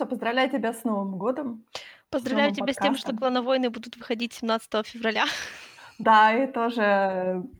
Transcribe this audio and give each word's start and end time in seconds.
что, 0.00 0.06
поздравляю 0.06 0.50
тебя 0.50 0.72
с 0.72 0.84
Новым 0.84 1.18
годом. 1.18 1.66
Поздравляю 2.12 2.50
тебя 2.50 2.72
с 2.72 2.78
тем, 2.78 2.96
что 2.96 3.12
подкастом. 3.12 3.14
"Клановойны" 3.14 3.70
будут 3.70 3.96
выходить 3.96 4.32
17 4.32 4.82
февраля. 4.82 5.26
Да, 5.98 6.32
и 6.32 6.50
тоже 6.50 6.80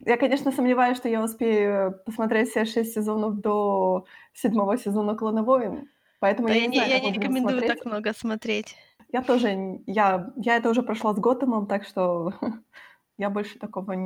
я, 0.01 0.17
конечно, 0.17 0.50
сомневаюсь, 0.53 0.96
что 0.96 1.09
я 1.09 1.23
успею 1.23 2.00
посмотреть 2.07 2.49
все 2.50 2.64
6 2.64 2.95
сезонов 2.95 3.41
до 3.41 4.07
7 4.32 4.77
сезона 4.79 5.14
"Клана 5.14 5.43
Войн", 5.43 5.91
поэтому 6.21 6.49
Да, 6.49 6.55
я 6.55 6.55
я 6.55 6.67
не 6.67 6.68
не 6.68 6.81
знаю, 6.87 6.91
я 6.91 7.00
не 7.00 7.11
рекомендую 7.13 7.35
смотреть. 7.35 7.75
так 7.75 7.85
много 7.85 8.13
смотреть. 8.14 8.77
Я 9.09 9.22
тоже 9.22 9.81
я 9.86 10.32
я 10.36 10.57
это 10.57 10.71
уже 10.71 10.82
прошла 10.82 11.14
с 11.14 11.18
Готэмом, 11.18 11.67
так 11.67 11.85
что 11.85 12.32
я 13.18 13.31
больше 13.31 13.59
такого 13.59 13.96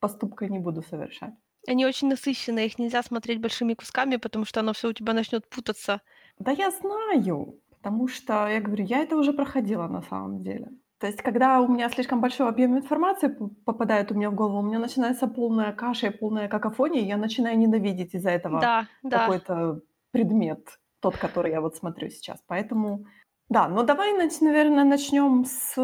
поступка 0.00 0.48
не 0.48 0.58
буду 0.58 0.82
совершать. 0.82 1.34
Они 1.68 1.84
очень 1.84 2.08
насыщенные, 2.08 2.66
их 2.66 2.78
нельзя 2.78 3.02
смотреть 3.02 3.40
большими 3.40 3.74
кусками, 3.74 4.16
потому 4.16 4.44
что 4.46 4.60
оно 4.60 4.72
всё 4.72 4.88
у 4.88 4.92
тебя 4.92 5.12
начнёт 5.12 5.48
путаться. 5.48 6.00
Да 6.38 6.52
я 6.52 6.70
знаю, 6.70 7.60
потому 7.82 8.08
что, 8.08 8.48
я 8.48 8.60
говорю, 8.60 8.84
я 8.84 9.00
это 9.02 9.16
уже 9.16 9.32
проходила 9.32 9.88
на 9.88 10.02
самом 10.02 10.42
деле. 10.42 10.68
То 11.00 11.06
есть, 11.06 11.22
когда 11.22 11.60
у 11.62 11.68
меня 11.68 11.88
слишком 11.88 12.20
большой 12.20 12.48
объем 12.48 12.76
информации 12.76 13.34
попадает 13.64 14.12
у 14.12 14.14
меня 14.14 14.30
в 14.30 14.34
голову, 14.34 14.58
у 14.58 14.62
меня 14.62 14.78
начинается 14.78 15.26
полная 15.28 15.72
каша 15.72 16.08
и 16.08 16.10
полная 16.18 16.48
какофония, 16.48 17.00
и 17.02 17.06
я 17.06 17.16
начинаю 17.16 17.58
ненавидеть 17.58 18.14
из-за 18.14 18.30
этого 18.30 18.60
Да, 18.60 18.86
да. 19.02 19.32
какой-то 19.32 19.80
предмет, 20.12 20.78
тот, 21.00 21.16
который 21.18 21.52
я 21.52 21.60
вот 21.62 21.76
смотрю 21.76 22.10
сейчас. 22.10 22.42
Поэтому 22.46 23.06
да, 23.48 23.68
ну 23.68 23.82
давай, 23.82 24.12
нач 24.16 24.40
наверно, 24.40 24.84
начнём 24.84 25.44
с 25.46 25.74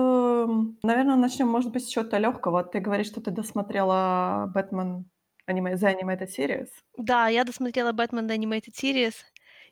наверно, 0.83 1.17
начнём, 1.17 1.49
может 1.49 1.73
быть, 1.73 1.85
с 1.85 1.89
чего-то 1.89 2.19
лёгкого. 2.19 2.63
Ты 2.65 2.81
говоришь, 2.81 3.07
что 3.09 3.21
ты 3.23 3.31
досмотрела 3.31 4.51
"Бэтмен" 4.55 5.07
аниме 5.47 5.75
The 5.75 5.95
Animated 5.99 6.29
Series? 6.39 6.69
Да, 6.99 7.29
я 7.29 7.45
досмотрела 7.45 7.93
"Бэтмен: 7.93 8.27
The 8.27 8.37
Animated 8.39 8.73
Series", 8.75 9.15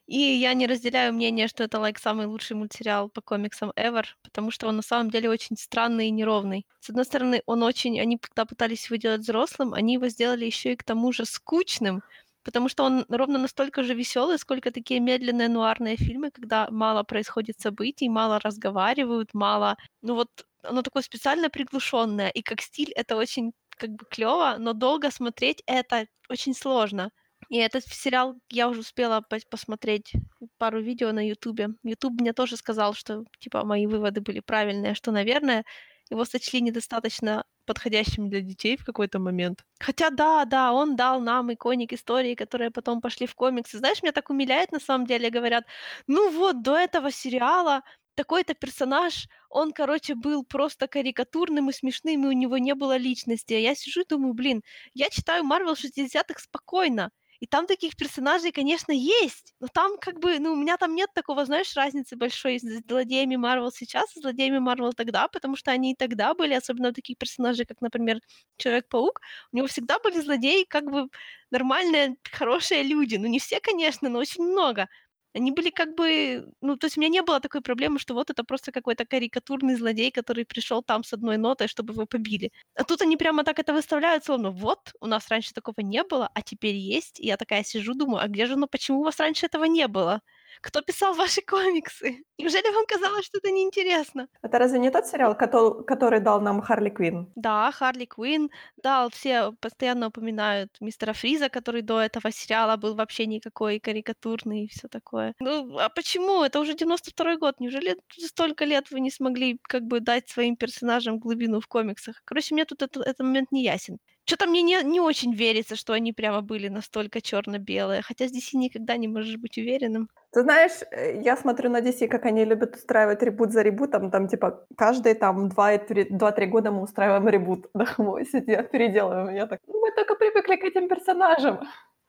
и 0.06 0.19
я 0.19 0.55
не 0.55 0.66
разделяю 0.66 1.12
мнение, 1.14 1.48
что 1.48 1.64
это, 1.64 1.78
like, 1.78 1.98
самый 2.00 2.27
лучший 2.27 2.56
мультсериал 2.56 3.08
по 3.10 3.20
комиксам 3.22 3.70
ever, 3.77 4.05
потому 4.22 4.50
что 4.50 4.69
он 4.69 4.77
на 4.77 4.83
самом 4.83 5.11
деле 5.11 5.30
очень 5.30 5.56
странный 5.56 6.08
и 6.08 6.11
неровный. 6.11 6.66
С 6.80 6.91
одной 6.91 7.05
стороны, 7.05 7.42
он 7.46 7.62
очень 7.62 8.00
они 8.00 8.19
когда 8.19 8.44
пытались 8.44 8.86
его 8.86 8.96
делать 8.96 9.20
взрослым, 9.22 9.74
они 9.74 9.94
его 9.94 10.08
сделали 10.08 10.44
ещё 10.46 10.70
и 10.70 10.77
к 10.77 10.84
тому 10.84 11.12
же 11.12 11.24
скучным, 11.24 12.02
потому 12.44 12.69
что 12.69 12.84
он 12.84 13.06
ровно 13.08 13.38
настолько 13.38 13.83
же 13.83 13.94
весёлый, 13.94 14.38
сколько 14.38 14.70
такие 14.70 15.00
медленные 15.00 15.48
нуарные 15.48 15.96
фильмы, 15.96 16.30
когда 16.30 16.68
мало 16.70 17.02
происходит 17.05 17.61
событий, 17.61 18.08
мало 18.08 18.39
разговаривают, 18.41 19.30
мало 19.34 19.77
ну 20.02 20.14
вот 20.14 20.28
оно 20.62 20.83
такое 20.83 21.02
специально 21.02 21.48
приглушённое, 21.50 22.28
и 22.30 22.42
как 22.42 22.61
стиль 22.62 22.92
это 22.96 23.16
очень 23.16 23.52
как 23.77 23.91
бы 23.91 24.05
клёво, 24.11 24.56
но 24.58 24.72
долго 24.72 25.11
смотреть 25.11 25.62
это 25.66 26.06
очень 26.30 26.55
сложно. 26.55 27.11
И 27.50 27.56
этот 27.58 27.84
сериал 27.84 28.36
я 28.50 28.68
уже 28.68 28.80
успела 28.80 29.22
посмотреть 29.50 30.12
пару 30.58 30.80
видео 30.80 31.12
на 31.12 31.26
"Ютубе". 31.26 31.68
"Ютуб" 31.82 32.20
мне 32.20 32.32
тоже 32.32 32.56
сказал, 32.56 32.94
что 32.94 33.24
типа 33.38 33.64
мои 33.64 33.86
выводы 33.86 34.20
были 34.20 34.40
правильные, 34.40 34.94
что, 34.94 35.12
наверное, 35.12 35.64
его 36.10 36.24
сочли 36.24 36.60
недостаточно 36.60 37.44
подходящим 37.66 38.28
для 38.28 38.40
детей 38.40 38.76
в 38.76 38.84
какой-то 38.84 39.18
момент. 39.18 39.64
Хотя 39.80 40.10
да, 40.10 40.44
да, 40.44 40.72
он 40.72 40.96
дал 40.96 41.20
нам 41.20 41.50
iconic 41.50 41.94
истории, 41.94 42.34
которые 42.34 42.70
потом 42.70 43.00
пошли 43.00 43.26
в 43.26 43.34
комиксы. 43.34 43.78
Знаешь, 43.78 44.02
меня 44.02 44.12
так 44.12 44.30
умиляет 44.30 44.72
на 44.72 44.80
самом 44.80 45.06
деле, 45.06 45.30
говорят: 45.30 45.64
"Ну 46.06 46.30
вот, 46.30 46.62
до 46.62 46.76
этого 46.76 47.10
сериала 47.10 47.82
такой-то 48.16 48.54
персонаж, 48.54 49.26
он, 49.50 49.72
короче, 49.72 50.14
был 50.14 50.44
просто 50.44 50.86
карикатурным 50.88 51.70
и 51.70 51.72
смешным, 51.72 52.24
и 52.24 52.28
у 52.28 52.32
него 52.32 52.58
не 52.58 52.74
было 52.74 52.96
личности". 52.96 53.54
А 53.54 53.58
я 53.58 53.74
сижу 53.74 54.02
и 54.02 54.06
думаю: 54.08 54.34
"Блин, 54.34 54.62
я 54.94 55.08
читаю 55.10 55.44
"Марвел" 55.44 55.74
60-х 55.77 56.40
спокойно, 56.42 57.10
и 57.44 57.46
там 57.46 57.66
таких 57.66 57.96
персонажей, 57.96 58.52
конечно, 58.52 58.92
есть, 58.92 59.55
но 59.60 59.68
там 59.68 59.98
как 60.00 60.18
бы, 60.20 60.38
ну, 60.38 60.52
у 60.52 60.56
меня 60.56 60.77
там 60.77 60.94
нет 60.94 61.10
такого, 61.14 61.44
знаешь, 61.44 61.74
разницы 61.77 62.16
большой 62.16 62.58
с 62.58 62.62
злодеями 62.88 63.36
"Марвел" 63.36 63.70
сейчас 63.72 64.16
и 64.16 64.20
злодеями 64.20 64.58
"Марвел" 64.58 64.92
тогда", 64.94 65.28
потому 65.28 65.56
что 65.56 65.70
они 65.72 65.92
и 65.92 65.96
тогда 65.96 66.34
были, 66.34 66.54
особенно 66.54 66.92
таких 66.92 67.18
персонажей, 67.18 67.66
как, 67.66 67.80
например, 67.80 68.20
Человек-паук. 68.56 69.20
У 69.52 69.56
него 69.56 69.66
всегда 69.66 69.98
были 69.98 70.20
злодеи 70.20 70.64
как 70.64 70.84
бы 70.84 71.08
нормальные, 71.50 72.16
хорошие 72.33 72.83
люди. 72.83 73.16
Ну, 73.16 73.27
не 73.27 73.38
все, 73.38 73.60
конечно, 73.60 74.08
но 74.08 74.18
очень 74.18 74.44
много. 74.44 74.88
Они 75.36 75.50
были 75.50 75.70
как 75.70 75.95
бы 75.96 76.46
ну, 76.61 76.77
то 76.77 76.86
есть 76.86 76.96
у 76.96 77.00
меня 77.00 77.11
не 77.11 77.22
было 77.22 77.40
такой 77.40 77.61
проблемы, 77.61 77.98
что 77.98 78.14
вот 78.14 78.30
это 78.30 78.45
просто 78.45 78.70
какой-то 78.70 79.05
карикатурный 79.05 79.74
злодей, 79.74 80.12
который 80.12 80.45
пришёл 80.45 80.80
там 80.83 81.02
с 81.02 81.12
одной 81.12 81.36
нотой, 81.39 81.67
чтобы 81.67 81.92
его 81.92 82.06
побили. 82.06 82.50
А 82.77 82.84
тут 82.84 83.02
они 83.02 83.17
прямо 83.17 83.42
так 83.42 83.58
это 83.58 83.72
выставляют, 83.72 84.24
словно: 84.24 84.50
"Вот, 84.52 84.92
у 85.00 85.06
нас 85.06 85.28
раньше 85.28 85.52
такого 85.52 85.80
не 85.80 86.05
было, 86.05 86.28
а 86.34 86.42
теперь 86.42 86.77
есть". 86.77 87.18
И 87.20 87.27
я 87.27 87.36
такая 87.36 87.64
сижу, 87.64 87.95
думаю: 87.95 88.22
"А 88.22 88.28
где 88.28 88.46
же 88.46 88.52
оно, 88.55 88.68
почему 88.68 89.00
у 89.00 89.05
вас 89.05 89.18
раньше 89.18 89.46
этого 89.46 89.64
не 89.64 89.89
было? 89.89 90.20
Кто 90.60 90.82
писал 90.82 91.14
ваши 91.14 91.40
комиксы? 91.42 92.22
Неужели 92.38 92.74
вам 92.74 92.86
казалось, 92.86 93.26
что 93.26 93.38
это 93.38 93.50
неинтересно?" 93.50 94.28
Это 94.42 94.58
разве 94.58 94.78
не 94.78 94.90
тот 94.90 95.06
сериал, 95.06 95.36
кото 95.36 95.82
который 95.84 96.20
дал 96.20 96.40
нам 96.40 96.60
Харли 96.60 96.90
Квинн? 96.90 97.32
Да, 97.36 97.72
Харли 97.72 98.04
Квинн. 98.04 98.50
Да, 98.76 99.08
все 99.08 99.52
постоянно 99.60 100.06
упоминают 100.08 100.70
мистера 100.80 101.12
Фриза, 101.12 101.48
который 101.48 101.82
до 101.82 102.00
этого 102.00 102.30
сериала 102.30 102.76
был 102.76 102.94
вообще 102.94 103.26
никакой, 103.26 103.80
карикатурный 103.80 104.64
и 104.64 104.68
всё 104.68 104.88
такое. 104.88 105.34
Ну, 105.40 105.78
а 105.78 105.88
почему? 105.88 106.42
Это 106.42 106.60
уже 106.60 106.74
92 106.74 107.36
год. 107.36 107.60
Неужели 107.60 107.96
столько 108.10 108.64
лет 108.64 108.90
вы 108.90 109.00
не 109.00 109.10
смогли 109.10 109.58
как 109.62 109.82
бы 109.82 110.00
дать 110.00 110.28
своим 110.28 110.56
персонажам 110.56 111.18
глубину 111.18 111.60
в 111.60 111.66
комиксах? 111.66 112.20
Короче, 112.24 112.54
мне 112.54 112.64
тут 112.64 112.82
это 112.82 113.00
этот 113.00 113.20
момент 113.20 113.52
не 113.52 113.64
ясен. 113.64 113.98
Чё-то 114.27 114.46
мне 114.46 114.62
не 114.62 114.83
не 114.85 115.01
очень 115.01 115.35
верится, 115.35 115.77
что 115.77 115.92
они 115.92 116.12
прямо 116.14 116.40
были 116.40 116.68
настолько 116.68 117.20
чёрно-белые, 117.20 118.01
хотя 118.02 118.27
с 118.27 118.33
DC 118.33 118.57
никогда 118.57 118.96
не 118.96 119.07
можешь 119.08 119.36
быть 119.36 119.58
уверенным. 119.58 120.08
Ты 120.33 120.42
знаешь, 120.42 120.73
э, 120.90 121.20
я 121.23 121.36
смотрю 121.36 121.70
на 121.70 121.80
DC, 121.80 122.08
как 122.08 122.24
они 122.27 122.45
любят 122.45 122.74
устраивать 122.77 123.23
ребут 123.23 123.52
за 123.52 123.63
ребутом. 123.63 124.11
Там 124.11 124.27
типа 124.29 124.67
каждые 124.77 125.14
там 125.14 125.48
2 125.48 125.73
и 125.74 125.79
три 125.86 126.05
2-3 126.11 126.46
года 126.46 126.70
мы 126.70 126.83
устраиваем 126.83 127.29
ребут. 127.29 127.67
сидят, 128.32 128.70
переделываем. 128.70 129.34
Я 129.34 129.46
так: 129.46 129.61
"Ну, 129.67 129.81
мы 129.81 129.90
только 129.93 130.14
привыкли 130.17 130.56
к 130.56 130.64
этим 130.64 130.88
персонажам". 130.88 131.61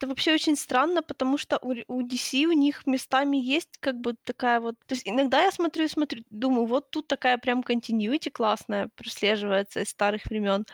Это 0.02 0.08
вообще 0.08 0.34
очень 0.34 0.58
странно, 0.58 1.02
потому 1.04 1.38
что 1.38 1.58
у 1.62 1.74
у 1.88 2.02
DC 2.02 2.46
у 2.48 2.52
них 2.52 2.86
местами 2.86 3.38
есть 3.38 3.78
как 3.80 3.96
бы 3.96 4.14
такая 4.26 4.60
вот 4.60 4.76
то 4.88 4.94
есть 4.96 5.08
иногда 5.08 5.42
я 5.44 5.52
смотрю 5.52 5.86
и 5.86 5.88
смотрю, 5.88 6.24
думаю: 6.30 6.66
"Вот 6.66 6.92
тут 6.92 7.08
такая 7.08 7.38
прям 7.38 7.62
continuity 7.62 8.30
классная 8.30 8.90
прослеживается 8.96 9.80
из 9.82 9.90
старых 9.90 10.26
времён". 10.26 10.66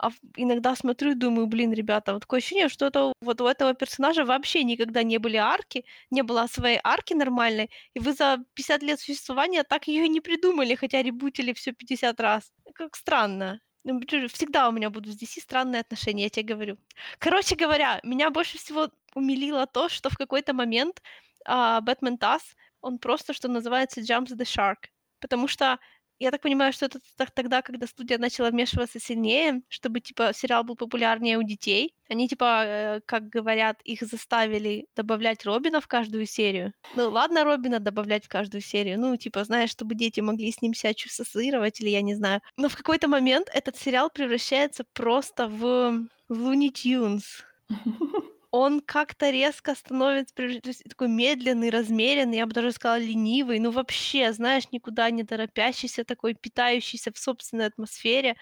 А 0.00 0.10
иногда 0.36 0.76
смотрю 0.76 1.10
и 1.12 1.14
думаю: 1.14 1.46
"Блин, 1.48 1.72
ребята, 1.72 2.12
вот 2.14 2.20
такое 2.22 2.38
ощущение, 2.38 2.68
что 2.68 2.86
это 2.86 3.12
вот 3.20 3.40
у 3.40 3.46
этого 3.46 3.74
персонажа 3.74 4.24
вообще 4.24 4.62
никогда 4.64 5.02
не 5.02 5.18
были 5.18 5.36
арки, 5.36 5.84
не 6.10 6.22
было 6.22 6.46
своей 6.46 6.78
арки 6.84 7.14
нормальной, 7.14 7.70
и 7.94 7.98
вы 8.00 8.12
за 8.12 8.38
50 8.54 8.82
лет 8.82 9.00
существования 9.00 9.64
так 9.64 9.88
её 9.88 10.04
и 10.04 10.08
не 10.08 10.20
придумали, 10.20 10.74
хотя 10.76 11.02
ребутили 11.02 11.52
всё 11.52 11.72
50 11.72 12.20
раз". 12.20 12.52
Как 12.74 12.94
странно. 12.96 13.60
Ну, 13.84 14.00
всегда 14.32 14.68
у 14.68 14.72
меня 14.72 14.90
будут 14.90 15.14
с 15.14 15.16
DC 15.18 15.40
странные 15.40 15.80
отношения, 15.80 16.24
я 16.24 16.28
те 16.30 16.42
говорю. 16.42 16.76
Короче 17.18 17.56
говоря, 17.56 18.00
меня 18.04 18.30
больше 18.30 18.58
всего 18.58 18.90
умилило 19.14 19.66
то, 19.66 19.88
что 19.88 20.10
в 20.10 20.16
какой-то 20.18 20.52
момент, 20.52 21.02
а, 21.46 21.80
Бэтмен 21.80 22.18
Тасс, 22.18 22.42
он 22.82 22.98
просто, 22.98 23.32
что 23.32 23.48
называется, 23.48 24.00
jumps 24.00 24.36
the 24.36 24.44
shark. 24.44 24.88
Потому 25.20 25.48
что 25.48 25.78
я 26.18 26.30
так 26.30 26.40
понимаю, 26.40 26.72
что 26.72 26.86
это 26.86 27.00
тогда, 27.34 27.62
когда 27.62 27.86
студия 27.86 28.18
начала 28.18 28.50
вмешиваться 28.50 29.00
сильнее, 29.00 29.62
чтобы, 29.68 30.00
типа, 30.00 30.32
сериал 30.34 30.64
был 30.64 30.76
популярнее 30.76 31.38
у 31.38 31.42
детей. 31.42 31.94
Они, 32.08 32.28
типа, 32.28 32.62
э, 32.64 33.00
как 33.06 33.28
говорят, 33.28 33.80
их 33.82 34.02
заставили 34.02 34.86
добавлять 34.96 35.44
Робина 35.44 35.80
в 35.80 35.86
каждую 35.86 36.26
серию. 36.26 36.72
Ну 36.96 37.10
ладно, 37.10 37.44
Робина 37.44 37.80
добавлять 37.80 38.24
в 38.24 38.28
каждую 38.28 38.62
серию, 38.62 38.98
ну, 38.98 39.16
типа, 39.16 39.44
знаешь, 39.44 39.70
чтобы 39.70 39.94
дети 39.94 40.20
могли 40.20 40.50
с 40.50 40.62
ним 40.62 40.74
себя 40.74 40.92
ассоциировать 41.06 41.80
или 41.80 41.90
я 41.90 42.02
не 42.02 42.14
знаю. 42.14 42.40
Но 42.56 42.68
в 42.68 42.76
какой-то 42.76 43.08
момент 43.08 43.48
этот 43.52 43.76
сериал 43.76 44.10
превращается 44.10 44.84
просто 44.92 45.48
в 45.48 46.06
Looney 46.30 46.72
Tunes. 46.72 47.22
Он 48.52 48.80
как-то 48.80 49.30
резко 49.30 49.74
становится 49.74 50.34
то 50.34 50.42
есть 50.44 50.82
такой 50.88 51.08
медленный, 51.08 51.68
размеренный, 51.70 52.38
я 52.38 52.46
бы 52.46 52.52
даже 52.54 52.72
сказала, 52.72 52.98
ленивый. 52.98 53.58
Ну, 53.58 53.70
вообще, 53.70 54.32
знаешь, 54.32 54.64
никуда 54.72 55.10
не 55.10 55.22
торопящийся, 55.24 56.04
такой 56.04 56.34
питающийся 56.34 57.12
в 57.12 57.18
собственной 57.18 57.66
атмосфере, 57.66 58.36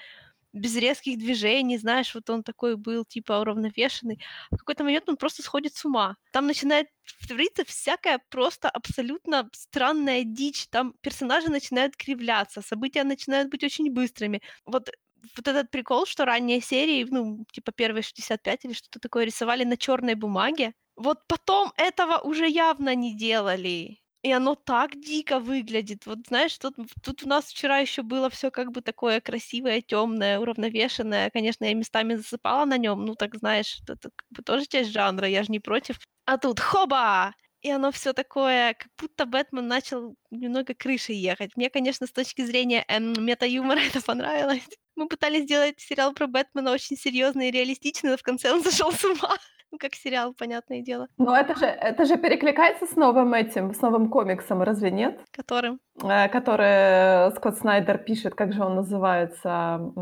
без 0.53 0.77
резких 0.77 1.19
движений. 1.19 1.79
Знаешь, 1.79 2.15
вот 2.15 2.31
он 2.31 2.43
такой 2.45 2.77
был, 2.77 3.05
типа, 3.05 3.41
уравновешенный. 3.41 4.21
В 4.51 4.59
какой-то 4.59 4.85
момент 4.85 5.09
он 5.09 5.17
просто 5.17 5.43
сходит 5.43 5.75
с 5.77 5.85
ума. 5.85 6.17
Там 6.33 6.47
начинает 6.47 6.89
твориться 7.29 7.65
всякая 7.65 8.21
просто 8.31 8.71
абсолютно 8.71 9.49
странная 9.55 10.25
дичь. 10.25 10.69
Там 10.69 10.95
персонажи 11.03 11.51
начинают 11.51 11.97
кривляться, 11.97 12.63
события 12.63 13.05
начинают 13.05 13.51
быть 13.51 13.65
очень 13.65 13.93
быстрыми. 13.93 14.43
Вот 14.67 14.91
вот 15.37 15.49
этот 15.49 15.71
прикол, 15.71 16.07
что 16.07 16.25
ранние 16.25 16.61
серии, 16.61 17.07
ну, 17.11 17.45
типа 17.53 17.73
первые 17.73 18.03
65 18.03 18.65
или 18.65 18.73
что-то 18.75 18.99
такое, 19.01 19.25
рисовали 19.25 19.65
на 19.65 19.77
чёрной 19.77 20.15
бумаге. 20.15 20.73
Вот 20.97 21.19
потом 21.29 21.73
этого 21.77 22.19
уже 22.19 22.49
явно 22.49 22.95
не 22.95 23.15
делали, 23.17 23.99
и 24.23 24.33
оно 24.33 24.55
так 24.55 24.91
дико 25.01 25.39
выглядит. 25.41 26.07
Вот 26.07 26.19
знаешь, 26.29 26.57
тут 26.59 26.75
тут 27.05 27.23
у 27.25 27.29
нас 27.29 27.45
вчера 27.47 27.79
ещё 27.79 28.03
было 28.03 28.29
всё 28.31 28.51
как 28.51 28.71
бы 28.73 28.81
такое 28.83 29.21
красивое, 29.21 29.81
тёмное, 29.83 30.39
уравновешенное. 30.41 31.31
Конечно, 31.31 31.65
я 31.67 31.75
местами 31.75 32.15
засыпала 32.17 32.65
на 32.67 32.79
нём, 32.79 33.05
ну, 33.05 33.15
так 33.15 33.37
знаешь, 33.37 33.79
это 33.89 34.11
как 34.17 34.27
бы 34.31 34.43
тоже 34.43 34.67
часть 34.67 34.91
жанра, 34.91 35.29
я 35.29 35.43
ж 35.43 35.49
не 35.51 35.61
против. 35.61 35.99
А 36.27 36.39
тут 36.39 36.61
хоба! 36.61 37.35
и 37.63 37.71
оно 37.71 37.91
все 37.91 38.13
такое, 38.13 38.75
как 38.75 38.89
будто 38.99 39.27
Бэтмен 39.27 39.67
начал 39.67 40.15
немного 40.31 40.73
крышей 40.75 41.17
ехать. 41.17 41.57
Мне, 41.57 41.69
конечно, 41.71 42.07
с 42.07 42.13
точки 42.13 42.43
зрения, 42.47 42.85
эм, 42.89 43.13
мета-юмора 43.25 43.81
это 44.01 44.01
понравилось. 44.03 44.69
Мы 44.97 45.09
пытались 45.09 45.45
сделать 45.45 45.79
сериал 45.79 46.15
про 46.15 46.27
Бэтмена 46.27 46.73
очень 46.73 46.97
серьезный 46.97 47.49
и 47.49 47.51
реалистичный, 47.51 48.11
но 48.11 48.17
в 48.17 48.23
конце 48.23 48.51
он 48.51 48.63
зашел 48.65 48.91
с 48.91 49.05
ума. 49.05 49.37
Ну, 49.73 49.79
как 49.79 49.95
сериал, 49.95 50.33
понятное 50.33 50.81
дело. 50.81 51.09
Но 51.19 51.37
это 51.37 51.55
же, 51.59 51.67
это 51.67 52.05
же 52.07 52.17
перекликается 52.17 52.87
с 52.87 52.97
новым 52.97 53.35
этим, 53.35 53.75
с 53.75 53.83
новым 53.83 54.09
комиксом, 54.09 54.63
разве 54.63 54.91
нет? 54.91 55.21
Которым? 55.33 55.81
Э, 56.03 56.29
который 56.29 57.31
Скотт 57.37 57.59
Снайдер 57.59 57.99
пишет, 57.99 58.35
как 58.35 58.53
же 58.53 58.63
он 58.63 58.77
называется? 58.77 59.93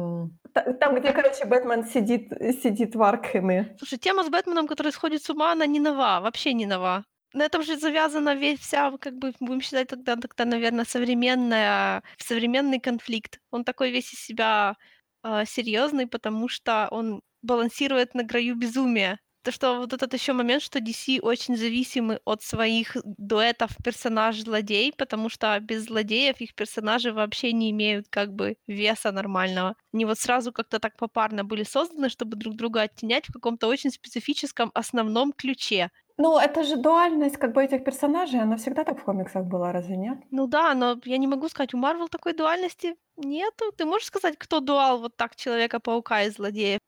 Там, 0.81 0.95
где, 0.95 1.13
короче, 1.13 1.47
Бэтмен 1.47 1.87
сидит, 1.87 2.29
сидит 2.63 2.95
в 2.95 3.03
Аркхеме. 3.03 3.75
Слушай, 3.79 3.99
тема 3.99 4.23
с 4.23 4.29
Бэтменом, 4.29 4.69
который 4.69 4.93
сходит 4.93 5.23
с 5.23 5.31
ума, 5.31 5.53
она 5.53 5.67
не 5.67 5.81
нова, 5.81 6.21
вообще 6.21 6.53
не 6.53 6.67
нова. 6.67 7.05
На 7.35 7.45
этом 7.45 7.63
же 7.63 7.77
завязана 7.77 8.35
весь 8.35 8.61
вся, 8.61 8.97
как 8.99 9.15
бы, 9.19 9.33
будем 9.41 9.61
считать 9.61 9.89
тогда, 9.89 10.17
тогда 10.17 10.45
наверное, 10.45 10.85
современная, 10.85 12.03
современный 12.19 12.81
конфликт. 12.81 13.41
Он 13.51 13.65
такой 13.65 13.91
весь 13.91 14.13
из 14.15 14.21
себя 14.21 14.77
э, 15.25 15.45
серьезный, 15.47 16.07
потому 16.07 16.49
что 16.49 16.89
он 16.91 17.23
балансирует 17.43 18.15
на 18.15 18.25
краю 18.27 18.55
безумия 18.57 19.19
то, 19.45 19.53
что 19.53 19.79
вот 19.79 19.93
этот 19.93 20.15
еще 20.15 20.33
момент, 20.33 20.63
что 20.63 20.79
DC 20.81 21.21
очень 21.21 21.57
зависимы 21.57 22.19
от 22.25 22.43
своих 22.43 22.97
дуэтов 23.05 23.71
персонаж-злодей, 23.85 24.93
потому 24.97 25.29
что 25.29 25.59
без 25.61 25.85
злодеев 25.85 26.41
их 26.41 26.55
персонажи 26.55 27.13
вообще 27.13 27.53
не 27.53 27.71
имеют 27.71 28.07
как 28.09 28.33
бы 28.33 28.57
веса 28.67 29.13
нормального. 29.13 29.77
Они 29.93 30.07
вот 30.07 30.19
сразу 30.19 30.51
как-то 30.53 30.79
так 30.79 30.97
попарно 30.97 31.45
были 31.45 31.63
созданы, 31.63 32.09
чтобы 32.09 32.37
друг 32.37 32.57
друга 32.57 32.83
оттенять 32.83 33.29
в 33.29 33.33
каком-то 33.33 33.67
очень 33.69 33.91
специфическом 33.91 34.71
основном 34.75 35.33
ключе. 35.33 35.91
Ну, 36.17 36.39
это 36.39 36.63
же 36.63 36.77
дуальность 36.77 37.37
как 37.39 37.53
бы 37.53 37.65
этих 37.65 37.83
персонажей, 37.85 38.41
она 38.41 38.57
всегда 38.57 38.85
так 38.85 39.01
в 39.01 39.05
комиксах 39.05 39.45
была, 39.45 39.73
разве 39.73 39.97
нет? 39.97 40.19
Ну 40.31 40.47
да, 40.47 40.75
но 40.75 40.97
я 41.05 41.19
не 41.19 41.27
могу 41.27 41.49
сказать, 41.49 41.75
у 41.75 41.77
Марвел 41.77 42.09
такой 42.09 42.35
дуальности 42.35 42.97
нету. 43.17 43.73
Ты 43.77 43.85
можешь 43.85 44.07
сказать, 44.07 44.37
кто 44.39 44.61
дуал 44.61 45.01
вот 45.01 45.17
так 45.17 45.35
Человека-паука 45.35 46.23
и 46.23 46.31
злодеев? 46.31 46.79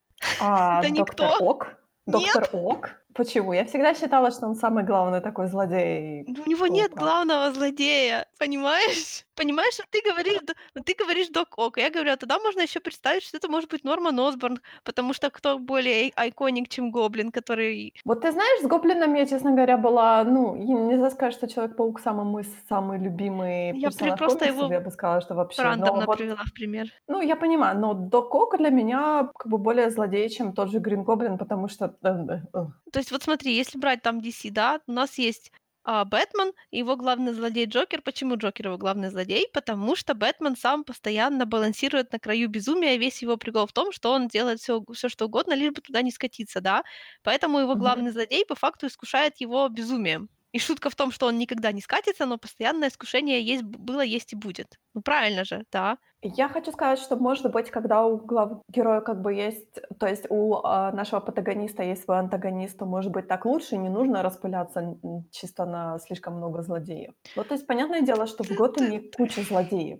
А, 0.40 0.80
Это 0.84 0.94
доктор 0.94 1.26
никто. 1.26 1.44
Ок? 1.44 1.66
Доктор 2.06 2.42
Нет. 2.42 2.50
Ок? 2.52 2.90
Почему? 3.16 3.52
Я 3.54 3.64
всегда 3.64 3.94
считала, 3.94 4.30
что 4.30 4.46
он 4.46 4.54
самый 4.54 4.84
главный 4.84 5.20
такой 5.20 5.46
злодей. 5.48 6.24
Ну, 6.26 6.42
У 6.46 6.50
него 6.50 6.66
нет 6.66 6.92
главного 6.92 7.52
злодея, 7.52 8.26
понимаешь? 8.38 9.24
Понимаешь, 9.36 9.74
что 9.74 9.84
ты 9.90 10.00
говоришь, 10.00 10.40
ты 10.72 10.94
говоришь 10.98 11.28
Док 11.28 11.58
Ок, 11.58 11.76
я 11.76 11.90
говорю, 11.90 12.12
а 12.12 12.16
тогда 12.16 12.38
можно 12.38 12.62
еще 12.62 12.80
представить, 12.80 13.22
что 13.22 13.36
это 13.36 13.48
может 13.48 13.68
быть 13.68 13.84
Норман 13.84 14.18
Осборн, 14.18 14.60
потому 14.82 15.12
что 15.12 15.28
кто 15.28 15.58
более 15.58 16.04
ай- 16.04 16.12
айконик, 16.16 16.70
чем 16.70 16.90
Гоблин, 16.90 17.30
который... 17.30 17.92
Вот 18.06 18.22
ты 18.22 18.32
знаешь, 18.32 18.62
с 18.62 18.66
Гоблином 18.66 19.12
я, 19.12 19.26
честно 19.26 19.50
говоря, 19.50 19.76
была, 19.76 20.24
ну, 20.24 20.56
нельзя 20.56 21.10
сказать, 21.10 21.34
что 21.34 21.48
Человек-паук 21.48 22.00
самый 22.00 22.24
мой 22.24 22.46
самый 22.68 22.98
любимый 22.98 23.78
Я 23.78 23.90
персонаж 23.90 24.18
просто 24.18 24.38
комиксов, 24.38 24.62
его 24.62 24.72
я 24.72 24.80
бы 24.80 24.90
сказала, 24.90 25.20
что 25.20 25.34
вообще. 25.34 25.62
рандомно 25.62 26.00
Но 26.00 26.06
вот, 26.06 26.16
привела 26.16 26.42
в 26.42 26.54
пример. 26.54 26.86
ну, 27.06 27.20
я 27.20 27.36
понимаю, 27.36 27.78
но 27.78 27.92
Док 27.92 28.34
Ок 28.34 28.56
для 28.56 28.70
меня 28.70 29.28
как 29.36 29.52
бы 29.52 29.58
более 29.58 29.90
злодей, 29.90 30.30
чем 30.30 30.54
тот 30.54 30.70
же 30.70 30.78
Грин 30.78 31.02
Гоблин, 31.04 31.36
потому 31.36 31.68
что... 31.68 31.94
э, 32.02 32.08
э, 32.08 32.40
э. 32.54 32.66
То 32.90 32.98
есть 33.06 33.12
вот 33.12 33.22
смотри, 33.22 33.54
если 33.54 33.78
брать 33.78 34.02
там 34.02 34.18
DC, 34.18 34.50
да, 34.50 34.80
у 34.88 34.92
нас 34.92 35.18
есть 35.18 35.52
а, 35.84 36.04
Бэтмен 36.04 36.52
и 36.72 36.78
его 36.78 36.96
главный 36.96 37.32
злодей 37.34 37.66
Джокер. 37.66 38.02
Почему 38.02 38.36
Джокер 38.36 38.66
его 38.66 38.78
главный 38.78 39.10
злодей? 39.10 39.48
Потому 39.52 39.94
что 39.94 40.14
Бэтмен 40.14 40.56
сам 40.56 40.82
постоянно 40.84 41.46
балансирует 41.46 42.12
на 42.12 42.18
краю 42.18 42.48
безумия, 42.48 42.96
и 42.96 42.98
весь 42.98 43.22
его 43.22 43.36
прикол 43.36 43.66
в 43.68 43.72
том, 43.72 43.92
что 43.92 44.10
он 44.12 44.26
делает 44.28 44.58
все, 44.60 44.82
все 44.92 45.08
что 45.08 45.26
угодно, 45.26 45.54
лишь 45.54 45.72
бы 45.72 45.80
туда 45.82 46.02
не 46.02 46.10
скатиться, 46.10 46.60
да? 46.60 46.82
Поэтому 47.22 47.60
его 47.60 47.76
главный 47.76 48.10
злодей 48.10 48.44
по 48.44 48.56
факту 48.56 48.88
искушает 48.88 49.34
его 49.40 49.68
безумием. 49.68 50.28
И 50.56 50.58
шутка 50.58 50.88
в 50.88 50.94
том, 50.94 51.12
что 51.12 51.26
он 51.26 51.36
никогда 51.36 51.70
не 51.70 51.82
скатится, 51.82 52.24
но 52.24 52.38
постоянное 52.38 52.88
искушение 52.88 53.42
есть, 53.42 53.62
было, 53.62 54.00
есть 54.00 54.32
и 54.32 54.36
будет. 54.36 54.78
Ну 54.94 55.02
правильно 55.02 55.44
же, 55.44 55.64
да. 55.70 55.98
Я 56.22 56.48
хочу 56.48 56.72
сказать, 56.72 56.98
что, 56.98 57.16
может 57.16 57.52
быть, 57.52 57.70
когда 57.70 58.06
у 58.06 58.16
глав 58.16 58.62
героя 58.70 59.02
как 59.02 59.20
бы 59.20 59.34
есть, 59.34 59.78
то 60.00 60.06
есть 60.06 60.24
у 60.30 60.54
а, 60.64 60.92
нашего 60.92 61.20
протагониста 61.20 61.82
есть 61.82 62.04
свой 62.04 62.20
антагонист, 62.20 62.78
то, 62.78 62.86
может 62.86 63.12
быть, 63.12 63.28
так 63.28 63.44
лучше, 63.44 63.76
не 63.76 63.90
нужно 63.90 64.22
распыляться 64.22 64.96
чисто 65.30 65.66
на 65.66 65.98
слишком 65.98 66.36
много 66.36 66.62
злодеев. 66.62 67.12
Ну, 67.36 67.44
то 67.44 67.52
есть, 67.52 67.66
понятное 67.66 68.00
дело, 68.00 68.26
что 68.26 68.42
в 68.42 68.50
Готэме 68.56 69.00
куча 69.14 69.42
злодеев. 69.42 69.98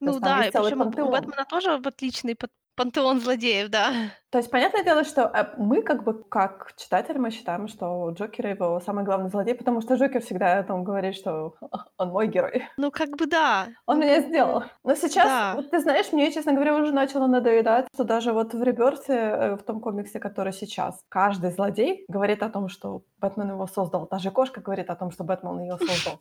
Ну 0.00 0.18
да, 0.20 0.46
и 0.46 0.50
причем 0.50 0.80
у. 0.80 1.10
Бэтмена 1.10 1.44
тоже 1.44 1.74
отличный 1.74 2.34
пантеон 2.78 3.20
злодеев, 3.20 3.68
да. 3.68 3.92
То 4.30 4.38
есть, 4.38 4.50
понятное 4.50 4.84
дело, 4.84 5.04
что 5.04 5.22
э, 5.22 5.46
мы, 5.56 5.82
как 5.82 6.04
бы, 6.04 6.22
как 6.22 6.72
читатели, 6.76 7.18
мы 7.18 7.30
считаем, 7.30 7.66
что 7.66 8.10
Джокер 8.10 8.46
его 8.46 8.80
самый 8.80 9.04
главный 9.04 9.30
злодей, 9.30 9.54
потому 9.54 9.80
что 9.80 9.94
Джокер 9.94 10.22
всегда 10.22 10.62
там 10.62 10.84
говорит, 10.84 11.14
что 11.16 11.54
он 11.98 12.10
мой 12.10 12.28
герой. 12.28 12.66
Ну 12.76 12.90
как 12.90 13.10
бы 13.16 13.26
да. 13.26 13.68
Он 13.86 13.98
Ну, 13.98 14.04
меня 14.04 14.20
бы, 14.20 14.28
сделал. 14.28 14.64
Но 14.84 14.94
сейчас, 14.94 15.26
Да. 15.26 15.52
вот 15.56 15.70
ты 15.70 15.80
знаешь, 15.80 16.12
мне, 16.12 16.30
честно 16.32 16.52
говоря, 16.52 16.76
уже 16.76 16.92
начало 16.92 17.26
надоедать, 17.26 17.86
что 17.94 18.04
даже 18.04 18.32
вот 18.32 18.54
в 18.54 18.62
Реберте, 18.62 19.12
э, 19.12 19.56
в 19.56 19.62
том 19.62 19.80
комиксе, 19.80 20.20
который 20.20 20.52
сейчас, 20.52 21.00
каждый 21.08 21.50
злодей 21.50 22.04
говорит 22.08 22.42
о 22.42 22.50
том, 22.50 22.68
что 22.68 23.02
Бэтмен 23.18 23.50
его 23.50 23.66
создал. 23.66 24.08
Даже 24.08 24.30
кошка 24.30 24.60
говорит 24.60 24.90
о 24.90 24.96
том, 24.96 25.10
что 25.10 25.24
Бэтмен 25.24 25.60
ее 25.60 25.78
создал. 25.86 26.20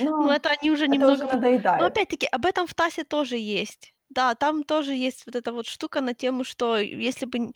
Ну 0.00 0.22
Но 0.26 0.32
это 0.32 0.50
они 0.50 0.70
уже 0.70 0.84
это 0.84 0.92
немного... 0.92 1.24
уже 1.24 1.26
Но 1.78 1.86
опять-таки, 1.86 2.26
об 2.30 2.46
этом 2.46 2.66
в 2.66 2.74
ТАСе 2.74 3.04
тоже 3.04 3.36
есть. 3.36 3.94
Да, 4.14 4.34
там 4.34 4.62
тоже 4.64 4.92
есть 4.94 5.24
вот 5.26 5.36
эта 5.36 5.52
вот 5.52 5.66
штука 5.66 6.00
на 6.02 6.12
тему, 6.14 6.44
что 6.44 6.76
если 6.78 7.24
бы... 7.26 7.52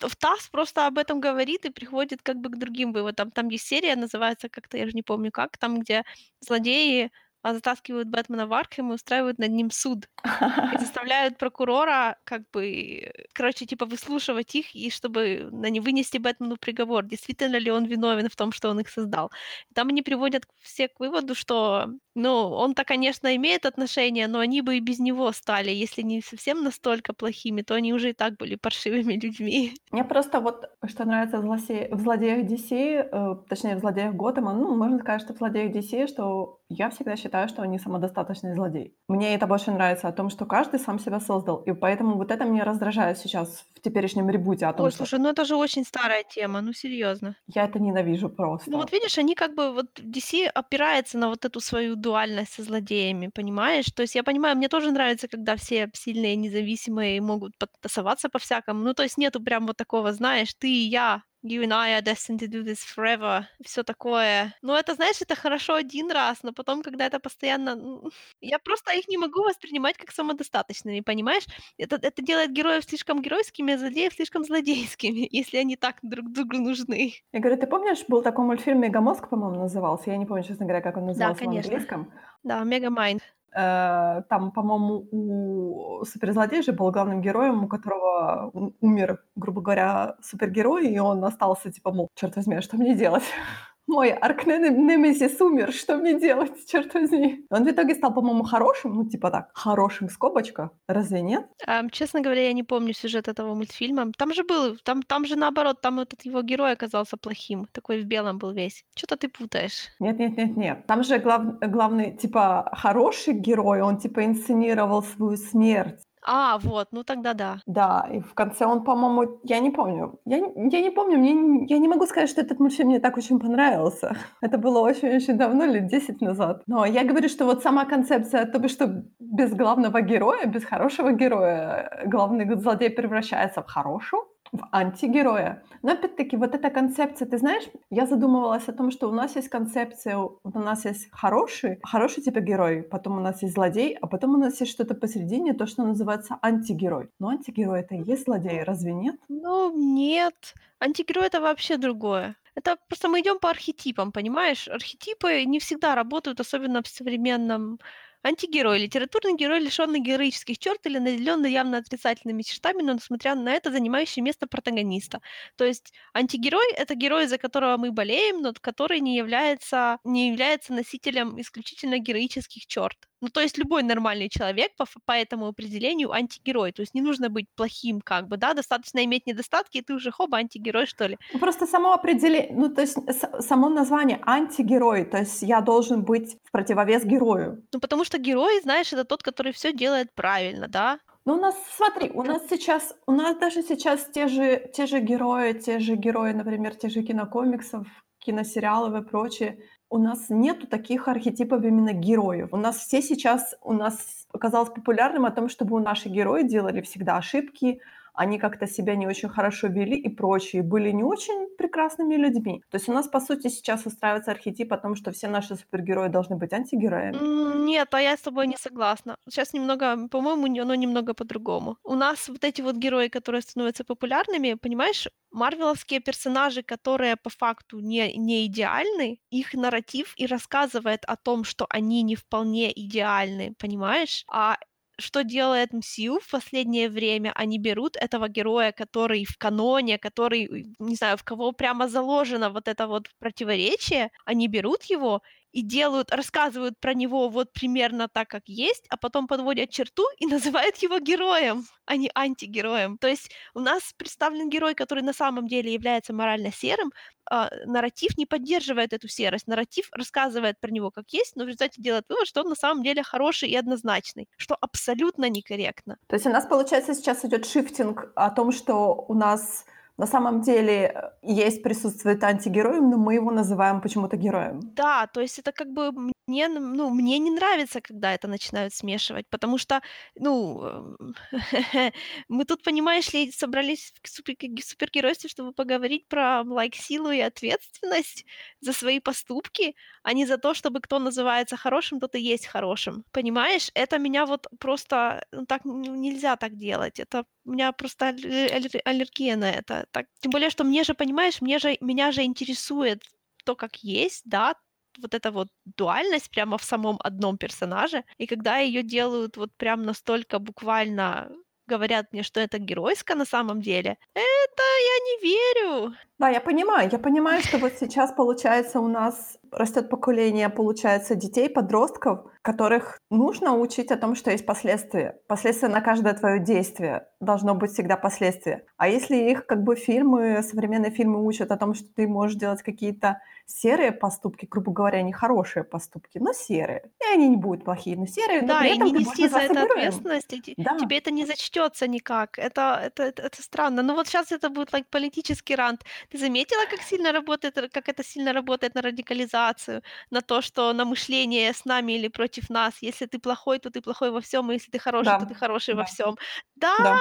В 0.00 0.16
ТАСС 0.16 0.48
просто 0.50 0.86
об 0.86 0.98
этом 0.98 1.20
говорит 1.20 1.64
и 1.64 1.70
приходит 1.70 2.20
как 2.22 2.36
бы 2.38 2.48
к 2.50 2.58
другим 2.58 2.92
выводам. 2.92 3.30
Там 3.30 3.48
есть 3.48 3.66
серия, 3.66 3.94
называется 3.96 4.48
как-то, 4.48 4.76
я 4.76 4.86
же 4.86 4.92
не 4.92 5.02
помню 5.02 5.30
как, 5.30 5.56
там, 5.58 5.78
где 5.80 6.04
злодеи 6.40 7.10
а, 7.42 7.54
затаскивают 7.54 8.08
Бэтмена 8.08 8.46
в 8.46 8.52
Аркхем 8.52 8.90
и 8.90 8.94
устраивают 8.94 9.38
над 9.38 9.50
ним 9.50 9.70
суд. 9.70 10.08
И 10.24 10.28
заставляют 10.78 11.38
прокурора 11.38 12.16
как 12.24 12.42
бы, 12.52 13.10
короче, 13.32 13.66
типа 13.66 13.86
выслушивать 13.86 14.54
их, 14.54 14.74
и 14.74 14.90
чтобы 14.90 15.48
на 15.50 15.70
не 15.70 15.80
вынести 15.80 16.18
Бэтмену 16.18 16.56
приговор, 16.56 17.04
действительно 17.04 17.56
ли 17.56 17.70
он 17.70 17.84
виновен 17.86 18.28
в 18.28 18.36
том, 18.36 18.52
что 18.52 18.70
он 18.70 18.80
их 18.80 18.88
создал. 18.88 19.30
И 19.70 19.74
там 19.74 19.88
они 19.88 20.02
приводят 20.02 20.44
все 20.58 20.88
к 20.88 21.00
выводу, 21.00 21.34
что, 21.34 21.88
ну, 22.14 22.30
он-то, 22.30 22.84
конечно, 22.84 23.34
имеет 23.36 23.66
отношение, 23.66 24.28
но 24.28 24.38
они 24.40 24.62
бы 24.62 24.76
и 24.76 24.80
без 24.80 24.98
него 24.98 25.32
стали, 25.32 25.70
если 25.70 26.02
не 26.02 26.22
совсем 26.22 26.62
настолько 26.62 27.14
плохими, 27.14 27.62
то 27.62 27.74
они 27.74 27.94
уже 27.94 28.10
и 28.10 28.12
так 28.12 28.36
были 28.36 28.56
паршивыми 28.56 29.14
людьми. 29.14 29.72
Мне 29.90 30.04
просто 30.04 30.40
вот 30.40 30.70
что 30.86 31.04
нравится 31.04 31.38
в, 31.38 31.44
злосе- 31.44 31.88
в 31.94 32.00
злодеях 32.00 32.46
DC, 32.46 33.08
э, 33.12 33.36
точнее 33.48 33.76
в 33.76 33.80
злодеях 33.80 34.14
Готэма, 34.14 34.52
ну, 34.52 34.74
можно 34.76 34.98
сказать, 34.98 35.22
что 35.22 35.34
в 35.34 35.38
злодеях 35.38 35.72
DC, 35.72 36.06
что 36.06 36.60
я 36.68 36.90
всегда 36.90 37.16
считаю, 37.16 37.29
что 37.48 37.62
они 37.62 37.78
самодостаточный 37.78 38.54
злодей. 38.54 38.96
Мне 39.08 39.34
это 39.34 39.46
больше 39.46 39.70
нравится 39.70 40.08
о 40.08 40.12
том, 40.12 40.30
что 40.30 40.46
каждый 40.46 40.80
сам 40.80 40.98
себя 40.98 41.20
создал, 41.20 41.58
и 41.62 41.72
поэтому 41.72 42.16
вот 42.16 42.30
это 42.30 42.44
меня 42.44 42.64
раздражает 42.64 43.18
сейчас 43.18 43.64
в 43.74 43.80
теперешнем 43.80 44.28
ребуте 44.30 44.66
о 44.66 44.72
том, 44.72 44.86
Ой, 44.86 44.90
что 44.90 44.98
слушай, 44.98 45.18
ну 45.20 45.28
это 45.28 45.44
же 45.44 45.56
очень 45.56 45.84
старая 45.84 46.24
тема, 46.24 46.60
ну 46.60 46.72
серьезно. 46.72 47.36
я 47.46 47.64
это 47.64 47.78
ненавижу 47.78 48.28
просто. 48.28 48.70
Ну 48.70 48.78
вот 48.78 48.92
видишь, 48.92 49.18
они 49.18 49.34
как 49.34 49.54
бы, 49.54 49.72
вот 49.72 49.86
DC 49.98 50.46
опирается 50.46 51.18
на 51.18 51.28
вот 51.28 51.44
эту 51.44 51.60
свою 51.60 51.96
дуальность 51.96 52.52
со 52.54 52.62
злодеями, 52.62 53.30
понимаешь? 53.34 53.86
То 53.86 54.02
есть 54.02 54.14
я 54.14 54.22
понимаю, 54.22 54.56
мне 54.56 54.68
тоже 54.68 54.90
нравится, 54.90 55.28
когда 55.28 55.56
все 55.56 55.90
сильные, 55.94 56.36
независимые 56.36 57.20
могут 57.20 57.56
подтасоваться 57.58 58.28
по-всякому. 58.28 58.80
Ну 58.82 58.94
то 58.94 59.02
есть 59.02 59.18
нету 59.18 59.40
прям 59.42 59.66
вот 59.66 59.76
такого, 59.76 60.12
знаешь, 60.12 60.54
ты 60.54 60.68
и 60.68 60.88
я, 60.88 61.22
you 61.42 61.62
and 61.62 61.72
I 61.72 61.94
are 61.94 62.02
destined 62.02 62.40
to 62.40 62.48
do 62.48 62.62
this 62.62 62.84
forever, 62.84 63.44
все 63.64 63.82
такое. 63.82 64.54
Ну 64.62 64.74
это, 64.74 64.94
знаешь, 64.94 65.20
это 65.20 65.34
хорошо 65.34 65.74
один 65.74 66.10
раз, 66.10 66.42
но 66.42 66.52
потом, 66.52 66.82
когда 66.82 67.06
это 67.06 67.20
постоянно... 67.20 68.02
Я 68.40 68.58
просто 68.58 68.92
их 68.92 69.08
не 69.08 69.18
могу 69.18 69.42
воспринимать 69.42 69.96
как 69.96 70.12
самодостаточными, 70.12 71.00
понимаешь? 71.00 71.46
Это, 71.78 71.96
это 71.96 72.22
делает 72.22 72.52
героев 72.52 72.84
слишком 72.84 73.22
геройскими, 73.22 73.74
а 73.74 73.78
злодеев 73.78 74.12
слишком 74.12 74.44
злодейскими, 74.44 75.28
если 75.30 75.58
они 75.58 75.76
так 75.76 75.96
друг 76.02 76.30
другу 76.32 76.58
нужны. 76.58 77.14
Я 77.32 77.40
говорю, 77.40 77.58
ты 77.58 77.66
помнишь, 77.66 78.04
был 78.08 78.22
такой 78.22 78.44
мультфильм 78.44 78.80
«Мегамозг», 78.80 79.28
по-моему, 79.28 79.60
назывался? 79.60 80.10
Я 80.10 80.16
не 80.16 80.26
помню, 80.26 80.44
честно 80.44 80.66
говоря, 80.66 80.82
как 80.82 80.96
он 80.96 81.06
назывался 81.06 81.34
в 81.34 81.38
конечно. 81.38 81.70
английском. 81.70 82.12
Да, 82.42 82.62
Мегамайнд. 82.64 83.22
Э, 83.54 84.22
Там, 84.28 84.52
по-моему, 84.52 85.08
у 85.10 86.04
суперзлодея 86.04 86.62
же 86.62 86.72
был 86.72 86.90
главным 86.92 87.20
героем, 87.22 87.64
у 87.64 87.68
которого 87.68 88.50
ум- 88.52 88.74
умер, 88.80 89.22
грубо 89.36 89.60
говоря, 89.62 90.16
супергерой, 90.22 90.86
и 90.88 90.98
он 90.98 91.24
остался, 91.24 91.70
типа, 91.72 91.92
мол, 91.92 92.08
черт 92.14 92.36
возьми, 92.36 92.56
а 92.56 92.62
что 92.62 92.76
мне 92.76 92.94
делать? 92.96 93.24
Мой 93.90 94.10
аркнемесис 94.12 95.40
умер, 95.40 95.72
что 95.72 95.96
мне 95.96 96.14
делать, 96.20 96.52
черт 96.68 96.94
возьми? 96.94 97.44
Он 97.50 97.64
в 97.64 97.68
итоге 97.70 97.96
стал, 97.96 98.14
по-моему, 98.14 98.44
хорошим, 98.44 98.94
ну, 98.94 99.04
типа 99.04 99.30
так, 99.30 99.50
хорошим, 99.52 100.08
скобочка, 100.08 100.70
разве 100.86 101.22
нет? 101.22 101.46
Ам, 101.66 101.90
честно 101.90 102.20
говоря, 102.20 102.42
я 102.42 102.52
не 102.52 102.62
помню 102.62 102.92
сюжет 102.94 103.26
этого 103.26 103.54
мультфильма. 103.54 104.12
Там 104.16 104.32
же 104.32 104.44
был, 104.44 104.76
там, 104.84 105.02
там 105.02 105.26
же 105.26 105.34
наоборот, 105.34 105.80
там 105.80 105.98
этот 105.98 106.22
его 106.22 106.42
герой 106.42 106.72
оказался 106.72 107.16
плохим, 107.16 107.66
такой 107.72 108.02
в 108.02 108.06
белом 108.06 108.38
был 108.38 108.52
весь. 108.52 108.84
Что-то 108.96 109.16
ты 109.16 109.28
путаешь. 109.28 109.88
Нет-нет-нет-нет. 109.98 110.86
Там 110.86 111.02
же 111.02 111.18
глав- 111.18 111.58
главный, 111.60 112.16
типа, 112.16 112.70
хороший 112.72 113.34
герой, 113.34 113.80
он, 113.80 113.98
типа, 113.98 114.24
инсценировал 114.24 115.02
свою 115.02 115.36
смерть. 115.36 116.00
А, 116.22 116.58
вот, 116.58 116.88
ну 116.92 117.02
тогда 117.02 117.34
да. 117.34 117.58
Да, 117.66 118.06
и 118.12 118.20
в 118.20 118.34
конце 118.34 118.66
он, 118.66 118.84
по-моему, 118.84 119.40
я 119.44 119.60
не 119.60 119.70
помню. 119.70 120.18
Я 120.26 120.36
я 120.36 120.80
не 120.80 120.90
помню, 120.90 121.18
мне 121.18 121.66
я 121.68 121.78
не 121.78 121.88
могу 121.88 122.06
сказать, 122.06 122.28
что 122.30 122.40
этот 122.42 122.60
мультфильм 122.60 122.88
мне 122.88 123.00
так 123.00 123.16
очень 123.16 123.38
понравился. 123.38 124.16
Это 124.42 124.58
было 124.58 124.80
очень-очень 124.80 125.38
давно, 125.38 125.64
лет 125.64 125.86
10 125.86 126.20
назад. 126.20 126.62
Но 126.66 126.84
я 126.84 127.04
говорю, 127.04 127.28
что 127.28 127.44
вот 127.46 127.62
сама 127.62 127.84
концепция, 127.84 128.46
то 128.46 128.58
бишь, 128.58 128.72
что 128.72 129.04
без 129.18 129.54
главного 129.54 130.00
героя, 130.02 130.46
без 130.46 130.64
хорошего 130.64 131.12
героя, 131.12 131.88
э, 132.02 132.08
главный 132.08 132.56
злодей 132.56 132.90
превращается 132.90 133.62
в 133.62 133.66
хорошую, 133.66 134.24
в 134.52 134.68
антигероя. 134.72 135.62
Но 135.82 135.92
опять-таки 135.92 136.36
вот 136.36 136.54
эта 136.54 136.70
концепция, 136.70 137.26
ты 137.28 137.38
знаешь, 137.38 137.64
я 137.90 138.06
задумывалась 138.06 138.68
о 138.68 138.72
том, 138.72 138.90
что 138.90 139.08
у 139.08 139.12
нас 139.12 139.36
есть 139.36 139.48
концепция, 139.48 140.16
у 140.18 140.40
нас 140.44 140.84
есть 140.84 141.08
хороший, 141.12 141.78
хороший 141.82 142.22
типа 142.22 142.40
герой, 142.40 142.82
потом 142.82 143.18
у 143.18 143.20
нас 143.20 143.42
есть 143.42 143.54
злодей, 143.54 143.96
а 144.00 144.06
потом 144.06 144.34
у 144.34 144.38
нас 144.38 144.60
есть 144.60 144.72
что-то 144.72 144.94
посередине, 144.94 145.54
то, 145.54 145.66
что 145.66 145.84
называется 145.84 146.38
антигерой. 146.42 147.10
Но 147.18 147.28
антигерой 147.28 147.80
это 147.80 147.94
и 147.94 148.02
есть 148.02 148.24
злодей, 148.24 148.62
разве 148.62 148.92
нет? 148.92 149.16
Ну, 149.28 149.72
нет. 149.74 150.54
Антигерой- 150.80 151.26
это 151.26 151.40
вообще 151.40 151.76
другое. 151.76 152.36
Это 152.54 152.76
просто 152.88 153.08
мы 153.08 153.20
идем 153.20 153.38
по 153.38 153.50
архетипам, 153.50 154.12
понимаешь? 154.12 154.68
Архетипы 154.68 155.44
не 155.44 155.58
всегда 155.60 155.94
работают, 155.94 156.40
особенно 156.40 156.82
в 156.82 156.88
современном 156.88 157.78
Антигерой- 158.24 158.78
литературный 158.78 159.34
герой, 159.34 159.60
лишённый 159.60 160.00
героических 160.00 160.58
чёрт 160.58 160.84
или 160.86 160.98
наделённый 160.98 161.50
явно 161.52 161.78
отрицательными 161.78 162.42
чертами, 162.42 162.82
но, 162.82 162.92
несмотря 162.92 163.34
на 163.34 163.50
это, 163.54 163.70
занимающий 163.72 164.20
место 164.20 164.46
протагониста. 164.46 165.20
То 165.56 165.64
есть 165.64 165.92
антигерой- 166.12 166.72
это 166.76 166.94
герой, 166.94 167.26
за 167.28 167.38
которого 167.38 167.78
мы 167.78 167.92
болеем, 167.92 168.42
но 168.42 168.52
который 168.60 169.00
не 169.00 169.16
является 169.16 169.98
не 170.04 170.28
является 170.28 170.74
носителем 170.74 171.40
исключительно 171.40 171.98
героических 171.98 172.66
чёрт. 172.66 173.06
Ну, 173.20 173.28
то 173.28 173.40
есть 173.40 173.58
любой 173.58 173.82
нормальный 173.82 174.28
человек 174.28 174.72
по 174.76 174.86
по 175.06 175.12
этому 175.12 175.46
определению 175.48 176.12
антигерой. 176.12 176.72
То 176.72 176.82
есть 176.82 176.94
не 176.94 177.02
нужно 177.02 177.28
быть 177.28 177.46
плохим 177.54 178.00
как 178.00 178.28
бы, 178.28 178.36
да, 178.36 178.54
достаточно 178.54 179.04
иметь 179.04 179.26
недостатки, 179.26 179.78
и 179.78 179.82
ты 179.82 179.94
уже 179.94 180.10
хоба 180.10 180.38
антигерой, 180.38 180.86
что 180.86 181.06
ли. 181.06 181.18
Ну, 181.32 181.38
просто 181.38 181.66
само 181.66 181.92
определе 181.92 182.48
ну, 182.50 182.68
то 182.74 182.80
есть 182.82 182.96
с 182.96 183.42
само 183.42 183.68
название 183.68 184.20
антигерой, 184.26 185.04
то 185.04 185.18
есть 185.18 185.42
я 185.42 185.60
должен 185.60 186.02
быть 186.04 186.36
в 186.44 186.50
противовес 186.50 187.04
герою. 187.04 187.62
Ну, 187.72 187.80
потому 187.80 188.04
что 188.04 188.18
герой, 188.18 188.60
знаешь, 188.62 188.92
это 188.92 189.04
тот, 189.04 189.22
который 189.22 189.52
всё 189.52 189.72
делает 189.72 190.14
правильно, 190.14 190.68
да? 190.68 190.98
Ну, 191.26 191.34
у 191.34 191.40
нас, 191.40 191.54
смотри, 191.76 192.10
у 192.10 192.22
нас 192.22 192.42
сейчас, 192.48 192.94
у 193.06 193.12
нас 193.12 193.36
даже 193.36 193.62
сейчас 193.62 194.08
те 194.10 194.26
же 194.28 194.70
те 194.72 194.86
же 194.86 195.00
герои, 195.00 195.52
те 195.52 195.78
же 195.78 195.94
герои, 195.96 196.32
например, 196.32 196.74
тех 196.74 196.90
же 196.90 197.02
кинокомиксов, 197.02 197.86
киносериалов 198.18 198.94
и 199.02 199.06
прочее, 199.06 199.58
у 199.90 199.98
нас 199.98 200.30
нету 200.30 200.68
таких 200.68 201.08
архетипов 201.08 201.64
именно 201.64 201.92
героев. 201.92 202.50
У 202.52 202.56
нас 202.56 202.76
все 202.76 203.02
сейчас, 203.02 203.56
у 203.60 203.72
нас 203.72 204.26
оказалось 204.32 204.70
популярным 204.70 205.26
о 205.26 205.32
том, 205.32 205.48
чтобы 205.48 205.80
наши 205.80 206.08
герои 206.08 206.44
делали 206.44 206.80
всегда 206.80 207.16
ошибки, 207.16 207.80
они 208.20 208.38
как-то 208.38 208.66
себя 208.66 208.96
не 208.96 209.06
очень 209.06 209.30
хорошо 209.30 209.68
вели 209.68 209.96
и 209.96 210.08
прочее, 210.10 210.62
были 210.62 210.90
не 210.90 211.02
очень 211.02 211.48
прекрасными 211.56 212.16
людьми. 212.16 212.62
То 212.70 212.76
есть 212.76 212.88
у 212.88 212.92
нас, 212.92 213.08
по 213.08 213.18
сути, 213.18 213.48
сейчас 213.48 213.86
устраивается 213.86 214.30
архетип 214.30 214.72
о 214.74 214.76
том, 214.76 214.94
что 214.94 215.10
все 215.10 215.28
наши 215.28 215.56
супергерои 215.56 216.08
должны 216.08 216.36
быть 216.36 216.52
антигероями. 216.52 217.24
Нет, 217.64 217.94
а 217.94 218.00
я 218.02 218.16
с 218.16 218.20
тобой 218.20 218.46
не 218.46 218.56
согласна. 218.58 219.16
Щас 219.32 219.54
немного, 219.54 220.08
по-моему, 220.08 220.44
оно 220.62 220.74
немного 220.74 221.14
по-другому. 221.14 221.78
У 221.82 221.94
нас 221.94 222.28
вот 222.28 222.44
эти 222.44 222.60
вот 222.60 222.76
герои, 222.76 223.08
которые 223.08 223.40
становятся 223.40 223.84
популярными, 223.84 224.54
понимаешь, 224.54 225.08
марвеловские 225.30 226.00
персонажи, 226.00 226.62
которые 226.62 227.16
по 227.16 227.30
факту 227.30 227.78
не 227.80 228.16
не 228.16 228.46
идеальны, 228.46 229.18
их 229.30 229.54
нарратив 229.54 230.12
и 230.16 230.26
рассказывает 230.26 231.04
о 231.06 231.16
том, 231.16 231.44
что 231.44 231.66
они 231.70 232.02
не 232.02 232.16
вполне 232.16 232.70
идеальны, 232.72 233.54
понимаешь? 233.58 234.24
А 234.28 234.56
что 235.00 235.24
делает 235.24 235.72
MCU 235.74 236.20
в 236.20 236.30
последнее 236.30 236.88
время? 236.88 237.32
Они 237.34 237.58
берут 237.58 237.96
этого 237.96 238.28
героя, 238.28 238.72
который 238.72 239.24
в 239.24 239.36
каноне, 239.38 239.98
который, 239.98 240.74
не 240.78 240.94
знаю, 240.96 241.16
в 241.16 241.24
кого 241.24 241.52
прямо 241.52 241.88
заложено 241.88 242.50
вот 242.50 242.68
это 242.68 242.86
вот 242.86 243.08
противоречие, 243.18 244.10
они 244.24 244.48
берут 244.48 244.84
его 244.84 245.22
и 245.52 245.62
делают 245.62 246.12
рассказывают 246.12 246.78
про 246.80 246.94
него 246.94 247.28
вот 247.28 247.52
примерно 247.52 248.08
так, 248.08 248.28
как 248.28 248.42
есть, 248.46 248.86
а 248.88 248.96
потом 248.96 249.26
подводят 249.26 249.70
черту 249.70 250.04
и 250.18 250.26
называют 250.26 250.76
его 250.76 250.98
героем, 250.98 251.64
а 251.86 251.96
не 251.96 252.10
антигероем. 252.14 252.98
То 252.98 253.08
есть 253.08 253.30
у 253.54 253.60
нас 253.60 253.92
представлен 253.96 254.48
герой, 254.48 254.74
который 254.74 255.02
на 255.02 255.12
самом 255.12 255.46
деле 255.48 255.72
является 255.72 256.12
морально 256.12 256.52
серым, 256.52 256.92
а 257.30 257.48
нарратив 257.64 258.18
не 258.18 258.26
поддерживает 258.26 258.92
эту 258.92 259.08
серость. 259.08 259.46
Нарратив 259.46 259.88
рассказывает 259.92 260.58
про 260.60 260.70
него 260.70 260.90
как 260.90 261.04
есть, 261.10 261.36
но 261.36 261.44
в 261.44 261.46
результате 261.46 261.80
делает 261.80 262.04
вывод, 262.08 262.26
что 262.26 262.42
он 262.42 262.48
на 262.48 262.56
самом 262.56 262.82
деле 262.82 263.02
хороший 263.02 263.48
и 263.48 263.56
однозначный, 263.56 264.28
что 264.36 264.56
абсолютно 264.60 265.28
некорректно. 265.28 265.98
То 266.08 266.16
есть 266.16 266.26
у 266.26 266.30
нас, 266.30 266.46
получается, 266.46 266.94
сейчас 266.94 267.24
идёт 267.24 267.46
шифтинг 267.46 268.12
о 268.16 268.30
том, 268.30 268.52
что 268.52 269.04
у 269.08 269.14
нас 269.14 269.64
на 270.00 270.06
самом 270.06 270.40
деле, 270.42 270.92
э, 270.94 271.10
есть, 271.22 271.62
присутствует 271.62 272.24
антигерой, 272.24 272.80
но 272.80 272.96
мы 272.98 273.14
его 273.14 273.30
называем 273.30 273.80
почему-то 273.80 274.16
героем. 274.16 274.60
Да, 274.62 275.06
то 275.06 275.20
есть 275.22 275.38
это 275.38 275.52
как 275.52 275.72
бы 275.72 275.90
мне, 276.26 276.48
ну, 276.48 276.90
мне 276.90 277.18
не 277.18 277.30
нравится, 277.30 277.80
когда 277.80 278.12
это 278.14 278.28
начинают 278.28 278.74
смешивать, 278.74 279.26
потому 279.30 279.58
что, 279.58 279.80
ну, 280.14 280.62
эм, 280.62 281.14
мы 282.28 282.44
тут, 282.44 282.62
понимаешь 282.62 283.12
ли, 283.14 283.32
собрались 283.32 283.92
в 284.02 284.08
супер 284.08 284.36
супергеройстве, 284.62 285.30
чтобы 285.30 285.52
поговорить 285.52 286.08
про 286.08 286.42
лайк, 286.42 286.74
силу 286.74 287.10
и 287.10 287.20
ответственность 287.20 288.26
за 288.60 288.72
свои 288.72 289.00
поступки, 289.00 289.74
а 290.02 290.12
не 290.12 290.26
за 290.26 290.36
то, 290.38 290.52
чтобы 290.54 290.80
кто 290.80 290.98
называется 290.98 291.56
хорошим, 291.56 291.98
тот 292.00 292.14
и 292.14 292.20
есть 292.20 292.46
хорошим. 292.46 293.04
Понимаешь, 293.12 293.70
это 293.74 293.98
меня 293.98 294.26
вот 294.26 294.46
просто, 294.58 295.24
ну, 295.32 295.46
так 295.46 295.64
н 295.66 295.80
нельзя 296.00 296.36
так 296.36 296.56
делать. 296.56 297.00
Это 297.00 297.24
у 297.44 297.52
меня 297.52 297.72
просто 297.72 298.08
алле 298.08 298.46
аллер 298.48 298.70
аллергия 298.84 299.36
на 299.36 299.50
это. 299.50 299.86
Так, 299.92 300.06
тем 300.20 300.30
более, 300.32 300.50
что 300.50 300.64
мне 300.64 300.84
же, 300.84 300.94
понимаешь, 300.94 301.40
мне 301.40 301.58
же 301.58 301.76
меня 301.80 302.12
же 302.12 302.22
интересует 302.22 303.02
то, 303.44 303.56
как 303.56 303.76
есть, 303.82 304.22
да, 304.26 304.54
вот 304.98 305.14
эта 305.14 305.30
вот 305.30 305.48
дуальность 305.64 306.30
прямо 306.30 306.58
в 306.58 306.64
самом 306.64 306.98
одном 307.04 307.38
персонаже. 307.38 308.04
И 308.18 308.26
когда 308.26 308.58
её 308.58 308.82
делают 308.82 309.36
вот 309.36 309.50
прям 309.56 309.82
настолько 309.82 310.38
буквально 310.38 311.30
говорят 311.66 312.06
мне, 312.12 312.22
что 312.22 312.40
это 312.40 312.58
геройско 312.58 313.14
на 313.14 313.24
самом 313.24 313.60
деле, 313.62 313.96
это 314.14 314.62
я 314.62 314.98
не 315.06 315.22
верю. 315.22 315.94
Да, 316.20 316.28
я 316.28 316.40
понимаю. 316.42 316.90
Я 316.92 316.98
понимаю, 316.98 317.40
что 317.40 317.56
вот 317.56 317.72
сейчас, 317.80 318.12
получается, 318.12 318.78
у 318.80 318.88
нас 318.88 319.38
растёт 319.50 319.88
поколение, 319.88 320.50
получается, 320.50 321.14
детей, 321.14 321.48
подростков, 321.48 322.26
которых 322.42 322.98
нужно 323.10 323.54
учить 323.56 323.90
о 323.90 323.96
том, 323.96 324.14
что 324.14 324.30
есть 324.30 324.44
последствия. 324.44 325.18
Последствия 325.28 325.68
на 325.70 325.80
каждое 325.80 326.12
твоё 326.12 326.38
действие. 326.38 327.06
Должно 327.20 327.54
быть 327.54 327.70
всегда 327.72 327.96
последствие. 327.96 328.66
А 328.76 328.86
если 328.88 329.16
их 329.16 329.46
как 329.46 329.62
бы 329.64 329.76
фильмы, 329.76 330.42
современные 330.42 330.90
фильмы 330.90 331.24
учат 331.24 331.50
о 331.52 331.56
том, 331.56 331.72
что 331.72 331.86
ты 331.96 332.06
можешь 332.06 332.36
делать 332.36 332.62
какие-то 332.62 333.22
серые 333.46 333.90
поступки, 333.90 334.44
грубо 334.50 334.72
говоря, 334.72 335.00
не 335.02 335.12
хорошие 335.14 335.64
поступки, 335.64 336.18
но 336.18 336.34
серые, 336.34 336.90
и 337.00 337.14
они 337.14 337.28
не 337.28 337.36
будут 337.38 337.64
плохие, 337.64 337.96
но 337.96 338.04
серые, 338.06 338.42
но 338.42 338.54
Да, 338.54 338.58
при 338.58 338.68
и 338.68 338.76
этом 338.76 338.92
не 338.92 338.92
ты 338.92 339.00
будешь 339.00 339.18
нести 339.20 339.28
за 339.28 339.40
это 339.40 339.62
ответственность, 339.62 340.32
и 340.32 340.56
Да. 340.58 340.76
тебе 340.76 340.98
это 340.98 341.10
не 341.10 341.26
зачтётся 341.26 341.86
никак. 341.86 342.38
Это 342.38 342.80
это 342.86 343.02
это 343.02 343.22
это 343.22 343.42
странно. 343.42 343.82
Но 343.82 343.94
вот 343.94 344.08
щас 344.08 344.32
это 344.32 344.48
будет 344.48 344.72
like 344.72 344.86
политический 344.90 345.54
рант. 345.56 345.84
Ты 346.12 346.18
заметила, 346.18 346.66
как 346.66 346.82
сильно 346.82 347.12
работает 347.12 347.54
как 347.72 347.88
это 347.88 348.02
сильно 348.02 348.32
работает 348.32 348.74
на 348.74 348.82
радикализацию, 348.82 349.82
на 350.10 350.20
то, 350.22 350.42
что 350.42 350.72
на 350.72 350.84
мышление 350.84 351.52
с 351.52 351.64
нами 351.64 351.92
или 351.92 352.08
против 352.08 352.50
нас? 352.50 352.74
Если 352.82 353.06
ты 353.06 353.20
плохой, 353.20 353.58
то 353.60 353.70
ты 353.70 353.80
плохой 353.80 354.10
во 354.10 354.20
всём, 354.20 354.50
и 354.50 354.54
если 354.54 354.72
ты 354.72 354.78
хороший, 354.80 355.16
то 355.18 355.24
Да, 355.24 355.26
ты 355.26 355.34
хороший 355.34 355.74
во 355.74 355.84
да. 355.84 355.84
всём. 355.84 356.16
Да! 356.56 356.74
Да. 356.78 357.00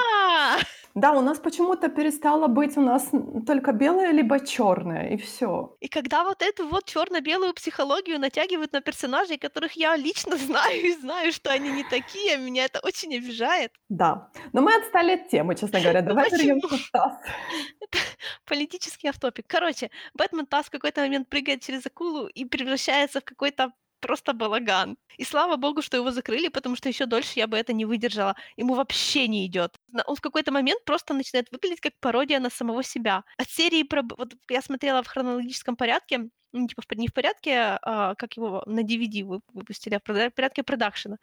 Да, 0.96 1.12
у 1.12 1.22
нас 1.22 1.40
почему-то 1.40 1.90
перестало 1.90 2.48
быть 2.48 2.78
у 2.78 2.82
нас 2.82 3.12
только 3.48 3.72
белое 3.72 4.12
либо 4.12 4.40
чёрное, 4.40 5.10
и 5.10 5.18
всё. 5.18 5.76
И 5.82 5.88
когда 5.88 6.24
вот 6.24 6.42
эту 6.42 6.68
вот 6.68 6.86
чёрно-белую 6.86 7.54
психологию 7.54 8.20
натягивают 8.20 8.74
на 8.74 8.82
персонажей, 8.82 9.38
которых 9.38 9.74
я 9.78 9.96
лично 9.98 10.38
знаю 10.38 10.82
и 10.82 10.94
знаю, 10.94 11.32
что 11.32 11.52
они 11.52 11.72
не 11.72 11.84
такие, 11.84 12.38
меня 12.38 12.66
это 12.66 12.80
очень 12.84 13.16
обижает. 13.16 13.72
Да. 13.90 14.32
Но 14.54 14.62
мы 14.62 14.76
отстали 14.76 15.14
от 15.14 15.30
темы, 15.30 15.56
честно 15.56 15.80
говоря. 15.80 16.02
Давай 16.02 16.30
почему? 16.30 16.40
вернёмся 16.40 16.78
в 16.78 16.90
TASS. 16.96 17.18
Это 17.82 17.98
политический 18.46 19.10
офф-топик. 19.10 19.46
Короче, 19.48 19.90
Бэтмен 20.14 20.46
TASS 20.46 20.64
в 20.64 20.70
какой-то 20.70 21.02
момент 21.02 21.30
прыгает 21.30 21.62
через 21.62 21.86
акулу 21.86 22.28
и 22.28 22.46
превращается 22.46 23.20
в 23.20 23.24
какой-то 23.24 23.72
просто 24.00 24.34
балаган. 24.34 24.98
И 25.18 25.24
слава 25.26 25.56
богу, 25.58 25.82
что 25.82 25.98
его 25.98 26.12
закрыли, 26.12 26.48
потому 26.50 26.76
что 26.76 26.90
ещё 26.90 27.06
дольше 27.06 27.40
я 27.40 27.48
бы 27.48 27.58
это 27.58 27.74
не 27.74 27.86
выдержала. 27.86 28.36
Ему 28.58 28.74
вообще 28.76 29.28
не 29.28 29.46
идёт. 29.48 29.76
На 29.92 30.04
он 30.08 30.16
в 30.16 30.22
какой-то 30.22 30.52
момент 30.52 30.84
просто 30.86 31.14
начинает 31.14 31.52
выглядеть 31.52 31.82
как 31.82 31.94
пародия 32.00 32.40
на 32.40 32.50
самого 32.50 32.84
себя. 32.84 33.24
От 33.38 33.50
серии 33.50 33.84
про 33.84 34.04
вот 34.18 34.34
я 34.50 34.62
смотрела 34.62 35.02
в 35.04 35.08
хронологическом 35.08 35.76
порядке, 35.76 36.30
ну, 36.54 36.68
типа, 36.68 36.84
не 36.96 37.08
в 37.08 37.14
порядке, 37.14 37.80
а, 37.82 38.16
как 38.16 38.38
его 38.38 38.64
на 38.66 38.82
DVD 38.82 39.24
вы 39.24 39.42
выпустили, 39.54 39.96
а 39.96 40.00
в 40.00 40.32
порядке 40.32 40.64
продакшена. 40.64 41.18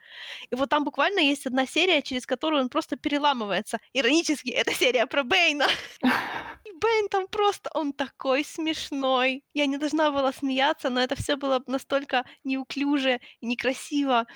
И 0.50 0.56
вот 0.56 0.70
там 0.70 0.84
буквально 0.84 1.20
есть 1.20 1.46
одна 1.46 1.66
серия, 1.66 2.02
через 2.02 2.26
которую 2.26 2.62
он 2.62 2.68
просто 2.68 2.96
переламывается. 2.96 3.78
Иронически, 3.92 4.50
это 4.50 4.72
серия 4.74 5.06
про 5.06 5.24
Бэйна. 5.24 5.66
И 6.64 6.72
Бэйн 6.80 7.08
там 7.10 7.28
просто, 7.28 7.70
он 7.74 7.92
такой 7.92 8.44
смешной. 8.44 9.44
Я 9.54 9.66
не 9.66 9.78
должна 9.78 10.10
была 10.10 10.32
смеяться, 10.32 10.90
но 10.90 11.00
это 11.00 11.16
всё 11.16 11.36
было 11.36 11.62
настолько 11.66 12.24
неуклюже 12.44 13.20
и 13.40 13.46
некрасиво. 13.46 14.26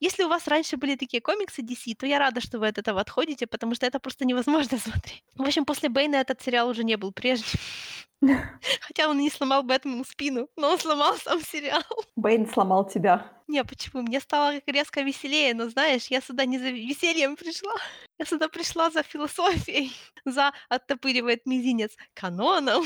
Если 0.00 0.24
у 0.24 0.28
вас 0.28 0.46
раньше 0.46 0.76
были 0.76 0.96
такие 0.96 1.20
комиксы 1.20 1.62
DC, 1.62 1.94
то 1.96 2.06
я 2.06 2.18
рада, 2.18 2.40
что 2.40 2.58
вы 2.58 2.68
от 2.68 2.78
этого 2.78 3.00
отходите, 3.00 3.46
потому 3.46 3.74
что 3.74 3.86
это 3.86 3.98
просто 3.98 4.24
невозможно 4.24 4.78
смотреть. 4.78 5.24
В 5.34 5.42
общем, 5.42 5.64
после 5.64 5.88
Бэйна 5.88 6.16
этот 6.16 6.42
сериал 6.42 6.68
уже 6.68 6.84
не 6.84 6.96
был 6.96 7.12
прежним. 7.12 7.46
Хотя 8.80 9.08
он 9.08 9.18
не 9.18 9.30
сломал 9.30 9.62
Бэтмену 9.62 10.04
спину, 10.04 10.48
но 10.56 10.70
он 10.70 10.78
сломал 10.78 11.16
сам 11.16 11.40
сериал. 11.40 11.82
Бэйн 12.16 12.48
сломал 12.48 12.88
тебя. 12.88 13.30
Не, 13.48 13.64
почему? 13.64 14.02
Мне 14.02 14.20
стало 14.20 14.60
резко 14.66 15.02
веселее, 15.02 15.54
но 15.54 15.68
знаешь, 15.68 16.06
я 16.06 16.20
сюда 16.20 16.44
не 16.44 16.58
за 16.58 16.70
весельем 16.70 17.36
пришла. 17.36 17.74
Я 18.18 18.26
сюда 18.26 18.48
пришла 18.48 18.90
за 18.90 19.02
философией, 19.02 19.92
за 20.24 20.52
оттопыривает 20.68 21.46
мизинец 21.46 21.92
каноном. 22.14 22.84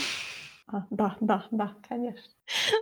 А, 0.73 0.87
да, 0.91 1.17
да, 1.21 1.47
да, 1.51 1.75
конечно. 1.89 2.33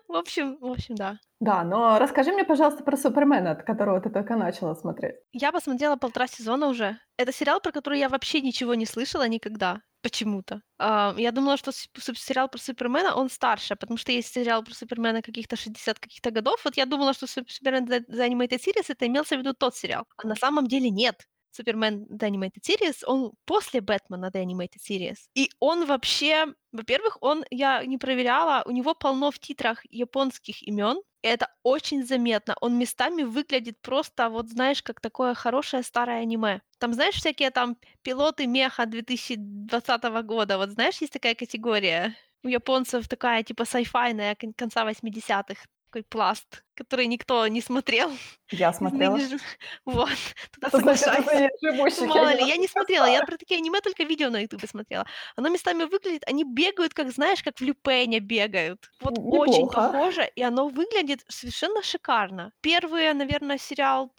В 0.09 0.15
общем, 0.17 0.59
в 0.61 0.67
общем, 0.67 0.95
да. 0.95 1.19
Да, 1.41 1.65
но 1.65 1.99
расскажи 1.99 2.33
мне, 2.33 2.45
пожалуйста, 2.45 2.83
про 2.85 2.97
Супермена, 2.97 3.53
от 3.53 3.63
которого 3.63 4.01
ты 4.01 4.11
только 4.11 4.37
начала 4.37 4.75
смотреть. 4.75 5.17
Я 5.33 5.53
посмотрела 5.53 5.97
полтора 5.97 6.27
сезона 6.27 6.67
уже. 6.67 6.99
Это 7.17 7.33
сериал, 7.33 7.61
про 7.61 7.73
который 7.73 7.99
я 7.99 8.09
вообще 8.09 8.41
ничего 8.41 8.75
не 8.75 8.85
слышала 8.87 9.27
никогда. 9.29 9.81
Почему-то. 10.03 10.61
А, 10.79 11.15
я 11.17 11.33
думала, 11.33 11.57
что 11.57 11.73
сериал 11.73 12.49
про 12.49 12.59
Супермена, 12.59 13.15
он 13.15 13.31
старше, 13.31 13.75
потому 13.75 13.97
что 13.97 14.13
есть 14.13 14.33
сериал 14.33 14.63
про 14.63 14.75
Супермена 14.75 15.23
каких-то 15.23 15.57
60 15.57 15.99
каких-то 15.99 16.31
годов. 16.31 16.61
Вот 16.65 16.77
я 16.77 16.87
думала, 16.87 17.15
что 17.15 17.27
Суп- 17.27 17.51
Супермен 17.51 17.87
The 17.87 18.05
Animated 18.09 18.59
Series 18.59 18.85
это 18.89 19.07
имелся 19.07 19.37
в 19.37 19.39
виду 19.39 19.55
тот 19.55 19.75
сериал. 19.75 20.05
А 20.17 20.27
на 20.27 20.37
самом 20.37 20.67
деле 20.67 20.91
нет. 20.91 21.27
Супермен 21.59 22.07
The 22.11 22.31
Animated 22.31 22.63
Series, 22.63 23.05
он 23.07 23.33
после 23.45 23.81
Бэтмена 23.81 24.31
The 24.31 24.45
Animated 24.45 24.81
Series. 24.89 25.17
И 25.35 25.51
он 25.59 25.87
вообще, 25.87 26.47
во-первых, 26.73 27.19
он, 27.21 27.45
я 27.51 27.85
не 27.85 27.99
проверяла, 27.99 28.63
у 28.67 28.71
него 28.71 28.95
полно 28.95 29.31
в 29.31 29.39
титрах 29.39 29.83
японских 29.91 30.63
имен. 30.63 31.03
И 31.23 31.27
это 31.29 31.49
очень 31.65 32.05
заметно. 32.07 32.55
Он 32.61 32.79
местами 32.79 33.25
выглядит 33.25 33.81
просто, 33.83 34.29
вот 34.29 34.49
знаешь, 34.49 34.83
как 34.83 35.01
такое 35.01 35.35
хорошее 35.35 35.83
старое 35.83 36.21
аниме. 36.23 36.61
Там, 36.79 36.95
знаешь, 36.95 37.17
всякие 37.17 37.51
там 37.51 37.77
пилоты 38.03 38.47
меха 38.47 38.87
2020 38.87 40.23
года. 40.23 40.59
Вот 40.59 40.71
знаешь, 40.71 41.01
есть 41.01 41.13
такая 41.13 41.35
категория. 41.35 42.15
У 42.45 42.49
японцев 42.49 43.09
такая 43.09 43.43
типа 43.43 43.65
сайфайная 43.65 44.37
кон- 44.37 44.55
конца 44.55 44.85
80-х. 44.85 45.67
Такой 45.91 46.05
пласт, 46.05 46.65
который 46.75 47.07
никто 47.07 47.47
не 47.47 47.63
смотрел. 47.63 48.13
Я 48.51 48.73
смотрела. 48.75 49.17
ныне 49.17 49.39
Вот, 49.87 50.11
туда 50.53 50.69
Это 50.69 50.79
значит, 50.81 51.07
это 51.07 51.49
не 51.63 52.07
мало 52.07 52.29
ли, 52.29 52.41
я 52.41 52.41
конечно. 52.41 52.61
не 52.61 52.69
смотрела, 52.69 53.07
я 53.07 53.23
про 53.23 53.39
такие 53.39 53.59
аниме 53.59 53.81
только 53.81 54.05
видео 54.05 54.29
на 54.29 54.43
ютубе 54.43 54.69
смотрела. 54.69 55.07
Оно 55.37 55.49
местами 55.49 55.85
выглядит, 55.85 56.25
они 56.27 56.45
бегают, 56.45 56.93
как, 56.93 57.11
знаешь, 57.11 57.43
как 57.43 57.59
в 57.59 57.63
Люпене 57.63 58.21
бегают. 58.21 58.91
Вот 59.01 59.15
очень 59.19 59.69
похоже, 59.69 60.31
и 60.37 60.43
оно 60.43 60.69
выглядит 60.69 61.25
совершенно 61.29 61.83
шикарно. 61.83 62.53
Первые, 62.61 63.15
наверное, 63.15 63.57
сериал, 63.57 64.13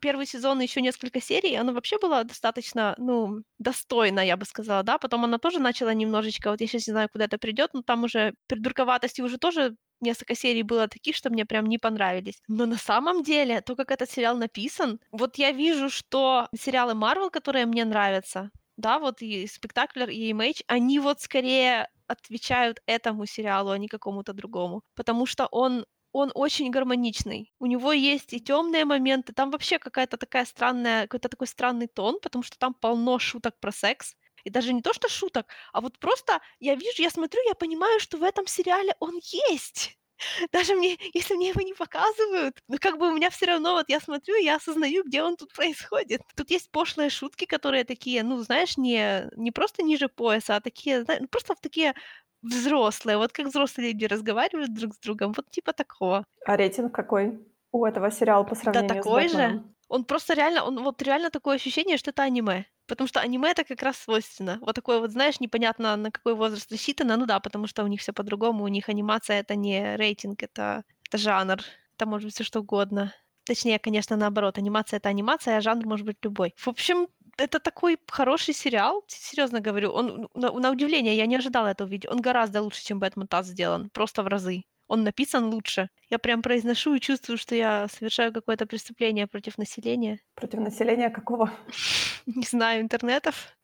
первый 0.00 0.26
сезон 0.26 0.60
еще 0.60 0.80
несколько 0.80 1.20
серий, 1.20 1.56
оно 1.56 1.72
вообще 1.72 1.98
было 1.98 2.22
достаточно, 2.22 2.94
ну, 2.98 3.42
достойно, 3.58 4.20
я 4.20 4.36
бы 4.36 4.44
сказала, 4.44 4.84
да. 4.84 4.98
Потом 4.98 5.24
оно 5.24 5.38
тоже 5.38 5.58
начало 5.58 5.90
немножечко, 5.90 6.50
вот 6.50 6.60
я 6.60 6.68
сейчас 6.68 6.86
не 6.86 6.92
знаю, 6.92 7.08
куда 7.10 7.24
это 7.24 7.38
придет, 7.38 7.70
но 7.74 7.82
там 7.82 8.04
уже 8.04 8.34
придурковатости 8.46 9.22
уже 9.22 9.38
тоже 9.38 9.76
несколько 10.00 10.34
серий 10.34 10.62
было 10.62 10.88
таких, 10.88 11.16
что 11.16 11.30
мне 11.30 11.44
прям 11.46 11.66
не 11.66 11.78
понравились. 11.78 12.40
Но 12.48 12.66
на 12.66 12.76
самом 12.76 13.22
деле, 13.22 13.60
то, 13.60 13.76
как 13.76 13.90
этот 13.90 14.10
сериал 14.10 14.36
написан, 14.36 15.00
вот 15.12 15.36
я 15.36 15.52
вижу, 15.52 15.90
что 15.90 16.48
сериалы 16.58 16.92
Marvel, 16.94 17.30
которые 17.30 17.66
мне 17.66 17.84
нравятся, 17.84 18.50
да, 18.76 18.98
вот 18.98 19.22
и 19.22 19.46
Спектаклер, 19.46 20.08
и 20.10 20.30
EMH, 20.32 20.62
они 20.66 20.98
вот 21.00 21.20
скорее 21.20 21.88
отвечают 22.06 22.80
этому 22.86 23.26
сериалу, 23.26 23.70
а 23.70 23.78
не 23.78 23.88
какому-то 23.88 24.32
другому. 24.32 24.82
Потому 24.94 25.26
что 25.26 25.46
он 25.46 25.84
он 26.12 26.30
очень 26.34 26.70
гармоничный. 26.70 27.52
У 27.58 27.66
него 27.66 27.92
есть 27.92 28.32
и 28.32 28.40
темные 28.40 28.86
моменты, 28.86 29.34
там 29.34 29.50
вообще 29.50 29.78
какая-то 29.78 30.16
такая 30.16 30.46
странная, 30.46 31.02
какой-то 31.02 31.28
такой 31.28 31.46
странный 31.46 31.88
тон, 31.88 32.18
потому 32.22 32.42
что 32.42 32.58
там 32.58 32.72
полно 32.72 33.18
шуток 33.18 33.54
про 33.60 33.70
секс. 33.70 34.16
И 34.46 34.50
даже 34.50 34.72
не 34.72 34.80
то, 34.80 34.92
что 34.94 35.08
шуток, 35.08 35.46
а 35.72 35.80
вот 35.80 35.98
просто 35.98 36.40
я 36.60 36.76
вижу, 36.76 37.02
я 37.02 37.10
смотрю, 37.10 37.40
я 37.48 37.54
понимаю, 37.54 37.98
что 37.98 38.16
в 38.16 38.22
этом 38.22 38.46
сериале 38.46 38.94
он 39.00 39.18
есть. 39.22 39.98
Даже 40.52 40.74
мне, 40.76 40.96
если 41.14 41.34
мне 41.34 41.48
его 41.48 41.60
не 41.62 41.74
показывают, 41.74 42.60
ну 42.68 42.78
как 42.80 42.96
бы 42.98 43.08
у 43.08 43.14
меня 43.14 43.28
все 43.30 43.46
равно, 43.46 43.72
вот 43.74 43.88
я 43.88 44.00
смотрю, 44.00 44.36
я 44.36 44.56
осознаю, 44.56 45.02
где 45.04 45.22
он 45.22 45.36
тут 45.36 45.52
происходит. 45.52 46.22
Тут 46.36 46.50
есть 46.50 46.70
пошлые 46.70 47.10
шутки, 47.10 47.44
которые 47.44 47.84
такие, 47.84 48.22
ну 48.22 48.38
знаешь, 48.38 48.76
не, 48.76 49.28
не 49.36 49.50
просто 49.50 49.82
ниже 49.82 50.08
пояса, 50.08 50.56
а 50.56 50.60
такие, 50.60 51.04
ну, 51.20 51.28
просто 51.28 51.54
такие 51.60 51.94
взрослые, 52.42 53.18
вот 53.18 53.32
как 53.32 53.46
взрослые 53.48 53.92
люди 53.92 54.04
разговаривают 54.06 54.72
друг 54.72 54.94
с 54.94 54.98
другом, 55.00 55.32
вот 55.36 55.50
типа 55.50 55.72
такого. 55.72 56.24
А 56.46 56.56
рейтинг 56.56 56.94
какой 56.94 57.38
у 57.72 57.84
этого 57.84 58.10
сериала 58.10 58.44
по 58.44 58.54
Да 58.62 58.82
сравнению 58.82 59.02
с 59.02 59.06
такой 59.06 59.28
же. 59.28 59.62
Он 59.88 60.04
просто 60.04 60.34
реально, 60.34 60.64
он 60.64 60.82
вот 60.82 61.02
реально 61.02 61.30
такое 61.30 61.56
ощущение, 61.56 61.96
что 61.96 62.10
это 62.10 62.22
аниме. 62.22 62.66
Потому 62.86 63.08
что 63.08 63.20
аниме 63.20 63.50
это 63.50 63.64
как 63.64 63.82
раз 63.82 63.96
свойственно. 63.98 64.58
Вот 64.60 64.74
такое 64.74 65.00
вот, 65.00 65.10
знаешь, 65.10 65.40
непонятно 65.40 65.96
на 65.96 66.10
какой 66.10 66.34
возраст 66.34 66.70
рассчитано. 66.70 67.16
Ну 67.16 67.26
да, 67.26 67.40
потому 67.40 67.66
что 67.66 67.84
у 67.84 67.86
них 67.86 68.00
все 68.00 68.12
по-другому. 68.12 68.64
У 68.64 68.68
них 68.68 68.88
анимация 68.88 69.40
это 69.40 69.56
не 69.56 69.96
рейтинг, 69.96 70.42
это, 70.42 70.84
это 71.08 71.18
жанр. 71.18 71.58
Это 71.96 72.06
может 72.06 72.26
быть 72.26 72.34
все 72.34 72.44
что 72.44 72.60
угодно. 72.60 73.12
Точнее, 73.44 73.78
конечно, 73.78 74.16
наоборот. 74.16 74.58
Анимация 74.58 74.98
это 74.98 75.08
анимация, 75.08 75.56
а 75.56 75.60
жанр 75.60 75.86
может 75.86 76.06
быть 76.06 76.16
любой. 76.22 76.54
В 76.56 76.68
общем, 76.68 77.08
это 77.38 77.60
такой 77.60 77.98
хороший 78.08 78.54
сериал, 78.54 79.04
серьезно 79.08 79.60
говорю. 79.60 79.92
Он, 79.92 80.28
на, 80.34 80.52
на 80.52 80.70
удивление, 80.70 81.16
я 81.16 81.26
не 81.26 81.36
ожидала 81.36 81.68
этого 81.68 81.88
видеть. 81.88 82.10
Он 82.10 82.20
гораздо 82.20 82.62
лучше, 82.62 82.84
чем 82.84 82.98
Бэтмен 82.98 83.26
Таз 83.28 83.46
сделан. 83.46 83.90
Просто 83.90 84.22
в 84.22 84.26
разы. 84.26 84.62
Он 84.88 85.02
написан 85.04 85.46
лучше. 85.46 85.88
Я 86.10 86.18
прям 86.18 86.42
произношу 86.42 86.94
и 86.94 87.00
чувствую, 87.00 87.38
что 87.38 87.54
я 87.54 87.88
совершаю 87.88 88.32
какое-то 88.32 88.66
преступление 88.66 89.26
против 89.26 89.58
населения. 89.58 90.20
Против 90.34 90.60
населения 90.60 91.10
какого? 91.10 91.50
Не 92.26 92.44
знаю, 92.44 92.82
интернетов. 92.82 93.56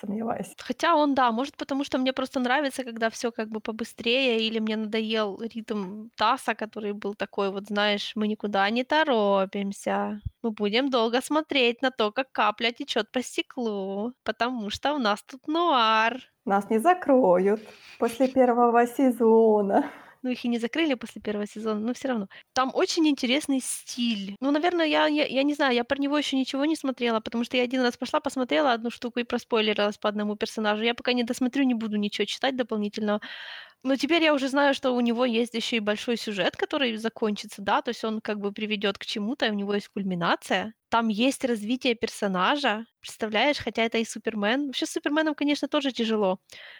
Сомневаюсь. 0.00 0.54
Хотя 0.58 0.94
он, 0.94 1.14
да, 1.14 1.32
может, 1.32 1.56
потому 1.56 1.84
что 1.84 1.98
мне 1.98 2.12
просто 2.12 2.40
нравится, 2.40 2.84
когда 2.84 3.10
все 3.10 3.30
как 3.32 3.48
бы 3.48 3.60
побыстрее, 3.60 4.46
или 4.46 4.58
мне 4.58 4.76
надоел 4.76 5.40
ритм 5.40 6.08
Таса, 6.16 6.54
который 6.54 6.92
был 6.92 7.14
такой, 7.14 7.50
вот 7.50 7.66
знаешь, 7.66 8.12
мы 8.14 8.28
никуда 8.28 8.68
не 8.70 8.84
торопимся. 8.84 10.20
Мы 10.42 10.50
будем 10.50 10.90
долго 10.90 11.20
смотреть 11.20 11.82
на 11.82 11.90
то, 11.90 12.12
как 12.12 12.30
капля 12.32 12.70
течет 12.72 13.10
по 13.10 13.22
стеклу, 13.22 14.12
потому 14.22 14.70
что 14.70 14.94
у 14.94 14.98
нас 14.98 15.22
тут 15.22 15.46
нуар. 15.48 16.20
Нас 16.44 16.70
не 16.70 16.78
закроют 16.78 17.60
после 17.98 18.28
первого 18.28 18.86
сезона. 18.86 19.90
Ну, 20.24 20.30
их 20.30 20.42
и 20.42 20.48
не 20.48 20.58
закрыли 20.58 20.94
после 20.94 21.20
первого 21.20 21.46
сезона, 21.46 21.80
но 21.80 21.92
все 21.92 22.08
равно. 22.08 22.28
Там 22.54 22.70
очень 22.74 23.06
интересный 23.06 23.60
стиль. 23.60 24.36
Ну, 24.40 24.50
наверное, 24.50 24.86
я, 24.86 25.06
я, 25.06 25.26
я 25.26 25.42
не 25.42 25.52
знаю, 25.52 25.74
я 25.74 25.84
про 25.84 25.98
него 25.98 26.16
еще 26.16 26.38
ничего 26.38 26.64
не 26.64 26.76
смотрела, 26.76 27.20
потому 27.20 27.44
что 27.44 27.58
я 27.58 27.62
один 27.62 27.82
раз 27.82 27.98
пошла, 27.98 28.20
посмотрела 28.20 28.72
одну 28.72 28.90
штуку 28.90 29.20
и 29.20 29.24
проспойлерилась 29.24 29.98
по 29.98 30.08
одному 30.08 30.34
персонажу. 30.36 30.82
Я 30.82 30.94
пока 30.94 31.12
не 31.12 31.24
досмотрю, 31.24 31.64
не 31.64 31.74
буду 31.74 31.98
ничего 31.98 32.24
читать 32.24 32.56
дополнительного. 32.56 33.20
Но 33.82 33.96
теперь 33.96 34.22
я 34.22 34.32
уже 34.32 34.48
знаю, 34.48 34.72
что 34.72 34.92
у 34.92 35.00
него 35.00 35.26
есть 35.26 35.52
еще 35.52 35.76
и 35.76 35.80
большой 35.80 36.16
сюжет, 36.16 36.56
который 36.56 36.96
закончится, 36.96 37.60
да, 37.60 37.82
то 37.82 37.90
есть 37.90 38.02
он 38.02 38.22
как 38.22 38.40
бы 38.40 38.50
приведет 38.50 38.96
к 38.96 39.04
чему-то, 39.04 39.46
и 39.46 39.50
у 39.50 39.54
него 39.54 39.74
есть 39.74 39.88
кульминация. 39.88 40.72
Там 40.88 41.08
есть 41.08 41.44
развитие 41.44 41.94
персонажа, 41.94 42.86
представляешь, 43.00 43.58
хотя 43.58 43.82
это 43.82 43.98
и 43.98 44.04
Супермен. 44.04 44.66
Вообще 44.66 44.86
с 44.86 44.92
Суперменом, 44.92 45.34
конечно, 45.34 45.68
тоже 45.68 45.92
тяжело, 45.92 46.38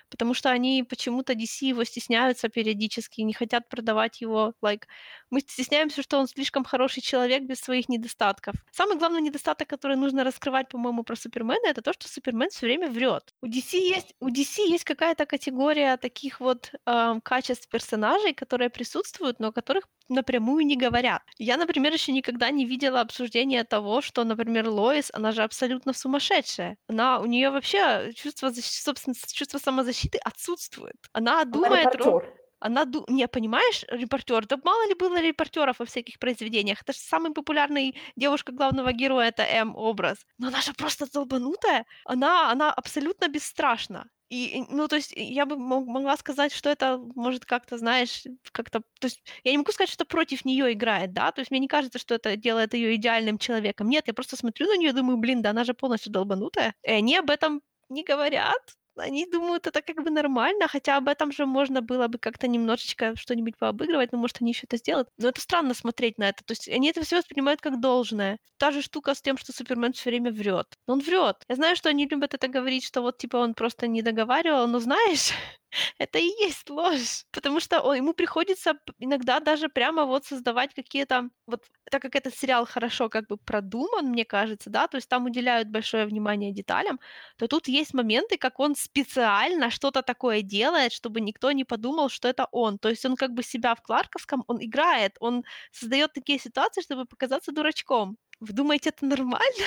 потому 0.09 0.35
что 0.35 0.51
они 0.51 0.85
почему-то 0.89 1.35
DC 1.35 1.67
его 1.67 1.85
стесняются 1.85 2.49
периодически, 2.49 3.21
не 3.23 3.33
хотят 3.33 3.69
продавать 3.69 4.21
его. 4.23 4.55
Like, 4.63 4.85
мы 5.31 5.41
стесняемся, 5.41 6.03
что 6.03 6.19
он 6.19 6.29
слишком 6.29 6.65
хороший 6.65 7.03
человек 7.03 7.43
без 7.43 7.61
своих 7.61 7.89
недостатков. 7.89 8.55
Самый 8.73 8.97
главный 8.97 9.21
недостаток, 9.21 9.69
который 9.69 9.97
нужно 9.97 10.25
раскрывать, 10.25 10.69
по-моему, 10.69 11.03
про 11.03 11.17
Супермена, 11.17 11.67
это 11.67 11.83
то, 11.83 11.93
что 11.93 12.09
Супермен 12.09 12.49
все 12.51 12.67
время 12.67 12.89
врет. 12.89 13.35
У 13.43 13.47
DC 13.47 13.77
есть, 13.77 14.15
у 14.21 14.29
DC 14.29 14.67
есть 14.67 14.85
какая-то 14.85 15.27
категория 15.27 15.97
таких 15.97 16.41
вот 16.41 16.73
эм, 16.87 17.21
качеств 17.21 17.69
персонажей, 17.69 18.33
которые 18.33 18.71
присутствуют, 18.71 19.41
но 19.41 19.53
которых 19.53 19.89
напрямую 20.09 20.67
не 20.67 20.77
говорят. 20.77 21.23
Я, 21.39 21.57
например, 21.57 21.93
еще 21.93 22.13
никогда 22.13 22.51
не 22.51 22.65
видела 22.65 23.01
обсуждения 23.01 23.65
того, 23.65 24.01
что, 24.01 24.25
например, 24.25 24.69
Лоис, 24.69 25.11
она 25.13 25.33
же 25.33 25.43
абсолютно 25.43 25.93
сумасшедшая. 25.93 26.77
Она, 26.89 27.19
у 27.21 27.27
нее 27.27 27.51
вообще 27.51 28.13
чувство, 28.15 28.51
собственно, 28.55 29.15
чувство 29.33 29.59
самозащиты 29.59 30.19
отсутствует. 30.19 30.97
Она 31.13 31.43
Она 31.43 31.45
думает... 31.45 31.95
репортер. 31.95 32.35
она, 32.61 32.85
ду... 32.85 33.05
не, 33.09 33.29
понимаешь, 33.29 33.85
репортер, 33.89 34.47
да 34.47 34.57
мало 34.65 34.87
ли 34.89 34.95
было 34.95 35.21
репортеров 35.21 35.79
во 35.79 35.85
всяких 35.85 36.19
произведениях. 36.19 36.81
Это 36.83 36.93
же 36.93 36.99
самый 36.99 37.33
популярный 37.33 37.97
девушка 38.17 38.53
главного 38.53 38.93
героя, 38.93 39.29
это 39.29 39.43
М 39.43 39.77
образ. 39.77 40.25
Но 40.39 40.49
она 40.49 40.61
же 40.63 40.73
просто 40.73 41.07
долбанутая. 41.13 41.85
Она, 42.05 42.51
она 42.51 42.73
абсолютно 42.73 43.29
бесстрашна. 43.29 44.07
И, 44.35 44.65
ну, 44.69 44.89
то 44.89 44.97
есть, 44.97 45.13
я 45.17 45.47
бы 45.47 45.57
мог- 45.57 45.87
могла 45.87 46.17
сказать, 46.17 46.53
что 46.53 46.71
это 46.71 46.99
может 47.15 47.45
как-то, 47.45 47.79
знаешь, 47.79 48.25
как-то... 48.53 48.81
То 49.01 49.07
есть, 49.07 49.23
я 49.45 49.53
не 49.53 49.59
могу 49.59 49.73
сказать, 49.73 49.91
что 49.91 50.05
против 50.05 50.45
нее 50.45 50.73
играет, 50.73 51.13
да? 51.13 51.31
То 51.33 51.41
есть, 51.41 51.51
мне 51.51 51.61
не 51.61 51.69
кажется, 51.69 51.99
что 51.99 52.15
это 52.15 52.37
делает 52.37 52.75
ее 52.75 52.95
идеальным 52.97 53.39
человеком. 53.39 53.89
Нет, 53.89 54.05
я 54.09 54.15
просто 54.15 54.37
смотрю 54.37 54.67
на 54.67 54.77
нее 54.77 54.91
и 54.91 54.93
думаю, 54.93 55.19
блин, 55.19 55.43
да 55.43 55.51
она 55.51 55.65
же 55.65 55.75
полностью 55.75 56.13
долбанутая. 56.13 56.75
И 56.83 56.91
они 56.91 57.17
об 57.17 57.31
этом 57.31 57.63
не 57.89 58.03
говорят. 58.05 58.77
Они 58.97 59.27
думают, 59.27 59.67
это 59.67 59.83
как 59.83 60.03
бы 60.03 60.11
нормально, 60.11 60.69
хотя 60.69 60.97
об 60.97 61.09
этом 61.09 61.33
же 61.33 61.47
можно 61.47 61.83
было 61.83 62.09
бы 62.09 62.19
как-то 62.19 62.47
немножечко 62.49 63.17
что-нибудь 63.17 63.57
пообыгрывать, 63.59 64.13
ну, 64.13 64.19
может, 64.19 64.39
они 64.41 64.53
еще 64.53 64.67
это 64.67 64.77
сделают. 64.77 65.09
Но 65.19 65.29
это 65.29 65.41
странно 65.41 65.75
смотреть 65.75 66.19
на 66.19 66.29
это. 66.29 66.45
То 66.45 66.53
есть 66.53 66.69
они 66.69 66.89
это 66.91 67.03
все 67.03 67.17
воспринимают 67.17 67.61
как 67.61 67.81
должное. 67.81 68.39
Та 68.59 68.71
же 68.71 68.83
штука 68.83 69.15
с 69.15 69.23
тем, 69.23 69.37
что 69.37 69.53
Супермен 69.53 69.93
все 69.93 70.11
время 70.11 70.33
врет. 70.33 70.67
Но 70.87 70.95
он 70.95 71.01
врет. 71.01 71.37
Я 71.49 71.57
знаю, 71.57 71.77
что 71.77 71.89
они 71.89 72.07
любят 72.07 72.35
это 72.35 72.49
говорить, 72.49 72.85
что 72.85 73.03
вот 73.03 73.19
типа 73.19 73.37
он 73.39 73.55
просто 73.55 73.87
не 73.87 74.03
договаривал, 74.03 74.67
но 74.69 74.79
знаешь, 74.79 75.33
это 75.99 76.19
и 76.19 76.27
есть 76.27 76.71
ложь. 76.71 77.25
Потому 77.31 77.61
что 77.61 77.81
он, 77.81 77.97
ему 77.97 78.13
приходится 78.13 78.75
иногда 78.99 79.41
даже 79.41 79.69
прямо 79.69 80.05
вот 80.05 80.27
создавать 80.27 80.75
какие-то... 80.75 81.29
Вот 81.47 81.65
так 81.91 82.03
как 82.03 82.17
этот 82.17 82.35
сериал 82.35 82.67
хорошо 82.67 83.09
как 83.09 83.27
бы 83.29 83.37
продуман, 83.37 84.07
мне 84.07 84.25
кажется, 84.25 84.71
да, 84.71 84.87
то 84.87 84.97
есть 84.97 85.09
там 85.09 85.27
уделяют 85.27 85.69
большое 85.69 86.07
внимание 86.07 86.53
деталям, 86.53 86.99
то 87.37 87.47
тут 87.47 87.69
есть 87.69 87.95
моменты, 87.95 88.39
как 88.39 88.61
он 88.61 88.75
специально 88.75 89.71
что-то 89.71 90.03
такое 90.03 90.43
делает, 90.43 90.93
чтобы 90.93 91.21
никто 91.21 91.53
не 91.53 91.65
подумал, 91.65 92.09
что 92.09 92.29
это 92.29 92.49
он. 92.53 92.79
То 92.79 92.89
есть 92.89 93.05
он 93.05 93.17
как 93.17 93.33
бы 93.33 93.43
себя 93.43 93.75
в 93.75 93.83
Кларковском, 93.83 94.45
он 94.47 94.59
играет, 94.65 95.17
он 95.21 95.45
создает 95.73 96.13
такие 96.13 96.39
ситуации, 96.39 96.83
чтобы 96.83 97.05
показаться 97.05 97.53
дурачком. 97.53 98.17
Вы 98.41 98.53
думаете, 98.53 98.91
это 98.91 99.07
нормально? 99.07 99.67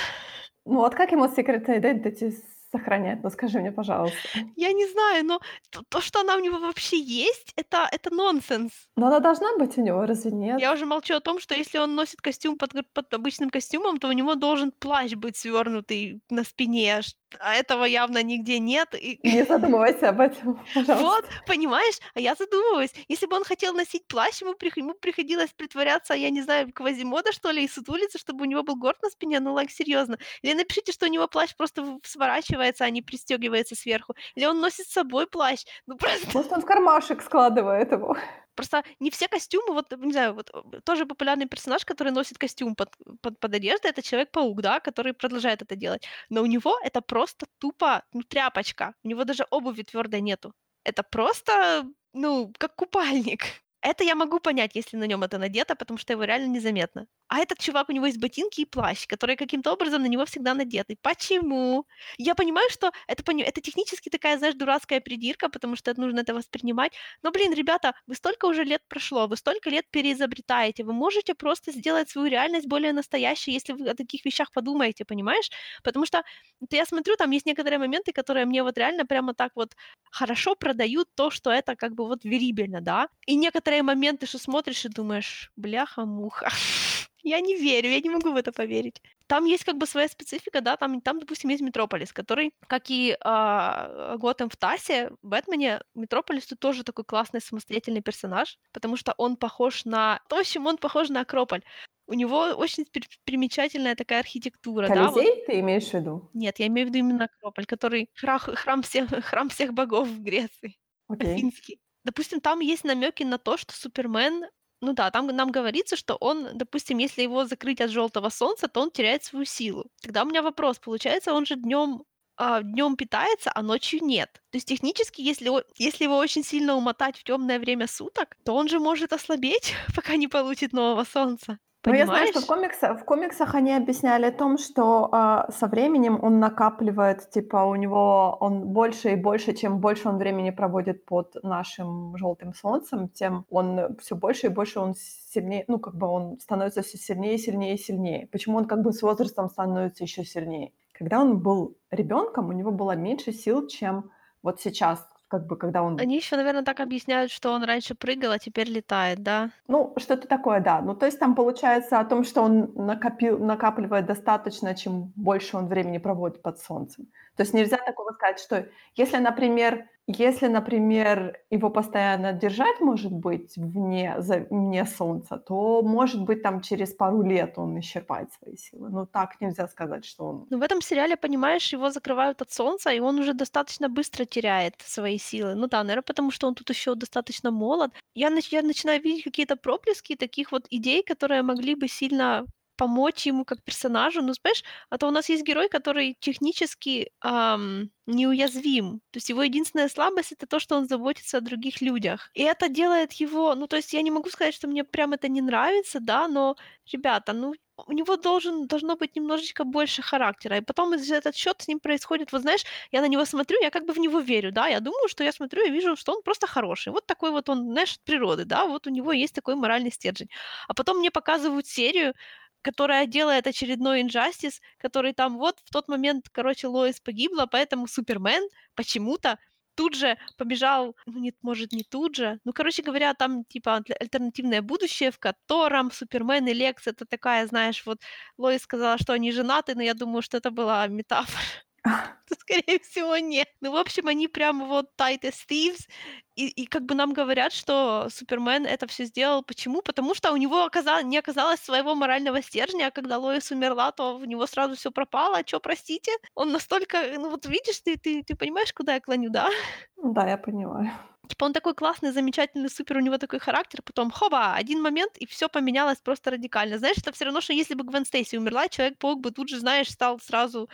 Ну 0.64 0.76
вот 0.76 0.94
как 0.94 1.12
ему 1.12 1.26
Secret 1.26 1.66
Identity 1.66 2.34
сохранять? 2.70 3.22
Ну 3.22 3.30
скажи 3.30 3.58
мне, 3.58 3.72
пожалуйста. 3.72 4.28
Я 4.56 4.72
не 4.72 4.86
знаю, 4.86 5.24
но 5.24 5.40
то, 5.70 5.82
то, 5.88 6.00
что 6.00 6.20
она 6.20 6.36
у 6.36 6.40
него 6.40 6.58
вообще 6.58 6.98
есть, 6.98 7.52
это, 7.56 7.88
это 7.90 8.14
нонсенс. 8.14 8.72
Но 8.96 9.06
она 9.06 9.20
должна 9.20 9.56
быть 9.56 9.78
у 9.78 9.82
него, 9.82 10.06
разве 10.06 10.30
нет? 10.30 10.60
Я 10.60 10.72
уже 10.72 10.86
молчу 10.86 11.14
о 11.14 11.20
том, 11.20 11.40
что 11.40 11.54
если 11.54 11.78
он 11.78 11.94
носит 11.94 12.20
костюм 12.20 12.58
под, 12.58 12.72
под 12.92 13.14
обычным 13.14 13.50
костюмом, 13.50 13.98
то 13.98 14.08
у 14.08 14.12
него 14.12 14.34
должен 14.34 14.72
плащ 14.72 15.12
быть 15.14 15.36
свернутый 15.36 16.20
на 16.30 16.44
спине, 16.44 17.00
а 17.40 17.54
этого 17.54 17.84
явно 17.84 18.22
нигде 18.22 18.58
нет. 18.58 18.94
И... 18.94 19.20
Не 19.22 19.44
задумывайся 19.44 20.10
об 20.10 20.20
этом, 20.20 20.64
пожалуйста. 20.74 21.04
Вот, 21.04 21.24
понимаешь? 21.46 21.96
А 22.14 22.20
я 22.20 22.34
задумываюсь. 22.34 22.92
Если 23.08 23.26
бы 23.26 23.36
он 23.36 23.44
хотел 23.44 23.74
носить 23.74 24.06
плащ, 24.06 24.40
ему, 24.40 24.54
при... 24.54 24.72
ему 24.76 24.94
приходилось 24.94 25.50
притворяться, 25.50 26.14
я 26.14 26.30
не 26.30 26.42
знаю, 26.42 26.72
квазимода, 26.72 27.32
что 27.32 27.50
ли, 27.50 27.64
и 27.64 27.68
сутулиться, 27.68 28.18
чтобы 28.18 28.42
у 28.42 28.44
него 28.44 28.62
был 28.62 28.76
горд 28.76 29.02
на 29.02 29.10
спине. 29.10 29.40
Ну, 29.40 29.52
лайк, 29.52 29.70
серьезно. 29.70 30.18
Или 30.42 30.54
напишите, 30.54 30.92
что 30.92 31.06
у 31.06 31.08
него 31.08 31.28
плащ 31.28 31.54
просто 31.56 31.98
сворачивается, 32.02 32.84
а 32.84 32.90
не 32.90 33.02
пристегивается 33.02 33.74
сверху. 33.74 34.14
Или 34.34 34.46
он 34.46 34.60
носит 34.60 34.86
с 34.86 34.92
собой 34.92 35.26
плащ. 35.26 35.64
Ну, 35.86 35.96
просто... 35.98 36.26
Может, 36.34 36.52
он 36.52 36.60
в 36.62 36.64
кармашек 36.66 37.22
складывает 37.22 37.92
его. 37.92 38.16
Просто 38.58 38.82
не 39.00 39.10
все 39.10 39.28
костюмы, 39.28 39.72
вот, 39.72 39.92
не 39.98 40.12
знаю, 40.12 40.34
вот 40.34 40.50
э, 40.52 40.80
тоже 40.84 41.06
популярный 41.06 41.46
персонаж, 41.46 41.84
который 41.84 42.12
носит 42.12 42.38
костюм 42.38 42.74
под, 42.74 42.88
под, 43.20 43.38
под 43.38 43.54
одеждой, 43.54 43.92
это 43.92 44.02
Человек-паук, 44.02 44.60
да, 44.62 44.80
который 44.80 45.12
продолжает 45.14 45.62
это 45.62 45.76
делать. 45.76 46.08
Но 46.28 46.42
у 46.42 46.46
него 46.46 46.76
это 46.82 47.00
просто 47.00 47.46
тупо, 47.58 48.02
ну, 48.12 48.22
тряпочка. 48.22 48.94
У 49.04 49.08
него 49.08 49.24
даже 49.24 49.46
обуви 49.50 49.82
твердой 49.82 50.20
нету. 50.22 50.52
Это 50.84 51.04
просто, 51.04 51.84
ну, 52.12 52.52
как 52.58 52.74
купальник. 52.74 53.42
Это 53.80 54.02
я 54.04 54.16
могу 54.16 54.40
понять, 54.40 54.76
если 54.76 54.96
на 54.98 55.06
нем 55.06 55.22
это 55.22 55.38
надето, 55.38 55.76
потому 55.76 55.98
что 55.98 56.12
его 56.12 56.24
реально 56.24 56.48
незаметно. 56.48 57.06
А 57.28 57.38
этот 57.40 57.58
чувак, 57.58 57.88
у 57.90 57.92
него 57.92 58.06
есть 58.06 58.18
ботинки 58.18 58.62
и 58.62 58.64
плащ, 58.64 59.06
которые 59.06 59.36
каким-то 59.36 59.72
образом 59.72 60.02
на 60.02 60.06
него 60.06 60.24
всегда 60.24 60.54
надеты. 60.54 60.96
Почему? 61.02 61.84
Я 62.16 62.34
понимаю, 62.34 62.68
что 62.70 62.90
это, 63.06 63.22
это 63.32 63.60
технически 63.60 64.08
такая, 64.08 64.38
знаешь, 64.38 64.54
дурацкая 64.54 65.00
придирка, 65.00 65.48
потому 65.48 65.76
что 65.76 65.90
это 65.90 66.00
нужно 66.00 66.20
это 66.20 66.34
воспринимать. 66.34 66.92
Но, 67.22 67.30
блин, 67.30 67.52
ребята, 67.52 67.94
вы 68.06 68.14
столько 68.14 68.46
уже 68.46 68.64
лет 68.64 68.82
прошло, 68.88 69.26
вы 69.26 69.36
столько 69.36 69.70
лет 69.70 69.84
переизобретаете, 69.90 70.84
вы 70.84 70.92
можете 70.92 71.34
просто 71.34 71.72
сделать 71.72 72.08
свою 72.10 72.28
реальность 72.28 72.66
более 72.66 72.92
настоящей, 72.92 73.52
если 73.52 73.74
вы 73.74 73.88
о 73.90 73.94
таких 73.94 74.24
вещах 74.24 74.50
подумаете, 74.52 75.04
понимаешь? 75.04 75.50
Потому 75.82 76.06
что 76.06 76.22
я 76.70 76.86
смотрю, 76.86 77.16
там 77.16 77.30
есть 77.30 77.46
некоторые 77.46 77.78
моменты, 77.78 78.12
которые 78.12 78.46
мне 78.46 78.62
вот 78.62 78.78
реально 78.78 79.04
прямо 79.06 79.34
так 79.34 79.52
вот 79.54 79.74
хорошо 80.10 80.54
продают 80.56 81.08
то, 81.14 81.30
что 81.30 81.50
это 81.50 81.76
как 81.76 81.94
бы 81.94 82.06
вот 82.06 82.24
верибельно, 82.24 82.80
да? 82.80 83.08
И 83.26 83.36
некоторые 83.36 83.82
моменты, 83.82 84.26
что 84.26 84.38
смотришь 84.38 84.84
и 84.84 84.88
думаешь, 84.88 85.50
бляха-муха. 85.56 86.48
Я 87.22 87.40
не 87.40 87.56
верю, 87.56 87.90
я 87.90 88.00
не 88.00 88.10
могу 88.10 88.32
в 88.32 88.36
это 88.36 88.52
поверить. 88.52 89.02
Там 89.26 89.44
есть 89.44 89.64
как 89.64 89.76
бы 89.76 89.86
своя 89.86 90.08
специфика, 90.08 90.60
да, 90.60 90.76
там, 90.76 91.00
там 91.00 91.20
допустим, 91.20 91.50
есть 91.50 91.62
Метрополис, 91.62 92.12
который, 92.12 92.54
как 92.66 92.90
и 92.90 93.12
э, 93.12 94.16
Готэм 94.18 94.48
в 94.48 94.56
Тасе, 94.56 95.10
в 95.22 95.28
Бэтмене, 95.28 95.82
Метрополис 95.94 96.46
тут 96.46 96.60
тоже 96.60 96.84
такой 96.84 97.04
классный 97.04 97.40
самостоятельный 97.40 98.00
персонаж, 98.00 98.58
потому 98.72 98.96
что 98.96 99.14
он 99.18 99.36
похож 99.36 99.84
на... 99.84 100.20
В 100.30 100.34
общем, 100.34 100.66
он 100.66 100.78
похож 100.78 101.08
на 101.10 101.20
Акрополь. 101.20 101.62
У 102.06 102.14
него 102.14 102.38
очень 102.56 102.86
примечательная 103.24 103.94
такая 103.94 104.20
архитектура. 104.20 104.86
Колизей 104.86 105.04
да, 105.04 105.10
вот. 105.10 105.46
ты 105.46 105.60
имеешь 105.60 105.90
в 105.90 105.94
виду? 105.94 106.30
Нет, 106.32 106.58
я 106.58 106.66
имею 106.68 106.86
в 106.86 106.90
виду 106.90 107.00
именно 107.00 107.24
Акрополь, 107.24 107.66
который 107.66 108.08
храм, 108.14 108.38
храм, 108.38 108.82
всех, 108.82 109.08
храм 109.26 109.50
всех 109.50 109.74
богов 109.74 110.08
в 110.08 110.22
Греции. 110.22 110.78
Okay. 111.10 111.34
Афинский. 111.34 111.80
Допустим, 112.04 112.40
там 112.40 112.60
есть 112.60 112.84
намеки 112.84 113.22
на 113.22 113.36
то, 113.36 113.58
что 113.58 113.74
Супермен 113.74 114.46
ну 114.80 114.92
да, 114.92 115.10
там 115.10 115.26
нам 115.26 115.50
говорится, 115.50 115.96
что 115.96 116.16
он, 116.16 116.50
допустим, 116.54 116.98
если 116.98 117.22
его 117.22 117.44
закрыть 117.44 117.80
от 117.80 117.90
желтого 117.90 118.30
солнца, 118.30 118.68
то 118.68 118.80
он 118.80 118.90
теряет 118.90 119.24
свою 119.24 119.44
силу. 119.44 119.90
Тогда 120.02 120.22
у 120.22 120.26
меня 120.26 120.42
вопрос, 120.42 120.78
получается, 120.78 121.34
он 121.34 121.46
же 121.46 121.56
днем 121.56 122.04
а, 122.40 122.62
днем 122.62 122.96
питается, 122.96 123.50
а 123.52 123.62
ночью 123.62 124.00
нет. 124.02 124.30
То 124.50 124.58
есть 124.58 124.68
технически, 124.68 125.20
если, 125.20 125.50
если 125.76 126.04
его 126.04 126.16
очень 126.16 126.44
сильно 126.44 126.76
умотать 126.76 127.18
в 127.18 127.24
темное 127.24 127.58
время 127.58 127.88
суток, 127.88 128.36
то 128.44 128.54
он 128.54 128.68
же 128.68 128.78
может 128.78 129.12
ослабеть, 129.12 129.74
пока 129.96 130.14
не 130.16 130.28
получит 130.28 130.72
нового 130.72 131.04
солнца. 131.04 131.58
Ну, 131.88 131.94
я 131.94 132.06
знаю, 132.06 132.26
что 132.28 132.40
в 132.40 132.46
комиксах, 132.46 133.00
в 133.00 133.04
комиксах 133.04 133.54
они 133.54 133.72
объясняли 133.74 134.26
о 134.26 134.32
том, 134.32 134.58
что 134.58 135.08
э, 135.12 135.52
со 135.52 135.66
временем 135.66 136.18
он 136.22 136.38
накапливает, 136.38 137.30
типа 137.30 137.64
у 137.64 137.74
него 137.76 138.36
он 138.40 138.68
больше 138.68 139.12
и 139.12 139.16
больше, 139.16 139.54
чем 139.54 139.80
больше 139.80 140.08
он 140.08 140.18
времени 140.18 140.50
проводит 140.50 141.04
под 141.04 141.36
нашим 141.42 142.16
желтым 142.16 142.54
солнцем, 142.54 143.08
тем 143.08 143.44
он 143.50 143.96
все 143.98 144.16
больше 144.16 144.46
и 144.46 144.50
больше 144.50 144.80
он 144.80 144.94
сильнее, 144.94 145.64
ну 145.68 145.78
как 145.78 145.94
бы 145.94 146.06
он 146.06 146.38
становится 146.40 146.82
все 146.82 146.98
сильнее, 146.98 147.38
сильнее, 147.38 147.78
сильнее. 147.78 148.28
Почему 148.32 148.58
он 148.58 148.66
как 148.66 148.82
бы 148.82 148.92
с 148.92 149.02
возрастом 149.02 149.48
становится 149.48 150.04
еще 150.04 150.24
сильнее? 150.24 150.72
Когда 150.92 151.20
он 151.20 151.38
был 151.38 151.76
ребенком, 151.90 152.48
у 152.48 152.52
него 152.52 152.70
было 152.70 152.96
меньше 152.96 153.32
сил, 153.32 153.66
чем 153.66 154.10
вот 154.42 154.60
сейчас, 154.60 155.06
как 155.28 155.46
бы, 155.46 155.56
когда 155.56 155.82
он... 155.82 155.98
Они 156.00 156.16
еще, 156.16 156.36
наверное, 156.36 156.64
так 156.64 156.80
объясняют, 156.80 157.30
что 157.30 157.52
он 157.52 157.62
раньше 157.64 157.94
прыгал, 157.94 158.32
а 158.32 158.38
теперь 158.38 158.68
летает, 158.68 159.22
да? 159.22 159.50
Ну, 159.68 159.94
что-то 159.98 160.26
такое, 160.26 160.60
да. 160.60 160.80
Ну, 160.80 160.94
то 160.94 161.06
есть 161.06 161.18
там 161.18 161.34
получается 161.34 162.00
о 162.00 162.04
том, 162.04 162.24
что 162.24 162.42
он 162.42 162.72
накопил, 162.74 163.38
накапливает 163.38 164.06
достаточно, 164.06 164.74
чем 164.74 165.12
больше 165.16 165.56
он 165.56 165.68
времени 165.68 165.98
проводит 165.98 166.42
под 166.42 166.58
солнцем. 166.58 167.06
То 167.38 167.44
есть 167.44 167.54
нельзя 167.54 167.76
такого 167.76 168.10
сказать, 168.10 168.40
что 168.40 168.66
если, 168.96 169.18
например, 169.18 169.88
если, 170.08 170.48
например, 170.48 171.38
его 171.50 171.70
постоянно 171.70 172.32
держать, 172.32 172.80
может 172.80 173.12
быть, 173.12 173.56
вне, 173.56 174.16
за, 174.18 174.46
вне 174.50 174.84
солнца, 174.86 175.36
то, 175.36 175.82
может 175.82 176.24
быть, 176.24 176.42
там 176.42 176.62
через 176.62 176.92
пару 176.94 177.22
лет 177.22 177.52
он 177.56 177.78
исчерпает 177.78 178.32
свои 178.32 178.56
силы. 178.56 178.88
Но 178.90 179.06
так 179.06 179.40
нельзя 179.40 179.68
сказать, 179.68 180.04
что 180.04 180.24
он... 180.24 180.46
Ну, 180.50 180.58
в 180.58 180.62
этом 180.62 180.80
сериале, 180.80 181.16
понимаешь, 181.16 181.72
его 181.72 181.90
закрывают 181.90 182.42
от 182.42 182.50
солнца, 182.50 182.90
и 182.90 182.98
он 182.98 183.20
уже 183.20 183.34
достаточно 183.34 183.88
быстро 183.88 184.24
теряет 184.24 184.74
свои 184.78 185.18
силы. 185.18 185.54
Ну 185.54 185.68
да, 185.68 185.84
наверное, 185.84 186.02
потому 186.02 186.32
что 186.32 186.48
он 186.48 186.54
тут 186.54 186.70
еще 186.70 186.96
достаточно 186.96 187.52
молод. 187.52 187.92
Я, 188.16 188.32
я 188.50 188.62
начинаю 188.62 189.00
видеть 189.00 189.22
какие-то 189.22 189.54
проблески 189.54 190.16
таких 190.16 190.50
вот 190.50 190.66
идей, 190.70 191.04
которые 191.04 191.42
могли 191.42 191.76
бы 191.76 191.86
сильно 191.86 192.46
помочь 192.78 193.26
ему 193.26 193.44
как 193.44 193.62
персонажу. 193.64 194.22
Ну, 194.22 194.32
знаешь, 194.34 194.64
а 194.90 194.98
то 194.98 195.08
у 195.08 195.10
нас 195.10 195.28
есть 195.28 195.44
герой, 195.44 195.68
который 195.68 196.16
технически 196.20 197.10
эм, 197.24 197.90
неуязвим. 198.06 199.00
То 199.10 199.18
есть 199.18 199.28
его 199.30 199.42
единственная 199.42 199.88
слабость 199.88 200.32
это 200.32 200.46
то, 200.46 200.58
что 200.60 200.76
он 200.76 200.88
заботится 200.88 201.38
о 201.38 201.40
других 201.42 201.82
людях. 201.82 202.30
И 202.34 202.42
это 202.42 202.68
делает 202.70 203.12
его, 203.14 203.54
ну, 203.54 203.66
то 203.66 203.76
есть 203.76 203.92
я 203.92 204.02
не 204.02 204.10
могу 204.10 204.30
сказать, 204.30 204.54
что 204.54 204.68
мне 204.68 204.84
прям 204.84 205.12
это 205.12 205.28
не 205.28 205.42
нравится, 205.42 206.00
да, 206.00 206.28
но, 206.28 206.56
ребята, 206.92 207.32
ну, 207.34 207.54
у 207.86 207.92
него 207.92 208.16
должен, 208.16 208.66
должно 208.66 208.96
быть 208.96 209.14
немножечко 209.16 209.64
больше 209.64 210.02
характера. 210.02 210.56
И 210.58 210.60
потом 210.62 210.94
из 210.94 211.10
этот 211.10 211.36
счет 211.36 211.62
с 211.62 211.68
ним 211.68 211.78
происходит, 211.80 212.32
вот 212.32 212.42
знаешь, 212.42 212.64
я 212.90 213.00
на 213.00 213.08
него 213.08 213.24
смотрю, 213.24 213.60
я 213.62 213.70
как 213.70 213.86
бы 213.86 213.92
в 213.92 213.98
него 213.98 214.20
верю, 214.20 214.52
да, 214.52 214.66
я 214.68 214.80
думаю, 214.80 215.08
что 215.08 215.24
я 215.24 215.32
смотрю 215.32 215.64
и 215.66 215.70
вижу, 215.70 215.96
что 215.96 216.12
он 216.14 216.22
просто 216.22 216.46
хороший. 216.46 216.92
Вот 216.92 217.06
такой 217.06 217.30
вот 217.30 217.48
он, 217.48 217.64
знаешь, 217.72 217.94
от 217.94 218.02
природы, 218.04 218.44
да, 218.44 218.66
вот 218.66 218.86
у 218.86 218.90
него 218.90 219.12
есть 219.12 219.34
такой 219.34 219.54
моральный 219.54 219.92
стержень. 219.92 220.28
А 220.68 220.74
потом 220.74 220.98
мне 220.98 221.10
показывают 221.10 221.66
серию, 221.66 222.14
которая 222.62 223.06
делает 223.06 223.46
очередной 223.46 224.02
инжастис, 224.02 224.60
который 224.78 225.12
там 225.12 225.38
вот 225.38 225.58
в 225.64 225.70
тот 225.70 225.88
момент, 225.88 226.26
короче, 226.32 226.66
Лоис 226.68 227.00
погибла, 227.00 227.46
поэтому 227.50 227.86
Супермен 227.86 228.48
почему-то 228.74 229.38
тут 229.74 229.94
же 229.94 230.18
побежал, 230.36 230.96
ну, 231.06 231.20
нет, 231.20 231.36
может, 231.42 231.72
не 231.72 231.84
тут 231.84 232.16
же, 232.16 232.40
ну, 232.44 232.52
короче 232.52 232.82
говоря, 232.82 233.14
там, 233.14 233.44
типа, 233.44 233.76
альтернативное 234.00 234.60
будущее, 234.60 235.12
в 235.12 235.20
котором 235.20 235.92
Супермен 235.92 236.48
и 236.48 236.52
Лекс, 236.52 236.86
это 236.88 237.06
такая, 237.06 237.46
знаешь, 237.46 237.86
вот, 237.86 237.98
Лоис 238.38 238.62
сказала, 238.62 238.98
что 238.98 239.12
они 239.12 239.30
женаты, 239.30 239.76
но 239.76 239.82
я 239.82 239.94
думаю, 239.94 240.22
что 240.22 240.36
это 240.36 240.50
была 240.50 240.86
метафора. 240.88 241.67
То, 242.28 242.34
скорее 242.34 242.78
всего, 242.82 243.16
нет. 243.18 243.48
Ну, 243.60 243.72
в 243.72 243.76
общем, 243.76 244.08
они 244.08 244.28
прям 244.28 244.66
вот 244.66 244.90
tight 244.96 245.22
as 245.22 245.36
thieves. 245.48 245.88
И, 246.36 246.48
и 246.48 246.66
как 246.66 246.84
бы 246.84 246.94
нам 246.94 247.12
говорят, 247.12 247.52
что 247.52 248.08
Супермен 248.10 248.64
это 248.66 248.86
все 248.86 249.04
сделал. 249.04 249.42
Почему? 249.42 249.82
Потому 249.82 250.14
что 250.14 250.32
у 250.32 250.36
него 250.36 250.64
оказалось, 250.64 251.04
не 251.04 251.18
оказалось 251.18 251.60
своего 251.60 251.94
морального 251.94 252.42
стержня, 252.42 252.86
а 252.86 252.90
когда 252.90 253.18
Лоис 253.18 253.50
умерла, 253.50 253.90
то 253.92 254.16
у 254.16 254.24
него 254.24 254.46
сразу 254.46 254.76
все 254.76 254.90
пропало. 254.90 255.38
А 255.52 255.58
простите? 255.60 256.12
Он 256.34 256.52
настолько... 256.52 256.98
Ну 257.18 257.30
вот 257.30 257.46
видишь, 257.46 257.80
ты, 257.80 257.96
ты, 257.96 258.22
ты 258.22 258.36
понимаешь, 258.36 258.72
куда 258.72 258.94
я 258.94 259.00
клоню, 259.00 259.30
да? 259.30 259.48
Да, 260.00 260.28
я 260.28 260.38
понимаю. 260.38 260.92
Типа 261.28 261.44
он 261.44 261.52
такой 261.52 261.74
классный, 261.74 262.12
замечательный, 262.12 262.70
супер, 262.70 262.96
у 262.96 263.00
него 263.00 263.18
такой 263.18 263.38
характер, 263.38 263.82
потом 263.84 264.10
хоба, 264.10 264.54
один 264.54 264.80
момент, 264.80 265.18
и 265.18 265.26
все 265.26 265.48
поменялось 265.48 265.98
просто 265.98 266.30
радикально. 266.30 266.78
Знаешь, 266.78 266.96
это 266.98 267.12
все 267.12 267.26
равно, 267.26 267.40
что 267.40 267.52
если 267.52 267.74
бы 267.74 267.84
Гвен 267.84 268.06
Стейси 268.06 268.36
умерла, 268.36 268.68
Человек-паук 268.68 269.20
бы 269.20 269.30
тут 269.30 269.48
же, 269.48 269.58
знаешь, 269.58 269.90
стал 269.90 270.18
сразу 270.20 270.70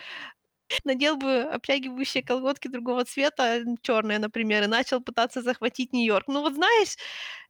надел 0.85 1.17
бы 1.17 1.43
обтягивающие 1.43 2.23
колготки 2.23 2.69
другого 2.69 3.05
цвета, 3.05 3.63
черные, 3.83 4.19
например, 4.19 4.65
и 4.65 4.67
начал 4.67 5.01
пытаться 5.01 5.43
захватить 5.43 5.93
Нью-Йорк. 5.93 6.29
Ну 6.29 6.41
вот 6.43 6.55
знаешь, 6.55 6.97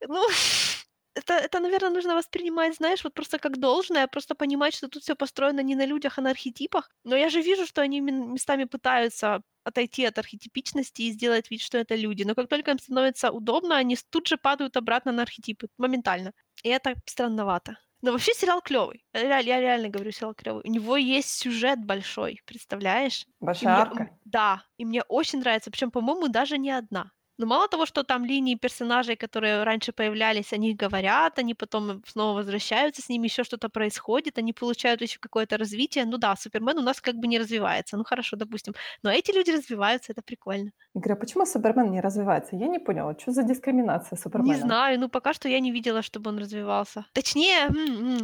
ну 0.07 0.27
это, 1.14 1.35
это, 1.35 1.61
наверное, 1.61 1.90
нужно 1.90 2.14
воспринимать, 2.16 2.77
знаешь, 2.77 3.05
вот 3.05 3.14
просто 3.14 3.38
как 3.38 3.59
должное, 3.59 4.07
просто 4.09 4.35
понимать, 4.35 4.74
что 4.74 4.88
тут 4.88 5.03
все 5.03 5.14
построено 5.14 5.61
не 5.61 5.74
на 5.77 5.87
людях, 5.87 6.18
а 6.18 6.22
на 6.22 6.31
архетипах. 6.31 6.90
Но 7.05 7.16
я 7.16 7.29
же 7.31 7.40
вижу, 7.42 7.66
что 7.66 7.83
они 7.83 8.00
местами 8.00 8.64
пытаются 8.64 9.42
отойти 9.64 10.05
от 10.05 10.18
архетипичности 10.18 11.03
и 11.03 11.12
сделать 11.12 11.50
вид, 11.50 11.61
что 11.62 11.79
это 11.79 11.94
люди. 11.96 12.24
Но 12.24 12.35
как 12.35 12.48
только 12.48 12.70
им 12.72 12.79
становится 12.79 13.31
удобно, 13.31 13.77
они 13.77 13.96
тут 14.11 14.27
же 14.29 14.37
падают 14.37 14.77
обратно 14.77 15.12
на 15.12 15.22
архетипы, 15.22 15.68
моментально. 15.79 16.33
И 16.62 16.68
это 16.68 16.94
странновато. 17.07 17.79
Но 18.04 18.12
вообще 18.12 18.34
сериал 18.34 18.60
клевый. 18.60 19.02
Я, 19.14 19.38
я 19.38 19.60
реально 19.60 19.88
говорю, 19.88 20.12
сериал 20.12 20.34
клевый. 20.34 20.62
У 20.62 20.70
него 20.70 20.98
есть 20.98 21.30
сюжет 21.30 21.82
большой, 21.82 22.42
представляешь? 22.44 23.26
Большая 23.40 23.76
арка. 23.76 24.10
Да, 24.26 24.62
и 24.76 24.84
мне 24.84 25.02
очень 25.04 25.38
нравится. 25.40 25.70
Причем, 25.70 25.90
по-моему, 25.90 26.28
даже 26.28 26.58
не 26.58 26.70
одна. 26.70 27.12
Но 27.38 27.47
мало 27.47 27.68
того, 27.68 27.87
что 27.87 28.05
там 28.05 28.25
линии 28.25 28.55
персонажей, 28.55 29.16
которые 29.16 29.64
раньше 29.64 29.92
появлялись, 29.92 30.53
они 30.53 30.75
говорят, 30.75 31.38
они 31.38 31.55
потом 31.55 32.03
снова 32.07 32.37
возвращаются, 32.38 33.03
с 33.03 33.09
ними 33.09 33.27
еще 33.27 33.42
что-то 33.42 33.68
происходит, 33.68 34.38
они 34.38 34.53
получают 34.53 35.03
еще 35.03 35.18
какое-то 35.18 35.57
развитие. 35.57 36.05
Ну 36.05 36.16
да, 36.18 36.37
Супермен 36.37 36.79
у 36.79 36.83
нас 36.83 37.01
как 37.01 37.16
бы 37.16 37.27
не 37.27 37.38
развивается. 37.38 37.97
Ну 37.97 38.05
хорошо, 38.05 38.37
допустим. 38.37 38.75
Но 39.03 39.11
эти 39.11 39.33
люди 39.33 39.51
развиваются, 39.51 40.12
это 40.12 40.23
прикольно. 40.23 40.70
Говорю, 40.94 41.14
а 41.14 41.16
почему 41.16 41.47
Супермен 41.47 41.90
не 41.90 42.01
развивается? 42.01 42.55
Я 42.57 42.68
не 42.68 42.79
поняла, 42.79 43.18
что 43.18 43.33
за 43.33 43.42
дискриминация 43.42 44.16
Супермена? 44.16 44.55
Не 44.55 44.61
знаю, 44.61 45.01
ну 45.01 45.09
пока 45.09 45.33
что 45.35 45.49
я 45.49 45.59
не 45.59 45.73
видела, 45.73 46.03
чтобы 46.03 46.31
он 46.31 46.38
развивался. 46.38 47.05
Точнее, 47.14 47.68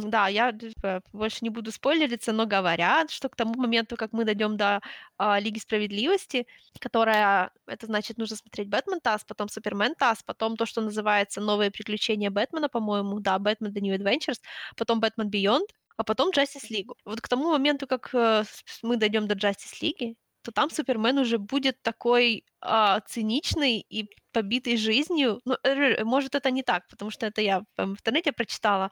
да, 0.05 0.29
я 0.29 0.53
типа, 0.53 1.01
больше 1.11 1.39
не 1.41 1.49
буду 1.49 1.71
спойлериться, 1.71 2.31
но 2.31 2.45
говорят, 2.45 3.11
что 3.11 3.27
к 3.27 3.35
тому 3.35 3.55
моменту, 3.55 3.97
как 3.97 4.13
мы 4.13 4.23
дойдем 4.23 4.55
до 4.55 4.79
а, 5.17 5.39
Лиги 5.39 5.59
Справедливости, 5.59 6.47
которая, 6.79 7.51
это 7.67 7.87
значит, 7.87 8.17
нужно 8.17 8.37
смотреть 8.37 8.69
Бэтмен 8.69 9.00
ТАСС, 9.01 9.23
потом 9.25 9.49
Супермен 9.49 9.95
ТАСС, 9.95 10.23
потом 10.23 10.57
то, 10.57 10.65
что 10.65 10.81
называется 10.81 11.41
«Новые 11.41 11.71
приключения 11.71 12.29
Бэтмена», 12.29 12.69
по-моему, 12.69 13.19
да, 13.19 13.39
«Бэтмен 13.39 13.71
The 13.71 13.81
New 13.81 13.95
Adventures», 13.95 14.39
потом 14.77 14.99
«Бэтмен 14.99 15.29
Beyond», 15.29 15.67
а 15.97 16.03
потом 16.03 16.31
Justice 16.31 16.69
League. 16.71 16.91
Вот 17.05 17.21
к 17.21 17.27
тому 17.27 17.51
моменту, 17.51 17.87
как 17.87 18.09
э, 18.13 18.43
мы 18.83 18.97
дойдем 18.97 19.27
до 19.27 19.35
Justice 19.35 19.81
League, 19.81 20.15
то 20.41 20.51
там 20.51 20.69
Супермен 20.69 21.17
уже 21.19 21.37
будет 21.37 21.81
такой 21.81 22.45
а, 22.61 22.99
циничный 23.01 23.85
и 23.89 24.09
побитый 24.31 24.77
жизнью. 24.77 25.39
Ну, 25.45 25.55
может, 26.03 26.35
это 26.35 26.51
не 26.51 26.63
так, 26.63 26.87
потому 26.87 27.11
что 27.11 27.25
это 27.27 27.41
я 27.41 27.61
в 27.77 27.83
интернете 27.83 28.31
прочитала, 28.31 28.91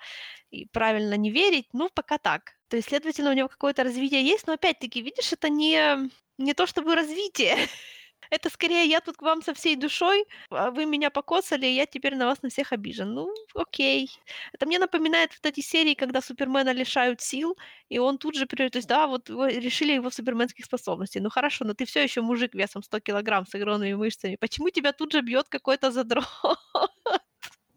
и 0.51 0.65
правильно 0.67 1.15
не 1.15 1.31
верить, 1.31 1.67
ну, 1.73 1.89
пока 1.93 2.17
так. 2.17 2.53
То 2.67 2.77
есть, 2.77 2.89
следовательно, 2.89 3.31
у 3.31 3.33
него 3.33 3.47
какое-то 3.47 3.83
развитие 3.83 4.23
есть, 4.23 4.47
но 4.47 4.53
опять-таки, 4.53 5.01
видишь, 5.01 5.33
это 5.33 5.49
не, 5.49 6.09
не 6.37 6.53
то 6.53 6.67
чтобы 6.67 6.95
развитие. 6.95 7.57
Это 8.31 8.49
скорее 8.49 8.85
я 8.85 9.01
тут 9.01 9.17
к 9.17 9.21
вам 9.23 9.41
со 9.41 9.53
всей 9.53 9.75
душой, 9.75 10.25
а 10.51 10.69
вы 10.69 10.85
меня 10.85 11.09
покосали, 11.09 11.65
и 11.65 11.73
я 11.75 11.85
теперь 11.87 12.15
на 12.15 12.27
вас 12.27 12.41
на 12.43 12.49
всех 12.49 12.71
обижен. 12.73 13.13
Ну, 13.13 13.33
окей. 13.55 14.09
Это 14.53 14.65
мне 14.67 14.77
напоминает 14.79 15.31
вот 15.33 15.45
эти 15.51 15.61
серии, 15.61 15.95
когда 15.95 16.21
Супермена 16.21 16.71
лишают 16.71 17.21
сил, 17.21 17.57
и 17.89 17.97
он 17.97 18.17
тут 18.19 18.35
же, 18.35 18.45
то 18.45 18.63
есть, 18.63 18.87
да, 18.87 19.07
вот 19.07 19.29
решили 19.29 19.93
его 19.93 20.11
суперменских 20.11 20.65
способностей. 20.65 21.19
Ну 21.19 21.29
хорошо, 21.29 21.65
но 21.65 21.73
ты 21.73 21.85
все 21.85 22.03
еще 22.03 22.21
мужик 22.21 22.53
весом 22.53 22.83
100 22.83 22.99
килограмм 22.99 23.45
с 23.47 23.55
огромными 23.55 23.93
мышцами. 23.93 24.35
Почему 24.39 24.69
тебя 24.69 24.93
тут 24.93 25.11
же 25.11 25.21
бьет 25.21 25.47
какой-то 25.49 25.91
задрот? 25.91 26.25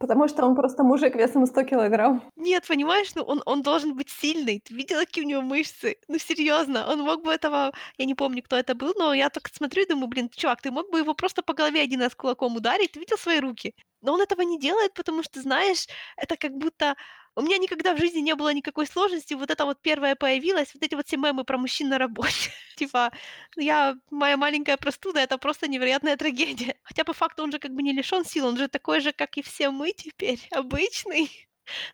Потому 0.02 0.26
что 0.26 0.44
он 0.44 0.56
просто 0.56 0.82
мужик 0.82 1.14
весом 1.14 1.46
100 1.46 1.62
килограмм. 1.62 2.24
Нет, 2.34 2.66
понимаешь, 2.66 3.14
ну 3.14 3.22
он, 3.22 3.40
он 3.46 3.62
должен 3.62 3.94
быть 3.94 4.10
сильный. 4.10 4.58
Ты 4.58 4.74
видела, 4.74 5.04
какие 5.04 5.24
у 5.24 5.28
него 5.28 5.42
мышцы? 5.42 5.96
Ну 6.08 6.18
серьезно, 6.18 6.90
он 6.90 7.02
мог 7.02 7.22
бы 7.22 7.32
этого... 7.32 7.70
Я 7.98 8.04
не 8.06 8.16
помню, 8.16 8.42
кто 8.42 8.56
это 8.56 8.74
был, 8.74 8.94
но 8.98 9.14
я 9.14 9.30
так 9.30 9.48
смотрю 9.52 9.84
и 9.84 9.88
думаю, 9.88 10.08
блин, 10.08 10.28
чувак, 10.34 10.60
ты 10.60 10.72
мог 10.72 10.90
бы 10.90 10.98
его 10.98 11.14
просто 11.14 11.42
по 11.42 11.54
голове 11.54 11.80
один 11.80 12.02
раз 12.02 12.16
кулаком 12.16 12.56
ударить, 12.56 12.90
ты 12.90 12.98
видел 12.98 13.16
свои 13.16 13.38
руки? 13.38 13.76
Но 14.02 14.12
он 14.14 14.20
этого 14.20 14.42
не 14.42 14.58
делает, 14.58 14.94
потому 14.94 15.22
что, 15.22 15.40
знаешь, 15.40 15.86
это 16.16 16.36
как 16.36 16.52
будто 16.52 16.96
у 17.34 17.40
меня 17.40 17.58
никогда 17.58 17.94
в 17.94 17.98
жизни 17.98 18.20
не 18.20 18.34
было 18.34 18.52
никакой 18.52 18.86
сложности. 18.86 19.34
Вот 19.34 19.50
это 19.50 19.64
вот 19.64 19.80
первое 19.80 20.16
появилось, 20.16 20.74
вот 20.74 20.82
эти 20.82 20.94
вот 20.94 21.06
все 21.06 21.16
мемы 21.16 21.44
про 21.44 21.56
мужчин 21.56 21.88
на 21.88 21.98
работе. 21.98 22.50
типа, 22.76 23.10
я, 23.56 23.94
моя 24.10 24.36
маленькая 24.36 24.76
простуда, 24.76 25.20
это 25.20 25.38
просто 25.38 25.68
невероятная 25.68 26.16
трагедия. 26.16 26.76
Хотя 26.82 27.04
по 27.04 27.12
факту 27.12 27.42
он 27.42 27.52
же 27.52 27.58
как 27.58 27.72
бы 27.72 27.82
не 27.82 27.92
лишен 27.92 28.24
сил, 28.24 28.46
он 28.46 28.56
же 28.56 28.68
такой 28.68 29.00
же, 29.00 29.12
как 29.12 29.36
и 29.38 29.42
все 29.42 29.70
мы 29.70 29.92
теперь, 29.92 30.40
обычный. 30.50 31.30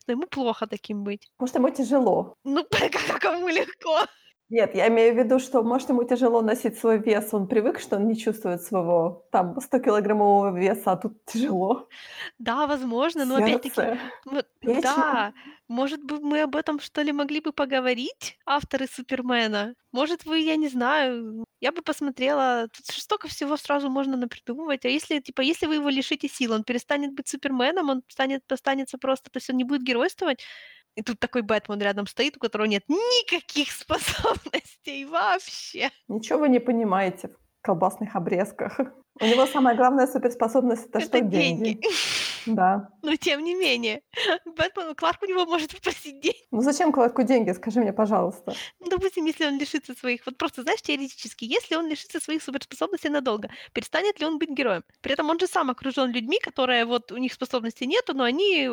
Но 0.06 0.14
ему 0.14 0.26
плохо 0.26 0.66
таким 0.66 1.04
быть. 1.04 1.30
Может, 1.38 1.56
ему 1.56 1.70
тяжело. 1.70 2.34
Ну, 2.42 2.64
как 2.64 3.20
кому 3.20 3.48
легко. 3.48 4.06
Нет, 4.50 4.74
я 4.74 4.88
имею 4.88 5.14
в 5.14 5.18
виду, 5.18 5.38
что, 5.38 5.62
может, 5.62 5.90
ему 5.90 6.04
тяжело 6.04 6.40
носить 6.40 6.78
свой 6.78 6.98
вес, 6.98 7.34
он 7.34 7.48
привык, 7.48 7.78
что 7.80 7.96
он 7.96 8.08
не 8.08 8.16
чувствует 8.16 8.62
своего 8.62 9.28
там 9.30 9.58
100-килограммового 9.58 10.58
веса, 10.58 10.92
а 10.92 10.96
тут 10.96 11.22
тяжело. 11.26 11.88
Да, 12.38 12.66
возможно, 12.66 13.24
но 13.24 13.36
опять-таки, 13.36 13.98
вот, 14.24 14.46
да, 14.62 15.34
может 15.66 16.02
быть, 16.04 16.20
мы 16.22 16.42
об 16.42 16.56
этом, 16.56 16.80
что 16.80 17.02
ли, 17.02 17.12
могли 17.12 17.40
бы 17.40 17.52
поговорить, 17.52 18.38
авторы 18.46 18.86
Супермена? 18.86 19.74
Может, 19.92 20.24
вы, 20.24 20.38
я 20.38 20.56
не 20.56 20.68
знаю, 20.68 21.44
я 21.60 21.72
бы 21.72 21.82
посмотрела, 21.82 22.68
тут 22.72 22.86
столько 22.86 23.28
всего 23.28 23.56
сразу 23.56 23.90
можно 23.90 24.16
напридумывать, 24.16 24.84
а 24.84 24.88
если, 24.88 25.18
типа, 25.20 25.40
если 25.40 25.66
вы 25.66 25.74
его 25.74 25.88
лишите 25.88 26.28
сил, 26.28 26.52
он 26.52 26.64
перестанет 26.64 27.12
быть 27.14 27.28
Суперменом, 27.28 27.90
он 27.90 28.02
станет, 28.08 28.50
останется 28.50 28.98
просто, 28.98 29.30
то 29.30 29.38
есть 29.38 29.50
он 29.50 29.56
не 29.56 29.64
будет 29.64 29.82
геройствовать, 29.82 30.42
и 30.98 31.02
тут 31.02 31.20
такой 31.20 31.42
Бэтмен 31.42 31.80
рядом 31.80 32.08
стоит, 32.08 32.36
у 32.36 32.40
которого 32.40 32.66
нет 32.66 32.82
никаких 32.88 33.70
способностей 33.72 35.04
вообще. 35.04 35.90
Ничего 36.08 36.40
вы 36.40 36.48
не 36.48 36.58
понимаете 36.58 37.30
колбасных 37.68 38.16
обрезках. 38.16 38.80
У 39.20 39.26
него 39.26 39.44
самая 39.46 39.76
главная 39.76 40.06
суперспособность 40.06 40.86
это, 40.86 40.98
это 40.98 41.06
что? 41.06 41.20
Деньги. 41.20 41.64
деньги. 41.64 41.80
Да. 42.46 42.88
Но 43.02 43.14
тем 43.16 43.44
не 43.44 43.54
менее, 43.54 44.00
Бэтмен, 44.46 44.94
Кларк 44.94 45.22
у 45.22 45.26
него 45.26 45.44
может 45.44 45.74
попросить 45.74 46.20
деньги. 46.22 46.46
Ну 46.50 46.62
зачем 46.62 46.92
Кларку 46.92 47.22
деньги, 47.22 47.52
скажи 47.52 47.80
мне, 47.80 47.92
пожалуйста. 47.92 48.54
Ну, 48.80 48.88
допустим, 48.88 49.26
если 49.26 49.44
он 49.44 49.58
лишится 49.58 49.92
своих, 49.94 50.24
вот 50.24 50.38
просто, 50.38 50.62
знаешь, 50.62 50.80
теоретически, 50.80 51.44
если 51.44 51.76
он 51.76 51.88
лишится 51.88 52.20
своих 52.20 52.42
суперспособностей 52.42 53.10
надолго, 53.10 53.50
перестанет 53.74 54.18
ли 54.20 54.24
он 54.26 54.38
быть 54.38 54.50
героем? 54.50 54.82
При 55.02 55.12
этом 55.12 55.28
он 55.28 55.38
же 55.38 55.46
сам 55.46 55.68
окружен 55.68 56.10
людьми, 56.10 56.38
которые 56.38 56.86
вот 56.86 57.12
у 57.12 57.18
них 57.18 57.34
способностей 57.34 57.86
нету, 57.86 58.14
но 58.14 58.24
они 58.24 58.70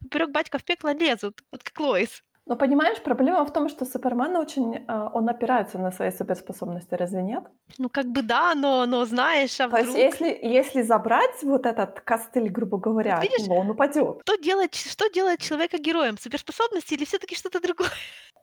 поперек 0.00 0.30
батька 0.30 0.58
в 0.58 0.64
пекло 0.64 0.92
лезут, 0.92 1.42
вот 1.50 1.64
как 1.64 1.80
Лоис. 1.80 2.22
Но 2.44 2.56
понимаешь, 2.56 3.00
проблема 3.02 3.44
в 3.44 3.52
том, 3.52 3.68
что 3.68 3.84
Супермен 3.84 4.36
очень, 4.36 4.84
а, 4.88 5.10
он 5.14 5.28
опирается 5.28 5.78
на 5.78 5.92
свои 5.92 6.10
суперспособности, 6.10 6.94
разве 6.94 7.22
нет? 7.22 7.44
Ну, 7.78 7.88
как 7.88 8.06
бы 8.06 8.22
да, 8.22 8.54
но, 8.56 8.84
но 8.86 9.04
знаешь, 9.04 9.60
а 9.60 9.68
То 9.68 9.76
вдруг... 9.76 9.96
есть 9.96 10.20
если, 10.20 10.38
если 10.42 10.82
забрать 10.82 11.42
вот 11.42 11.66
этот 11.66 12.00
костыль, 12.00 12.48
грубо 12.48 12.78
говоря, 12.78 13.16
вот 13.16 13.22
видишь, 13.22 13.46
него, 13.46 13.58
он 13.58 13.70
упадет. 13.70 14.22
Что 14.22 14.36
делать, 14.36 14.74
что 14.74 15.08
делает 15.08 15.40
человека 15.40 15.78
героем? 15.78 16.18
Суперспособности 16.18 16.94
или 16.94 17.04
все 17.04 17.18
таки 17.18 17.36
что-то 17.36 17.60
другое? 17.60 17.90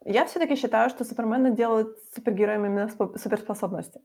Я 0.05 0.25
все 0.25 0.39
таки 0.39 0.55
считаю, 0.55 0.89
что 0.89 1.03
Супермена 1.03 1.49
делают 1.49 1.97
супергероем 2.15 2.65
именно 2.65 2.89
суперспособности. 3.17 3.99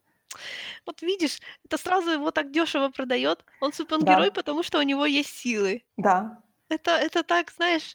Вот 0.87 1.03
видишь, 1.03 1.41
это 1.65 1.79
сразу 1.79 2.11
его 2.11 2.33
так 2.33 2.51
дешево 2.51 2.89
продает. 2.89 3.45
Он 3.61 3.73
супергерой, 3.73 4.31
да. 4.31 4.35
потому 4.35 4.65
что 4.65 4.81
у 4.81 4.83
него 4.83 5.07
есть 5.07 5.31
силы. 5.31 5.85
Да. 5.97 6.43
Это, 6.69 6.91
это 6.93 7.23
так, 7.23 7.53
знаешь, 7.53 7.95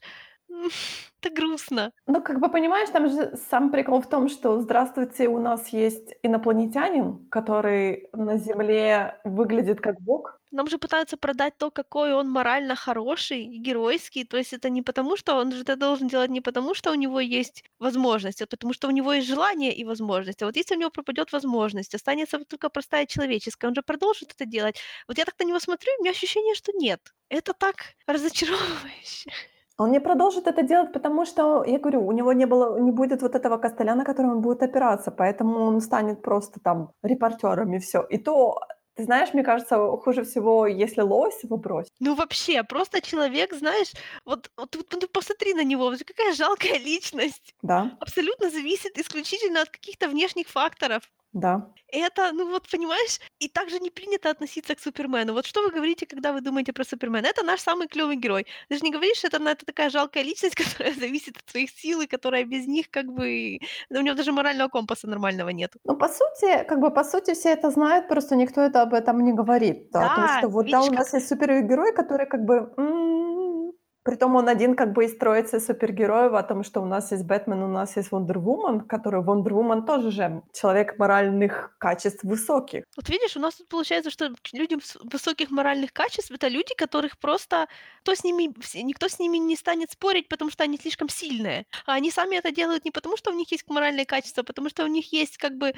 это 1.22 1.34
грустно. 1.34 1.92
Ну, 2.08 2.22
как 2.22 2.40
бы 2.40 2.50
понимаешь, 2.50 2.90
там 2.90 3.10
же 3.10 3.38
сам 3.50 3.72
прикол 3.72 4.02
в 4.02 4.10
том, 4.10 4.30
что 4.30 4.60
здравствуйте, 4.60 5.28
у 5.28 5.40
нас 5.40 5.70
есть 5.70 6.16
инопланетянин, 6.24 7.28
который 7.30 8.10
на 8.14 8.38
Земле 8.38 9.20
выглядит 9.24 9.82
как 9.82 10.00
бог. 10.02 10.40
Нам 10.52 10.68
же 10.68 10.80
пытаются 10.80 11.16
продать 11.16 11.58
то, 11.58 11.70
какой 11.70 12.12
он 12.14 12.28
морально 12.30 12.76
хороший 12.76 13.44
и 13.44 13.60
геройский. 13.60 14.26
То 14.26 14.38
есть 14.38 14.52
это 14.52 14.70
не 14.70 14.82
потому, 14.82 15.16
что 15.16 15.36
он 15.36 15.52
же 15.52 15.62
это 15.62 15.76
должен 15.76 16.08
делать 16.08 16.32
не 16.32 16.42
потому, 16.42 16.74
что 16.74 16.92
у 16.92 16.96
него 16.96 17.20
есть 17.20 17.64
возможность, 17.78 18.42
а 18.42 18.48
потому 18.48 18.74
что 18.74 18.88
у 18.88 18.92
него 18.92 19.14
есть 19.14 19.28
желание 19.28 19.74
и 19.76 19.84
возможность. 19.86 20.42
А 20.42 20.48
вот 20.48 20.56
если 20.56 20.76
у 20.76 20.80
него 20.80 20.90
пропадет 20.90 21.32
возможность, 21.32 21.94
останется 21.94 22.40
только 22.46 22.70
простая 22.70 23.06
человеческая, 23.06 23.68
он 23.68 23.76
же 23.76 23.84
продолжит 23.84 24.32
это 24.34 24.46
делать. 24.46 24.80
Вот 25.08 25.20
я 25.20 25.26
так 25.26 25.36
на 25.40 25.44
него 25.44 25.60
смотрю, 25.60 25.92
и 25.94 26.00
у 26.00 26.02
меня 26.02 26.12
ощущение, 26.12 26.56
что 26.56 26.72
нет. 26.74 27.14
Это 27.30 27.54
так 27.54 27.76
разочаровывающе. 28.08 29.32
Он 29.80 29.92
не 29.92 30.02
продолжит 30.02 30.48
это 30.48 30.62
делать, 30.62 30.92
потому 30.94 31.26
что, 31.26 31.64
я 31.64 31.80
говорю, 31.80 32.06
у 32.06 32.12
него 32.12 32.34
не 32.34 32.46
было 32.46 32.78
не 32.80 32.92
будет 32.92 33.22
вот 33.22 33.34
этого 33.36 33.58
костыля, 33.58 33.96
на 33.96 34.04
котором 34.04 34.32
он 34.32 34.42
будет 34.42 34.62
опираться, 34.62 35.10
поэтому 35.12 35.60
он 35.62 35.82
станет 35.82 36.22
просто 36.22 36.60
там 36.60 36.92
репортером 37.02 37.74
и 37.74 37.80
всё. 37.80 38.02
И 38.10 38.18
то, 38.18 38.60
ты 38.96 39.06
знаешь, 39.06 39.34
мне 39.34 39.44
кажется, 39.44 39.78
хуже 40.04 40.24
всего, 40.24 40.68
если 40.68 41.02
лось 41.02 41.44
его 41.44 41.56
бросить. 41.58 41.94
Ну, 42.02 42.16
вообще, 42.16 42.64
просто 42.64 43.02
человек, 43.02 43.54
знаешь, 43.54 43.94
вот 44.26 44.52
вот 44.58 44.76
вот 44.76 44.90
ты 44.90 45.08
посмотри 45.08 45.54
на 45.54 45.64
него, 45.64 45.94
какая 46.06 46.34
жалкая 46.34 46.78
личность. 46.86 47.54
Да, 47.62 47.92
Абсолютно 48.02 48.50
зависит 48.50 48.98
исключительно 48.98 49.62
от 49.62 49.70
каких-то 49.70 50.10
внешних 50.10 50.48
факторов. 50.50 51.04
Да. 51.34 51.72
Это, 51.92 52.32
ну 52.34 52.48
вот, 52.50 52.70
понимаешь, 52.70 53.20
и 53.40 53.48
также 53.48 53.80
не 53.80 53.90
принято 53.90 54.30
относиться 54.30 54.76
к 54.76 54.80
Супермену. 54.80 55.34
Вот 55.34 55.46
что 55.46 55.64
вы 55.64 55.72
говорите, 55.72 56.06
когда 56.06 56.34
вы 56.34 56.42
думаете 56.42 56.72
про 56.72 56.84
Супермена? 56.84 57.26
Это 57.28 57.44
наш 57.44 57.62
самый 57.62 57.88
клёвый 57.88 58.16
герой. 58.16 58.46
Ты 58.68 58.78
же 58.78 58.84
не 58.84 58.92
говоришь, 58.92 59.18
что 59.18 59.28
это, 59.28 59.38
это 59.44 59.66
такая 59.66 59.90
жалкая 59.90 60.24
личность, 60.24 60.56
которая 60.56 60.94
зависит 60.94 61.38
от 61.38 61.50
своих 61.50 61.72
сил, 61.72 62.02
и 62.02 62.08
которая 62.08 62.44
без 62.46 62.68
них 62.68 62.92
как 62.92 63.06
бы... 63.08 63.60
да 63.90 64.00
у 64.00 64.04
него 64.04 64.16
даже 64.16 64.32
морального 64.32 64.70
компаса 64.70 65.08
нормального 65.08 65.50
нету. 65.50 65.80
Ну, 65.84 65.98
по 65.98 66.08
сути, 66.08 66.64
как 66.68 66.80
бы, 66.80 66.92
по 66.92 67.04
сути, 67.04 67.34
все 67.34 67.50
это 67.50 67.72
знают, 67.72 68.08
просто 68.08 68.36
никто 68.36 68.62
это 68.62 68.82
об 68.84 68.94
этом 68.94 69.24
не 69.24 69.34
говорит. 69.34 69.90
Да, 69.92 70.10
Да, 70.16 70.38
что 70.40 70.50
вот, 70.50 70.70
да, 70.70 70.78
видишь, 70.78 70.90
у 70.90 70.92
как 70.92 71.00
нас 71.00 71.14
есть 71.14 71.28
супергерой, 71.28 71.94
который 71.94 72.28
как 72.28 72.46
бы, 72.46 72.74
м, 72.78 73.72
притом 74.10 74.36
он 74.36 74.50
один 74.50 74.76
как 74.76 74.94
бы 74.94 75.06
из 75.06 75.16
троицы 75.16 75.60
супергероев, 75.60 76.34
о 76.34 76.42
том, 76.42 76.64
что 76.64 76.82
у 76.82 76.86
нас 76.86 77.12
есть 77.12 77.26
Бэтмен, 77.26 77.62
у 77.62 77.68
нас 77.68 77.96
есть 77.96 78.12
Вондервумен, 78.12 78.82
который 78.82 79.22
Вондервумен 79.22 79.86
тоже 79.86 80.10
же 80.10 80.42
человек 80.52 80.98
моральных 80.98 81.76
качеств 81.78 82.24
высоких. 82.24 82.86
Вот 82.96 83.08
видишь, 83.08 83.38
у 83.38 83.40
нас 83.40 83.56
тут 83.56 83.70
получается, 83.70 84.10
что 84.10 84.26
с 84.26 84.98
высоких 85.14 85.52
моральных 85.52 85.94
качеств- 85.94 86.32
это 86.32 86.48
люди, 86.48 86.74
которых 86.76 87.20
просто 87.20 87.68
кто 88.02 88.16
с 88.16 88.24
ними 88.24 88.52
никто 88.84 89.08
с 89.08 89.20
ними 89.20 89.38
не 89.38 89.56
станет 89.56 89.92
спорить, 89.92 90.28
потому 90.28 90.50
что 90.50 90.64
они 90.64 90.78
слишком 90.78 91.08
сильные. 91.10 91.66
А 91.86 91.94
они 91.94 92.10
сами 92.10 92.38
это 92.38 92.52
делают 92.52 92.86
не 92.86 92.92
потому, 92.92 93.16
что 93.18 93.32
у 93.32 93.36
них 93.36 93.52
есть 93.52 93.70
моральные 93.70 94.06
качества, 94.06 94.42
а 94.42 94.44
потому 94.44 94.70
что 94.70 94.84
у 94.86 94.88
них 94.88 95.14
есть 95.14 95.38
как 95.38 95.54
бы, 95.54 95.74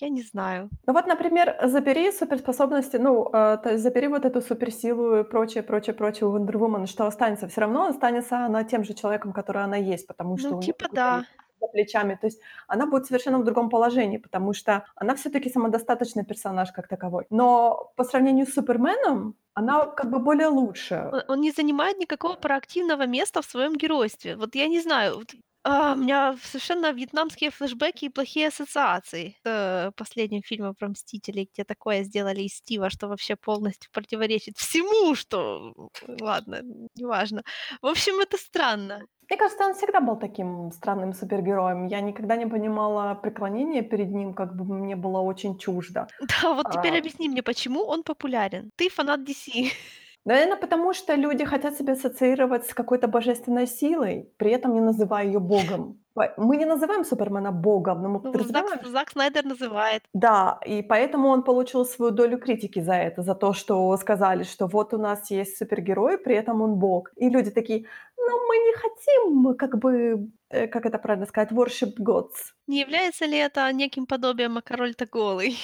я 0.00 0.08
не 0.08 0.22
знаю. 0.22 0.70
Ну 0.86 0.92
вот, 0.94 1.06
например, 1.06 1.56
забери 1.64 2.12
суперспособности, 2.12 2.96
ну, 2.96 3.28
э, 3.28 3.58
то 3.62 3.70
есть 3.72 3.82
забери 3.82 4.08
вот 4.08 4.24
эту 4.24 4.40
суперсилу 4.40 5.20
и 5.20 5.24
прочее, 5.24 5.62
прочее, 5.62 5.94
прочее 5.94 6.28
у 6.28 6.30
Вондервумен, 6.30 6.86
что 6.86 7.06
останется? 7.06 7.46
Все 7.48 7.60
равно 7.60 7.73
останется 7.82 8.46
она 8.46 8.64
тем 8.64 8.84
же 8.84 8.94
человеком, 8.94 9.32
который 9.32 9.62
она 9.64 9.76
есть, 9.76 10.06
потому 10.06 10.30
Ну, 10.32 10.38
что 10.38 10.48
у 10.50 10.60
нее 10.60 10.72
типа 10.72 10.88
да. 10.92 11.24
за 11.60 11.68
плечами. 11.68 12.16
То 12.20 12.26
есть 12.26 12.40
она 12.68 12.86
будет 12.86 13.06
совершенно 13.06 13.38
в 13.38 13.44
другом 13.44 13.68
положении, 13.70 14.18
потому 14.18 14.54
что 14.54 14.84
она 14.96 15.14
все-таки 15.14 15.50
самодостаточный 15.50 16.24
персонаж 16.24 16.72
как 16.72 16.88
таковой. 16.88 17.26
Но 17.30 17.92
по 17.96 18.04
сравнению 18.04 18.46
с 18.46 18.54
Суперменом, 18.54 19.34
она 19.54 19.86
как 19.86 20.10
бы 20.10 20.18
более 20.18 20.48
лучше. 20.48 21.08
Он 21.12 21.22
он 21.28 21.40
не 21.40 21.50
занимает 21.52 21.98
никакого 21.98 22.34
проактивного 22.36 23.06
места 23.06 23.40
в 23.40 23.44
своем 23.46 23.74
геройстве. 23.76 24.36
Вот 24.36 24.54
я 24.54 24.68
не 24.68 24.80
знаю, 24.80 25.16
вот, 25.16 25.34
а, 25.64 25.94
у 25.94 25.96
меня 25.96 26.36
совершенно 26.42 26.92
вьетнамские 26.92 27.50
флешбеки 27.50 28.04
и 28.06 28.08
плохие 28.10 28.48
ассоциации 28.48 29.36
с, 29.42 29.48
э, 29.88 29.92
последним 29.96 30.42
фильмом 30.42 30.74
про 30.74 30.88
Мстителей, 30.88 31.48
где 31.52 31.64
такое 31.64 32.02
сделали 32.04 32.42
из 32.42 32.56
Стива, 32.56 32.90
что 32.90 33.08
вообще 33.08 33.34
полностью 33.36 33.90
противоречит 33.92 34.58
всему, 34.58 35.14
что 35.14 35.74
ладно, 36.20 36.60
неважно. 36.94 37.42
В 37.80 37.86
общем, 37.86 38.20
это 38.20 38.36
странно. 38.36 39.06
Мне 39.30 39.38
кажется, 39.38 39.64
он 39.64 39.74
всегда 39.74 40.00
был 40.00 40.16
таким 40.16 40.70
странным 40.70 41.14
супергероем. 41.14 41.86
Я 41.86 42.00
никогда 42.02 42.36
не 42.36 42.46
понимала 42.46 43.14
преклонения 43.14 43.82
перед 43.82 44.10
ним, 44.10 44.34
как 44.34 44.54
бы 44.54 44.64
мне 44.64 44.96
было 44.96 45.20
очень 45.20 45.58
чуждо. 45.58 46.08
Да, 46.42 46.54
вот 46.54 46.70
теперь 46.70 46.96
А, 46.96 46.98
объясни 46.98 47.28
мне, 47.28 47.42
почему 47.42 47.84
он 47.84 48.02
популярен? 48.02 48.70
Ты 48.76 48.88
фанат 48.90 49.20
DC. 49.20 49.72
Наверно, 50.24 50.56
потому 50.56 50.94
что 50.94 51.14
люди 51.14 51.44
хотят 51.44 51.76
себя 51.76 51.92
ассоциировать 51.92 52.66
с 52.66 52.74
какой-то 52.74 53.08
божественной 53.08 53.66
силой, 53.66 54.32
при 54.38 54.50
этом 54.52 54.72
не 54.72 54.80
называя 54.80 55.26
ее 55.26 55.38
богом. 55.38 56.00
Мы 56.36 56.56
не 56.56 56.64
называем 56.64 57.04
Супермена 57.04 57.50
богом, 57.52 58.02
но 58.02 58.08
мы 58.08 58.20
Ну, 58.22 58.30
Зак 58.32 58.32
подразумеваем, 58.32 58.86
Зак 58.86 59.10
Снайдер 59.10 59.44
называет. 59.44 60.04
Да, 60.14 60.58
и 60.64 60.82
поэтому 60.82 61.28
он 61.28 61.42
получил 61.42 61.84
свою 61.84 62.12
долю 62.12 62.38
критики 62.38 62.80
за 62.80 62.94
это, 62.94 63.22
за 63.22 63.34
то, 63.34 63.52
что 63.52 63.96
сказали, 63.96 64.44
что 64.44 64.66
вот 64.66 64.94
у 64.94 64.98
нас 64.98 65.30
есть 65.30 65.58
супергерой, 65.58 66.16
при 66.18 66.36
этом 66.36 66.62
он 66.62 66.74
бог. 66.76 67.10
И 67.16 67.28
люди 67.28 67.50
такие: 67.50 67.86
"Ну, 68.16 68.46
мы 68.46 68.56
не 68.58 68.72
хотим, 68.74 69.54
как 69.56 69.76
бы, 69.78 70.28
э, 70.50 70.68
как 70.68 70.86
это 70.86 70.98
правильно 70.98 71.26
сказать, 71.26 71.50
worship 71.52 71.94
gods". 72.00 72.54
Не 72.66 72.80
является 72.80 73.26
ли 73.26 73.36
это 73.36 73.70
неким 73.72 74.06
подобием 74.06 74.56
"А 74.56 74.62
король-то 74.62 75.06
голый"? 75.06 75.56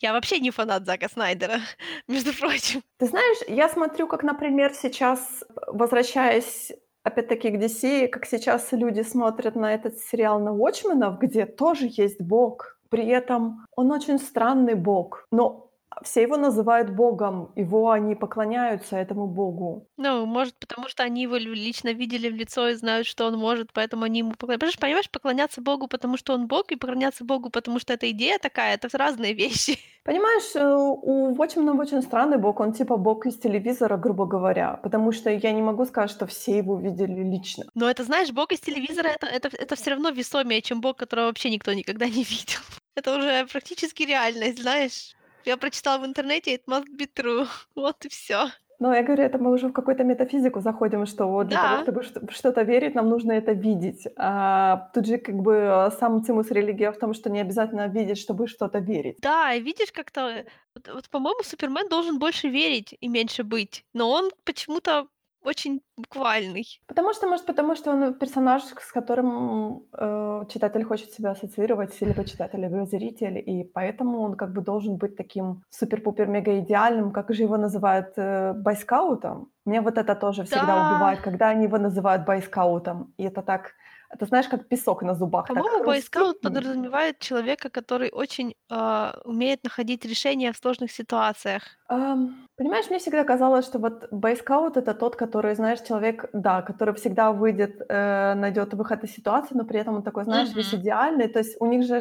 Я 0.00 0.12
вообще 0.12 0.40
не 0.40 0.50
фанат 0.50 0.86
Зака 0.86 1.08
Снайдера, 1.08 1.60
между 2.08 2.32
прочим. 2.32 2.82
Ты 2.98 3.06
знаешь, 3.06 3.38
я 3.48 3.68
смотрю, 3.68 4.06
как, 4.06 4.22
например, 4.22 4.72
сейчас, 4.74 5.42
э, 5.42 5.60
возвращаясь 5.68 6.72
опять-таки 7.02 7.50
к 7.50 7.56
DC, 7.56 8.08
как 8.08 8.26
сейчас 8.26 8.72
люди 8.72 9.02
смотрят 9.02 9.56
на 9.56 9.74
этот 9.74 9.98
сериал 9.98 10.40
на 10.40 10.50
"Watchmen'ов", 10.50 11.18
где 11.18 11.46
тоже 11.46 11.88
есть 11.90 12.20
бог. 12.20 12.78
При 12.90 13.06
этом 13.06 13.66
он 13.76 13.90
очень 13.90 14.18
странный 14.18 14.74
бог, 14.74 15.26
но 15.30 15.67
все 16.02 16.22
его 16.22 16.36
называют 16.36 16.90
богом, 16.90 17.50
его 17.56 17.90
они 17.90 18.14
поклоняются 18.14 18.96
этому 18.96 19.26
богу. 19.26 19.88
Ну, 19.96 20.26
может, 20.26 20.54
потому 20.58 20.88
что 20.88 21.02
они 21.02 21.22
его 21.22 21.36
лично 21.36 21.92
видели 21.92 22.28
в 22.28 22.34
лицо 22.34 22.68
и 22.68 22.74
знают, 22.74 23.06
что 23.06 23.26
он 23.26 23.36
может, 23.38 23.72
поэтому 23.72 24.04
они 24.04 24.20
ему 24.20 24.32
покля 24.32 24.58
Понимаешь 24.58 25.10
поклоняться 25.10 25.60
Богу, 25.60 25.88
потому 25.88 26.16
что 26.16 26.34
он 26.34 26.46
Бог, 26.46 26.70
и 26.72 26.76
поклоняться 26.76 27.24
Богу, 27.24 27.50
потому 27.50 27.78
что 27.78 27.92
это 27.94 28.10
идея 28.10 28.38
такая- 28.38 28.74
это 28.74 28.88
разные 28.98 29.32
вещи. 29.34 29.78
Понимаешь, 30.04 30.54
э, 30.54 30.64
у 31.02 31.34
Watchmen'ов 31.34 31.78
очень 31.80 32.02
странный 32.02 32.38
бог, 32.38 32.60
он 32.60 32.72
типа 32.72 32.96
бог 32.96 33.26
из 33.26 33.38
телевизора, 33.38 33.96
грубо 33.96 34.24
говоря, 34.26 34.78
потому 34.82 35.12
что 35.12 35.30
я 35.30 35.52
не 35.52 35.62
могу 35.62 35.84
сказать, 35.86 36.10
что 36.10 36.26
все 36.26 36.58
его 36.58 36.78
видели 36.78 37.22
лично. 37.22 37.64
Но 37.74 37.90
это, 37.90 38.04
знаешь, 38.04 38.30
Бог 38.30 38.52
из 38.52 38.60
телевизора- 38.60 39.08
это 39.08 39.26
это 39.26 39.48
это 39.48 39.74
всё 39.76 39.90
равно 39.90 40.10
весомее, 40.10 40.62
чем 40.62 40.80
Бог, 40.80 40.96
которого 40.96 41.26
вообще 41.26 41.50
никто 41.50 41.72
никогда 41.74 42.06
не 42.06 42.24
видел. 42.30 42.60
Это 42.94 43.16
уже 43.16 43.46
практически 43.52 44.02
реальность, 44.04 44.62
знаешь. 44.62 45.14
Я 45.48 45.56
прочитала 45.56 45.98
в 46.02 46.04
интернете, 46.06 46.54
it 46.56 46.62
must 46.68 46.84
be 46.98 47.08
true. 47.14 47.46
Вот 47.74 48.04
и 48.04 48.08
всё. 48.10 48.48
Но 48.80 48.94
я 48.94 49.02
говорю, 49.02 49.24
это 49.24 49.38
мы 49.38 49.50
уже 49.50 49.68
в 49.68 49.72
какую-то 49.72 50.04
метафизику 50.04 50.60
заходим, 50.60 51.06
что 51.06 51.26
вот 51.26 51.48
для 51.48 51.56
того, 51.56 51.76
Да. 51.76 51.82
чтобы 51.82 52.02
что 52.02 52.20
в 52.20 52.30
что-то 52.32 52.62
верить, 52.64 52.94
нам 52.94 53.08
нужно 53.08 53.32
это 53.32 53.52
видеть. 53.52 54.06
А 54.16 54.90
тут 54.94 55.06
же 55.06 55.18
как 55.18 55.34
бы, 55.36 55.90
сам 55.98 56.22
цимус 56.22 56.50
религии 56.52 56.86
в 56.92 56.98
том, 56.98 57.14
что 57.14 57.30
не 57.30 57.40
обязательно 57.40 57.88
видеть, 57.88 58.18
чтобы 58.18 58.46
что-то 58.46 58.78
верить. 58.78 59.16
Да, 59.20 59.54
и 59.54 59.60
видишь, 59.62 59.90
как-то, 59.92 60.20
э, 60.28 60.44
вот 60.74 60.88
вот, 60.94 61.08
по-моему, 61.10 61.42
Супермен 61.42 61.88
должен 61.88 62.18
больше 62.18 62.48
верить 62.48 62.94
и 63.00 63.08
меньше 63.08 63.42
быть, 63.42 63.84
но 63.94 64.10
он 64.10 64.30
почему-то 64.44 65.06
очень 65.48 65.80
буквальный. 65.96 66.64
Потому 66.86 67.14
что, 67.14 67.26
может, 67.28 67.46
потому 67.46 67.74
что 67.76 67.90
он 67.92 68.14
персонаж, 68.14 68.62
с 68.62 68.92
которым, 68.92 69.82
э, 69.92 70.44
читатель 70.48 70.84
хочет 70.84 71.12
себя 71.12 71.30
ассоциировать, 71.30 72.00
либо 72.02 72.24
читатель, 72.24 72.60
либо 72.60 72.84
зритель, 72.86 73.38
и 73.38 73.64
поэтому 73.64 74.20
он 74.20 74.34
как 74.34 74.52
бы 74.52 74.60
должен 74.62 74.96
быть 74.96 75.16
таким 75.16 75.62
супер-пупер-мега-идеальным, 75.70 77.12
как 77.12 77.34
же 77.34 77.42
его 77.42 77.56
называют, 77.56 78.12
э, 78.16 78.52
бойскаутом. 78.54 79.48
Меня 79.66 79.82
вот 79.82 79.98
это 79.98 80.14
тоже 80.14 80.42
всегда 80.44 80.66
Да. 80.66 80.88
убивает, 80.94 81.20
когда 81.20 81.48
они 81.48 81.64
его 81.64 81.78
называют 81.78 82.24
бойскаутом. 82.26 83.12
И 83.18 83.24
это 83.24 83.42
так, 83.42 83.72
это 84.10 84.26
знаешь, 84.26 84.48
как 84.48 84.68
песок 84.68 85.02
на 85.02 85.14
зубах, 85.14 85.46
По-моему, 85.46 85.82
бойскаут 85.82 86.40
подразумевает 86.42 87.18
человека, 87.18 87.70
который 87.70 88.10
очень, 88.10 88.54
а, 88.70 89.20
умеет 89.24 89.64
находить 89.64 90.04
решения 90.04 90.52
в 90.52 90.56
сложных 90.56 90.92
ситуациях. 90.92 91.62
Ам, 91.90 92.46
понимаешь, 92.58 92.90
мне 92.90 92.98
всегда 92.98 93.24
казалось, 93.24 93.64
что 93.64 93.78
вот 93.78 94.08
бойскаут- 94.12 94.76
это 94.76 94.92
тот, 94.92 95.16
который, 95.16 95.54
знаешь, 95.54 95.80
человек, 95.80 96.26
да, 96.34 96.60
который 96.60 96.92
всегда 96.94 97.32
выйдет, 97.32 97.80
э, 97.88 98.34
найдет 98.34 98.74
выход 98.74 99.04
из 99.04 99.12
ситуации, 99.12 99.54
но 99.54 99.64
при 99.64 99.80
этом 99.80 99.94
он 99.96 100.02
такой, 100.02 100.24
знаешь, 100.24 100.54
весь 100.54 100.74
Мгм. 100.74 100.74
идеальный. 100.74 101.28
То 101.28 101.38
есть 101.38 101.56
у 101.60 101.66
них 101.66 101.86
же 101.86 102.00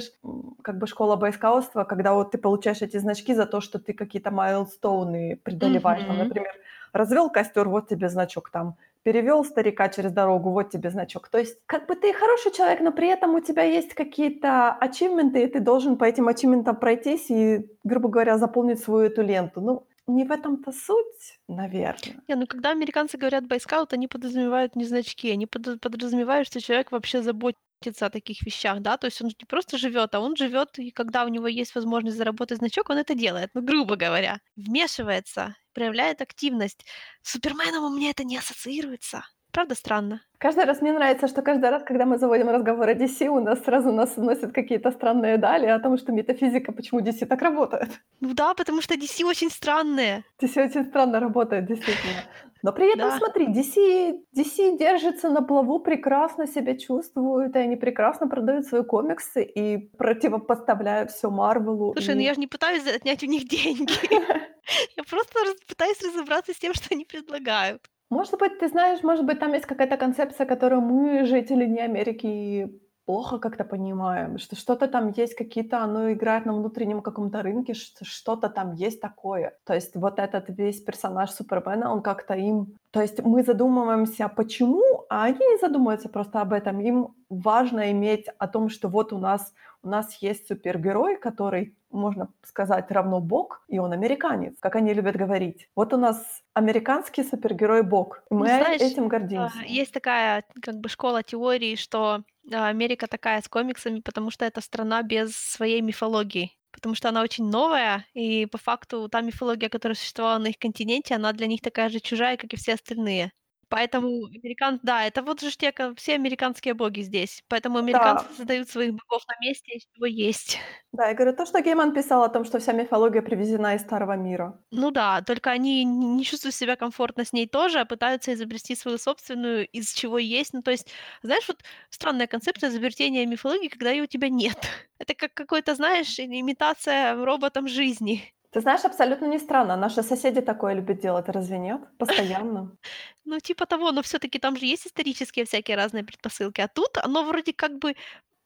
как 0.62 0.78
бы 0.78 0.88
школа 0.88 1.16
бойскаутства, 1.16 1.86
когда 1.86 2.14
вот 2.16 2.32
ты 2.32 2.38
получаешь 2.38 2.82
эти 2.82 2.98
значки 2.98 3.34
за 3.34 3.46
то, 3.46 3.62
что 3.62 3.80
ты 3.80 3.94
какие-то 3.94 4.30
майлстоуны 4.30 5.38
преодолеваешь. 5.42 6.04
Там, 6.06 6.18
Мгм. 6.18 6.18
например, 6.18 6.52
развел 6.92 7.30
костер, 7.30 7.70
вот 7.70 7.88
тебе 7.88 8.10
значок 8.10 8.50
там, 8.50 8.76
перевел 9.04 9.46
старика 9.46 9.90
через 9.90 10.12
дорогу, 10.12 10.52
вот 10.52 10.70
тебе 10.70 10.90
значок. 10.90 11.30
То 11.30 11.40
есть 11.40 11.58
как 11.66 11.88
бы 11.88 11.96
ты 11.96 12.14
хороший 12.14 12.52
человек, 12.52 12.82
но 12.82 12.92
при 12.92 13.08
этом 13.08 13.36
у 13.36 13.40
тебя 13.40 13.64
есть 13.64 13.94
какие-то 13.94 14.72
ачивменты, 14.72 15.44
и 15.44 15.48
ты 15.48 15.60
должен 15.60 15.98
по 15.98 16.04
этим 16.04 16.28
ачивментам 16.28 16.76
пройтись 16.76 17.30
и, 17.30 17.70
грубо 17.84 18.10
говоря, 18.10 18.38
заполнить 18.38 18.80
свою 18.80 19.06
эту 19.06 19.22
ленту. 19.22 19.62
Ну, 19.62 19.88
не 20.08 20.24
в 20.24 20.32
этом-то 20.32 20.72
суть, 20.72 21.40
наверно. 21.48 22.22
Не, 22.28 22.36
ну 22.36 22.48
когда 22.48 22.72
американцы 22.72 23.18
говорят 23.18 23.46
бойскаут, 23.46 23.94
они 23.94 24.08
подразумевают 24.08 24.76
не 24.76 24.86
значки, 24.86 25.32
они 25.32 25.46
подра 25.46 25.78
подразумевают, 25.78 26.48
что 26.48 26.62
человек 26.62 26.92
вообще 26.92 27.22
заботится 27.22 28.06
о 28.06 28.10
таких 28.10 28.42
вещах, 28.42 28.80
да. 28.80 28.98
То 28.98 29.06
есть 29.06 29.22
он 29.22 29.28
не 29.28 29.46
просто 29.46 29.78
живет, 29.78 30.16
а 30.16 30.22
он 30.22 30.36
живет, 30.36 30.80
и 30.80 30.92
когда 30.92 31.26
у 31.26 31.28
него 31.28 31.48
есть 31.48 31.76
возможность 31.76 32.18
заработать 32.18 32.60
значок, 32.60 32.90
он 32.90 32.98
это 32.98 33.16
делает, 33.16 33.52
ну, 33.54 33.62
грубо 33.62 33.98
говоря. 33.98 34.40
Вмешивается, 34.56 35.56
проявляет 35.78 36.22
активность. 36.24 36.86
С 37.22 37.34
Суперменом 37.34 37.84
у 37.84 37.96
меня 37.96 38.10
это 38.10 38.24
не 38.24 38.36
ассоциируется. 38.38 39.24
Правда 39.58 39.74
странно. 39.74 40.22
Каждый 40.38 40.66
раз 40.66 40.82
мне 40.82 40.94
нравится, 40.94 41.28
что 41.28 41.42
каждый 41.42 41.72
раз, 41.72 41.82
когда 41.84 42.06
мы 42.06 42.20
заводим 42.20 42.50
разговор 42.50 42.90
о 42.90 42.94
DC, 42.94 43.28
у 43.28 43.40
нас 43.40 43.64
сразу 43.64 43.92
нас 43.92 44.16
вносят 44.18 44.54
какие-то 44.54 44.92
странные 44.92 45.38
дали 45.38 45.66
о 45.66 45.80
том, 45.80 45.98
что 45.98 46.12
метафизика, 46.12 46.72
почему 46.72 47.00
DC 47.02 47.26
так 47.26 47.42
работает. 47.42 47.90
Ну 48.22 48.34
да, 48.36 48.54
потому 48.54 48.82
что 48.82 48.94
DC 48.94 49.26
очень 49.26 49.50
странные. 49.50 50.24
DC 50.40 50.64
очень 50.64 50.86
странно 50.86 51.20
работает, 51.20 51.66
действительно. 51.66 52.22
Но 52.62 52.72
при 52.72 52.86
этом, 52.94 53.10
Да. 53.10 53.18
смотри, 53.18 53.48
DC, 53.48 54.20
DC 54.38 54.78
держится 54.78 55.30
на 55.30 55.42
плаву, 55.42 55.80
прекрасно 55.80 56.46
себя 56.46 56.78
чувствуют, 56.78 57.56
и 57.56 57.60
они 57.60 57.76
прекрасно 57.76 58.28
продают 58.28 58.66
свои 58.68 58.84
комиксы 58.84 59.44
и 59.44 59.78
противопоставляют 59.98 61.10
все 61.10 61.32
Марвелу. 61.32 61.94
Слушай, 61.94 62.14
ну 62.14 62.22
и- 62.22 62.26
я 62.26 62.34
же 62.36 62.40
не 62.40 62.48
пытаюсь 62.48 62.86
отнять 62.86 63.24
у 63.24 63.28
них 63.28 63.48
деньги. 63.50 63.92
Я 64.98 65.04
просто 65.04 65.34
пытаюсь 65.68 66.02
разобраться 66.04 66.54
с 66.54 66.58
тем, 66.58 66.74
что 66.76 66.88
они 66.92 67.06
предлагают. 67.06 67.82
Может 68.10 68.40
быть, 68.40 68.58
ты 68.60 68.70
знаешь, 68.70 69.04
может 69.04 69.26
быть, 69.26 69.40
там 69.40 69.54
есть 69.54 69.66
какая-то 69.66 69.98
концепция, 69.98 70.46
которую 70.46 70.82
мы, 70.82 71.26
жители 71.26 71.66
не 71.66 71.82
Америки, 71.82 72.72
плохо 73.08 73.40
как-то 73.40 73.64
понимаем, 73.64 74.38
что 74.38 74.56
что-то 74.56 74.88
там 74.88 75.14
есть, 75.18 75.34
какие-то, 75.34 75.78
оно 75.84 76.12
играет 76.12 76.46
на 76.46 76.54
внутреннем 76.54 77.02
каком-то 77.02 77.42
рынке, 77.42 77.74
что 77.74 78.06
что-то 78.06 78.50
там 78.50 78.74
есть 78.74 79.02
такое. 79.02 79.54
То 79.64 79.74
есть 79.74 79.96
вот 79.96 80.20
этот 80.20 80.50
весь 80.50 80.82
персонаж 80.82 81.32
Супермена, 81.32 81.94
он 81.94 82.02
как-то 82.02 82.34
им... 82.34 82.78
То 82.92 83.02
есть 83.02 83.24
мы 83.24 83.44
задумываемся, 83.44 84.28
почему, 84.28 85.06
а 85.10 85.24
они 85.24 85.40
не 85.40 85.58
задумываются 85.58 86.10
просто 86.10 86.42
об 86.42 86.52
этом. 86.52 86.82
Им 86.82 87.16
важно 87.30 87.92
иметь 87.92 88.26
о 88.38 88.48
том, 88.48 88.70
что 88.70 88.90
вот 88.90 89.14
у 89.14 89.18
нас, 89.18 89.54
у 89.84 89.88
нас 89.88 90.22
есть 90.24 90.48
супергерой, 90.48 91.16
который, 91.18 91.76
можно 91.92 92.28
сказать, 92.44 92.92
равно 92.92 93.22
Бог, 93.22 93.64
и 93.70 93.80
он 93.80 93.94
американец, 93.94 94.56
как 94.60 94.76
они 94.76 94.94
любят 94.94 95.16
говорить. 95.16 95.70
Вот 95.76 95.94
у 95.94 95.98
нас 95.98 96.44
американский 96.54 97.24
супергерой 97.24 97.84
Бог, 97.84 98.18
и 98.30 98.34
Ну, 98.34 98.40
мы 98.40 98.48
знаешь, 98.48 98.82
этим 98.82 99.06
А, 99.06 99.08
гордимся. 99.08 99.60
Есть 99.66 99.94
такая 99.94 100.44
как 100.62 100.76
бы 100.76 100.90
школа 100.90 101.24
теории, 101.24 101.76
что 101.76 102.00
а, 102.10 102.22
Америка 102.52 103.08
такая 103.08 103.42
с 103.42 103.48
комиксами, 103.48 104.00
потому 104.02 104.32
что 104.32 104.46
это 104.46 104.62
страна 104.62 105.02
без 105.04 105.36
своей 105.36 105.82
мифологии. 105.82 106.52
Потому 106.72 106.96
что 106.96 107.10
она 107.10 107.22
очень 107.24 107.50
новая, 107.50 108.06
и 108.14 108.46
по 108.46 108.58
факту 108.58 109.10
та 109.10 109.22
мифология, 109.22 109.70
которая 109.70 109.96
существовала 109.96 110.38
на 110.40 110.48
их 110.48 110.58
континенте, 110.60 111.16
она 111.16 111.34
для 111.34 111.48
них 111.48 111.62
такая 111.62 111.90
же 111.90 112.00
чужая, 112.00 112.38
как 112.38 112.54
и 112.54 112.58
все 112.58 112.74
остальные. 112.76 113.32
Поэтому 113.70 114.08
американ... 114.26 114.80
Да, 114.84 115.06
это 115.06 115.22
вот 115.22 115.42
же 115.42 115.56
те, 115.58 115.74
все 115.96 116.16
американские 116.16 116.74
боги 116.74 117.02
здесь. 117.02 117.44
Поэтому 117.50 117.78
американцы 117.78 118.26
Да. 118.30 118.36
создают 118.36 118.70
своих 118.70 118.94
богов 118.94 119.24
на 119.28 119.36
месте, 119.46 119.74
из 119.74 119.84
чего 119.94 120.06
есть. 120.06 120.58
Да, 120.94 121.10
я 121.10 121.14
говорю, 121.14 121.36
то, 121.36 121.46
что 121.46 121.62
Гейман 121.62 121.94
писал 121.94 122.24
о 122.24 122.30
том, 122.30 122.46
что 122.46 122.60
вся 122.60 122.72
мифология 122.72 123.22
привезена 123.22 123.76
из 123.76 123.82
Старого 123.82 124.16
мира. 124.16 124.60
Ну 124.72 124.92
да, 124.92 125.22
только 125.22 125.52
они 125.52 125.84
не 125.84 126.24
чувствуют 126.24 126.56
себя 126.56 126.76
комфортно 126.76 127.26
с 127.26 127.34
ней 127.34 127.48
тоже, 127.48 127.80
а 127.80 127.86
пытаются 127.86 128.34
изобрести 128.34 128.76
свою 128.76 128.98
собственную, 128.98 129.68
из 129.68 129.94
чего 129.94 130.18
есть. 130.18 130.54
Ну, 130.54 130.62
то 130.62 130.72
есть, 130.72 130.90
знаешь, 131.22 131.48
вот 131.48 131.64
странная 131.90 132.28
концепция 132.28 132.70
изобретения 132.70 133.26
мифологии, 133.26 133.68
когда 133.68 133.92
ее 133.92 134.04
у 134.04 134.08
тебя 134.08 134.30
нет. 134.30 134.58
Это 134.98 135.14
как 135.14 135.34
какой-то, 135.34 135.76
знаешь, 135.76 136.20
имитация 136.20 137.16
роботом 137.24 137.68
жизни. 137.68 138.34
Ты 138.58 138.62
знаешь, 138.62 138.86
абсолютно 138.86 139.28
не 139.28 139.38
странно. 139.38 139.78
Наши 139.78 140.02
соседи 140.02 140.42
такое 140.42 140.74
любят 140.74 141.00
делать, 141.00 141.30
разве 141.30 141.60
нет? 141.60 141.82
Постоянно. 142.00 142.76
Ну, 143.26 143.40
типа 143.40 143.66
того, 143.66 143.92
но 143.92 144.02
все 144.02 144.18
таки 144.18 144.40
там 144.40 144.58
же 144.58 144.66
есть 144.66 144.88
исторические 144.88 145.46
всякие 145.46 145.78
разные 145.78 146.04
предпосылки. 146.04 146.62
А 146.62 146.68
тут 146.68 146.98
оно 146.98 147.24
вроде 147.24 147.54
как 147.54 147.78
бы... 147.78 147.96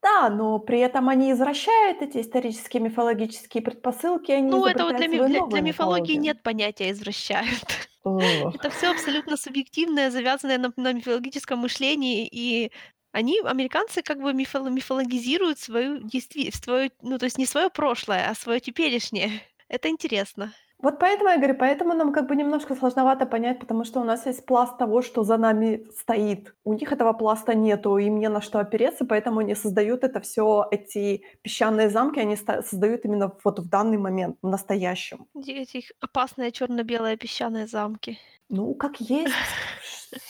Да, 0.01 0.29
но 0.29 0.59
при 0.59 0.79
этом 0.79 1.07
они 1.07 1.31
извращают 1.31 2.01
эти 2.01 2.19
исторические 2.19 2.81
мифологические 2.81 3.63
предпосылки, 3.63 4.31
они 4.31 4.49
Ну, 4.49 4.65
это 4.65 4.83
вот 4.83 4.97
для, 4.97 5.07
ми- 5.07 5.17
для, 5.17 5.27
для 5.27 5.39
мифологии 5.39 5.61
мифологию. 5.61 6.21
нет 6.21 6.43
понятия 6.43 6.91
«извращают». 6.91 7.63
Это 8.03 8.69
все 8.71 8.89
абсолютно 8.89 9.37
субъективное, 9.37 10.09
завязанное 10.09 10.57
на, 10.57 10.73
на 10.75 10.91
мифологическом 10.91 11.59
мышлении, 11.59 12.27
и 12.29 12.71
они, 13.13 13.39
американцы, 13.41 14.01
как 14.01 14.19
бы 14.21 14.33
мифоло- 14.33 14.69
мифологизируют 14.69 15.59
свою 15.59 15.99
действи- 15.99 16.51
свою, 16.51 16.89
ну, 17.01 17.17
то 17.17 17.25
есть 17.25 17.37
не 17.37 17.45
свое 17.45 17.69
прошлое, 17.69 18.29
а 18.29 18.35
свое 18.35 18.59
теперешнее. 18.59 19.41
Это 19.71 19.87
интересно. 19.87 20.53
Вот 20.79 20.99
поэтому 20.99 21.29
я 21.29 21.37
говорю, 21.37 21.55
поэтому 21.55 21.93
нам 21.93 22.11
как 22.11 22.27
бы 22.27 22.35
немножко 22.35 22.75
сложновато 22.75 23.25
понять, 23.25 23.59
потому 23.59 23.85
что 23.85 24.01
у 24.01 24.03
нас 24.03 24.25
есть 24.25 24.45
пласт 24.45 24.77
того, 24.77 25.01
что 25.01 25.23
за 25.23 25.37
нами 25.37 25.85
стоит. 25.97 26.53
У 26.65 26.73
них 26.73 26.91
этого 26.91 27.13
пласта 27.13 27.53
нету, 27.53 27.97
им 27.97 28.19
не 28.19 28.27
на 28.29 28.41
что 28.41 28.59
опереться, 28.59 29.05
поэтому 29.05 29.39
они 29.39 29.55
создают 29.55 30.03
это 30.03 30.19
все, 30.19 30.67
эти 30.71 31.23
песчаные 31.41 31.89
замки, 31.89 32.19
они 32.19 32.35
создают 32.35 33.05
именно 33.05 33.31
вот 33.45 33.59
в 33.59 33.69
данный 33.69 33.97
момент, 33.97 34.37
в 34.41 34.47
настоящем. 34.47 35.27
Эти 35.39 35.51
эти 35.51 35.77
их 35.77 35.91
опасные 36.01 36.51
черно-белые 36.51 37.15
песчаные 37.15 37.67
замки. 37.67 38.17
Ну, 38.49 38.73
как 38.73 38.99
есть, 38.99 39.33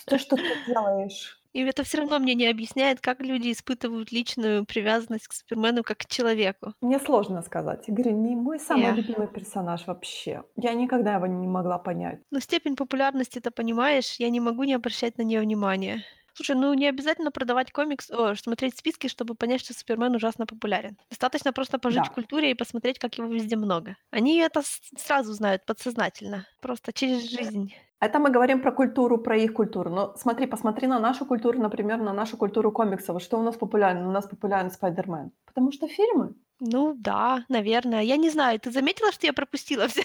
то, 0.06 0.20
что 0.20 0.36
ты 0.36 0.44
делаешь. 0.68 1.41
И 1.54 1.60
это 1.62 1.84
все 1.84 1.98
равно 2.00 2.20
мне 2.20 2.34
не 2.34 2.48
объясняет, 2.48 3.02
как 3.02 3.20
люди 3.22 3.52
испытывают 3.52 4.12
личную 4.12 4.66
привязанность 4.66 5.28
к 5.28 5.34
Супермену 5.34 5.84
как 5.84 5.98
к 6.00 6.06
человеку. 6.06 6.74
Мне 6.82 7.00
сложно 7.00 7.42
сказать. 7.42 7.84
Говорю, 7.88 8.12
не 8.18 8.36
мой 8.36 8.60
самый 8.60 8.84
Я. 8.84 8.92
любимый 8.94 9.28
персонаж 9.28 9.86
вообще. 9.88 10.44
Я 10.56 10.74
никогда 10.74 11.16
его 11.16 11.28
не 11.28 11.48
могла 11.48 11.78
понять. 11.78 12.22
Но 12.32 12.40
степень 12.40 12.76
популярности, 12.76 13.40
ты 13.40 13.52
понимаешь, 13.52 14.16
я 14.18 14.30
не 14.30 14.40
могу 14.40 14.64
не 14.64 14.74
обращать 14.74 15.18
на 15.18 15.24
нее 15.24 15.42
внимания. 15.42 16.04
Слушай, 16.34 16.56
ну 16.56 16.74
не 16.74 16.88
обязательно 16.88 17.30
продавать 17.32 17.74
комикс, 17.74 18.10
о, 18.10 18.34
смотреть 18.36 18.78
списки, 18.78 19.08
чтобы 19.08 19.36
понять, 19.36 19.60
что 19.62 19.74
Супермен 19.74 20.16
ужасно 20.16 20.46
популярен. 20.46 20.98
Достаточно 21.10 21.52
просто 21.52 21.78
пожить 21.78 22.04
Да. 22.04 22.10
в 22.10 22.12
культуре 22.12 22.52
и 22.52 22.56
посмотреть, 22.56 23.00
как 23.00 23.18
его 23.18 23.28
везде 23.28 23.58
много. 23.58 23.98
Они 24.12 24.38
это 24.38 24.62
сразу 24.98 25.34
знают 25.34 25.66
подсознательно, 25.66 26.48
просто 26.62 26.94
через 26.94 27.30
жизнь. 27.30 27.74
Это 28.02 28.18
мы 28.20 28.32
говорим 28.32 28.62
про 28.62 28.72
культуру, 28.72 29.20
про 29.20 29.38
их 29.38 29.54
культуру. 29.54 29.90
Но 29.92 30.14
смотри, 30.18 30.48
посмотри 30.48 30.88
на 30.88 31.00
нашу 31.00 31.26
культуру, 31.26 31.60
например, 31.62 31.98
на 32.02 32.14
нашу 32.14 32.36
культуру 32.36 32.72
комиксов. 32.72 33.22
Что 33.22 33.38
у 33.38 33.44
нас 33.44 33.56
популярно? 33.56 34.10
У 34.10 34.12
нас 34.12 34.26
популярен 34.26 34.72
Спайдермен. 34.72 35.32
Потому 35.46 35.72
что 35.72 35.88
фильмы. 35.88 36.34
Ну 36.60 36.96
да, 36.98 37.46
наверное. 37.48 38.02
Я 38.02 38.18
не 38.18 38.30
знаю, 38.32 38.60
ты 38.60 38.72
заметила, 38.72 39.12
что 39.12 39.28
я 39.28 39.34
пропустила 39.34 39.88
все? 39.88 40.04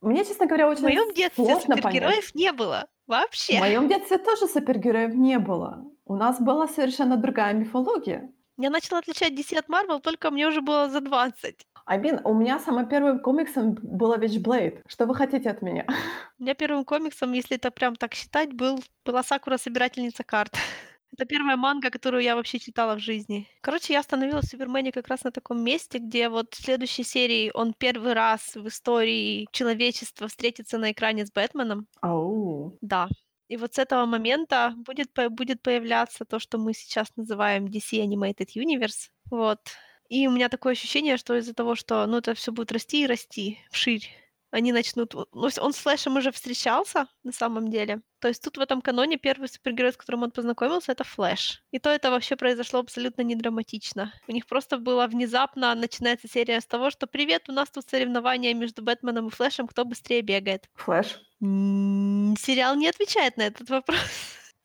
Мне, 0.00 0.24
честно 0.24 0.46
говоря, 0.46 0.66
В 0.66 0.70
очень 0.70 0.82
моем 0.84 1.12
детстве 1.14 1.44
сложно 1.44 1.60
понять. 1.76 1.82
супергероев 1.84 2.34
не 2.34 2.52
было. 2.52 2.86
В 3.06 3.10
Вообще. 3.10 3.58
моем 3.60 3.88
детстве 3.88 4.18
тоже 4.18 4.46
супергероев 4.46 5.14
не 5.14 5.38
было. 5.38 5.84
У 6.06 6.16
нас 6.16 6.40
была 6.40 6.68
совершенно 6.68 7.16
другая 7.16 7.52
мифология. 7.54 8.30
Я 8.58 8.70
начала 8.70 9.00
отличать 9.00 9.32
DC 9.32 9.58
от 9.58 9.68
Marvel, 9.68 10.00
только 10.00 10.30
мне 10.30 10.46
уже 10.48 10.62
было 10.62 10.88
за 10.88 11.00
20. 11.00 11.66
Амин, 11.86 12.20
у 12.24 12.34
меня 12.34 12.58
самым 12.58 12.88
первым 12.88 13.20
комиксом 13.20 13.74
была 13.74 14.18
Witchblade. 14.18 14.80
Что 14.88 15.06
вы 15.06 15.14
хотите 15.14 15.48
от 15.48 15.62
меня? 15.62 15.86
У 16.38 16.42
меня 16.42 16.54
первым 16.54 16.84
комиксом, 16.84 17.32
если 17.32 17.56
это 17.56 17.70
прям 17.70 17.94
так 17.94 18.12
считать, 18.14 18.52
был, 18.52 18.80
была 19.04 19.22
Сакура 19.22 19.56
Собирательница 19.56 20.24
карт. 20.24 20.52
Это 21.12 21.24
первая 21.24 21.56
манга, 21.56 21.90
которую 21.90 22.24
я 22.24 22.34
вообще 22.34 22.58
читала 22.58 22.96
в 22.96 22.98
жизни. 22.98 23.46
Короче, 23.60 23.92
я 23.92 24.00
остановилась 24.00 24.46
в 24.46 24.50
Супермене 24.50 24.90
как 24.90 25.06
раз 25.06 25.22
на 25.22 25.30
таком 25.30 25.62
месте, 25.62 25.98
где 25.98 26.28
вот 26.28 26.52
в 26.54 26.62
следующей 26.62 27.04
серии 27.04 27.52
он 27.54 27.72
первый 27.72 28.14
раз 28.14 28.56
в 28.56 28.66
истории 28.66 29.46
человечества 29.52 30.26
встретится 30.26 30.78
на 30.78 30.90
экране 30.90 31.24
с 31.24 31.30
Бэтменом. 31.30 31.86
Ау. 32.00 32.76
Да. 32.80 33.08
И 33.48 33.56
вот 33.56 33.74
с 33.74 33.78
этого 33.78 34.06
момента 34.06 34.74
будет, 34.76 35.12
будет 35.30 35.62
появляться 35.62 36.24
то, 36.24 36.40
что 36.40 36.58
мы 36.58 36.74
сейчас 36.74 37.06
называем 37.14 37.66
DC 37.66 38.04
Animated 38.04 38.48
Universe. 38.56 39.08
Вот. 39.30 39.60
И 40.08 40.26
у 40.26 40.30
меня 40.30 40.48
такое 40.48 40.72
ощущение, 40.72 41.16
что 41.16 41.36
из-за 41.36 41.54
того, 41.54 41.74
что 41.74 42.06
ну, 42.06 42.18
это 42.18 42.34
все 42.34 42.52
будет 42.52 42.72
расти 42.72 43.02
и 43.02 43.06
расти 43.06 43.58
вширь, 43.70 44.08
они 44.50 44.72
начнут... 44.72 45.14
Ну, 45.14 45.26
он 45.60 45.72
с 45.72 45.78
Флэшем 45.78 46.16
уже 46.16 46.30
встречался, 46.32 47.08
на 47.24 47.32
самом 47.32 47.70
деле. 47.70 48.00
То 48.20 48.28
есть 48.28 48.42
тут 48.42 48.56
в 48.56 48.60
этом 48.60 48.80
каноне 48.80 49.18
первый 49.18 49.48
супергерой, 49.48 49.92
с 49.92 49.96
которым 49.96 50.22
он 50.22 50.30
познакомился, 50.30 50.92
это 50.92 51.04
Флэш. 51.04 51.62
И 51.72 51.78
то 51.78 51.90
это 51.90 52.10
вообще 52.10 52.36
произошло 52.36 52.80
абсолютно 52.80 53.22
не 53.22 53.34
драматично. 53.34 54.12
У 54.28 54.32
них 54.32 54.46
просто 54.46 54.78
было 54.78 55.06
внезапно, 55.08 55.74
начинается 55.74 56.28
серия 56.28 56.60
с 56.60 56.66
того, 56.66 56.90
что 56.90 57.06
«Привет, 57.06 57.48
у 57.48 57.52
нас 57.52 57.68
тут 57.70 57.88
соревнования 57.88 58.54
между 58.54 58.82
Бэтменом 58.82 59.28
и 59.28 59.30
Флэшем, 59.30 59.66
кто 59.66 59.84
быстрее 59.84 60.22
бегает». 60.22 60.68
Флэш. 60.74 61.20
Сериал 61.40 62.76
не 62.76 62.88
отвечает 62.88 63.36
на 63.36 63.42
этот 63.42 63.68
вопрос. 63.68 63.98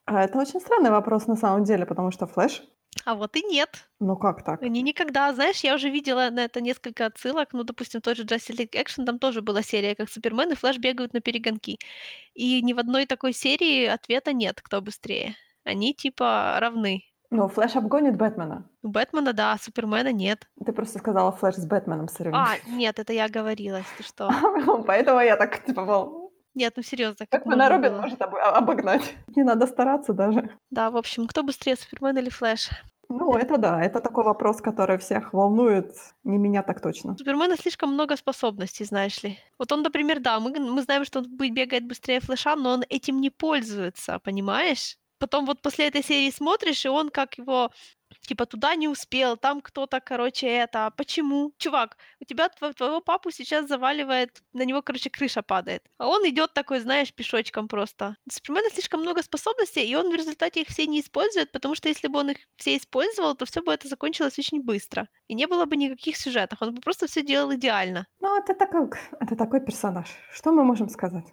А 0.06 0.24
это 0.24 0.38
очень 0.38 0.60
странный 0.60 0.92
вопрос 0.92 1.28
на 1.28 1.36
самом 1.36 1.64
деле, 1.64 1.86
потому 1.86 2.12
что 2.12 2.28
Флэш... 2.28 2.64
А 3.06 3.16
вот 3.16 3.36
и 3.36 3.42
нет. 3.44 3.88
Ну 4.00 4.16
как 4.16 4.44
так? 4.44 4.62
Они 4.62 4.82
никогда, 4.82 5.34
знаешь, 5.34 5.62
я 5.64 5.76
уже 5.76 5.90
видела 5.90 6.30
на 6.30 6.42
это 6.46 6.62
несколько 6.62 7.06
отсылок, 7.06 7.50
ну, 7.54 7.64
допустим, 7.64 8.02
тот 8.02 8.18
же 8.18 8.24
Justice 8.24 8.58
League 8.58 8.74
Action, 8.74 9.06
там 9.06 9.18
тоже 9.18 9.42
была 9.42 9.62
серия, 9.62 9.96
как 9.96 10.10
Супермен 10.10 10.52
и 10.52 10.56
Флэш 10.56 10.78
бегают 10.78 11.14
на 11.14 11.22
перегонки. 11.22 11.80
И 12.34 12.62
ни 12.62 12.74
в 12.74 12.80
одной 12.80 13.06
такой 13.06 13.34
серии 13.34 13.86
ответа 13.86 14.34
нет, 14.34 14.62
кто 14.62 14.82
быстрее. 14.82 15.36
Они 15.64 15.94
типа 15.94 16.58
равны. 16.60 17.04
Ну, 17.30 17.48
Флэш 17.48 17.78
обгонит 17.78 18.18
Бэтмена. 18.18 18.70
У 18.84 18.90
Бэтмена, 18.90 19.32
да, 19.32 19.54
а 19.54 19.58
Супермена 19.58 20.12
нет. 20.12 20.50
Ты 20.66 20.74
просто 20.74 21.00
сказала, 21.00 21.32
Флэш 21.32 21.56
с 21.56 21.66
Бэтменом 21.66 22.06
А, 22.06 22.10
соревнуется. 22.10 22.70
нет, 22.70 23.00
это 23.00 23.14
я 23.14 23.30
говорила, 23.30 23.82
ты 23.98 24.04
что. 24.04 24.30
Поэтому 24.86 25.22
я 25.22 25.38
так, 25.38 25.64
типа, 25.64 25.86
Нет, 26.54 26.74
ну 26.76 26.84
серьезно, 26.84 27.26
как 27.28 27.46
Бэтмена 27.46 27.64
можно 27.70 27.76
Робин 27.78 27.92
было? 27.94 28.02
может 28.02 28.22
об- 28.22 28.36
обогнать. 28.36 29.16
Не 29.36 29.44
надо 29.44 29.68
стараться 29.68 30.14
даже. 30.14 30.50
Да, 30.70 30.90
в 30.92 30.98
общем, 30.98 31.28
кто 31.28 31.44
быстрее, 31.44 31.76
Супермен 31.76 32.18
или 32.18 32.30
Флэш? 32.30 32.70
Ну, 33.10 33.34
это 33.36 33.58
да, 33.58 33.82
это 33.82 34.00
такой 34.00 34.24
вопрос, 34.24 34.62
который 34.62 34.98
всех 34.98 35.34
волнует. 35.34 35.94
Не 36.24 36.38
меня 36.38 36.64
так 36.64 36.82
точно. 36.82 37.14
У 37.14 37.18
Супермена 37.18 37.58
слишком 37.58 37.94
много 37.94 38.16
способностей, 38.16 38.86
знаешь 38.86 39.22
ли. 39.24 39.38
Вот 39.60 39.72
он, 39.72 39.82
например, 39.82 40.20
да, 40.22 40.40
мы, 40.40 40.58
мы 40.60 40.82
знаем, 40.82 41.04
что 41.06 41.20
он 41.20 41.26
бегает 41.38 41.86
быстрее 41.86 42.22
Флэша, 42.22 42.56
но 42.56 42.72
он 42.72 42.84
этим 42.90 43.20
не 43.20 43.30
пользуется, 43.30 44.20
понимаешь? 44.20 44.98
потом 45.22 45.46
вот 45.46 45.62
после 45.62 45.88
этой 45.88 46.04
серии 46.04 46.32
смотришь, 46.32 46.84
и 46.86 46.90
он 46.90 47.10
как 47.10 47.38
его 47.38 47.70
типа 48.22 48.46
туда 48.46 48.76
не 48.76 48.88
успел, 48.88 49.38
там 49.38 49.62
кто-то, 49.62 50.00
короче, 50.00 50.48
это. 50.48 50.88
А 50.88 50.92
почему? 50.92 51.54
Чувак, 51.58 51.98
у 52.20 52.26
тебя 52.26 52.48
тво- 52.48 52.74
твоего 52.74 53.02
папу 53.02 53.32
сейчас 53.32 53.68
заваливает, 53.68 54.42
на 54.54 54.64
него, 54.64 54.82
короче, 54.82 55.10
крыша 55.10 55.42
падает. 55.42 55.84
А 55.98 56.08
он 56.08 56.28
идет 56.28 56.54
такой, 56.54 56.80
знаешь, 56.80 57.14
пешочком 57.14 57.68
просто. 57.68 58.16
У 58.28 58.32
Супермена 58.32 58.70
слишком 58.70 59.02
много 59.02 59.24
способностей, 59.24 59.86
и 59.86 59.96
он 59.96 60.12
в 60.12 60.16
результате 60.16 60.62
их 60.62 60.68
все 60.70 60.86
не 60.86 61.00
использует, 61.00 61.52
потому 61.52 61.76
что 61.76 61.90
если 61.90 62.08
бы 62.08 62.20
он 62.20 62.32
их 62.32 62.38
все 62.58 62.78
использовал, 62.78 63.36
то 63.36 63.46
все 63.46 63.62
бы 63.62 63.74
это 63.74 63.88
закончилось 63.88 64.40
очень 64.40 64.62
быстро. 64.64 65.08
И 65.28 65.34
не 65.34 65.48
было 65.48 65.66
бы 65.66 65.76
никаких 65.76 66.18
сюжетов. 66.18 66.62
Он 66.62 66.74
бы 66.76 66.82
просто 66.82 67.08
все 67.08 67.22
делал 67.22 67.54
идеально. 67.54 68.08
Ну, 68.20 68.38
это, 68.38 68.54
такой, 68.54 68.90
это 69.20 69.36
такой 69.36 69.62
персонаж. 69.62 70.08
Что 70.34 70.52
мы 70.52 70.64
можем 70.64 70.90
сказать? 70.90 71.26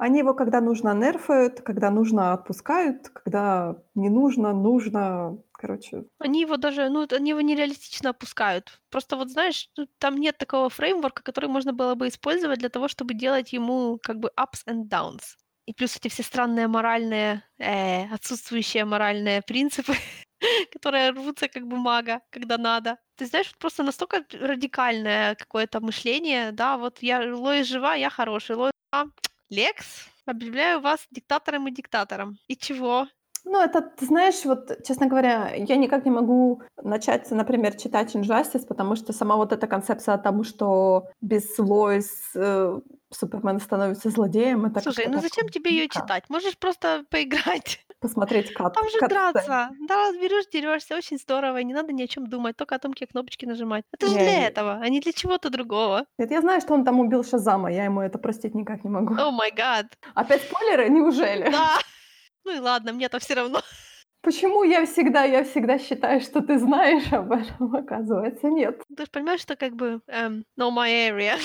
Они 0.00 0.20
его 0.20 0.32
когда 0.32 0.62
нужно 0.62 0.94
нерфают, 0.94 1.60
когда 1.60 1.90
нужно 1.90 2.32
отпускают, 2.32 3.10
когда 3.10 3.76
не 3.94 4.08
нужно, 4.08 4.54
нужно. 4.54 5.36
Короче, 5.52 6.04
Они 6.18 6.40
его 6.40 6.56
даже, 6.56 6.88
ну, 6.88 7.06
они 7.10 7.30
его 7.30 7.42
нереалистично 7.42 8.10
опускают. 8.10 8.80
Просто 8.88 9.16
вот 9.16 9.28
знаешь, 9.30 9.68
там 9.98 10.16
нет 10.16 10.38
такого 10.38 10.70
фреймворка, 10.70 11.22
который 11.22 11.50
можно 11.50 11.74
было 11.74 11.94
бы 11.96 12.08
использовать 12.08 12.60
для 12.60 12.70
того, 12.70 12.88
чтобы 12.88 13.12
делать 13.12 13.52
ему 13.52 13.98
как 14.02 14.20
бы 14.20 14.30
ups 14.40 14.64
and 14.66 14.88
downs. 14.88 15.36
И 15.66 15.74
плюс 15.74 15.96
эти 15.96 16.08
все 16.08 16.22
странные 16.22 16.66
моральные, 16.66 17.42
э, 17.58 18.06
отсутствующие 18.14 18.86
моральные 18.86 19.42
принципы, 19.42 19.92
которые 20.72 21.10
рвутся 21.10 21.48
как 21.48 21.66
бумага, 21.66 22.22
когда 22.30 22.56
надо. 22.56 22.96
Ты 23.16 23.26
знаешь, 23.26 23.52
просто 23.58 23.82
настолько 23.82 24.24
радикальное 24.32 25.34
какое-то 25.34 25.80
мышление, 25.80 26.52
да, 26.52 26.78
вот 26.78 27.02
я, 27.02 27.36
Лоис 27.36 27.66
жива, 27.66 27.96
я 27.96 28.08
хороший, 28.08 28.56
Лоис 28.56 28.72
Лекс, 29.50 30.08
объявляю 30.26 30.80
вас 30.80 31.00
диктатором 31.10 31.68
и 31.68 31.72
диктатором. 31.72 32.38
И 32.46 32.56
чего? 32.56 33.08
Ну, 33.44 33.60
это, 33.60 33.80
ты 33.80 34.06
знаешь, 34.06 34.44
вот, 34.44 34.84
честно 34.86 35.06
говоря, 35.06 35.52
я 35.54 35.76
никак 35.76 36.04
не 36.04 36.10
могу 36.10 36.62
начать, 36.82 37.30
например, 37.30 37.74
читать 37.74 38.14
Injustice, 38.14 38.66
потому 38.66 38.96
что 38.96 39.12
сама 39.12 39.36
вот 39.36 39.52
эта 39.52 39.66
концепция 39.66 40.14
о 40.14 40.18
том, 40.18 40.44
что 40.44 41.08
без 41.20 41.58
Лоис 41.58 42.30
э, 42.34 42.80
Супермен 43.10 43.60
становится 43.60 44.10
злодеем, 44.10 44.66
это 44.66 44.80
Слушай, 44.80 45.06
ну 45.08 45.20
зачем 45.20 45.48
тебе 45.48 45.70
ее 45.70 45.88
читать? 45.88 46.24
Можешь 46.28 46.58
просто 46.58 47.04
поиграть. 47.10 47.84
Посмотреть 48.00 48.52
кат. 48.54 48.74
Там 48.74 48.88
же 48.88 48.98
кат-сцены. 48.98 49.32
драться. 49.32 49.70
Да, 49.86 50.12
берешь, 50.12 50.46
дерешься, 50.50 50.96
очень 50.96 51.18
здорово, 51.18 51.60
и 51.60 51.64
не 51.64 51.74
надо 51.74 51.92
ни 51.92 52.02
о 52.02 52.08
чем 52.08 52.26
думать, 52.26 52.56
только 52.56 52.74
о 52.74 52.78
том, 52.78 52.92
какие 52.92 53.06
кнопочки 53.08 53.44
нажимать. 53.44 53.84
Это 53.92 54.06
же 54.06 54.14
Не, 54.14 54.20
для 54.20 54.46
этого, 54.46 54.78
а 54.82 54.88
не 54.88 55.00
для 55.00 55.12
чего-то 55.12 55.50
другого. 55.50 56.06
Нет, 56.18 56.30
я 56.30 56.40
знаю, 56.40 56.60
что 56.62 56.72
он 56.74 56.84
там 56.84 56.98
убил 57.00 57.22
Шазама, 57.24 57.70
я 57.70 57.84
ему 57.84 58.00
это 58.00 58.18
простить 58.18 58.54
никак 58.54 58.84
не 58.84 58.90
могу. 58.90 59.14
О 59.14 59.30
май 59.30 59.50
гад. 59.50 59.86
Опять 60.14 60.42
спойлеры? 60.42 60.88
Неужели? 60.88 61.50
Да. 61.50 61.78
Ну 62.44 62.56
и 62.56 62.58
ладно, 62.58 62.92
мне-то 62.94 63.18
все 63.18 63.34
равно. 63.34 63.60
Почему 64.22 64.64
я 64.64 64.84
всегда, 64.86 65.24
я 65.24 65.44
всегда 65.44 65.78
считаю, 65.78 66.20
что 66.20 66.40
ты 66.40 66.58
знаешь 66.58 67.10
об 67.12 67.32
этом, 67.32 67.74
оказывается, 67.74 68.48
нет. 68.48 68.82
Ты 68.96 69.04
же 69.04 69.10
понимаешь, 69.10 69.40
что 69.40 69.56
как 69.56 69.74
бы 69.76 70.00
эм, 70.08 70.44
no 70.58 70.70
my 70.70 70.88
area. 71.10 71.36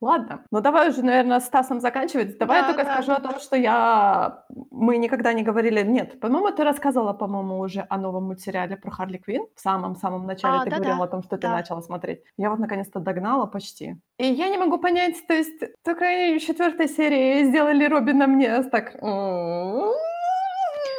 Ладно, 0.00 0.44
ну 0.52 0.60
давай 0.60 0.90
уже, 0.90 1.02
наверное, 1.02 1.40
с 1.40 1.46
Стасом 1.46 1.80
заканчивать. 1.80 2.38
Давай 2.38 2.60
Да, 2.60 2.68
я 2.68 2.72
только 2.72 2.86
да, 2.86 2.92
скажу 2.94 3.12
о 3.12 3.20
том, 3.20 3.40
что 3.40 3.56
я... 3.56 4.44
Мы 4.70 4.96
никогда 4.96 5.32
не 5.32 5.42
говорили... 5.42 5.82
Нет, 5.82 6.20
по-моему, 6.20 6.50
ты 6.52 6.62
рассказывала, 6.62 7.12
по-моему, 7.12 7.58
уже 7.58 7.84
о 7.88 7.98
новом 7.98 8.24
мультсериале 8.24 8.76
про 8.76 8.92
Харли 8.92 9.18
Квинн. 9.18 9.46
В 9.56 9.60
самом-самом 9.60 10.24
начале 10.24 10.58
А, 10.58 10.64
ты 10.64 10.70
да-да, 10.70 10.82
говорила 10.82 11.04
о 11.04 11.08
том, 11.08 11.22
что 11.24 11.36
ты 11.36 11.42
да. 11.42 11.52
начала 11.52 11.80
смотреть. 11.80 12.20
Я 12.36 12.50
вот 12.50 12.60
наконец-то 12.60 13.00
догнала 13.00 13.46
почти. 13.46 13.96
И 14.18 14.26
я 14.26 14.48
не 14.48 14.58
могу 14.58 14.78
понять, 14.78 15.16
то 15.26 15.34
есть 15.34 15.60
только 15.82 16.04
в 16.04 16.38
четвертой 16.40 16.88
серии 16.88 17.44
сделали 17.44 17.84
Робина 17.84 18.26
мне 18.28 18.62
так... 18.64 18.94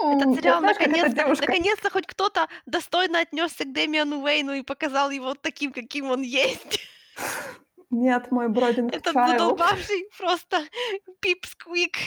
Этот 0.02 0.36
сериал 0.36 0.62
наконец-то, 0.62 1.28
наконец-то 1.28 1.89
хоть 1.89 2.08
кто-то 2.08 2.47
достойно 2.66 3.20
отнесся 3.20 3.66
к 3.66 3.74
Дэмиану 3.74 4.22
Уэйну 4.22 4.54
и 4.54 4.62
показал 4.62 5.10
его 5.10 5.36
таким, 5.36 5.72
каким 5.72 6.10
он 6.10 6.22
есть. 6.22 6.80
Нет, 7.92 8.32
мой 8.32 8.50
бродинг 8.50 8.94
Child. 8.94 9.28
задолбавший 9.28 10.08
просто 10.18 10.62
пип 11.22 11.46
сквик, 11.46 11.98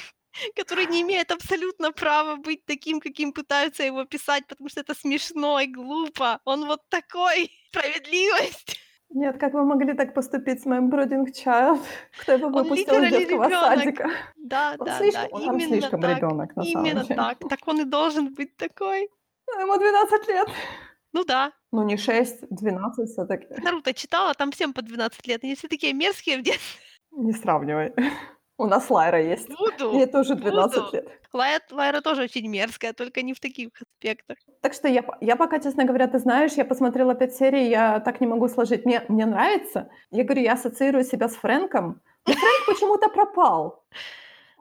который 0.56 0.86
не 0.86 1.02
имеет 1.02 1.30
абсолютно 1.32 1.92
права 1.92 2.36
быть 2.36 2.64
таким, 2.64 3.00
каким 3.00 3.32
пытаются 3.32 3.82
его 3.82 4.04
писать, 4.04 4.46
потому 4.46 4.68
что 4.68 4.80
это 4.80 4.94
смешно 4.94 5.58
и 5.60 5.66
глупо. 5.66 6.40
Он 6.44 6.66
вот 6.66 6.80
такой. 6.88 7.50
Справедливость. 7.72 8.78
Нет, 9.14 9.36
как 9.38 9.52
вы 9.52 9.64
могли 9.64 9.92
так 9.92 10.14
поступить 10.14 10.62
с 10.62 10.66
моим 10.66 10.88
бродинг 10.88 11.30
Child? 11.30 11.80
Кто 12.22 12.32
его 12.32 12.48
выпустил 12.48 13.02
из 13.02 13.10
детского 13.10 13.44
ребёнок. 13.46 13.60
садика? 13.78 14.10
Да, 14.36 14.74
Он 14.78 14.86
да, 14.86 14.98
слишком, 14.98 15.22
да, 15.22 15.28
он 15.36 15.42
именно 15.42 15.68
слишком 15.68 16.00
так. 16.00 16.16
ребенок, 16.16 16.56
на 16.56 16.62
самом 16.64 16.86
Именно 16.86 17.02
деле. 17.04 17.14
так. 17.16 17.38
Так 17.50 17.68
он 17.68 17.80
и 17.80 17.84
должен 17.84 18.32
быть 18.34 18.56
такой. 18.56 19.10
Ему 19.60 19.76
12 19.76 20.28
лет. 20.28 20.48
Ну 21.12 21.24
да. 21.24 21.52
Ну, 21.72 21.82
не 21.84 21.96
6, 21.96 22.46
12 22.50 23.08
все-таки. 23.10 23.46
Наруто 23.62 23.92
читала, 23.94 24.34
там 24.34 24.50
всем 24.50 24.72
по 24.72 24.82
12 24.82 25.26
лет. 25.26 25.44
Они 25.44 25.54
все 25.54 25.68
такие 25.68 25.92
мерзкие 25.92 26.38
в 26.38 26.42
детстве. 26.42 26.80
Не 27.10 27.32
сравнивай. 27.32 27.92
У 28.58 28.66
нас 28.66 28.90
Лайра 28.90 29.22
есть. 29.22 29.48
Буду. 29.48 29.92
Ей 29.98 30.06
тоже 30.06 30.34
12 30.34 30.76
буду. 30.78 30.90
лет. 30.92 31.08
Лайра, 31.32 31.62
Лайра 31.70 32.00
тоже 32.00 32.22
очень 32.22 32.46
мерзкая, 32.48 32.92
только 32.92 33.22
не 33.22 33.32
в 33.32 33.40
таких 33.40 33.70
аспектах. 33.80 34.36
Так 34.60 34.74
что 34.74 34.88
я, 34.88 35.04
я 35.20 35.36
пока, 35.36 35.58
честно 35.58 35.84
говоря, 35.84 36.06
ты 36.06 36.18
знаешь, 36.18 36.52
я 36.52 36.64
посмотрела 36.64 37.14
5 37.14 37.34
серий, 37.34 37.68
я 37.68 38.00
так 38.00 38.20
не 38.20 38.26
могу 38.26 38.48
сложить. 38.48 38.84
Мне, 38.84 39.04
мне 39.08 39.26
нравится. 39.26 39.88
Я 40.10 40.24
говорю, 40.24 40.42
я 40.42 40.52
ассоциирую 40.52 41.04
себя 41.04 41.28
с 41.28 41.34
Фрэнком. 41.34 42.00
Но 42.26 42.32
Фрэнк 42.34 42.66
почему-то 42.66 43.08
пропал. 43.08 43.84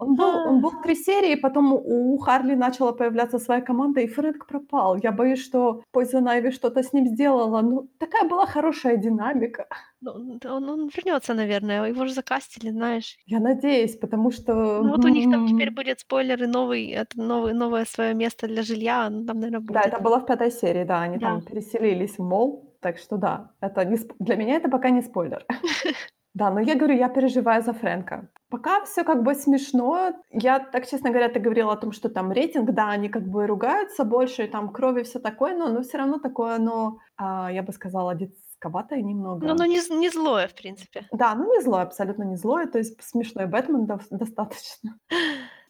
Он 0.02 0.16
был, 0.16 0.30
он 0.50 0.62
был 0.62 0.72
три 0.84 0.96
серии, 0.96 1.36
потом 1.36 1.74
у 1.74 2.18
Харли 2.18 2.56
начала 2.56 2.92
появляться 2.92 3.40
своя 3.40 3.62
команда, 3.62 4.02
и 4.02 4.08
Фрэнк 4.08 4.48
пропал. 4.48 4.98
Я 5.04 5.12
боюсь, 5.12 5.44
что 5.46 5.84
Poison 5.94 6.26
Ivy 6.26 6.52
что-то 6.52 6.82
с 6.82 6.92
ним 6.94 7.06
сделала. 7.08 7.62
Ну, 7.62 7.88
такая 8.00 8.28
была 8.30 8.46
хорошая 8.48 8.98
динамика. 8.98 9.66
Ну, 10.02 10.40
он, 10.46 10.70
он 10.70 10.90
вернется, 10.96 11.34
наверное. 11.36 11.86
Его 11.90 12.06
же 12.08 12.14
закастили, 12.14 12.72
знаешь. 12.72 13.18
Я 13.28 13.40
надеюсь, 13.40 13.96
потому 13.96 14.32
что... 14.32 14.54
Ну, 14.84 14.90
вот 14.90 15.06
у 15.06 15.10
них 15.10 15.30
там 15.32 15.48
теперь 15.48 15.70
будет 15.72 16.00
спойлеры, 16.00 16.48
новый, 16.48 16.88
это 16.90 17.22
новый, 17.22 17.54
новое 17.54 17.86
свое 17.86 18.16
место 18.16 18.48
для 18.48 18.64
жилья. 18.64 19.10
ну, 19.10 19.26
Там, 19.26 19.40
наверное, 19.40 19.60
будет. 19.60 19.74
Да, 19.74 19.82
это 19.82 20.00
было 20.00 20.18
в 20.20 20.26
пятой 20.26 20.52
серии, 20.52 20.84
да, 20.84 21.02
они 21.02 21.18
Да. 21.18 21.28
там 21.28 21.42
переселились 21.44 22.18
в 22.18 22.24
мол, 22.24 22.74
так 22.82 22.98
что 22.98 23.18
да, 23.18 23.52
это 23.62 23.86
не 23.86 23.98
сп- 23.98 24.16
для 24.20 24.36
меня 24.36 24.56
это 24.56 24.70
пока 24.70 24.90
не 24.90 25.02
спойлер. 25.04 25.46
Да, 26.34 26.50
но 26.50 26.62
я 26.62 26.76
говорю, 26.76 26.96
я 26.96 27.10
переживаю 27.10 27.62
за 27.62 27.74
Фрэнка. 27.74 28.30
Пока 28.50 28.84
все 28.86 29.04
как 29.04 29.24
бы 29.24 29.36
смешно. 29.36 30.14
Я, 30.30 30.60
так 30.60 30.88
честно 30.90 31.10
говоря, 31.10 31.28
ты 31.30 31.40
говорила 31.42 31.74
о 31.74 31.78
том, 31.78 31.92
что 31.92 32.10
там 32.10 32.32
рейтинг, 32.32 32.72
да, 32.72 32.90
они 32.90 33.10
как 33.10 33.28
бы 33.28 33.48
ругаются 33.48 34.04
больше, 34.06 34.44
и 34.46 34.48
там 34.48 34.70
крови 34.72 35.04
все 35.04 35.20
такое, 35.20 35.58
но, 35.58 35.68
но 35.68 35.82
все 35.82 35.98
равно 35.98 36.20
такое, 36.20 36.56
оно, 36.56 37.00
а, 37.18 37.52
я 37.52 37.64
бы 37.64 37.74
сказала, 37.74 38.16
детсковатое 38.16 39.02
немного. 39.02 39.46
Ну, 39.46 39.52
оно 39.54 39.66
не, 39.66 39.82
з- 39.82 39.90
не 39.94 40.10
злое, 40.10 40.48
в 40.48 40.54
принципе. 40.56 41.06
Да, 41.12 41.36
ну 41.36 41.54
не 41.54 41.62
злое, 41.62 41.84
абсолютно 41.84 42.24
не 42.24 42.38
злое, 42.38 42.66
то 42.66 42.78
есть 42.78 43.02
смешной 43.04 43.46
Бэтмен 43.48 43.86
дов- 43.86 44.08
достаточно. 44.10 44.98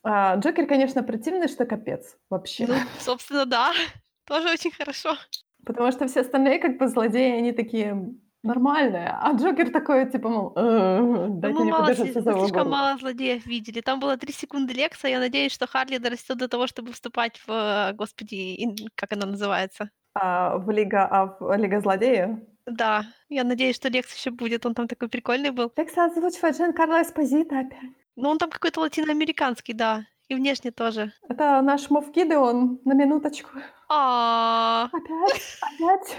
А, 0.04 0.36
Джокер, 0.38 0.66
конечно, 0.66 1.04
противный, 1.04 1.48
что 1.48 1.66
капец 1.68 2.18
вообще. 2.30 2.66
Ну, 2.68 2.74
собственно, 3.00 3.46
да. 3.46 3.72
Тоже 4.26 4.50
очень 4.50 4.72
хорошо. 4.72 5.16
Потому 5.64 5.92
что 5.92 6.08
все 6.08 6.22
остальные 6.22 6.58
как 6.58 6.80
бы 6.80 6.88
злодеи, 6.88 7.38
они 7.38 7.52
такие 7.52 7.96
нормальные, 8.44 9.10
а 9.10 9.34
Джокер 9.34 9.72
такой, 9.72 10.10
типа, 10.10 10.30
мол, 10.30 10.54
«Э, 10.56 11.28
дайте 11.30 11.58
мы 11.58 11.64
мне 11.64 11.72
мало, 11.72 11.94
слишком 11.94 12.24
горло». 12.24 12.70
мало 12.70 12.98
злодеев 12.98 13.46
видели. 13.46 13.82
Там 13.82 14.00
было 14.00 14.18
три 14.18 14.34
секунды 14.34 14.74
Лекса. 14.74 15.08
Я 15.08 15.20
надеюсь, 15.20 15.52
что 15.52 15.68
Харли 15.68 15.98
дорастет 15.98 16.38
до 16.38 16.48
того, 16.48 16.68
чтобы 16.68 16.92
вступать 16.92 17.38
в, 17.46 17.52
э, 17.52 17.94
господи, 17.94 18.58
как 18.96 19.14
она 19.14 19.26
называется? 19.26 19.90
А, 20.14 20.58
в 20.58 20.70
Лига, 20.72 21.08
а 21.10 21.38
в 21.40 21.56
Лига 21.58 21.80
злодеев. 21.82 22.40
Да, 22.66 23.06
я 23.30 23.44
надеюсь, 23.44 23.76
что 23.76 23.90
Лекс 23.90 24.16
еще 24.16 24.32
будет. 24.32 24.66
Он 24.66 24.74
там 24.74 24.88
такой 24.88 25.10
прикольный 25.10 25.52
был. 25.52 25.72
Лекса 25.76 26.06
озвучивает 26.06 26.58
Джан 26.58 26.74
Карло 26.74 27.02
Эспозита 27.02 27.60
опять. 27.60 27.92
Но 28.16 28.30
он 28.30 28.38
там 28.38 28.50
какой-то 28.50 28.82
латиноамериканский, 28.82 29.74
да. 29.74 30.06
И 30.28 30.36
внешне 30.36 30.72
тоже. 30.72 31.12
Это 31.28 31.62
наш 31.62 31.90
Мов 31.90 32.12
Гидеон, 32.12 32.80
на 32.86 32.94
минуточку. 32.94 33.50
А, 33.90 34.86
Опять, 34.86 35.60
опять. 35.62 36.18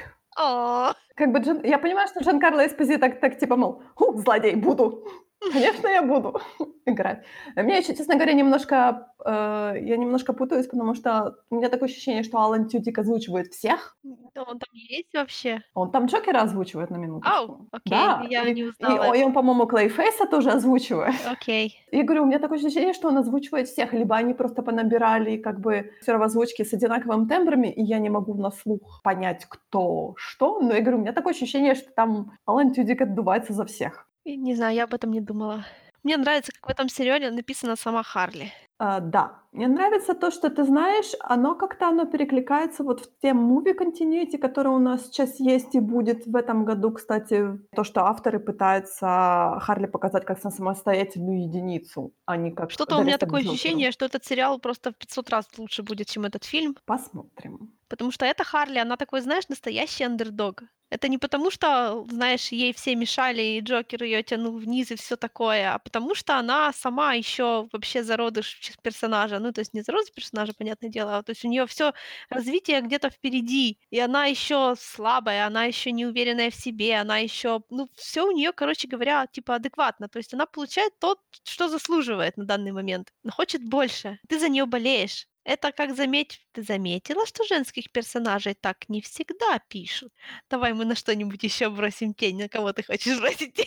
Как 1.14 1.32
бы 1.32 1.40
Джан... 1.40 1.60
Я 1.64 1.78
понимаю, 1.78 2.08
что 2.08 2.20
Джан 2.20 2.40
Карло 2.40 2.66
Эспозита 2.66 3.08
так, 3.08 3.20
так 3.20 3.38
типа, 3.38 3.56
мол, 3.56 3.82
«Ху, 3.94 4.16
злодей, 4.18 4.56
буду. 4.56 5.04
Конечно, 5.52 5.88
я 5.88 6.02
буду 6.02 6.40
играть. 6.86 7.24
Мне 7.56 7.78
еще, 7.78 7.94
честно 7.94 8.14
говоря, 8.14 8.32
немножко... 8.32 9.08
э, 9.24 9.74
я 9.80 9.96
немножко 9.96 10.32
путаюсь, 10.32 10.66
потому 10.66 10.94
что 10.94 11.34
у 11.50 11.56
меня 11.56 11.68
такое 11.68 11.88
ощущение, 11.88 12.22
что 12.22 12.38
Алан 12.38 12.68
Тюдик 12.68 12.98
озвучивает 12.98 13.52
всех. 13.52 13.96
Да 14.34 14.42
Он 14.42 14.58
там 14.58 14.68
есть 14.72 15.12
вообще? 15.14 15.62
Он 15.74 15.90
там 15.90 16.06
Джокера 16.06 16.42
озвучивает 16.42 16.90
на 16.90 16.96
минуточку. 16.96 17.32
Ау, 17.34 17.68
окей, 17.70 17.90
Да, 17.90 18.24
я 18.28 18.42
и, 18.46 18.54
не 18.54 18.60
и, 18.62 18.64
узнала. 18.64 19.10
о- 19.10 19.14
и 19.16 19.22
он, 19.22 19.32
по-моему, 19.32 19.66
Клейфейса 19.66 20.26
тоже 20.26 20.50
озвучивает. 20.50 21.14
Окей. 21.26 21.74
И 21.90 22.02
говорю, 22.02 22.22
у 22.24 22.26
меня 22.26 22.38
такое 22.38 22.58
ощущение, 22.58 22.92
что 22.94 23.08
он 23.08 23.16
озвучивает 23.18 23.68
всех, 23.68 23.92
либо 23.92 24.16
они 24.16 24.34
просто 24.34 24.62
понабирали 24.62 25.36
как 25.36 25.60
бы 25.60 25.92
все 26.00 26.16
в 26.16 26.22
озвучке 26.22 26.64
с 26.64 26.72
одинаковыми 26.72 27.28
тембрами, 27.28 27.68
и 27.68 27.82
я 27.82 27.98
не 27.98 28.10
могу 28.10 28.34
на 28.34 28.50
слух 28.50 29.00
понять, 29.04 29.46
кто 29.48 30.14
что. 30.16 30.60
Но 30.60 30.74
я 30.74 30.80
говорю, 30.80 30.98
у 30.98 31.00
меня 31.00 31.12
такое 31.12 31.32
ощущение, 31.34 31.74
что 31.74 31.90
там 31.92 32.32
Алан 32.46 32.72
Тюдик 32.72 33.00
отдувается 33.02 33.52
за 33.52 33.64
всех. 33.66 34.08
И 34.24 34.36
Не 34.36 34.54
знаю, 34.54 34.74
я 34.74 34.84
об 34.84 34.94
этом 34.94 35.10
не 35.10 35.20
думала. 35.20 35.64
Мне 36.02 36.16
нравится, 36.16 36.52
как 36.52 36.66
в 36.66 36.70
этом 36.70 36.88
сериале 36.88 37.30
написана 37.30 37.76
сама 37.76 38.02
Харли. 38.02 38.52
А, 38.78 38.98
да, 38.98 39.42
мне 39.52 39.68
нравится 39.68 40.14
то, 40.14 40.32
что 40.32 40.50
ты 40.50 40.64
знаешь, 40.64 41.12
оно 41.20 41.54
как-то 41.54 41.88
оно 41.88 42.04
перекликается 42.04 42.82
вот 42.82 43.00
в 43.00 43.20
те 43.20 43.30
movie 43.30 43.76
continuity, 43.78 44.38
которые 44.38 44.74
у 44.74 44.80
нас 44.80 45.06
сейчас 45.06 45.38
есть 45.38 45.76
и 45.76 45.80
будет 45.80 46.26
в 46.26 46.34
этом 46.34 46.64
году, 46.64 46.90
кстати, 46.90 47.60
то, 47.76 47.84
что 47.84 48.06
авторы 48.06 48.40
пытаются 48.40 49.58
Харли 49.60 49.86
показать 49.86 50.24
как 50.24 50.40
самостоятельную 50.40 51.42
единицу, 51.44 52.12
а 52.26 52.36
не 52.36 52.50
как 52.50 52.72
Что-то 52.72 52.96
у 52.96 53.04
меня 53.04 53.18
такое 53.18 53.42
ощущение, 53.42 53.92
что 53.92 54.06
этот 54.06 54.24
сериал 54.24 54.58
просто 54.58 54.90
в 54.90 54.96
500 54.96 55.30
раз 55.30 55.46
лучше 55.58 55.84
будет, 55.84 56.08
чем 56.08 56.24
этот 56.24 56.42
фильм. 56.42 56.76
Посмотрим. 56.84 57.72
Потому 57.88 58.10
что 58.10 58.26
эта 58.26 58.42
Харли, 58.42 58.78
она 58.78 58.96
такой, 58.96 59.20
знаешь, 59.20 59.48
настоящий 59.48 60.02
андердог. 60.02 60.64
Это 60.92 61.08
не 61.08 61.16
потому, 61.16 61.50
что, 61.50 62.04
знаешь, 62.10 62.52
ей 62.52 62.74
все 62.74 62.94
мешали, 62.94 63.40
и 63.40 63.60
Джокер 63.60 64.02
ее 64.04 64.22
тянул 64.22 64.58
вниз 64.58 64.90
и 64.90 64.96
все 64.96 65.16
такое, 65.16 65.72
а 65.72 65.78
потому 65.78 66.14
что 66.14 66.36
она 66.38 66.70
сама 66.74 67.14
еще 67.14 67.66
вообще 67.72 68.02
зародыш 68.02 68.60
персонажа. 68.82 69.38
Ну, 69.38 69.52
то 69.52 69.62
есть 69.62 69.72
не 69.72 69.80
зародыш 69.80 70.12
персонажа, 70.12 70.52
понятное 70.52 70.90
дело, 70.90 71.16
а 71.16 71.22
то 71.22 71.30
есть 71.30 71.46
у 71.46 71.48
нее 71.48 71.66
все 71.66 71.94
развитие 72.28 72.82
где-то 72.82 73.08
впереди, 73.08 73.78
и 73.90 73.98
она 74.00 74.26
еще 74.26 74.74
слабая, 74.78 75.46
она 75.46 75.64
еще 75.64 75.92
не 75.92 76.04
уверенная 76.04 76.50
в 76.50 76.54
себе, 76.54 76.96
она 76.96 77.16
еще, 77.16 77.62
ну, 77.70 77.88
все 77.94 78.26
у 78.26 78.30
нее, 78.32 78.52
короче 78.52 78.86
говоря, 78.86 79.26
типа 79.26 79.54
адекватно. 79.54 80.10
То 80.10 80.18
есть 80.18 80.34
она 80.34 80.44
получает 80.44 80.92
то, 80.98 81.16
что 81.44 81.68
заслуживает 81.70 82.36
на 82.36 82.44
данный 82.44 82.72
момент, 82.72 83.14
но 83.22 83.30
хочет 83.32 83.64
больше. 83.64 84.18
Ты 84.28 84.38
за 84.38 84.50
нее 84.50 84.66
болеешь. 84.66 85.26
Это 85.44 85.72
как 85.72 85.96
заметь... 85.96 86.40
Ты 86.52 86.62
заметила, 86.62 87.26
что 87.26 87.44
женских 87.44 87.90
персонажей 87.92 88.54
так 88.54 88.88
не 88.88 89.00
всегда 89.00 89.58
пишут? 89.68 90.12
Давай 90.50 90.72
мы 90.72 90.84
на 90.84 90.94
что-нибудь 90.94 91.42
еще 91.42 91.70
бросим 91.70 92.14
тень. 92.14 92.38
На 92.38 92.48
кого 92.48 92.72
ты 92.72 92.82
хочешь 92.82 93.18
бросить 93.20 93.54
тень? 93.54 93.66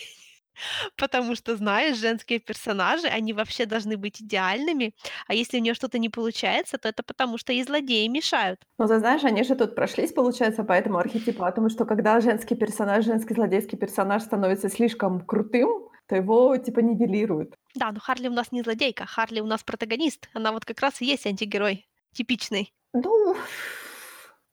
Потому 0.98 1.36
что, 1.36 1.56
знаешь, 1.58 1.98
женские 1.98 2.40
персонажи, 2.40 3.08
они 3.08 3.34
вообще 3.34 3.66
должны 3.66 3.98
быть 3.98 4.22
идеальными, 4.22 4.94
а 5.28 5.34
если 5.34 5.58
у 5.58 5.62
нее 5.62 5.74
что-то 5.74 6.00
не 6.00 6.10
получается, 6.10 6.78
то 6.78 6.88
это 6.88 7.04
потому, 7.04 7.38
что 7.38 7.52
ей 7.54 7.64
злодеи 7.64 8.08
мешают. 8.08 8.62
Ну, 8.78 8.88
ты 8.88 9.00
знаешь, 9.00 9.24
они 9.24 9.44
же 9.44 9.56
тут 9.56 9.76
прошлись, 9.76 10.14
получается, 10.14 10.64
по 10.64 10.74
этому 10.74 10.98
архетипу, 10.98 11.40
потому 11.40 11.70
что 11.70 11.86
когда 11.86 12.22
женский 12.22 12.56
персонаж, 12.56 13.06
женский 13.06 13.34
злодейский 13.34 13.78
персонаж 13.78 14.24
становится 14.24 14.70
слишком 14.70 15.26
крутым, 15.26 15.85
то 16.08 16.16
его 16.16 16.56
типа 16.58 16.80
нивелируют. 16.80 17.56
Да, 17.76 17.92
но 17.92 18.00
Харли 18.00 18.28
у 18.28 18.34
нас 18.34 18.52
не 18.52 18.62
злодейка, 18.62 19.06
Харли 19.06 19.40
у 19.40 19.46
нас 19.46 19.64
протагонист. 19.64 20.30
Она 20.34 20.52
вот 20.52 20.66
как 20.66 20.80
раз 20.82 21.02
и 21.02 21.06
есть 21.06 21.26
антигерой. 21.26 21.88
Типичный. 22.14 22.74
Ну, 22.94 23.36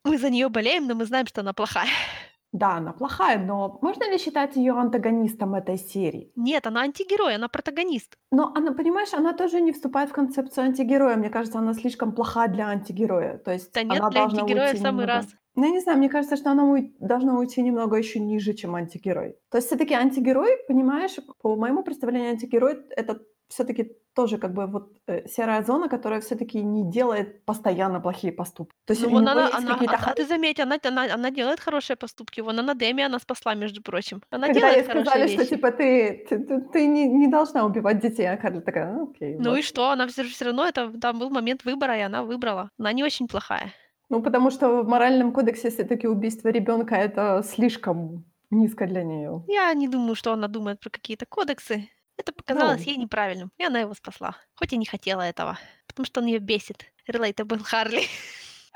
Мы 0.05 0.19
за 0.19 0.31
нее 0.31 0.49
болеем, 0.49 0.87
но 0.89 0.95
мы 0.95 1.05
знаем, 1.05 1.27
что 1.27 1.43
она 1.43 1.53
плохая. 1.53 1.89
да, 2.53 2.77
она 2.77 2.93
плохая, 2.93 3.39
но 3.39 3.79
можно 3.83 4.11
ли 4.11 4.19
считать 4.19 4.57
ее 4.57 4.73
антагонистом 4.73 5.55
этой 5.55 5.79
серии? 5.79 6.33
Нет, 6.37 6.67
она 6.67 6.83
антигерой, 6.83 7.37
она 7.37 7.49
протагонист. 7.49 8.17
Но 8.33 8.53
она, 8.55 8.73
понимаешь, 8.73 9.13
она 9.15 9.33
тоже 9.33 9.61
не 9.61 9.73
вступает 9.73 10.11
в 10.11 10.13
концепцию 10.13 10.65
антигероя. 10.65 11.17
Мне 11.17 11.31
кажется, 11.31 11.59
она 11.59 11.73
слишком 11.75 12.13
плоха 12.13 12.49
для 12.49 12.69
антигероя. 12.69 13.39
То 13.39 13.53
есть 13.53 13.73
Да 13.73 13.83
нет, 13.85 14.01
она 14.01 14.11
для 14.11 14.25
антигероя 14.25 14.75
в 14.75 14.79
самый 14.79 15.03
немного- 15.03 15.07
раз. 15.07 15.27
Ну, 15.55 15.65
я 15.65 15.71
не 15.71 15.81
знаю, 15.81 15.99
мне 15.99 16.09
кажется, 16.09 16.37
что 16.37 16.51
она 16.51 16.65
уй- 16.65 16.95
должна 16.99 17.39
уйти 17.39 17.63
немного 17.63 17.97
еще 17.97 18.21
ниже, 18.21 18.55
чем 18.55 18.75
антигерой. 18.75 19.37
То 19.51 19.59
есть 19.59 19.69
все-таки 19.69 19.95
антигерой, 19.95 20.57
понимаешь, 20.69 21.17
по 21.43 21.57
моему 21.57 21.83
представлению, 21.83 22.31
антигерой— 22.31 22.79
это 22.97 23.21
все-таки 23.49 23.93
тоже 24.15 24.39
как 24.39 24.55
бы 24.55 24.67
вот 24.67 24.97
э, 25.07 25.27
серая 25.29 25.63
зона, 25.63 25.89
которая 25.89 26.21
все-таки 26.21 26.63
не 26.63 26.91
делает 26.91 27.45
постоянно 27.45 28.01
плохие 28.01 28.33
поступки. 28.33 28.73
То 28.87 28.93
есть 28.95 29.03
Ну, 29.07 29.13
у 29.13 29.19
она, 29.19 29.43
есть 29.45 29.55
она, 29.55 29.73
какие-то 29.75 29.99
а, 30.07 30.15
ты 30.15 30.25
заметь, 30.27 30.59
она, 30.61 30.79
она, 30.83 31.15
она 31.15 31.31
делает 31.31 31.61
хорошие 31.61 31.97
поступки. 31.97 32.41
Вон 32.41 32.59
она 32.59 32.73
Дэми, 32.75 33.05
она 33.05 33.19
спасла, 33.19 33.55
между 33.55 33.83
прочим. 33.83 34.23
Она 34.31 34.47
Когда 34.47 34.61
делает 34.61 34.77
ей 34.79 34.85
хорошие 34.85 35.05
сказали, 35.05 35.23
вещи. 35.29 35.35
что 35.45 35.47
типа 35.57 35.71
ты, 35.71 36.27
ты, 36.31 36.39
ты- 36.39 36.61
ты 36.73 36.87
не, 36.87 37.09
не 37.09 37.29
должна 37.29 37.65
убивать 37.67 38.01
детей, 38.01 38.27
а 38.27 38.37
Карли 38.39 38.61
такая, 38.61 38.93
ну 38.93 39.11
окей. 39.11 39.37
Ну 39.39 39.51
вот». 39.51 39.59
и 39.59 39.63
что? 39.63 39.91
Она 39.91 40.07
все, 40.07 40.25
все 40.25 40.45
равно, 40.47 40.65
это 40.67 40.91
там 40.99 41.19
был 41.19 41.29
момент 41.31 41.65
выбора, 41.65 41.99
и 41.99 42.01
она 42.01 42.23
выбрала. 42.23 42.71
Она 42.79 42.93
не 42.93 43.05
очень 43.05 43.29
плохая. 43.29 43.73
Ну, 44.09 44.23
потому 44.23 44.51
что 44.51 44.83
в 44.83 44.89
моральном 44.89 45.33
кодексе 45.33 45.71
все-таки 45.71 46.07
убийство 46.07 46.49
ребенка 46.49 46.95
это 46.97 47.43
слишком 47.45 48.25
низко 48.51 48.87
для 48.87 49.03
нее. 49.03 49.43
Я 49.49 49.73
не 49.75 49.89
думаю, 49.89 50.15
что 50.15 50.33
она 50.33 50.49
думает 50.49 50.81
про 50.81 50.91
какие-то 50.91 51.25
кодексы. 51.27 51.89
Это 52.19 52.33
показалось 52.33 52.85
Ну. 52.85 52.93
ей 52.93 52.97
неправильным, 52.99 53.51
и 53.59 53.65
она 53.65 53.81
его 53.81 53.95
спасла. 53.95 54.37
Хоть 54.55 54.73
и 54.75 54.77
не 54.77 54.85
хотела 54.85 55.23
этого, 55.23 55.59
потому 55.87 56.05
что 56.07 56.21
он 56.21 56.27
ее 56.27 56.39
бесит. 56.39 56.85
Relatable 57.09 57.63
Харли. 57.65 58.03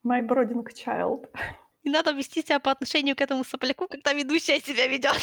My 0.04 0.26
brooding 0.26 0.64
child. 0.72 1.26
Не 1.86 1.92
надо 1.92 2.10
вести 2.10 2.42
себя 2.42 2.58
по 2.58 2.72
отношению 2.72 3.14
к 3.14 3.20
этому 3.20 3.44
сопляку, 3.44 3.86
когда 3.86 4.12
ведущая 4.12 4.60
себя 4.60 4.88
ведет. 4.88 5.16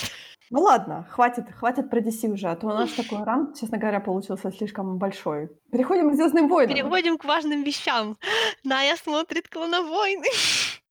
Ну 0.49 0.61
ладно, 0.61 1.05
хватит, 1.09 1.45
хватит 1.59 1.89
про 1.89 1.99
DC 1.99 2.31
уже, 2.31 2.47
а 2.47 2.55
то 2.55 2.67
у 2.67 2.69
нас 2.69 2.89
такой 2.93 3.21
ран, 3.23 3.53
честно 3.53 3.77
говоря, 3.77 3.99
получился 3.99 4.49
слишком 4.49 4.97
большой. 4.97 5.49
Переходим 5.71 6.11
к 6.11 6.15
Звездным 6.15 6.47
войнам. 6.47 6.73
Переходим 6.73 7.17
к 7.17 7.25
важным 7.25 7.63
вещам. 7.63 8.17
Ная 8.63 8.95
смотрит 8.95 9.49
«Клоновойны». 9.49 10.27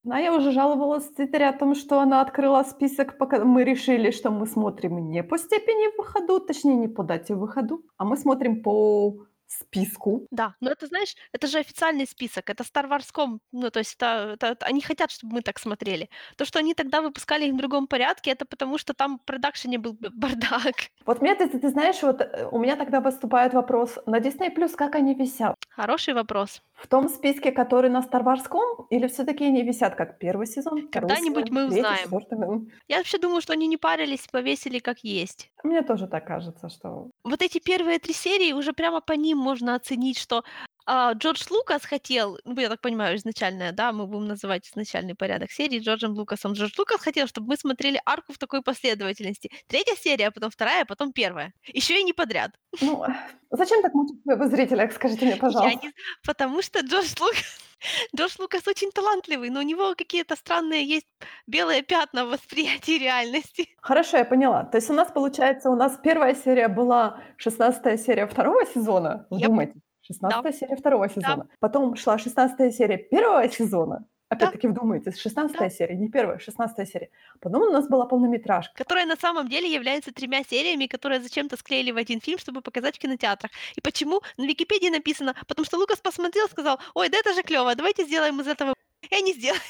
Но 0.04 0.18
я 0.18 0.34
уже 0.34 0.52
жаловалась 0.52 1.04
в 1.04 1.14
Твиттере 1.14 1.48
о 1.48 1.52
том, 1.52 1.74
что 1.74 2.00
она 2.00 2.20
открыла 2.20 2.64
список, 2.64 3.16
пока 3.16 3.42
мы 3.44 3.64
решили, 3.64 4.10
что 4.10 4.30
мы 4.30 4.46
смотрим 4.46 5.10
не 5.10 5.22
по 5.22 5.38
степени 5.38 5.96
выхода, 5.96 6.40
точнее, 6.40 6.74
не 6.74 6.88
по 6.88 7.02
дате 7.02 7.34
выхода, 7.34 7.78
а 7.96 8.04
мы 8.04 8.16
смотрим 8.16 8.62
по 8.62 9.24
списку. 9.60 10.26
Да, 10.30 10.54
но 10.60 10.70
это, 10.70 10.86
знаешь, 10.86 11.14
это 11.32 11.46
же 11.46 11.58
официальный 11.58 12.06
список, 12.06 12.50
это 12.50 12.64
Star 12.64 12.88
Wars.com, 12.88 13.40
ну, 13.52 13.70
то 13.70 13.78
есть 13.80 13.94
это, 13.94 14.32
это- 14.34 14.46
это- 14.48 14.66
они 14.66 14.80
хотят, 14.80 15.10
чтобы 15.10 15.34
мы 15.34 15.42
так 15.42 15.58
смотрели. 15.58 16.08
То, 16.36 16.44
что 16.44 16.58
они 16.58 16.74
тогда 16.74 17.00
выпускали 17.02 17.46
их 17.46 17.54
в 17.54 17.56
другом 17.56 17.86
порядке, 17.86 18.30
это 18.30 18.44
потому, 18.44 18.78
что 18.78 18.94
там 18.94 19.18
в 19.18 19.24
продакшене 19.24 19.78
был 19.78 19.96
бардак. 20.12 20.74
Вот 21.04 21.20
мне, 21.20 21.34
ты, 21.34 21.48
ты 21.48 21.68
знаешь, 21.68 22.00
вот 22.02 22.20
э, 22.20 22.48
у 22.52 22.58
меня 22.60 22.76
тогда 22.76 23.00
поступает 23.00 23.54
вопрос, 23.54 23.98
на 24.06 24.20
Disney 24.20 24.54
Plus 24.54 24.76
как 24.76 24.94
они 24.94 25.14
висят? 25.14 25.56
Хороший 25.70 26.14
вопрос. 26.14 26.62
В 26.74 26.86
том 26.86 27.08
списке, 27.08 27.50
который 27.50 27.90
на 27.90 28.00
Star 28.00 28.22
Wars.com, 28.22 28.86
или 28.90 29.08
все-таки 29.08 29.44
они 29.44 29.62
висят 29.62 29.94
как 29.96 30.18
первый 30.18 30.46
сезон, 30.46 30.88
Когда-нибудь 30.88 31.50
мы 31.50 31.68
третий, 31.68 31.80
узнаем. 31.80 32.08
Ну, 32.30 32.68
Я 32.88 32.98
вообще 32.98 33.18
думаю, 33.18 33.40
что 33.40 33.52
они 33.52 33.66
не 33.66 33.76
парились, 33.78 34.26
повесили 34.30 34.78
как 34.78 34.98
есть. 35.00 35.50
Мне 35.64 35.82
тоже 35.82 36.06
так 36.06 36.24
кажется, 36.26 36.68
что... 36.68 37.10
Вот 37.24 37.42
эти 37.42 37.58
первые 37.58 37.98
три 37.98 38.14
серии, 38.14 38.52
уже 38.52 38.72
прямо 38.72 39.00
по 39.00 39.12
ним 39.12 39.38
можно 39.42 39.74
оценить, 39.74 40.18
что 40.18 40.44
а, 40.86 41.12
Джордж 41.12 41.44
Лукас 41.50 41.84
хотел, 41.84 42.38
ну, 42.44 42.60
я 42.60 42.68
так 42.68 42.80
понимаю, 42.80 43.16
изначально, 43.16 43.72
да, 43.72 43.92
мы 43.92 44.06
будем 44.06 44.26
называть 44.26 44.68
изначальный 44.68 45.14
порядок 45.14 45.50
серии 45.50 45.78
Джорджем 45.78 46.12
Лукасом. 46.12 46.52
Джордж 46.52 46.74
Лукас 46.78 47.00
хотел, 47.00 47.26
чтобы 47.26 47.48
мы 47.48 47.56
смотрели 47.56 48.00
арку 48.04 48.32
в 48.32 48.38
такой 48.38 48.62
последовательности. 48.62 49.50
Третья 49.66 49.94
серия, 49.94 50.30
потом 50.30 50.50
вторая, 50.50 50.84
потом 50.84 51.12
первая. 51.12 51.52
Еще 51.66 52.00
и 52.00 52.04
не 52.04 52.12
подряд. 52.12 52.52
Ну, 52.80 53.04
зачем 53.50 53.82
так 53.82 53.94
мучить 53.94 54.22
своего 54.22 54.46
зрителя, 54.48 54.90
скажите 54.94 55.24
мне, 55.24 55.34
Я 55.34 55.40
пожалуйста? 55.40 55.78
не... 55.86 55.92
Потому 56.24 56.62
что 56.62 56.80
Джордж 56.80 57.14
Лукас... 57.20 57.60
Джордж 58.16 58.34
Лукас 58.38 58.66
очень 58.66 58.90
талантливый, 58.90 59.50
но 59.50 59.60
у 59.60 59.64
него 59.64 59.94
какие-то 59.94 60.36
странные 60.36 60.84
есть 60.84 61.06
белые 61.46 61.82
пятна 61.82 62.24
в 62.24 62.30
восприятии 62.30 62.98
реальности. 62.98 63.68
Хорошо, 63.80 64.18
я 64.18 64.24
поняла. 64.24 64.64
То 64.64 64.78
есть 64.78 64.90
у 64.90 64.94
нас, 64.94 65.10
получается, 65.10 65.70
у 65.70 65.76
нас 65.76 65.98
первая 66.02 66.34
серия 66.34 66.68
была 66.68 67.20
16 67.36 68.00
серия 68.00 68.26
второго 68.26 68.64
сезона. 68.66 69.26
Yep. 69.30 69.36
Вдумайтесь. 69.36 69.81
16 70.02 70.42
Да. 70.42 70.52
серия 70.52 70.76
второго 70.76 71.08
сезона. 71.08 71.48
Потом 71.60 71.96
шла 71.96 72.18
16 72.18 72.74
серия 72.74 72.98
первого 72.98 73.48
сезона. 73.48 74.04
Опять-таки 74.28 74.66
вдумайтесь, 74.66 75.18
16 75.18 75.58
Да. 75.58 75.68
серия, 75.70 75.94
не 75.94 76.08
первая, 76.08 76.38
16 76.38 76.88
серия. 76.88 77.10
Потом 77.40 77.62
у 77.62 77.70
нас 77.70 77.86
была 77.86 78.06
полнометражка. 78.06 78.72
которая 78.74 79.04
на 79.06 79.16
самом 79.16 79.46
деле 79.48 79.70
является 79.70 80.10
тремя 80.10 80.42
сериями, 80.42 80.86
которые 80.86 81.20
зачем-то 81.20 81.56
склеили 81.58 81.90
в 81.92 81.98
один 81.98 82.20
фильм, 82.20 82.38
чтобы 82.38 82.62
показать 82.62 82.96
в 82.96 82.98
кинотеатрах. 82.98 83.50
И 83.76 83.80
почему? 83.82 84.22
На 84.38 84.46
Википедии 84.46 84.88
написано, 84.88 85.34
потому 85.46 85.66
что 85.66 85.76
Лукас 85.78 85.98
посмотрел, 86.00 86.48
сказал, 86.48 86.78
ой, 86.94 87.10
да 87.10 87.18
это 87.18 87.34
же 87.34 87.42
клево, 87.42 87.74
давайте 87.74 88.04
сделаем 88.04 88.40
из 88.40 88.46
этого. 88.46 88.74
И 89.10 89.14
они 89.14 89.34
сделали. 89.34 89.60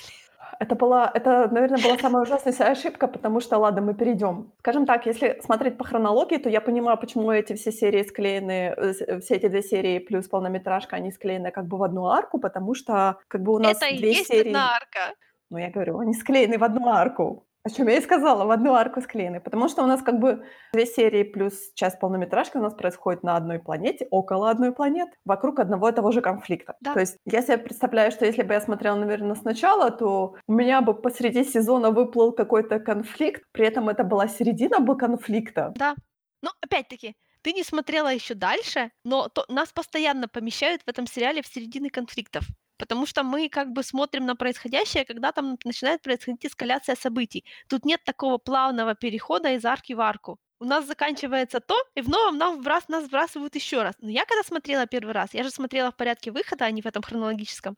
Это 0.59 0.75
была, 0.77 1.11
это, 1.13 1.49
наверное, 1.51 1.83
была 1.83 1.99
самая 1.99 2.23
ужасная 2.23 2.71
ошибка, 2.71 3.09
потому 3.09 3.41
что, 3.41 3.59
ладно, 3.59 3.81
мы 3.83 3.95
перейдем. 3.95 4.53
Скажем 4.61 4.87
так, 4.87 5.07
если 5.07 5.41
смотреть 5.45 5.77
по 5.77 5.85
хронологии, 5.85 6.39
то 6.39 6.49
я 6.49 6.61
понимаю, 6.61 6.99
почему 6.99 7.31
эти 7.33 7.55
все 7.55 7.73
серии 7.73 8.03
склеены, 8.03 8.75
э, 8.77 8.93
с- 8.93 9.21
все 9.23 9.35
эти 9.37 9.49
две 9.49 9.63
серии 9.63 9.99
плюс 9.99 10.29
полнометражка, 10.29 10.97
они 10.97 11.11
склеены 11.11 11.51
как 11.51 11.67
бы 11.67 11.77
в 11.79 11.83
одну 11.83 12.07
арку, 12.07 12.39
потому 12.39 12.75
что 12.75 13.17
как 13.29 13.43
бы 13.43 13.55
у 13.55 13.59
нас 13.59 13.77
это 13.77 13.87
и 13.87 13.99
две 13.99 14.11
есть 14.13 14.27
серии... 14.29 14.49
одна 14.49 14.77
арка. 14.77 15.15
Ну, 15.51 15.59
я 15.59 15.71
говорю, 15.71 15.99
они 15.99 16.15
склеены 16.15 16.59
в 16.59 16.65
одну 16.65 16.89
арку. 16.89 17.45
О 17.65 17.71
чем 17.71 17.87
я 17.87 17.99
и 17.99 18.01
сказала, 18.01 18.45
в 18.45 18.51
одну 18.51 18.75
арку 18.75 19.01
склеены. 19.01 19.41
Потому 19.41 19.69
что 19.69 19.85
у 19.85 19.87
нас 19.87 20.03
как 20.03 20.19
бы 20.19 20.45
две 20.73 20.85
серии 20.85 21.23
плюс 21.23 21.73
часть 21.75 22.01
полнометражки 22.01 22.57
у 22.57 22.61
нас 22.61 22.75
происходит 22.75 23.23
на 23.23 23.37
одной 23.37 23.61
планете, 23.61 24.09
около 24.11 24.51
одной 24.51 24.73
планеты, 24.73 25.13
вокруг 25.25 25.61
одного 25.61 25.89
и 25.89 25.93
того 25.93 26.11
же 26.11 26.21
конфликта. 26.21 26.75
Да. 26.81 26.95
То 26.95 27.01
есть 27.01 27.17
я 27.25 27.41
себе 27.41 27.59
представляю, 27.59 28.11
что 28.11 28.27
если 28.27 28.43
бы 28.43 28.55
я 28.55 28.61
смотрела, 28.61 28.97
наверное, 28.97 29.37
сначала, 29.37 29.91
то 29.93 30.35
у 30.49 30.53
меня 30.53 30.81
бы 30.81 30.95
посреди 30.95 31.45
сезона 31.45 31.91
выплыл 31.91 32.33
какой-то 32.33 32.81
конфликт, 32.81 33.45
при 33.53 33.67
этом 33.67 33.89
это 33.89 34.03
была 34.03 34.27
середина 34.27 34.81
бы 34.81 34.97
конфликта. 34.97 35.73
Да. 35.77 35.95
Но 36.43 36.51
опять-таки, 36.61 37.15
ты 37.43 37.53
не 37.53 37.63
смотрела 37.63 38.13
еще 38.13 38.35
дальше, 38.35 38.91
но 39.05 39.29
то, 39.29 39.45
нас 39.49 39.73
постоянно 39.73 40.27
помещают 40.27 40.83
в 40.83 40.89
этом 40.89 41.07
сериале 41.07 41.43
в 41.43 41.47
середины 41.47 41.91
конфликтов. 41.91 42.45
Потому 42.79 43.07
что 43.07 43.23
мы 43.23 43.49
как 43.49 43.73
бы 43.73 43.83
смотрим 43.83 44.27
на 44.27 44.37
происходящее, 44.37 45.05
когда 45.05 45.33
там 45.33 45.59
начинает 45.65 46.03
происходить 46.03 46.47
эскаляция 46.47 46.97
событий. 46.97 47.45
Тут 47.69 47.85
нет 47.85 48.03
такого 48.05 48.39
плавного 48.39 48.95
перехода 48.95 49.53
из 49.53 49.65
арки 49.65 49.93
в 49.95 50.01
арку. 50.01 50.39
У 50.61 50.65
нас 50.65 50.87
заканчивается 50.87 51.59
то, 51.59 51.75
и 51.97 52.03
в 52.03 52.09
новом 52.09 52.39
нам 52.39 52.59
вбрас, 52.61 52.89
нас 52.89 53.07
сбрасывают 53.07 53.57
еще 53.57 53.83
раз. 53.83 53.97
Но 54.01 54.11
я 54.11 54.25
когда 54.25 54.45
смотрела 54.45 54.87
первый 54.87 55.13
раз, 55.13 55.35
я 55.35 55.43
же 55.43 55.51
смотрела 55.51 55.91
в 55.91 55.97
порядке 55.97 56.31
выхода, 56.31 56.65
а 56.65 56.71
не 56.71 56.83
в 56.83 56.87
этом 56.87 57.03
хронологическом, 57.03 57.77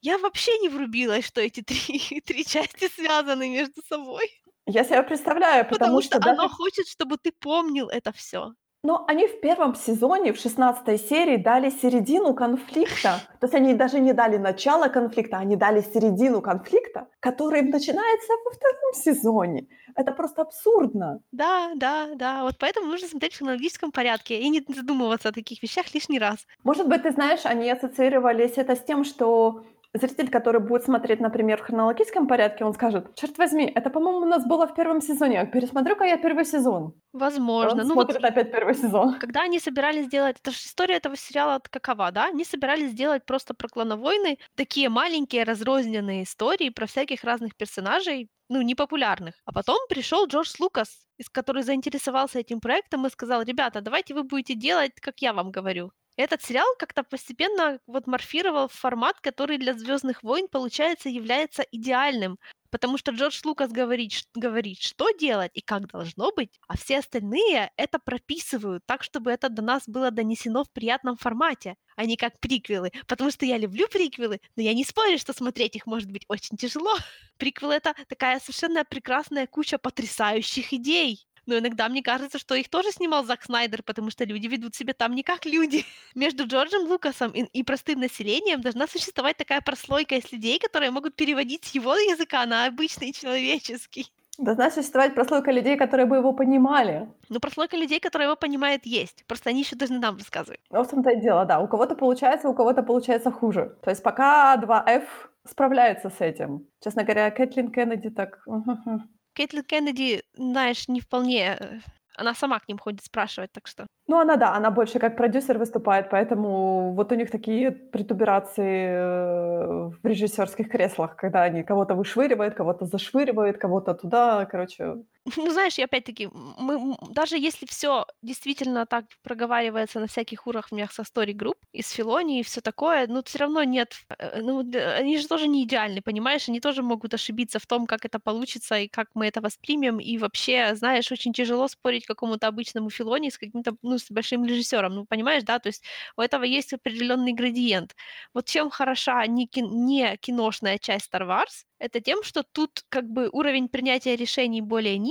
я 0.00 0.16
вообще 0.18 0.56
не 0.58 0.68
врубилась, 0.68 1.26
что 1.26 1.40
эти 1.40 1.62
три, 1.62 2.20
три 2.26 2.44
части 2.44 2.88
связаны 2.88 3.48
между 3.50 3.82
собой. 3.88 4.30
Я 4.66 4.84
себя 4.84 5.02
представляю, 5.02 5.64
потому, 5.68 5.78
Потому 5.78 6.02
что 6.02 6.18
что 6.20 6.30
оно 6.30 6.42
даже 6.42 6.54
хочет, 6.54 6.86
чтобы 6.88 7.16
ты 7.18 7.32
помнил 7.32 7.88
это 7.88 8.12
все. 8.12 8.52
Но 8.82 9.04
они 9.06 9.26
в 9.26 9.40
первом 9.40 9.74
сезоне, 9.74 10.32
в 10.32 10.38
шестнадцатой 10.38 10.98
серии 10.98 11.36
дали 11.36 11.68
середину 11.70 12.34
конфликта. 12.34 13.20
То 13.38 13.46
есть 13.46 13.54
они 13.54 13.74
даже 13.74 14.00
не 14.00 14.14
дали 14.14 14.38
начало 14.38 14.88
конфликта, 14.88 15.36
они 15.36 15.56
дали 15.56 15.82
середину 15.82 16.40
конфликта, 16.40 17.08
который 17.20 17.62
начинается 17.62 18.32
во 18.44 18.50
втором 18.50 18.94
сезоне. 18.94 19.66
Это 19.94 20.12
просто 20.12 20.42
абсурдно. 20.42 21.20
Да, 21.30 21.72
да, 21.74 22.08
да. 22.14 22.42
Вот 22.44 22.56
поэтому 22.58 22.86
нужно 22.86 23.08
смотреть 23.08 23.34
в 23.34 23.38
хронологическом 23.38 23.92
порядке 23.92 24.40
и 24.40 24.48
не 24.48 24.64
задумываться 24.66 25.28
о 25.28 25.32
таких 25.32 25.62
вещах 25.62 25.92
лишний 25.94 26.18
раз. 26.18 26.46
Может 26.64 26.88
быть, 26.88 27.02
ты 27.02 27.10
знаешь, 27.10 27.44
они 27.44 27.70
ассоциировались 27.70 28.56
это 28.56 28.76
с 28.76 28.80
тем, 28.82 29.04
что 29.04 29.62
зритель, 29.94 30.30
который 30.30 30.60
будет 30.60 30.84
смотреть, 30.84 31.20
например, 31.20 31.58
в 31.58 31.62
хронологическом 31.62 32.26
порядке, 32.26 32.64
он 32.64 32.74
скажет, 32.74 33.14
черт 33.14 33.38
возьми, 33.38 33.70
это, 33.74 33.90
по-моему, 33.90 34.20
у 34.20 34.28
нас 34.28 34.46
было 34.46 34.66
в 34.66 34.74
первом 34.74 35.00
сезоне, 35.00 35.46
пересмотрю-ка 35.46 36.04
я 36.04 36.16
первый 36.16 36.44
сезон. 36.44 36.94
Возможно. 37.12 37.82
Он 37.82 37.88
Ну 37.88 37.94
вот 37.94 38.12
смотрит 38.12 38.24
опять 38.24 38.52
первый 38.52 38.74
сезон. 38.74 39.18
когда 39.18 39.42
они 39.42 39.58
собирались 39.58 40.06
сделать... 40.06 40.36
Это 40.40 40.52
же 40.52 40.58
история 40.58 40.96
этого 40.96 41.16
сериала 41.16 41.60
какова, 41.70 42.10
да? 42.12 42.26
Они 42.26 42.44
собирались 42.44 42.92
сделать 42.92 43.24
просто 43.26 43.54
про 43.54 43.68
клановойны 43.68 44.38
такие 44.54 44.88
маленькие 44.88 45.44
разрозненные 45.44 46.22
истории 46.22 46.70
про 46.70 46.86
всяких 46.86 47.24
разных 47.24 47.56
персонажей, 47.56 48.28
ну, 48.48 48.62
непопулярных. 48.62 49.34
А 49.44 49.52
потом 49.52 49.78
пришел 49.88 50.26
Джордж 50.26 50.54
Лукас, 50.60 51.06
который 51.32 51.62
заинтересовался 51.62 52.38
этим 52.38 52.60
проектом 52.60 53.06
и 53.06 53.10
сказал, 53.10 53.42
ребята, 53.42 53.80
давайте 53.80 54.14
вы 54.14 54.22
будете 54.24 54.54
делать, 54.54 54.92
как 55.00 55.20
я 55.20 55.32
вам 55.32 55.50
говорю. 55.50 55.92
Этот 56.20 56.42
сериал 56.42 56.66
как-то 56.78 57.02
постепенно 57.02 57.80
вот 57.86 58.06
морфировал 58.06 58.68
в 58.68 58.74
формат, 58.74 59.18
который 59.20 59.56
для 59.56 59.72
Звездных 59.72 60.22
войн, 60.22 60.48
получается, 60.48 61.08
является 61.08 61.62
идеальным. 61.62 62.38
Потому 62.70 62.98
что 62.98 63.10
Джордж 63.12 63.40
Лукас 63.42 63.72
говорит, 63.72 64.12
говорит, 64.34 64.80
что 64.80 65.10
делать 65.12 65.50
и 65.54 65.62
как 65.62 65.88
должно 65.88 66.30
быть, 66.30 66.60
а 66.68 66.76
все 66.76 66.98
остальные 66.98 67.72
это 67.76 67.98
прописывают 67.98 68.84
так, 68.86 69.02
чтобы 69.02 69.30
это 69.30 69.48
до 69.48 69.62
нас 69.62 69.84
было 69.86 70.10
донесено 70.10 70.62
в 70.62 70.70
приятном 70.70 71.16
формате, 71.16 71.76
а 71.96 72.04
не 72.04 72.16
как 72.18 72.38
приквелы. 72.38 72.92
Потому 73.08 73.30
что 73.30 73.46
я 73.46 73.56
люблю 73.56 73.88
приквелы, 73.88 74.40
но 74.56 74.62
я 74.62 74.74
не 74.74 74.84
спорю, 74.84 75.18
что 75.18 75.32
смотреть 75.32 75.76
их 75.76 75.86
может 75.86 76.10
быть 76.12 76.26
очень 76.28 76.58
тяжело. 76.58 76.94
Приквел 77.38 77.70
это 77.70 77.94
такая 78.08 78.38
совершенно 78.40 78.84
прекрасная 78.84 79.46
куча 79.46 79.78
потрясающих 79.78 80.74
идей. 80.74 81.26
Но 81.46 81.58
иногда 81.58 81.88
мне 81.88 82.02
кажется, 82.02 82.38
что 82.38 82.54
их 82.54 82.68
тоже 82.68 82.90
снимал 82.90 83.24
Зак 83.24 83.42
Снайдер, 83.44 83.82
потому 83.82 84.10
что 84.10 84.24
люди 84.24 84.46
ведут 84.46 84.74
себя 84.74 84.94
там 84.94 85.14
не 85.14 85.22
как 85.22 85.46
люди. 85.46 85.84
Между 86.14 86.46
Джорджем 86.46 86.88
Лукасом 86.88 87.30
и, 87.32 87.42
и 87.42 87.62
простым 87.62 88.00
населением 88.00 88.60
должна 88.60 88.86
существовать 88.86 89.36
такая 89.36 89.60
прослойка 89.60 90.16
из 90.16 90.30
людей, 90.32 90.58
которые 90.58 90.90
могут 90.90 91.16
переводить 91.16 91.64
с 91.64 91.74
его 91.74 91.94
языка 91.94 92.44
на 92.46 92.66
обычный 92.66 93.12
человеческий. 93.12 94.10
Должна 94.40 94.70
существовать 94.70 95.14
прослойка 95.14 95.52
людей, 95.52 95.76
которые 95.76 96.06
бы 96.06 96.16
его 96.16 96.32
понимали. 96.32 97.06
Но 97.28 97.40
прослойка 97.40 97.76
людей, 97.76 98.00
которые 98.00 98.26
его 98.26 98.36
понимают, 98.36 98.86
есть. 98.86 99.24
Просто 99.26 99.50
они 99.50 99.60
еще 99.60 99.76
должны 99.76 99.98
нам 99.98 100.16
рассказывать. 100.16 100.60
Ну, 100.70 100.82
в 100.82 100.88
том-то 100.88 101.10
и 101.10 101.20
дело, 101.20 101.44
да. 101.44 101.60
У 101.60 101.68
кого-то 101.68 101.94
получается, 101.94 102.48
у 102.48 102.54
кого-то 102.54 102.82
получается 102.82 103.30
хуже. 103.30 103.76
То 103.82 103.90
есть 103.90 104.02
пока 104.02 104.56
2F 104.56 105.04
справляется 105.46 106.08
с 106.08 106.20
этим. 106.22 106.66
Честно 106.82 107.02
говоря, 107.02 107.30
Кэтлин 107.30 107.70
Кеннеди 107.70 108.10
так... 108.10 108.42
Кейтлин 109.34 109.64
Кеннеди, 109.64 110.22
знаешь, 110.34 110.88
не 110.88 111.00
вполне... 111.00 111.56
э, 111.60 111.78
Она 112.16 112.34
сама 112.34 112.58
к 112.58 112.68
ним 112.68 112.78
ходит 112.78 113.04
спрашивать, 113.04 113.50
так 113.52 113.66
что... 113.66 113.86
Ну, 114.08 114.18
она, 114.18 114.36
да, 114.36 114.54
она 114.56 114.70
больше 114.70 114.98
как 114.98 115.16
продюсер 115.16 115.58
выступает, 115.58 116.10
поэтому 116.10 116.92
вот 116.94 117.12
у 117.12 117.14
них 117.14 117.30
такие 117.30 117.70
притуберации 117.70 118.88
э, 118.88 119.90
в 120.02 120.06
режиссерских 120.06 120.68
креслах, 120.68 121.16
когда 121.16 121.42
они 121.44 121.62
кого-то 121.62 121.94
вышвыривают, 121.94 122.54
кого-то 122.54 122.84
зашвыривают, 122.86 123.58
кого-то 123.58 123.94
туда, 123.94 124.44
короче. 124.46 124.96
Ну, 125.36 125.50
знаешь, 125.52 125.78
и 125.78 125.82
опять-таки, 125.82 126.28
мы, 126.32 126.96
даже 127.10 127.36
если 127.38 127.66
все 127.66 128.06
действительно 128.22 128.86
так 128.86 129.04
проговаривается 129.22 130.00
на 130.00 130.06
всяких 130.06 130.46
уровнях 130.46 130.92
со 130.92 131.02
Story 131.02 131.32
Group, 131.34 131.56
из 131.72 131.90
Филонии 131.90 132.40
и 132.40 132.42
все 132.42 132.60
такое, 132.62 133.06
ну, 133.06 133.22
все 133.22 133.38
равно 133.38 133.62
нет... 133.62 133.94
э, 134.18 134.40
Ну, 134.40 134.60
они 134.98 135.18
же 135.18 135.28
тоже 135.28 135.46
не 135.46 135.64
идеальны, 135.64 136.00
понимаешь? 136.00 136.48
Они 136.48 136.58
тоже 136.60 136.82
могут 136.82 137.12
ошибиться 137.14 137.58
в 137.58 137.66
том, 137.66 137.86
как 137.86 138.04
это 138.06 138.18
получится 138.18 138.78
и 138.78 138.88
как 138.88 139.08
мы 139.14 139.26
это 139.26 139.40
воспримем. 139.42 140.00
И 140.00 140.16
вообще, 140.18 140.74
знаешь, 140.74 141.12
очень 141.12 141.32
тяжело 141.34 141.68
спорить 141.68 142.06
какому-то 142.06 142.48
обычному 142.48 142.88
Филони 142.90 143.28
с 143.30 143.38
каким-то, 143.38 143.76
ну, 143.82 143.98
с 143.98 144.10
большим 144.10 144.44
режиссером. 144.46 144.94
Ну, 144.94 145.04
понимаешь, 145.06 145.42
да? 145.44 145.58
То 145.58 145.68
есть 145.68 145.84
у 146.16 146.22
этого 146.22 146.44
есть 146.44 146.72
определенный 146.72 147.32
градиент. 147.34 147.94
Вот 148.34 148.46
чем 148.46 148.70
хороша 148.70 149.26
не, 149.26 149.46
кин- 149.46 149.84
не 149.86 150.16
киношная 150.18 150.78
часть 150.78 151.10
Star 151.12 151.22
Wars, 151.26 151.64
это 151.78 152.00
тем, 152.00 152.22
что 152.22 152.42
тут 152.42 152.82
как 152.88 153.06
бы 153.08 153.28
уровень 153.32 153.68
принятия 153.68 154.16
решений 154.16 154.60
более 154.60 154.98
низкий, 154.98 155.09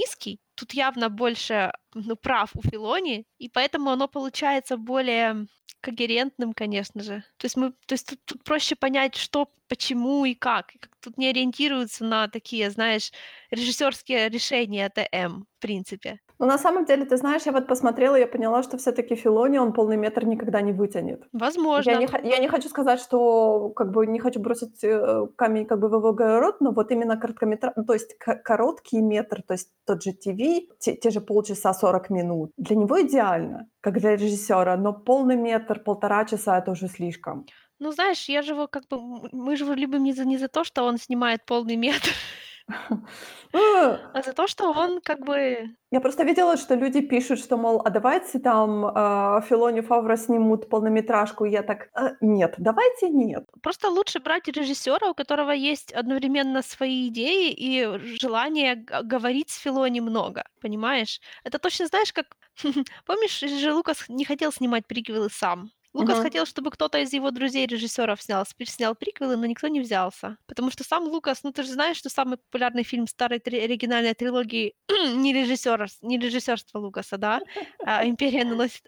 тут 0.55 0.73
явно 0.73 1.09
больше 1.09 1.71
ну, 1.93 2.15
прав 2.15 2.51
у 2.55 2.61
Филони, 2.61 3.25
и 3.37 3.49
поэтому 3.49 3.91
оно 3.91 4.07
получается 4.07 4.77
более 4.77 5.47
когерентным, 5.81 6.53
конечно 6.53 7.01
же. 7.01 7.23
То 7.37 7.45
есть 7.45 7.55
мы, 7.55 7.71
то 7.85 7.93
есть 7.93 8.07
тут, 8.07 8.19
тут 8.25 8.43
проще 8.43 8.75
понять, 8.75 9.15
что, 9.15 9.49
почему. 9.67 10.25
И 10.25 10.33
как 10.33 10.73
Тут 11.01 11.17
не 11.17 11.29
ориентируются 11.29 12.03
на 12.03 12.27
такие, 12.27 12.69
знаешь, 12.69 13.11
режиссерские 13.51 14.29
решения 14.29 14.89
ТМ, 14.89 15.43
в 15.43 15.59
принципе. 15.59 16.19
Но 16.39 16.45
на 16.45 16.57
самом 16.57 16.85
деле, 16.85 17.05
ты 17.05 17.17
знаешь, 17.17 17.45
я 17.45 17.51
вот 17.51 17.67
посмотрела, 17.67 18.15
я 18.15 18.25
поняла, 18.25 18.63
что 18.63 18.77
все-таки 18.77 19.15
Филони 19.15 19.57
он 19.57 19.73
полный 19.73 19.97
метр 19.97 20.25
никогда 20.25 20.61
не 20.61 20.71
вытянет. 20.71 21.27
Возможно. 21.33 21.91
Я 21.91 21.97
не, 21.97 22.07
я 22.23 22.37
не 22.37 22.47
хочу 22.47 22.69
сказать, 22.69 23.01
что 23.01 23.69
как 23.75 23.91
бы 23.91 24.07
не 24.07 24.19
хочу 24.19 24.39
бросить 24.39 24.81
э, 24.83 25.27
камень 25.35 25.65
как 25.65 25.79
бы 25.79 25.89
в 25.89 25.95
его 25.95 26.09
огород, 26.09 26.61
но 26.61 26.71
вот 26.71 26.91
именно 26.91 27.17
короткометра... 27.17 27.73
то 27.87 27.93
есть 27.93 28.17
короткий 28.17 29.01
метр, 29.01 29.41
то 29.41 29.53
есть 29.53 29.69
тот 29.85 30.01
же 30.01 30.13
ТВ, 30.13 30.77
те, 30.79 30.95
те 30.95 31.09
же 31.09 31.19
полчаса 31.19 31.73
40 31.73 32.09
минут, 32.09 32.51
для 32.57 32.77
него 32.77 33.01
идеально, 33.01 33.67
как 33.81 33.99
для 33.99 34.15
режиссера, 34.15 34.77
но 34.77 34.93
полный 34.93 35.35
метр, 35.35 35.79
полтора 35.79 36.23
часа 36.23 36.57
это 36.57 36.71
уже 36.71 36.87
слишком. 36.87 37.45
Ну, 37.79 37.91
знаешь, 37.91 38.29
я 38.29 38.41
живу 38.41 38.67
как 38.67 38.87
бы... 38.89 38.97
Мы 39.31 39.55
же 39.55 39.63
его 39.65 39.73
любим 39.73 40.03
не 40.03 40.13
за, 40.13 40.25
не 40.25 40.37
за 40.37 40.47
то, 40.47 40.63
что 40.63 40.83
он 40.83 40.97
снимает 40.97 41.45
полный 41.45 41.75
метр, 41.75 42.09
а 43.53 44.22
за 44.22 44.34
то, 44.34 44.47
что 44.47 44.72
он 44.72 45.01
как 45.01 45.20
бы... 45.20 45.70
Я 45.91 46.01
просто 46.01 46.24
видела, 46.24 46.57
что 46.57 46.76
люди 46.76 47.01
пишут, 47.01 47.39
что, 47.39 47.57
мол, 47.57 47.82
а 47.84 47.89
давайте 47.89 48.39
там 48.39 48.86
э, 48.86 49.41
Филони 49.49 49.82
Фавра 49.82 50.17
снимут 50.17 50.70
полнометражку. 50.70 51.45
И 51.45 51.51
я 51.51 51.63
так, 51.63 51.89
«Э, 51.95 52.15
нет, 52.22 52.55
давайте 52.57 53.09
нет. 53.09 53.45
Просто 53.61 53.89
лучше 53.89 54.20
брать 54.20 54.47
режиссера, 54.47 55.09
у 55.09 55.13
которого 55.13 55.51
есть 55.51 55.91
одновременно 55.91 56.61
свои 56.61 57.07
идеи 57.07 57.51
и 57.51 58.17
желание 58.20 58.76
говорить 58.76 59.49
с 59.49 59.57
Филони 59.57 59.99
много, 59.99 60.43
понимаешь? 60.61 61.20
Это 61.43 61.59
точно 61.59 61.88
знаешь, 61.88 62.13
как... 62.13 62.28
Помнишь, 63.05 63.39
же 63.39 63.74
Лукас 63.74 64.05
не 64.09 64.26
хотел 64.26 64.51
снимать 64.51 64.86
приквелы 64.86 65.30
сам. 65.32 65.72
Лукас 65.93 66.17
Мгм. 66.17 66.23
хотел, 66.23 66.45
чтобы 66.45 66.69
кто-то 66.71 66.99
из 66.99 67.13
его 67.13 67.31
друзей-режиссеров 67.31 68.21
снял, 68.21 68.45
снял 68.65 68.95
приквелы, 68.95 69.37
но 69.37 69.45
никто 69.47 69.67
не 69.67 69.79
взялся. 69.81 70.37
Потому 70.47 70.69
что 70.71 70.83
сам 70.83 71.03
Лукас, 71.05 71.43
ну 71.43 71.51
ты 71.51 71.63
же 71.63 71.71
знаешь, 71.71 71.97
что 71.97 72.09
самый 72.09 72.37
популярный 72.37 72.83
фильм 72.83 73.07
старой 73.07 73.39
три- 73.39 73.59
оригинальной 73.59 74.13
трилогии 74.13 74.75
не, 75.15 75.33
режиссера, 75.33 75.87
не 76.01 76.19
режиссерство 76.19 76.79
Лукаса, 76.79 77.17
да? 77.17 77.41
А 77.85 78.05
«Империя 78.05 78.45
наносит 78.45 78.83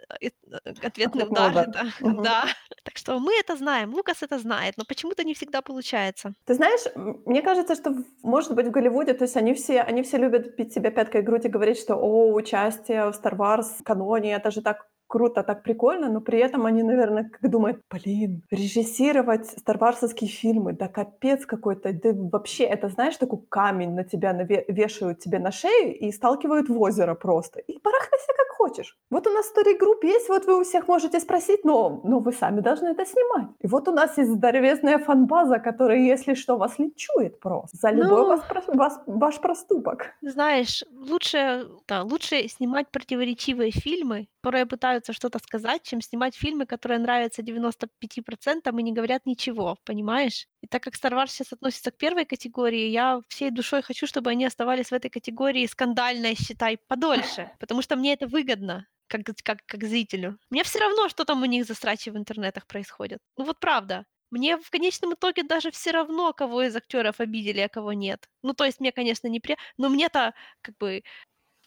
ответный 0.84 1.26
удар». 1.28 1.54
да, 1.68 1.86
Мгм. 2.00 2.24
да. 2.24 2.46
Так 2.84 2.98
что 2.98 3.20
мы 3.20 3.34
это 3.40 3.56
знаем, 3.56 3.94
Лукас 3.94 4.22
это 4.24 4.38
знает, 4.40 4.76
но 4.78 4.84
почему-то 4.86 5.24
не 5.24 5.34
всегда 5.34 5.62
получается. 5.62 6.34
Ты 6.46 6.54
знаешь, 6.54 6.82
мне 7.26 7.42
кажется, 7.42 7.76
что, 7.76 7.92
в- 7.92 8.06
может 8.24 8.54
быть, 8.56 8.68
в 8.68 8.72
Голливуде, 8.72 9.14
то 9.14 9.24
есть 9.24 9.38
они 9.38 9.54
все, 9.54 9.82
они 9.82 10.02
все 10.04 10.18
любят 10.18 10.56
бить 10.56 10.74
себя 10.74 10.92
пяткой 10.92 11.22
в 11.22 11.26
грудь 11.26 11.46
и 11.46 11.50
говорить, 11.50 11.80
что, 11.80 11.96
о, 11.96 12.34
участие 12.34 13.12
в 13.12 13.16
Star 13.16 13.36
Wars 13.36 13.84
каноне, 13.84 14.34
это 14.36 14.52
же 14.52 14.62
так 14.62 14.88
круто, 15.12 15.44
так 15.44 15.64
прикольно, 15.64 16.10
но 16.10 16.22
при 16.22 16.40
этом 16.40 16.66
они, 16.66 16.84
наверное, 16.84 17.30
как 17.30 17.52
думают, 17.52 17.82
блин, 17.92 18.42
режиссировать 18.52 19.46
старварсовские 19.60 20.30
фильмы, 20.30 20.74
да 20.74 20.88
капец 20.88 21.46
какой-то, 21.46 21.92
да 21.94 22.10
вообще, 22.14 22.64
это 22.64 22.88
знаешь, 22.90 23.18
такой 23.18 23.40
камень 23.50 23.94
на 23.94 24.04
тебя 24.04 24.32
наве- 24.34 24.64
вешают 24.70 25.20
тебе 25.20 25.40
на 25.40 25.52
шею 25.52 25.98
и 25.98 26.12
сталкивают 26.12 26.70
в 26.70 26.82
озеро 26.82 27.16
просто. 27.16 27.60
И 27.60 27.78
барахтайся 27.84 28.32
как 28.38 28.48
хочешь. 28.58 28.98
Вот 29.10 29.28
у 29.28 29.32
нас 29.32 29.46
Story 29.52 29.74
Group 29.82 30.06
есть, 30.08 30.30
вот 30.30 30.46
вы 30.46 30.60
у 30.60 30.64
всех 30.64 30.88
можете 30.88 31.20
спросить, 31.20 31.66
но, 31.66 32.02
но 32.04 32.20
вы 32.20 32.32
сами 32.32 32.62
должны 32.62 32.90
это 32.90 33.06
снимать. 33.06 33.48
И 33.60 33.68
вот 33.68 33.88
у 33.88 33.92
нас 33.92 34.18
есть 34.18 34.32
здоровезная 34.32 34.98
фанбаза, 35.00 35.60
которая, 35.60 35.98
если 36.14 36.36
что, 36.36 36.58
вас 36.58 36.80
линчует 36.80 37.40
просто 37.40 37.78
за 37.78 37.90
любой 37.92 38.22
Ну. 38.22 38.28
вас 38.28 38.42
вас- 38.68 39.02
ваш 39.08 39.40
проступок. 39.42 40.06
Знаешь, 40.22 40.84
лучше, 41.12 41.68
да, 41.88 42.04
лучше 42.04 42.48
снимать 42.48 42.88
противоречивые 42.92 43.72
фильмы, 43.72 44.28
которые 44.44 44.66
пытаются 44.66 45.01
пытаются 45.02 45.14
что-то 45.14 45.40
сказать, 45.40 45.84
чем 45.84 46.02
снимать 46.02 46.36
фильмы, 46.36 46.66
которые 46.66 47.00
нравятся 47.00 47.42
95% 47.42 48.80
и 48.80 48.84
не 48.84 48.94
говорят 48.94 49.26
ничего, 49.26 49.78
понимаешь? 49.84 50.48
И 50.64 50.68
так 50.68 50.84
как 50.84 50.94
Star 50.96 51.12
Wars 51.12 51.28
сейчас 51.28 51.54
относится 51.54 51.92
к 51.92 51.98
первой 51.98 52.26
категории, 52.26 52.90
я 52.90 53.20
всей 53.28 53.52
душой 53.52 53.82
хочу, 53.82 54.08
чтобы 54.08 54.32
они 54.32 54.46
оставались 54.46 54.92
в 54.92 54.94
этой 54.94 55.10
категории 55.10 55.66
скандальной, 55.68 56.36
считай, 56.36 56.78
подольше, 56.88 57.50
потому 57.60 57.82
что 57.82 57.96
мне 57.96 58.14
это 58.14 58.28
выгодно 58.28 58.86
как, 59.08 59.22
как, 59.44 59.58
как 59.66 59.84
зрителю. 59.84 60.38
Мне 60.50 60.64
все 60.64 60.80
равно, 60.80 61.10
что 61.10 61.26
там 61.26 61.42
у 61.42 61.46
них 61.46 61.66
за 61.66 61.74
срачи 61.74 62.12
в 62.12 62.18
интернетах 62.18 62.66
происходят. 62.68 63.20
Ну 63.38 63.46
вот 63.46 63.60
правда. 63.60 64.06
Мне 64.32 64.58
в 64.58 64.70
конечном 64.70 65.14
итоге 65.14 65.44
даже 65.44 65.72
все 65.72 65.92
равно, 65.92 66.34
кого 66.34 66.64
из 66.64 66.76
актеров 66.76 67.20
обидели, 67.20 67.60
а 67.60 67.68
кого 67.68 67.94
нет. 67.94 68.30
Ну, 68.44 68.54
то 68.54 68.64
есть 68.64 68.80
мне, 68.80 68.92
конечно, 68.94 69.28
не 69.28 69.42
при... 69.42 69.58
Но 69.78 69.90
мне-то, 69.90 70.34
как 70.62 70.78
бы, 70.78 71.04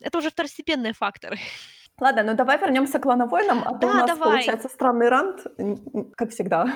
это 0.01 0.19
уже 0.19 0.31
второстепенные 0.31 0.93
факторы. 0.93 1.39
Ладно, 2.01 2.23
ну 2.25 2.35
давай 2.35 2.59
вернемся 2.59 2.99
к 2.99 3.03
клановойнам, 3.03 3.63
а 3.65 3.73
то 3.75 3.79
Да, 3.79 3.87
у 3.87 3.95
нас 3.95 4.07
давай. 4.07 4.31
получается 4.31 4.69
странный 4.69 5.09
рант, 5.09 5.47
как 6.17 6.31
всегда. 6.31 6.67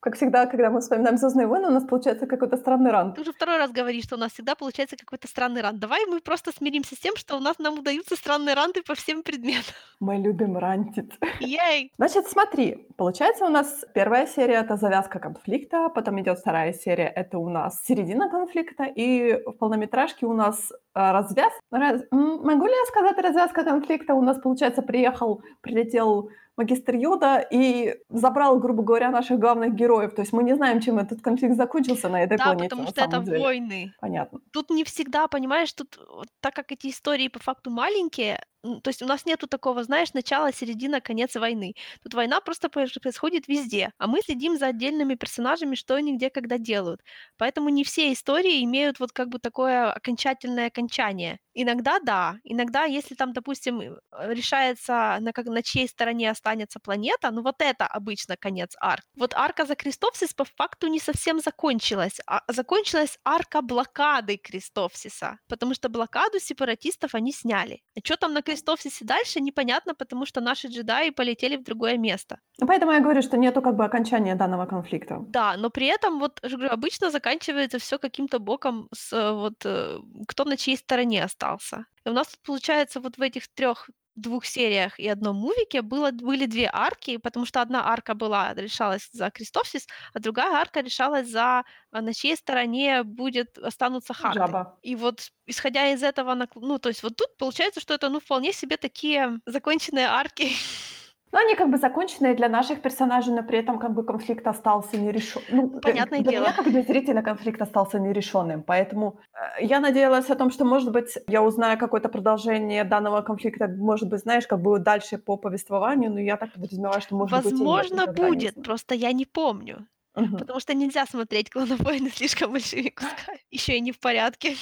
Как 0.00 0.16
всегда, 0.16 0.46
когда 0.46 0.70
мы 0.70 0.80
вспоминаем 0.80 1.18
«Звездные 1.18 1.46
войны», 1.46 1.68
у 1.68 1.72
нас 1.72 1.84
получается 1.84 2.26
какой-то 2.26 2.56
странный 2.56 2.90
рант. 2.90 3.16
Ты 3.16 3.20
уже 3.20 3.32
второй 3.34 3.58
раз 3.58 3.70
говоришь, 3.70 4.04
что 4.04 4.16
у 4.16 4.18
нас 4.18 4.32
всегда 4.32 4.54
получается 4.54 4.96
какой-то 4.96 5.28
странный 5.28 5.60
рант. 5.60 5.78
Давай 5.78 6.06
мы 6.06 6.20
просто 6.20 6.52
смиримся 6.52 6.94
с 6.94 6.98
тем, 6.98 7.16
что 7.16 7.36
у 7.36 7.40
нас 7.40 7.58
нам 7.58 7.78
удаются 7.78 8.16
странные 8.16 8.54
ранты 8.54 8.82
по 8.82 8.94
всем 8.94 9.22
предметам. 9.22 9.74
Мы 10.00 10.16
любим 10.16 10.56
рантить. 10.56 11.12
Ей! 11.40 11.92
Значит, 11.98 12.26
смотри, 12.28 12.88
получается 12.96 13.44
у 13.44 13.50
нас 13.50 13.84
первая 13.92 14.26
серия— 14.26 14.60
это 14.64 14.76
завязка 14.76 15.18
конфликта, 15.18 15.90
потом 15.90 16.18
идет 16.22 16.38
вторая 16.38 16.72
серия— 16.72 17.12
это 17.14 17.38
у 17.38 17.50
нас 17.50 17.84
середина 17.84 18.30
конфликта, 18.30 18.84
и 18.84 19.34
в 19.44 19.52
полнометражке 19.52 20.24
у 20.24 20.32
нас 20.32 20.72
э, 20.72 20.76
развяз... 20.94 21.52
раз- 21.70 22.04
Могу 22.10 22.66
ли 22.66 22.72
я 22.72 22.84
сказать 22.86 23.18
развязка 23.18 23.64
конфликта? 23.64 24.14
У 24.14 24.22
нас, 24.22 24.38
получается, 24.38 24.80
приехал, 24.80 25.42
прилетел 25.60 26.30
магистр 26.60 26.94
Йода 26.94 27.46
и 27.52 27.96
забрал, 28.10 28.58
грубо 28.60 28.82
говоря, 28.82 29.10
наших 29.10 29.38
главных 29.38 29.74
героев. 29.74 30.14
То 30.14 30.22
есть 30.22 30.32
мы 30.32 30.42
не 30.44 30.54
знаем, 30.56 30.80
чем 30.80 30.98
этот 30.98 31.20
конфликт 31.22 31.56
закончился 31.56 32.08
на 32.08 32.22
этой 32.22 32.38
Да, 32.38 32.44
планете, 32.44 32.64
потому 32.68 32.82
на 32.82 32.88
что 32.88 33.00
это 33.04 33.18
деле. 33.20 33.38
войны. 33.42 33.92
Понятно. 34.00 34.40
Тут 34.52 34.70
не 34.70 34.84
всегда, 34.84 35.26
понимаешь, 35.28 35.72
тут 35.72 35.98
так 36.40 36.54
как 36.54 36.72
эти 36.72 36.88
истории 36.88 37.28
по 37.28 37.38
факту 37.38 37.70
маленькие, 37.70 38.40
то 38.62 38.88
есть 38.88 39.02
у 39.02 39.06
нас 39.06 39.24
нету 39.26 39.46
такого, 39.46 39.84
знаешь, 39.84 40.12
начало, 40.12 40.52
середина, 40.52 41.00
конец 41.00 41.34
войны. 41.36 41.74
Тут 42.02 42.14
война 42.14 42.40
просто 42.40 42.68
проис- 42.68 43.00
происходит 43.00 43.48
везде, 43.48 43.92
а 43.98 44.06
мы 44.06 44.20
следим 44.20 44.58
за 44.58 44.66
отдельными 44.66 45.14
персонажами, 45.14 45.74
что 45.74 45.94
они 45.94 46.16
где, 46.16 46.30
когда 46.30 46.58
делают. 46.58 47.02
Поэтому 47.38 47.68
не 47.70 47.84
все 47.84 48.12
истории 48.12 48.62
имеют 48.64 49.00
вот 49.00 49.12
как 49.12 49.28
бы 49.28 49.38
такое 49.38 49.90
окончательное 49.92 50.66
окончание. 50.66 51.38
Иногда 51.54 51.98
да, 52.00 52.36
иногда, 52.44 52.84
если 52.84 53.14
там, 53.14 53.32
допустим, 53.32 53.80
э, 53.80 53.96
решается, 54.12 55.18
на, 55.20 55.32
как, 55.32 55.46
на 55.46 55.62
чьей 55.62 55.88
стороне 55.88 56.30
останется 56.30 56.80
планета, 56.80 57.30
ну 57.30 57.42
вот 57.42 57.56
это 57.60 57.86
обычно 57.86 58.36
конец 58.36 58.76
арк. 58.80 59.04
Вот 59.16 59.34
арка 59.34 59.64
за 59.66 59.74
Крестовсис 59.74 60.34
по 60.34 60.44
факту 60.44 60.86
не 60.88 61.00
совсем 61.00 61.40
закончилась, 61.40 62.20
а 62.26 62.42
закончилась 62.48 63.18
арка 63.24 63.62
блокады 63.62 64.36
Крестовсиса, 64.36 65.38
потому 65.48 65.74
что 65.74 65.88
блокаду 65.88 66.38
сепаратистов 66.38 67.14
они 67.14 67.32
сняли. 67.32 67.82
А 67.96 68.00
что 68.04 68.16
там 68.16 68.32
на 68.32 68.42
Крестовсисе 68.50 69.04
дальше, 69.04 69.40
непонятно, 69.40 69.94
потому 69.94 70.26
что 70.26 70.40
наши 70.40 70.68
джедаи 70.68 71.10
полетели 71.10 71.56
в 71.56 71.62
другое 71.62 71.98
место. 71.98 72.38
Поэтому 72.58 72.92
я 72.92 73.00
говорю, 73.00 73.22
что 73.22 73.36
нету 73.36 73.62
как 73.62 73.76
бы 73.76 73.84
окончания 73.84 74.34
данного 74.34 74.66
конфликта. 74.66 75.18
Да, 75.28 75.56
но 75.56 75.70
при 75.70 75.86
этом 75.86 76.18
вот 76.18 76.40
обычно 76.70 77.10
заканчивается 77.10 77.78
все 77.78 77.98
каким-то 77.98 78.40
боком 78.40 78.88
с 78.92 79.12
э, 79.12 79.32
вот 79.32 79.64
э, 79.64 79.98
кто 80.26 80.44
на 80.44 80.56
чьей 80.56 80.76
стороне 80.76 81.24
остался. 81.24 81.84
И 82.04 82.08
у 82.08 82.12
нас 82.12 82.26
тут 82.26 82.40
получается 82.42 83.00
вот 83.00 83.18
в 83.18 83.22
этих 83.22 83.46
трех 83.54 83.88
двух 84.20 84.44
сериях 84.44 84.98
и 84.98 85.08
одном 85.08 85.36
мувике 85.36 85.82
было, 85.82 86.10
были 86.10 86.46
две 86.46 86.70
арки, 86.72 87.16
потому 87.16 87.46
что 87.46 87.60
одна 87.60 87.86
арка 87.86 88.14
была 88.14 88.54
решалась 88.54 89.08
за 89.12 89.30
Крестовсис, 89.30 89.86
а 90.12 90.20
другая 90.20 90.52
арка 90.52 90.80
решалась 90.80 91.28
за 91.28 91.64
а, 91.90 92.00
на 92.00 92.14
чьей 92.14 92.36
стороне 92.36 93.02
будет 93.02 93.58
останутся 93.58 94.14
харты. 94.14 94.38
Жаба. 94.38 94.78
И 94.82 94.96
вот 94.96 95.30
исходя 95.46 95.90
из 95.90 96.02
этого, 96.02 96.36
ну 96.54 96.78
то 96.78 96.88
есть 96.88 97.02
вот 97.02 97.16
тут 97.16 97.36
получается, 97.36 97.80
что 97.80 97.94
это 97.94 98.08
ну 98.08 98.20
вполне 98.20 98.52
себе 98.52 98.76
такие 98.76 99.40
законченные 99.46 100.06
арки. 100.06 100.50
Но 101.32 101.38
они 101.38 101.54
как 101.54 101.70
бы 101.70 101.78
законченные 101.78 102.34
для 102.34 102.48
наших 102.48 102.82
персонажей, 102.82 103.32
но 103.32 103.42
при 103.42 103.58
этом 103.58 103.78
как 103.78 103.94
бы 103.94 104.04
конфликт 104.04 104.46
остался 104.46 104.96
нерешенным. 104.96 105.70
Ну, 105.72 105.78
э, 105.78 105.80
Понятное 105.80 106.20
для 106.20 106.32
дело. 106.32 106.42
меня, 106.42 106.52
как 106.52 106.70
для 106.70 106.82
зрителя, 106.82 107.22
конфликт 107.22 107.62
остался 107.62 107.98
нерешенным. 108.00 108.62
Поэтому 108.62 109.20
э, 109.60 109.64
я 109.64 109.80
надеялась 109.80 110.30
о 110.30 110.34
том, 110.34 110.50
что, 110.50 110.64
может 110.64 110.90
быть, 110.90 111.18
я 111.28 111.42
узнаю 111.42 111.78
какое-то 111.78 112.08
продолжение 112.08 112.84
данного 112.84 113.22
конфликта, 113.22 113.68
может 113.68 114.08
быть, 114.08 114.20
знаешь, 114.20 114.46
как 114.46 114.60
бы 114.60 114.78
дальше 114.78 115.18
по 115.18 115.36
повествованию, 115.36 116.10
но 116.10 116.20
я 116.20 116.36
так 116.36 116.52
подразумеваю, 116.52 117.00
что, 117.00 117.16
может 117.16 117.36
быть, 117.36 117.52
Возможно, 117.52 118.02
никогда 118.02 118.22
не 118.22 118.28
будет, 118.28 118.62
просто 118.64 118.94
я 118.94 119.12
не 119.12 119.24
помню. 119.24 119.86
Мгм. 120.16 120.38
Потому 120.38 120.60
что 120.60 120.74
нельзя 120.74 121.06
смотреть 121.06 121.50
«Клоновойны» 121.50 122.10
слишком 122.14 122.52
большими 122.52 122.88
кусками. 122.88 123.38
Еще 123.50 123.76
и 123.76 123.80
не 123.80 123.92
в 123.92 124.00
порядке. 124.00 124.56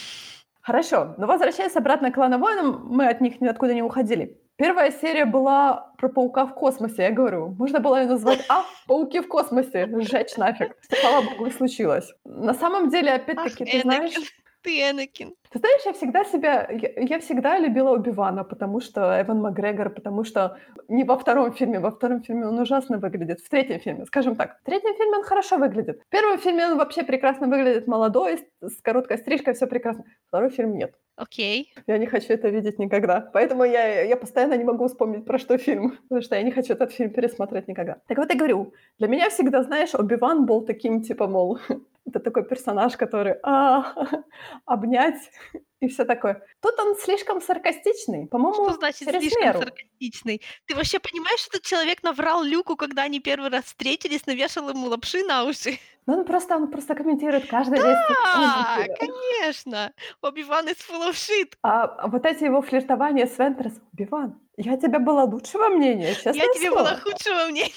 Хорошо, 0.68 1.14
но 1.16 1.26
возвращаясь 1.26 1.76
обратно 1.76 2.10
к 2.10 2.16
клановойнам, 2.16 2.88
мы 2.90 3.08
от 3.08 3.22
них 3.22 3.40
ниоткуда 3.40 3.72
не 3.72 3.82
уходили. 3.82 4.38
Первая 4.56 4.90
серия 4.90 5.24
была 5.24 5.94
про 5.96 6.10
паука 6.10 6.44
в 6.44 6.54
космосе, 6.54 7.04
я 7.04 7.10
говорю. 7.10 7.54
Можно 7.58 7.80
было 7.80 8.02
ее 8.02 8.06
назвать 8.06 8.44
«А, 8.50 8.64
пауки 8.86 9.20
в 9.20 9.28
космосе», 9.28 9.88
сжечь 10.02 10.36
нафиг. 10.36 10.76
Слава 11.00 11.24
богу, 11.24 11.50
случилось. 11.50 12.12
На 12.26 12.52
самом 12.52 12.90
деле, 12.90 13.12
опять-таки, 13.12 13.64
ты 13.64 13.80
знаешь... 13.80 14.12
Ты 14.60 14.90
Энакин. 14.90 15.34
Ты 15.50 15.58
знаешь, 15.58 15.82
я 15.86 15.92
всегда 15.92 16.24
себя... 16.24 16.68
Я, 16.70 16.90
я 16.96 17.18
всегда 17.18 17.58
любила 17.58 17.92
Убивана, 17.92 18.44
потому 18.44 18.80
что 18.80 19.20
Эван 19.20 19.40
Макгрегор, 19.40 19.90
потому 19.90 20.24
что 20.24 20.58
не 20.88 21.04
во 21.04 21.16
втором 21.16 21.52
фильме, 21.52 21.80
во 21.80 21.90
втором 21.90 22.22
фильме 22.22 22.46
он 22.46 22.58
ужасно 22.58 22.98
выглядит, 22.98 23.40
в 23.40 23.48
третьем 23.48 23.80
фильме, 23.80 24.04
скажем 24.06 24.36
так. 24.36 24.58
В 24.60 24.64
третьем 24.64 24.94
фильме 24.94 25.18
он 25.18 25.24
хорошо 25.24 25.56
выглядит. 25.56 26.02
В 26.02 26.08
первом 26.10 26.38
фильме 26.38 26.66
он 26.66 26.78
вообще 26.78 27.02
прекрасно 27.02 27.46
выглядит, 27.46 27.86
молодой, 27.86 28.38
с, 28.60 28.74
с 28.74 28.82
короткой 28.82 29.18
стрижкой, 29.18 29.54
все 29.54 29.66
прекрасно. 29.66 30.04
Второй 30.28 30.50
фильм 30.50 30.76
нет. 30.76 30.94
Окей. 31.18 31.72
Я 31.88 31.98
не 31.98 32.06
хочу 32.06 32.32
это 32.32 32.48
видеть 32.48 32.78
никогда. 32.78 33.20
Поэтому 33.32 33.64
я, 33.64 34.02
я 34.02 34.16
постоянно 34.16 34.54
не 34.54 34.64
могу 34.64 34.86
вспомнить, 34.86 35.24
про 35.24 35.38
что 35.38 35.58
фильм. 35.58 35.90
Потому 36.08 36.22
что 36.22 36.36
я 36.36 36.42
не 36.42 36.52
хочу 36.52 36.74
этот 36.74 36.92
фильм 36.92 37.10
пересмотреть 37.10 37.68
никогда. 37.68 37.96
Так 38.06 38.18
вот 38.18 38.30
я 38.30 38.38
говорю, 38.38 38.72
для 38.98 39.08
меня 39.08 39.28
всегда, 39.28 39.62
знаешь, 39.62 39.94
Оби-Ван 39.94 40.46
был 40.46 40.64
таким, 40.64 41.02
типа, 41.02 41.26
мол, 41.26 41.58
это 42.06 42.20
такой 42.20 42.44
персонаж, 42.44 42.96
который 42.96 43.34
а, 43.42 43.94
обнять 44.64 45.30
и 45.80 45.88
все 45.88 46.04
такое. 46.04 46.42
Тут 46.60 46.78
он 46.78 46.96
слишком 46.96 47.40
саркастичный. 47.40 48.26
По-моему, 48.26 48.64
Что 48.64 48.74
значит 48.74 49.08
слишком 49.08 49.42
меру. 49.42 49.58
саркастичный? 49.60 50.42
Ты 50.66 50.74
вообще 50.74 50.98
понимаешь, 50.98 51.40
что 51.40 51.56
этот 51.56 51.66
человек 51.66 52.02
наврал 52.02 52.42
Люку, 52.42 52.76
когда 52.76 53.02
они 53.02 53.20
первый 53.20 53.50
раз 53.50 53.64
встретились, 53.64 54.26
навешал 54.26 54.68
ему 54.70 54.86
лапши 54.88 55.22
на 55.24 55.44
уши? 55.44 55.78
Ну, 56.08 56.20
он 56.20 56.24
просто, 56.24 56.56
он 56.56 56.70
просто 56.70 56.94
комментирует 56.94 57.50
каждый 57.50 57.74
лестник. 57.74 58.16
Да, 58.24 58.86
конечно. 58.98 59.92
Оби-Ван 60.22 60.66
is 60.66 60.78
full 60.78 61.06
of 61.06 61.12
shit. 61.12 61.52
А, 61.62 61.84
а 61.84 62.06
вот 62.08 62.24
эти 62.24 62.44
его 62.44 62.62
флиртования 62.62 63.26
с 63.26 63.36
Вентрес. 63.38 63.74
Оби-Ван, 63.92 64.40
я 64.56 64.78
тебя 64.78 65.00
была 65.00 65.24
лучшего 65.24 65.68
мнения, 65.68 66.14
честное 66.14 66.32
Я 66.32 66.46
тебе 66.54 66.70
была 66.70 66.96
худшего 66.96 67.50
мнения. 67.50 67.70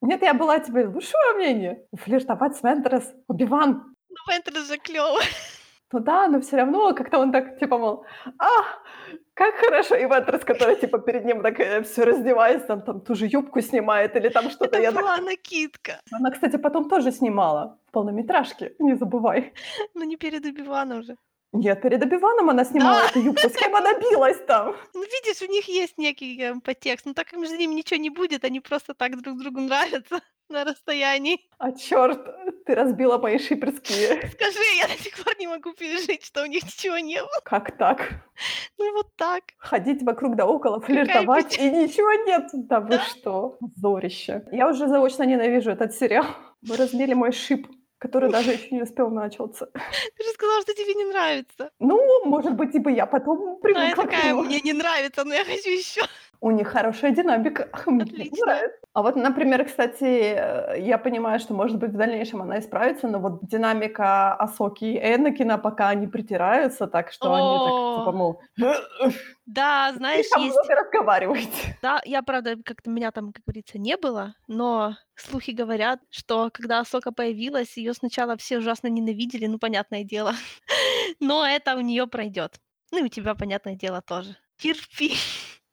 Нет, 0.00 0.20
я 0.22 0.34
была 0.34 0.58
тебе 0.58 0.88
лучшего 0.88 1.34
мнения. 1.36 1.86
Флиртовать 1.94 2.56
с 2.56 2.62
Вентрес. 2.64 3.12
Оби-Ван, 3.28 3.94
Ну, 4.08 4.32
это 4.34 4.64
же 4.64 4.78
клево. 4.78 5.20
Ну 5.92 6.00
да, 6.00 6.28
но 6.28 6.40
все 6.40 6.56
равно 6.56 6.94
как-то 6.94 7.18
он 7.18 7.32
так, 7.32 7.58
типа, 7.58 7.78
мол, 7.78 8.04
а, 8.38 8.46
как 9.34 9.54
хорошо. 9.54 9.94
И 9.96 10.04
Вентрес, 10.04 10.44
который, 10.44 10.76
типа, 10.76 10.98
перед 10.98 11.24
ним 11.24 11.42
так 11.42 11.56
все 11.84 12.04
раздевается, 12.04 12.66
там, 12.66 12.82
там 12.82 13.00
ту 13.00 13.14
же 13.14 13.26
юбку 13.26 13.60
снимает 13.60 14.16
или 14.16 14.28
там 14.28 14.50
что-то. 14.50 14.64
Это 14.76 14.80
Я 14.80 14.92
так- 14.92 15.00
была 15.02 15.16
накидка. 15.18 16.00
Она, 16.12 16.30
кстати, 16.30 16.56
потом 16.58 16.88
тоже 16.88 17.12
снимала 17.12 17.78
в 17.88 17.92
полнометражке, 17.92 18.74
не 18.78 18.94
забывай. 18.96 19.52
Но 19.94 20.04
не 20.04 20.16
перед 20.16 20.44
Оби-Ваном 20.44 20.98
уже. 21.00 21.16
Нет, 21.52 21.80
перед 21.80 22.02
Обиваном 22.02 22.50
она 22.50 22.64
снимала 22.64 23.00
Да. 23.00 23.08
эту 23.08 23.20
юбку. 23.20 23.48
С 23.48 23.52
кем 23.56 23.74
она 23.74 23.94
билась 23.94 24.36
там? 24.46 24.74
Ну, 24.94 25.02
видишь, 25.02 25.40
у 25.48 25.50
них 25.50 25.68
есть 25.68 25.96
некий 25.96 26.42
э, 26.42 26.54
подтекст. 26.60 27.06
Но 27.06 27.14
так 27.14 27.28
как 27.28 27.38
между 27.38 27.56
ними 27.56 27.72
ничего 27.74 27.98
не 28.00 28.10
будет, 28.10 28.44
они 28.44 28.60
просто 28.60 28.92
так 28.94 29.16
друг 29.22 29.38
другу 29.38 29.60
нравятся 29.60 30.20
на 30.50 30.64
расстоянии. 30.64 31.38
А 31.58 31.72
черт, 31.72 32.18
ты 32.66 32.74
разбила 32.74 33.18
мои 33.18 33.38
шиперские. 33.38 34.28
Скажи, 34.32 34.58
я 34.78 34.88
до 34.88 35.02
сих 35.02 35.24
пор 35.24 35.34
не 35.38 35.46
могу 35.46 35.72
пережить, 35.72 36.24
что 36.24 36.42
у 36.42 36.46
них 36.46 36.64
ничего 36.64 36.98
не 36.98 37.20
было. 37.20 37.40
Как 37.44 37.76
так? 37.78 38.00
Ну, 38.78 38.92
вот 38.92 39.14
так. 39.16 39.44
Ходить 39.58 40.02
вокруг 40.02 40.36
да 40.36 40.46
около, 40.46 40.80
флиртовать, 40.80 41.58
и 41.58 41.70
ничего 41.70 42.12
нет. 42.26 42.50
Да 42.52 42.80
вы 42.80 42.98
что? 42.98 43.56
Зорище. 43.76 44.44
Я 44.52 44.68
уже 44.68 44.88
заочно 44.88 45.22
ненавижу 45.22 45.70
этот 45.70 45.94
сериал. 45.94 46.26
Вы 46.62 46.76
разбили 46.76 47.14
мой 47.14 47.32
шип, 47.32 47.68
который 47.98 48.30
даже 48.30 48.52
еще 48.52 48.74
не 48.74 48.82
успел 48.82 49.10
начаться. 49.10 49.70
Ты 50.16 50.24
же 50.24 50.30
сказала, 50.30 50.62
что 50.62 50.74
тебе 50.74 50.94
не 50.94 51.04
нравится. 51.04 51.70
Ну, 51.78 52.24
может 52.24 52.54
быть, 52.54 52.82
бы 52.82 52.90
я 52.90 53.06
потом 53.06 53.54
я 53.54 53.54
привыкла 53.60 54.02
к 54.02 54.10
такая, 54.10 54.34
мне 54.34 54.60
не 54.60 54.72
нравится, 54.72 55.24
но 55.24 55.34
я 55.34 55.44
хочу 55.44 55.70
еще. 55.70 56.02
У 56.40 56.50
них 56.50 56.68
хорошая 56.68 57.10
динамика. 57.12 57.68
Отлично. 57.86 58.60
А 58.92 59.02
вот, 59.02 59.16
например, 59.16 59.64
кстати, 59.64 60.04
э, 60.04 60.80
я 60.80 60.98
понимаю, 60.98 61.38
что, 61.38 61.54
может 61.54 61.78
быть, 61.78 61.90
в 61.90 61.96
дальнейшем 61.96 62.42
она 62.42 62.58
исправится, 62.58 63.08
но 63.08 63.18
вот 63.18 63.46
динамика 63.46 64.34
Асоки 64.34 64.84
и 64.84 64.96
Энакина, 64.96 65.58
пока 65.58 65.88
они 65.88 66.06
притираются 66.06 66.86
так, 66.86 67.12
что 67.12 67.34
они 67.34 67.58
так, 67.58 68.00
типа, 68.00 68.12
мол, 68.12 68.40
да, 69.46 69.92
знаешь, 69.94 70.26
есть 70.38 70.68
разговариваете. 70.68 71.78
Да, 71.80 72.00
я, 72.04 72.22
правда, 72.22 72.56
как-то 72.64 72.90
меня 72.90 73.12
там, 73.12 73.32
как 73.32 73.44
говорится, 73.44 73.78
не 73.78 73.96
было, 73.96 74.34
но 74.48 74.96
слухи 75.14 75.52
говорят, 75.52 76.00
что 76.10 76.50
когда 76.52 76.80
Асока 76.80 77.12
появилась, 77.12 77.76
ее 77.76 77.94
сначала 77.94 78.36
все 78.36 78.58
ужасно 78.58 78.88
ненавидели, 78.88 79.46
ну, 79.46 79.58
понятное 79.58 80.04
дело. 80.04 80.32
Но 81.20 81.46
это 81.46 81.76
у 81.76 81.80
нее 81.80 82.06
пройдет. 82.06 82.56
Ну, 82.90 82.98
и 82.98 83.04
у 83.04 83.08
тебя, 83.08 83.34
понятное 83.34 83.76
дело, 83.76 84.02
тоже. 84.02 84.36
Терпи. 84.58 85.14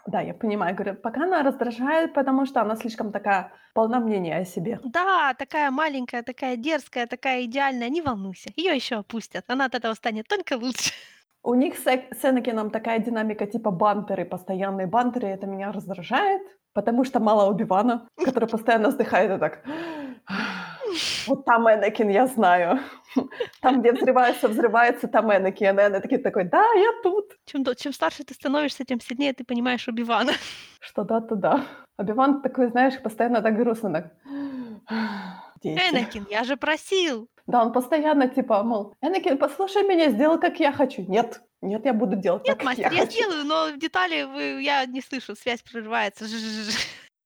Да, 0.06 0.22
я 0.22 0.34
понимаю. 0.34 0.76
Говорю, 0.76 0.96
пока 0.96 1.24
она 1.24 1.44
раздражает, 1.44 2.14
потому 2.14 2.46
что 2.46 2.62
она 2.62 2.76
слишком 2.76 3.12
такая 3.12 3.52
полна 3.74 4.00
мнения 4.00 4.38
о 4.38 4.46
себе. 4.46 4.80
Да, 4.84 5.34
такая 5.34 5.72
маленькая, 5.72 6.24
такая 6.24 6.58
дерзкая, 6.58 7.08
такая 7.08 7.44
идеальная, 7.44 7.90
не 7.90 8.02
волнуйся. 8.02 8.50
Ее 8.56 8.76
еще 8.76 8.96
опустят. 8.96 9.46
Она 9.48 9.66
от 9.66 9.76
этого 9.76 9.94
станет 9.94 10.28
только 10.28 10.58
лучше. 10.58 10.92
У 11.44 11.56
них 11.56 11.78
с, 11.78 11.84
с 11.84 12.26
Энакином 12.26 12.70
такая 12.70 13.00
динамика 13.00 13.46
типа 13.46 13.72
бантеры, 13.72 14.26
постоянные 14.26 14.88
бантеры, 14.88 15.28
это 15.28 15.46
меня 15.46 15.72
раздражает, 15.74 16.42
потому 16.74 17.04
что 17.04 17.20
мало 17.20 17.50
Убивана, 17.52 18.08
который 18.24 18.48
постоянно 18.48 18.90
вздыхает 18.90 19.32
и 19.32 19.40
так... 19.40 19.64
Вот 21.28 21.46
там 21.46 21.68
Энакин, 21.68 22.10
я 22.10 22.28
знаю. 22.28 22.80
Там, 23.62 23.82
где 23.82 23.92
взрывается, 23.94 24.48
взрывается, 24.48 25.08
там 25.08 25.32
Энакин. 25.32 25.80
И 25.80 25.84
Энакин 25.84 26.22
такой, 26.24 26.44
да, 26.46 26.64
я 26.76 26.92
тут. 27.04 27.38
Чем, 27.46 27.64
чем 27.76 27.94
старше 27.94 28.24
ты 28.24 28.34
становишься, 28.34 28.84
тем 28.86 29.00
сильнее 29.00 29.34
ты 29.34 29.44
понимаешь 29.44 29.88
Убивана. 29.88 30.34
Что 30.80 31.04
да-то 31.04 31.36
да. 31.36 31.66
Убиван 31.98 32.42
такой, 32.42 32.70
знаешь, 32.70 33.02
постоянно 33.02 33.42
так 33.42 33.56
грустно, 33.56 33.92
так... 33.92 34.14
Энакин, 35.64 36.26
я 36.30 36.44
же 36.44 36.58
просил. 36.58 37.30
Да, 37.48 37.62
он 37.62 37.72
постоянно 37.74 38.28
типа, 38.28 38.64
мол, 38.64 38.94
Энакин, 39.02 39.38
послушай 39.38 39.84
меня, 39.84 40.10
сделай, 40.10 40.40
как 40.40 40.60
я 40.60 40.72
хочу. 40.72 41.04
Нет, 41.08 41.42
нет, 41.62 41.86
я 41.86 41.94
буду 41.94 42.16
делать 42.16 42.44
Нет, 42.46 42.58
так, 42.58 42.68
как 42.68 42.78
я 42.78 42.84
мастер, 42.86 43.00
я 43.00 43.06
хочу. 43.06 43.18
сделаю, 43.18 43.46
но 43.46 43.68
в 43.68 43.78
детали 43.80 44.24
вы- 44.24 44.62
я 44.62 44.86
не 44.86 45.02
слышу, 45.02 45.36
связь 45.36 45.62
прерывается. 45.62 46.26
Жжж. 46.26 46.76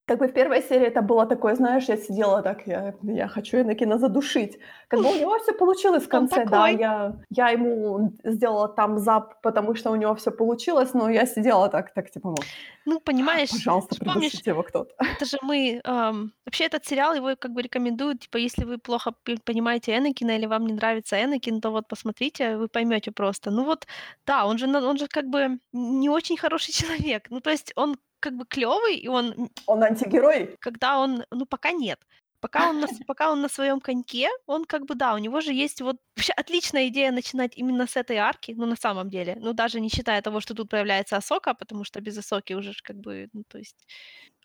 Как 0.07 0.19
бы 0.19 0.27
в 0.27 0.33
первой 0.33 0.61
серии 0.61 0.87
это 0.87 1.01
было 1.01 1.25
такое, 1.25 1.55
знаешь, 1.55 1.89
я 1.89 1.97
сидела 1.97 2.41
так, 2.41 2.65
я, 2.65 2.93
я 3.03 3.27
хочу 3.27 3.57
Энакина 3.57 3.97
задушить. 3.97 4.57
Как 4.87 5.01
бы 5.01 5.11
у 5.11 5.15
него 5.19 5.37
все 5.39 5.51
получилось 5.51 6.03
в 6.03 6.05
Он 6.05 6.27
конце, 6.27 6.45
да, 6.45 6.69
я, 6.69 7.15
я 7.29 7.49
ему 7.49 8.13
сделала 8.23 8.69
там 8.69 8.99
зап, 8.99 9.41
потому 9.41 9.75
что 9.75 9.91
у 9.91 9.95
него 9.97 10.15
все 10.15 10.31
получилось, 10.31 10.93
но 10.93 11.09
я 11.09 11.25
сидела 11.25 11.67
так, 11.67 11.93
так 11.93 12.09
типа, 12.09 12.29
мол, 12.29 12.39
Ну, 12.85 13.01
понимаешь, 13.01 13.49
пожалуйста, 13.49 13.97
помнишь, 13.99 14.31
его 14.45 14.63
кто-то. 14.63 14.95
это 15.17 15.25
же 15.25 15.37
мы... 15.41 15.81
ам, 15.83 16.31
вообще 16.45 16.63
этот 16.63 16.85
сериал, 16.85 17.13
его 17.13 17.35
как 17.35 17.51
бы 17.51 17.61
рекомендуют, 17.61 18.21
типа, 18.21 18.37
если 18.37 18.63
вы 18.63 18.77
плохо 18.77 19.13
понимаете 19.43 19.97
Энакина 19.97 20.37
или 20.37 20.45
вам 20.45 20.67
не 20.67 20.73
нравится 20.73 21.21
Энакин, 21.21 21.59
то 21.59 21.71
вот 21.71 21.89
посмотрите, 21.89 22.55
вы 22.55 22.69
поймете 22.69 23.11
просто. 23.11 23.51
Ну 23.51 23.65
вот, 23.65 23.85
да, 24.25 24.45
он 24.45 24.57
же, 24.57 24.67
он 24.67 24.97
же 24.97 25.07
как 25.07 25.25
бы 25.25 25.59
не 25.73 26.09
очень 26.09 26.37
хороший 26.37 26.71
человек. 26.73 27.27
Ну, 27.29 27.41
то 27.41 27.49
есть 27.49 27.73
он 27.75 27.97
как 28.19 28.33
бы 28.33 28.45
клевый, 28.45 28.97
и 28.97 29.07
он, 29.07 29.49
Он 29.65 29.83
антигерой, 29.83 30.57
когда 30.59 30.99
он, 30.99 31.23
ну, 31.31 31.45
пока 31.45 31.71
нет. 31.71 31.99
Пока 32.39 32.69
он, 32.69 32.79
на, 32.81 32.87
пока 33.07 33.31
он 33.31 33.41
на 33.41 33.49
своем 33.49 33.79
коньке, 33.79 34.29
он 34.45 34.65
как 34.65 34.85
бы, 34.85 34.95
да, 34.95 35.15
у 35.15 35.17
него 35.17 35.41
же 35.41 35.53
есть 35.53 35.81
вот... 35.81 35.97
Вообще 36.15 36.33
отличная 36.33 36.87
идея 36.87 37.11
начинать 37.11 37.57
именно 37.57 37.87
с 37.87 37.95
этой 37.97 38.17
арки, 38.17 38.53
ну, 38.57 38.65
на 38.67 38.75
самом 38.75 39.09
деле. 39.09 39.35
Ну, 39.39 39.53
даже 39.53 39.79
не 39.79 39.89
считая 39.89 40.21
того, 40.21 40.39
что 40.39 40.53
тут 40.53 40.69
появляется 40.69 41.17
Асока, 41.17 41.53
потому 41.55 41.83
что 41.83 41.99
без 42.01 42.17
Асоки 42.17 42.53
уже 42.53 42.73
ж 42.73 42.81
как 42.83 42.97
бы, 42.97 43.29
ну, 43.33 43.43
то 43.47 43.57
есть 43.57 43.87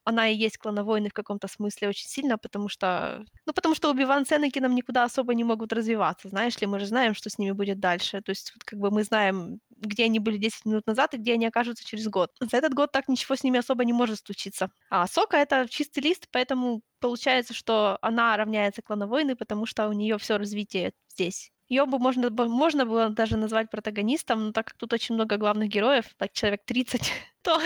она 0.04 0.28
и 0.28 0.36
есть 0.36 0.58
клановойны 0.58 1.08
в 1.08 1.12
каком-то 1.12 1.48
смысле 1.48 1.88
очень 1.88 2.08
сильно, 2.08 2.38
потому 2.38 2.68
что... 2.68 3.24
Ну, 3.46 3.52
потому 3.52 3.74
что 3.74 3.90
Оби-Ван 3.90 4.26
с 4.26 4.32
Энакином 4.32 4.74
никуда 4.74 5.04
особо 5.04 5.34
не 5.34 5.44
могут 5.44 5.72
развиваться, 5.72 6.28
знаешь 6.28 6.60
ли, 6.60 6.66
мы 6.66 6.78
же 6.78 6.86
знаем, 6.86 7.14
что 7.14 7.30
с 7.30 7.38
ними 7.38 7.52
будет 7.52 7.80
дальше. 7.80 8.20
То 8.22 8.30
есть 8.30 8.52
вот 8.54 8.64
как 8.64 8.78
бы 8.78 8.90
мы 8.90 9.04
знаем, 9.04 9.60
где 9.70 10.04
они 10.04 10.18
были 10.18 10.38
10 10.38 10.64
минут 10.66 10.86
назад 10.86 11.14
и 11.14 11.18
где 11.18 11.34
они 11.34 11.46
окажутся 11.46 11.84
через 11.84 12.08
год. 12.08 12.30
За 12.40 12.56
этот 12.56 12.74
год 12.74 12.92
так 12.92 13.08
ничего 13.08 13.36
с 13.36 13.44
ними 13.44 13.58
особо 13.58 13.84
не 13.84 13.92
может 13.92 14.20
случиться. 14.24 14.70
А 14.90 15.06
Сока— 15.06 15.36
это 15.38 15.66
чистый 15.68 16.00
лист, 16.00 16.28
поэтому 16.30 16.82
получается, 17.00 17.54
что 17.54 17.98
она 18.00 18.36
равняется 18.36 18.82
клановойны, 18.82 19.36
потому 19.36 19.66
что 19.66 19.88
у 19.88 19.92
нее 19.92 20.18
все 20.18 20.38
развитие 20.38 20.92
здесь. 21.08 21.52
Ее 21.68 21.86
бы 21.86 21.98
можно, 21.98 22.28
можно 22.30 22.84
было 22.84 23.08
даже 23.08 23.36
назвать 23.36 23.70
протагонистом, 23.70 24.46
но 24.46 24.52
так 24.52 24.66
как 24.66 24.76
тут 24.76 24.92
очень 24.92 25.14
много 25.14 25.38
главных 25.38 25.68
героев, 25.68 26.04
так 26.18 26.32
человек 26.32 26.62
30, 26.66 27.12
то 27.42 27.60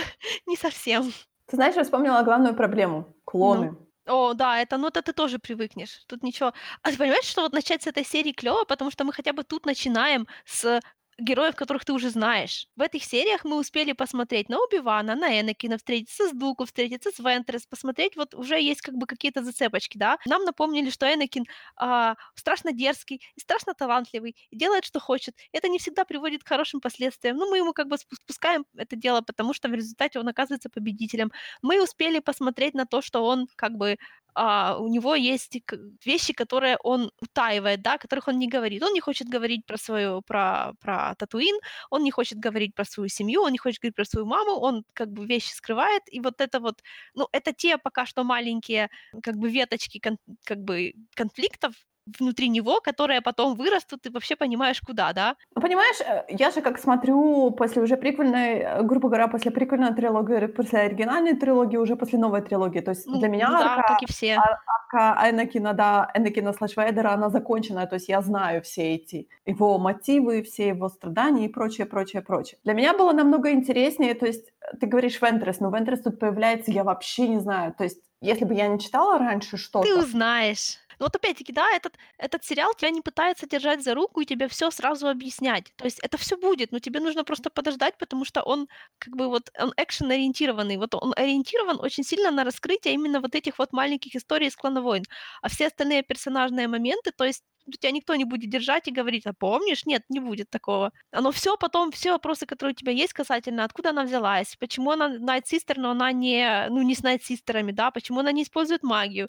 не 0.45 0.55
совсем. 0.55 1.11
Ты 1.47 1.55
знаешь, 1.55 1.75
я 1.75 1.83
вспомнила 1.83 2.21
главную 2.23 2.55
проблему. 2.55 3.15
Клоны. 3.25 3.77
О, 4.05 4.33
да, 4.33 4.61
это, 4.61 4.77
ну, 4.77 4.87
это 4.87 5.01
ты 5.01 5.13
тоже 5.13 5.37
привыкнешь. 5.37 6.03
Тут 6.07 6.23
ничего. 6.23 6.53
А 6.81 6.91
ты 6.91 6.97
понимаешь, 6.97 7.25
что 7.25 7.41
вот 7.41 7.53
начать 7.53 7.83
с 7.83 7.87
этой 7.87 8.05
серии 8.05 8.31
клево, 8.31 8.63
потому 8.65 8.91
что 8.91 9.03
мы 9.03 9.11
хотя 9.11 9.33
бы 9.33 9.43
тут 9.43 9.65
начинаем 9.65 10.27
с 10.45 10.79
героев, 11.17 11.55
которых 11.55 11.85
ты 11.85 11.93
уже 11.93 12.09
знаешь. 12.09 12.67
В 12.75 12.81
этих 12.81 13.03
сериях 13.03 13.43
мы 13.43 13.57
успели 13.57 13.93
посмотреть 13.93 14.49
на 14.49 14.57
Убивана, 14.63 15.15
на 15.15 15.39
Энакина, 15.39 15.77
встретиться 15.77 16.29
с 16.29 16.31
Дуку, 16.31 16.65
встретиться 16.65 17.11
с 17.11 17.19
Вентрес, 17.19 17.65
посмотреть, 17.65 18.15
вот 18.15 18.35
уже 18.35 18.61
есть 18.61 18.81
как 18.81 18.95
бы 18.95 19.07
какие-то 19.07 19.43
зацепочки, 19.43 19.97
да. 19.97 20.17
Нам 20.25 20.43
напомнили, 20.43 20.89
что 20.89 21.11
Энакин 21.11 21.45
а, 21.75 22.15
страшно 22.35 22.71
дерзкий 22.71 23.21
и 23.35 23.39
страшно 23.39 23.73
талантливый, 23.73 24.35
и 24.51 24.57
делает, 24.57 24.85
что 24.85 24.99
хочет. 24.99 25.35
Это 25.51 25.67
не 25.67 25.79
всегда 25.79 26.05
приводит 26.05 26.43
к 26.43 26.47
хорошим 26.47 26.81
последствиям. 26.81 27.37
Ну, 27.37 27.49
мы 27.49 27.57
ему 27.57 27.73
как 27.73 27.87
бы 27.87 27.95
спу- 27.95 28.15
спускаем 28.15 28.65
это 28.75 28.95
дело, 28.95 29.21
потому 29.21 29.53
что 29.53 29.69
в 29.69 29.73
результате 29.73 30.19
он 30.19 30.27
оказывается 30.27 30.69
победителем 30.69 31.31
мы 31.61 31.81
успели 31.83 32.19
посмотреть 32.19 32.73
на 32.73 32.85
то, 32.85 33.01
что 33.01 33.25
он 33.25 33.47
как 33.55 33.73
бы 33.73 33.97
а, 34.35 34.77
у 34.77 34.87
него 34.87 35.15
есть 35.15 35.57
вещи, 36.05 36.33
которые 36.33 36.77
он 36.83 37.11
утаивает, 37.21 37.81
да, 37.81 37.97
которых 37.97 38.27
он 38.27 38.37
не 38.37 38.47
говорит. 38.47 38.83
Он 38.83 38.93
не 38.93 38.99
хочет 38.99 39.27
говорить 39.27 39.65
про 39.65 39.77
свою, 39.77 40.21
про, 40.21 40.73
про 40.79 41.06
Татуин, 41.15 41.55
он 41.89 42.03
не 42.03 42.11
хочет 42.11 42.39
говорить 42.39 42.75
про 42.75 42.85
свою 42.85 43.09
семью, 43.09 43.41
он 43.43 43.51
не 43.51 43.57
хочет 43.57 43.81
говорить 43.81 43.95
про 43.95 44.05
свою 44.05 44.25
маму, 44.25 44.51
он 44.59 44.83
как 44.93 45.09
бы 45.11 45.25
вещи 45.25 45.51
скрывает, 45.53 46.03
и 46.11 46.19
вот 46.19 46.41
это 46.41 46.59
вот, 46.59 46.81
ну, 47.15 47.27
это 47.31 47.53
те 47.53 47.77
пока 47.77 48.05
что 48.05 48.23
маленькие 48.23 48.89
как 49.23 49.35
бы 49.37 49.49
веточки 49.49 49.99
кон- 49.99 50.17
как 50.45 50.59
бы 50.63 50.93
конфликтов 51.15 51.73
внутри 52.19 52.49
него, 52.49 52.79
которые 52.81 53.21
потом 53.21 53.55
вырастут, 53.55 54.05
и 54.05 54.09
вообще 54.09 54.35
понимаешь, 54.35 54.81
куда, 54.81 55.13
да? 55.13 55.35
Ну, 55.55 55.61
понимаешь, 55.61 55.97
э, 56.01 56.25
я 56.29 56.51
же 56.51 56.61
как 56.61 56.79
смотрю 56.79 57.51
после 57.51 57.81
уже 57.81 57.97
приквельной, 57.97 58.59
э, 58.59 58.83
грубо 58.83 59.09
говоря, 59.09 59.27
после 59.27 59.51
приквельной 59.51 59.93
трилогии, 59.93 60.47
после 60.47 60.79
оригинальной 60.79 61.35
трилогии, 61.35 61.77
уже 61.77 61.95
после 61.95 62.19
новой 62.19 62.41
трилогии. 62.41 62.79
То 62.79 62.91
есть 62.91 63.07
Ну, 63.07 63.19
для 63.19 63.27
меня 63.27 63.49
ну 63.49 63.57
да, 63.57 63.73
арка, 63.75 63.93
как 63.93 64.03
и 64.03 64.05
все. 64.05 64.37
арка 64.37 65.29
Энакина, 65.29 65.73
да, 65.73 66.11
Энакина 66.15 66.53
слэш 66.53 66.77
Вейдера, 66.77 67.13
она 67.13 67.29
закончена. 67.29 67.87
То 67.87 67.95
есть 67.95 68.09
я 68.09 68.21
знаю 68.21 68.61
все 68.61 68.95
эти 68.95 69.27
его 69.45 69.77
мотивы, 69.77 70.43
все 70.43 70.69
его 70.69 70.89
страдания 70.89 71.45
и 71.45 71.49
прочее, 71.49 71.85
прочее, 71.85 72.21
прочее. 72.21 72.59
Для 72.63 72.73
меня 72.73 72.93
было 72.93 73.11
намного 73.11 73.51
интереснее, 73.51 74.13
то 74.13 74.25
есть 74.25 74.53
э, 74.61 74.77
ты 74.77 74.87
говоришь 74.87 75.21
Вентрес, 75.21 75.59
но 75.59 75.69
Вентрес 75.69 76.01
тут 76.01 76.19
появляется, 76.19 76.71
я 76.71 76.83
вообще 76.83 77.27
не 77.27 77.39
знаю. 77.39 77.73
То 77.77 77.83
есть 77.83 77.99
если 78.21 78.45
бы 78.45 78.53
я 78.55 78.67
не 78.67 78.79
читала 78.79 79.19
раньше 79.19 79.51
Ты 79.51 79.57
что-то, 79.57 79.99
узнаешь. 79.99 80.77
Ну 80.99 81.05
вот 81.05 81.15
опять-таки, 81.15 81.53
да, 81.53 81.69
этот, 81.75 81.97
этот 82.17 82.43
сериал 82.43 82.73
тебя 82.73 82.89
не 82.89 83.01
пытается 83.01 83.47
держать 83.47 83.83
за 83.83 83.93
руку 83.93 84.21
и 84.21 84.25
тебе 84.25 84.47
все 84.47 84.71
сразу 84.71 85.07
объяснять. 85.07 85.73
То 85.75 85.85
есть 85.85 85.99
это 85.99 86.17
все 86.17 86.37
будет, 86.37 86.71
но 86.71 86.79
тебе 86.79 86.99
нужно 86.99 87.23
просто 87.23 87.49
подождать, 87.49 87.97
потому 87.97 88.25
что 88.25 88.41
он 88.41 88.67
как 88.97 89.15
бы 89.15 89.27
вот, 89.27 89.49
он 89.59 89.73
экшен-ориентированный. 89.77 90.77
Вот 90.77 90.95
он 90.95 91.13
ориентирован 91.15 91.79
очень 91.79 92.03
сильно 92.03 92.31
на 92.31 92.43
раскрытие 92.43 92.93
именно 92.95 93.21
вот 93.21 93.35
этих 93.35 93.59
вот 93.59 93.73
маленьких 93.73 94.15
историй 94.15 94.47
из 94.47 94.55
Клана 94.55 94.81
Войн. 94.81 95.03
А 95.41 95.49
все 95.49 95.67
остальные 95.67 96.03
персонажные 96.03 96.67
моменты, 96.67 97.11
то 97.11 97.25
есть 97.25 97.43
тебя 97.75 97.91
никто 97.91 98.15
не 98.15 98.23
будет 98.23 98.49
держать 98.49 98.87
и 98.87 98.91
говорить, 98.91 99.25
а 99.25 99.33
помнишь? 99.33 99.85
Нет, 99.85 100.03
не 100.09 100.19
будет 100.19 100.49
такого. 100.49 100.91
Оно 101.11 101.31
все 101.31 101.57
потом, 101.57 101.91
все 101.91 102.11
вопросы, 102.11 102.45
которые 102.45 102.73
у 102.73 102.75
тебя 102.75 102.91
есть 102.91 103.13
касательно, 103.13 103.63
откуда 103.63 103.89
она 103.89 104.03
взялась, 104.03 104.55
почему 104.57 104.91
она 104.91 105.17
Night 105.17 105.43
Sister, 105.51 105.73
но 105.77 105.91
она 105.91 106.11
не, 106.11 106.67
ну, 106.69 106.81
не 106.81 106.95
с 106.95 107.03
Night 107.03 107.21
Sister'ами, 107.29 107.71
да, 107.71 107.91
почему 107.91 108.19
она 108.19 108.31
не 108.31 108.43
использует 108.43 108.83
магию, 108.83 109.27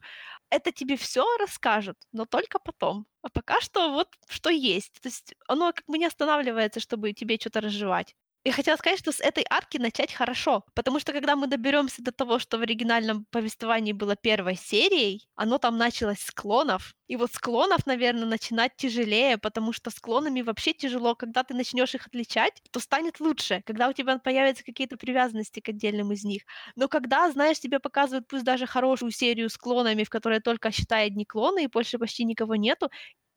это 0.51 0.73
тебе 0.73 0.97
все 0.97 1.25
расскажут, 1.39 1.97
но 2.13 2.25
только 2.27 2.59
потом. 2.59 3.07
А 3.23 3.29
пока 3.31 3.61
что 3.61 3.93
вот 3.93 4.09
что 4.29 4.51
есть. 4.51 5.01
То 5.03 5.09
есть 5.09 5.35
оно 5.49 5.73
как 5.73 5.85
бы 5.87 5.99
не 5.99 6.07
останавливается, 6.07 6.81
чтобы 6.81 7.13
тебе 7.13 7.37
что-то 7.39 7.61
разжевать. 7.61 8.15
Я 8.45 8.53
хотела 8.53 8.77
сказать, 8.77 8.99
что 9.01 9.13
с 9.13 9.21
этой 9.21 9.45
арки 9.51 9.77
начать 9.79 10.13
хорошо, 10.15 10.65
потому 10.75 11.01
что 11.01 11.13
когда 11.13 11.37
мы 11.37 11.49
доберемся 11.49 12.03
до 12.03 12.13
того, 12.13 12.39
что 12.39 12.57
в 12.57 12.63
оригинальном 12.63 13.27
повествовании 13.31 13.93
было 13.93 14.17
первой 14.17 14.55
серией, 14.57 15.29
оно 15.35 15.59
там 15.59 15.77
началось 15.77 16.21
с 16.21 16.31
клонов, 16.31 16.95
и 17.09 17.17
вот 17.17 17.33
с 17.33 17.39
клонов, 17.39 17.85
наверное, 17.85 18.25
начинать 18.27 18.73
тяжелее, 18.77 19.37
потому 19.39 19.73
что 19.73 19.91
с 19.91 19.99
клонами 20.01 20.41
вообще 20.43 20.73
тяжело. 20.73 21.15
Когда 21.15 21.43
ты 21.43 21.53
начнешь 21.55 21.95
их 21.95 22.07
отличать, 22.07 22.63
то 22.71 22.81
станет 22.81 23.21
лучше, 23.21 23.63
когда 23.67 23.89
у 23.89 23.93
тебя 23.93 24.19
появятся 24.19 24.65
какие-то 24.65 24.97
привязанности 24.97 25.61
к 25.61 25.69
отдельным 25.69 26.13
из 26.13 26.25
них. 26.25 26.43
Но 26.77 26.89
когда, 26.89 27.31
знаешь, 27.31 27.61
тебе 27.61 27.81
показывают 27.81 28.29
пусть 28.29 28.45
даже 28.45 28.67
хорошую 28.67 29.11
серию 29.11 29.51
с 29.51 29.57
клонами, 29.59 30.05
в 30.05 30.11
которой 30.11 30.41
только, 30.41 30.71
считай, 30.71 31.07
одни 31.07 31.25
клоны, 31.27 31.65
и 31.65 31.67
больше 31.67 31.99
почти 31.99 32.25
никого 32.25 32.57
нету, 32.57 32.89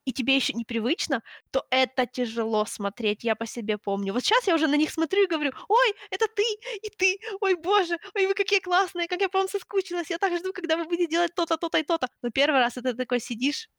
и 0.06 0.14
тебе 0.14 0.36
еще 0.36 0.54
непривычно, 0.54 1.22
то 1.52 1.66
это 1.70 2.06
тяжело 2.06 2.66
смотреть, 2.66 3.24
я 3.24 3.36
по 3.36 3.46
себе 3.46 3.78
помню. 3.78 4.14
Вот 4.14 4.24
сейчас 4.24 4.48
я 4.48 4.56
уже 4.56 4.68
на 4.68 4.76
них 4.76 4.92
смотрю 4.92 5.24
и 5.24 5.28
говорю, 5.28 5.52
ой, 5.70 5.94
это 6.10 6.28
ты 6.28 6.44
и 6.82 6.90
ты, 6.90 7.20
ой, 7.42 7.56
боже, 7.56 7.98
ой, 8.16 8.28
вы 8.28 8.34
какие 8.34 8.60
классные, 8.60 9.08
как 9.08 9.22
я 9.22 9.30
по 9.30 9.40
вам 9.40 9.48
соскучилась, 9.48 10.10
я 10.10 10.18
так 10.18 10.38
жду, 10.38 10.54
когда 10.54 10.78
вы 10.78 10.86
будете 10.86 11.08
делать 11.08 11.34
то-то, 11.36 11.58
то-то 11.58 11.78
и 11.80 11.84
то-то. 11.84 12.08
Но 12.22 12.30
первый 12.32 12.60
раз 12.60 12.78
это 12.78 12.94
такой 12.96 13.20
сидишь, 13.20 13.70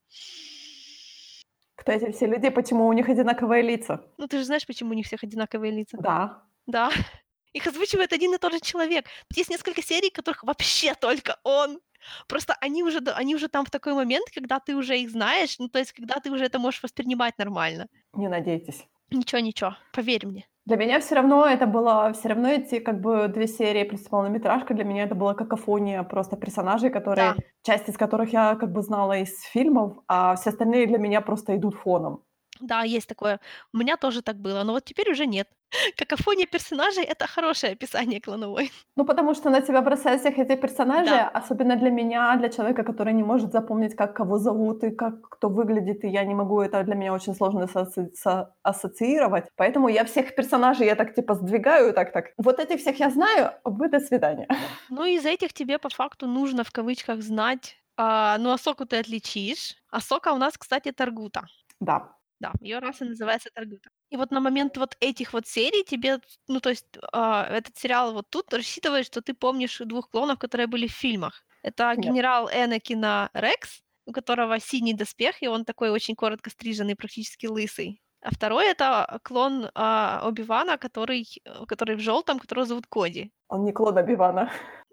Кто 1.75 1.93
эти 1.93 2.11
все 2.13 2.27
люди, 2.27 2.49
почему 2.49 2.87
у 2.89 2.93
них 2.95 3.11
одинаковые 3.11 3.63
лица? 3.63 4.11
ну 4.19 4.27
ты 4.27 4.39
же 4.39 4.45
знаешь, 4.45 4.67
почему 4.67 4.91
у 4.91 4.95
них 4.95 5.07
всех 5.07 5.23
одинаковые 5.25 5.73
лица. 5.73 5.99
Да. 5.99 6.47
Да. 6.67 6.91
Их 7.53 7.67
озвучивает 7.67 8.13
один 8.13 8.35
и 8.35 8.39
тот 8.39 8.53
же 8.53 8.61
человек. 8.61 9.07
Есть 9.35 9.51
несколько 9.51 9.83
серий, 9.83 10.11
которых 10.11 10.43
вообще 10.43 10.95
только 10.95 11.39
он. 11.45 11.81
Просто 12.29 12.55
они 12.61 12.83
уже, 12.83 12.99
они 13.15 13.35
уже 13.35 13.49
там 13.49 13.65
в 13.65 13.71
такой 13.71 13.95
момент, 13.95 14.27
когда 14.35 14.59
ты 14.61 14.75
уже 14.77 14.99
их 14.99 15.11
знаешь, 15.11 15.59
ну, 15.59 15.69
то 15.69 15.79
есть, 15.79 15.93
когда 15.93 16.17
ты 16.21 16.31
уже 16.31 16.45
это 16.45 16.59
можешь 16.59 16.83
воспринимать 16.83 17.39
нормально. 17.39 17.87
Не 18.15 18.29
надейтесь. 18.29 18.87
Ничего, 19.11 19.41
ничего, 19.41 19.77
поверь 19.93 20.27
мне. 20.27 20.47
Для 20.65 20.77
меня 20.77 21.01
все 21.01 21.17
равно 21.17 21.45
это 21.45 21.67
было, 21.67 22.13
все 22.13 22.29
равно 22.29 22.49
эти 22.49 22.79
как 22.79 23.01
бы 23.01 23.27
две 23.29 23.49
серии 23.49 23.83
плюс 23.85 24.03
полнометражка, 24.03 24.75
для 24.75 24.85
меня 24.85 25.05
это 25.05 25.15
была 25.17 25.35
какофония 25.35 26.03
просто 26.05 26.37
персонажей, 26.37 26.89
которые, 26.91 27.35
Да. 27.35 27.43
часть 27.63 27.89
из 27.89 27.97
которых 27.97 28.33
я 28.33 28.55
как 28.55 28.73
бы 28.73 28.81
знала 28.83 29.19
из 29.19 29.43
фильмов, 29.43 29.99
а 30.07 30.37
все 30.37 30.51
остальные 30.51 30.87
для 30.87 30.99
меня 30.99 31.21
просто 31.21 31.57
идут 31.57 31.75
фоном. 31.75 32.23
Да, 32.63 32.83
есть 32.85 33.09
такое. 33.09 33.39
У 33.75 33.79
меня 33.79 33.97
тоже 33.97 34.23
так 34.23 34.37
было, 34.37 34.63
но 34.65 34.73
вот 34.73 34.85
теперь 34.85 35.11
уже 35.11 35.27
нет. 35.27 35.49
Какофония 35.97 36.47
персонажей— 36.47 37.05
это 37.05 37.27
хорошее 37.27 37.73
описание 37.73 38.21
клановой. 38.21 38.71
Ну, 38.97 39.05
потому 39.05 39.35
что 39.35 39.51
на 39.51 39.61
тебя 39.61 39.81
бросают 39.83 40.21
всех 40.21 40.39
этих 40.39 40.61
персонажей, 40.61 41.17
Да. 41.17 41.29
особенно 41.29 41.77
для 41.77 41.91
меня, 41.91 42.37
для 42.37 42.49
человека, 42.49 42.85
который 42.85 43.15
не 43.15 43.23
может 43.25 43.53
запомнить, 43.53 43.97
как 43.97 44.15
кого 44.17 44.39
зовут 44.39 44.85
и 44.85 44.91
как 44.91 45.29
кто 45.31 45.49
выглядит, 45.49 46.05
и 46.05 46.09
я 46.09 46.25
не 46.25 46.35
могу, 46.35 46.61
это 46.61 46.85
для 46.85 46.95
меня 46.95 47.13
очень 47.13 47.35
сложно 47.35 47.65
соасоци- 47.67 48.13
соассоциировать. 48.15 49.45
Поэтому 49.57 49.89
я 49.89 50.05
всех 50.05 50.35
персонажей, 50.35 50.87
я 50.87 50.95
так 50.95 51.15
типа 51.15 51.35
сдвигаю, 51.35 51.93
так-так. 51.95 52.27
Вот 52.37 52.59
этих 52.61 52.81
всех 52.81 53.01
я 53.01 53.11
знаю, 53.11 53.51
вы 53.65 53.89
до 53.89 53.99
свидания. 54.01 54.47
Ну, 54.91 55.05
из 55.05 55.25
этих 55.25 55.53
тебе 55.53 55.79
по 55.79 55.89
факту 55.89 56.27
нужно 56.27 56.63
в 56.65 56.71
кавычках 56.71 57.23
знать. 57.23 57.77
А, 57.97 58.37
ну, 58.39 58.51
Асоку 58.53 58.85
ты 58.85 58.99
отличишь. 59.01 59.77
Асока 59.91 60.33
у 60.33 60.37
нас, 60.39 60.57
кстати, 60.59 60.93
Таргута. 60.93 61.43
Да. 61.81 62.09
Да, 62.43 62.53
ее 62.61 62.81
раса 62.81 63.05
называется 63.05 63.51
Таргута. 63.55 63.89
И 64.11 64.17
вот 64.17 64.33
на 64.33 64.41
момент 64.41 64.77
вот 64.77 64.97
этих 64.99 65.33
вот 65.33 65.47
серий 65.47 65.85
тебе, 65.85 66.19
ну, 66.49 66.59
то 66.59 66.71
есть 66.71 66.87
а, 67.13 67.45
этот 67.45 67.79
сериал 67.79 68.13
вот 68.13 68.27
тут 68.31 68.53
рассчитывает, 68.53 69.07
что 69.07 69.23
ты 69.23 69.33
помнишь 69.33 69.79
двух 69.79 70.11
клонов, 70.11 70.41
которые 70.41 70.67
были 70.67 70.89
в 70.89 70.93
фильмах. 70.93 71.45
Это 71.63 71.95
Нет. 71.95 72.05
генерал 72.05 72.51
Энакина 72.53 73.31
Рекс, 73.33 73.81
у 74.07 74.13
которого 74.13 74.59
синий 74.59 74.93
доспех, 74.93 75.41
и 75.41 75.47
он 75.47 75.65
такой 75.65 75.91
очень 75.91 76.17
коротко 76.17 76.51
стриженный, 76.51 76.97
практически 76.97 77.47
лысый. 77.47 78.03
А 78.23 78.31
второй 78.35 78.67
это 78.67 79.21
клон 79.23 79.71
а, 79.75 80.23
Оби-Вана, 80.25 80.79
который, 80.79 81.25
э, 81.45 81.67
который 81.67 81.95
в 81.95 82.01
желтом, 82.01 82.41
которого 82.41 82.67
зовут 82.67 82.87
Коди. 82.89 83.31
Он 83.49 83.65
не 83.65 83.73
клон 83.73 83.99
Обивана. 83.99 84.51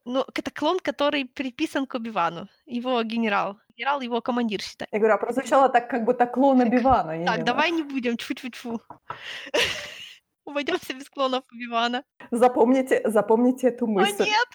Ну, 0.10 0.26
это 0.34 0.50
клон, 0.50 0.80
который 0.80 1.26
приписан 1.26 1.86
к 1.86 1.94
Оби-Вану. 1.94 2.48
Его 2.66 3.04
генерал. 3.04 3.60
Генерал 3.78 4.02
его 4.02 4.22
командир, 4.22 4.60
считай. 4.60 4.88
Я 4.92 4.98
говорю, 4.98 5.14
а 5.14 5.18
прозвучало 5.18 5.70
так, 5.70 5.88
как 5.88 6.04
будто 6.04 6.26
клон 6.26 6.62
Обивана. 6.62 7.12
Так, 7.26 7.36
именно. 7.36 7.46
давай 7.46 7.70
не 7.70 7.84
будем, 7.84 8.18
тьфу-тьфу-тьфу. 8.18 8.82
Обойдемся 10.46 10.94
без 10.96 11.10
клонов 11.12 11.44
Оби-Вана. 11.52 12.04
Запомните, 12.32 13.02
запомните 13.06 13.68
эту 13.68 13.86
О, 13.86 13.90
мысль. 13.90 14.24
нет, 14.24 14.48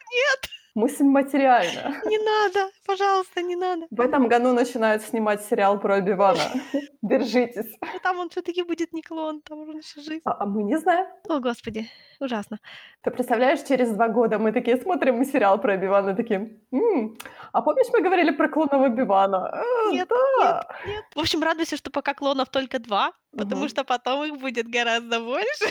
Мысль 0.74 1.04
материальна. 1.04 2.00
не 2.06 2.18
надо, 2.18 2.70
пожалуйста, 2.86 3.42
не 3.42 3.54
надо. 3.56 3.86
В 3.90 4.00
этом 4.00 4.26
году 4.28 4.52
начинают 4.52 5.02
снимать 5.02 5.44
сериал 5.44 5.78
про 5.80 5.94
Обивана. 5.96 6.40
Держитесь. 7.02 7.76
Ну, 7.80 7.98
там 8.02 8.18
он 8.18 8.28
все-таки 8.28 8.62
будет 8.64 8.92
не 8.92 9.02
клон, 9.02 9.40
там 9.42 9.60
он 9.60 9.78
еще 9.78 10.00
жив. 10.00 10.20
А, 10.24 10.36
а 10.42 10.46
мы 10.46 10.64
не 10.64 10.76
знаем. 10.78 11.06
О, 11.28 11.38
господи, 11.38 11.88
ужасно. 12.20 12.58
Ты 13.02 13.10
представляешь, 13.12 13.62
через 13.62 13.90
два 13.90 14.08
года 14.08 14.38
мы 14.38 14.50
такие 14.52 14.76
смотрим 14.76 15.24
сериал 15.24 15.60
про 15.60 15.74
Обивана, 15.74 16.16
такие, 16.16 16.58
«М, 16.72 17.16
а 17.52 17.62
помнишь, 17.62 17.86
мы 17.92 18.00
говорили 18.00 18.30
про 18.30 18.48
клонов 18.48 18.82
Обивана? 18.82 19.48
«А, 19.50 19.92
Нет, 19.92 20.08
да. 20.08 20.66
Нет. 20.86 21.04
В 21.14 21.20
общем, 21.20 21.42
радуйся, 21.42 21.76
что 21.76 21.90
пока 21.90 22.14
клонов 22.14 22.48
только 22.48 22.80
два, 22.80 23.12
потому 23.36 23.60
Мгм. 23.62 23.68
что 23.68 23.84
потом 23.84 24.24
их 24.24 24.40
будет 24.40 24.66
гораздо 24.68 25.20
больше. 25.20 25.66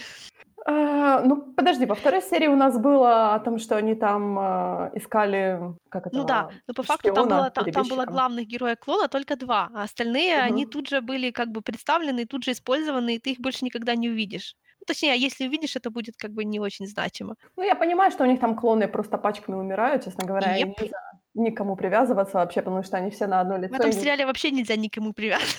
А, 0.65 1.19
ну, 1.21 1.53
подожди, 1.57 1.85
во 1.85 1.93
второй 1.95 2.21
серии 2.21 2.47
у 2.47 2.55
нас 2.55 2.77
было 2.77 3.33
о 3.35 3.39
том, 3.39 3.59
что 3.59 3.75
они 3.75 3.95
там 3.95 4.37
а, 4.39 4.91
искали, 4.95 5.59
как 5.89 6.07
это? 6.07 6.15
Ну 6.15 6.23
да, 6.23 6.49
но 6.67 6.73
по 6.73 6.83
факту 6.83 7.13
там 7.13 7.27
было, 7.27 7.49
там, 7.49 7.71
там 7.71 7.87
было 7.89 8.05
главных 8.05 8.47
героя 8.47 8.75
клона 8.77 9.07
только 9.09 9.35
два, 9.35 9.69
а 9.73 9.83
остальные, 9.83 10.37
они 10.39 10.63
Мгм. 10.63 10.71
тут 10.71 10.87
же 10.89 11.01
были 11.01 11.31
как 11.31 11.49
бы 11.49 11.61
представлены, 11.61 12.25
тут 12.25 12.45
же 12.45 12.51
использованы, 12.51 13.15
и 13.15 13.19
ты 13.19 13.31
их 13.31 13.39
больше 13.39 13.65
никогда 13.65 13.95
не 13.95 14.09
увидишь. 14.09 14.55
Ну, 14.79 14.85
точнее, 14.87 15.11
а 15.13 15.15
если 15.15 15.47
увидишь, 15.47 15.75
это 15.75 15.89
будет 15.89 16.15
как 16.17 16.31
бы 16.31 16.45
не 16.45 16.59
очень 16.61 16.87
значимо. 16.87 17.35
Ну, 17.57 17.63
я 17.63 17.75
понимаю, 17.75 18.11
что 18.11 18.23
у 18.23 18.27
них 18.27 18.39
там 18.39 18.55
клоны 18.55 18.87
просто 18.87 19.17
пачками 19.17 19.55
умирают, 19.57 20.05
честно 20.05 20.25
говоря, 20.25 20.55
Еп. 20.55 20.79
нельзя 20.79 20.97
никому 21.33 21.75
привязываться 21.75 22.37
вообще, 22.37 22.61
потому 22.61 22.83
что 22.83 22.95
они 22.97 23.09
все 23.09 23.27
на 23.27 23.41
одно 23.41 23.55
В 23.57 23.61
лицо. 23.61 23.75
этом 23.75 23.89
и- 23.89 23.93
сериале 23.93 24.25
вообще 24.25 24.51
нельзя 24.51 24.77
никому 24.77 25.11
привязываться. 25.13 25.57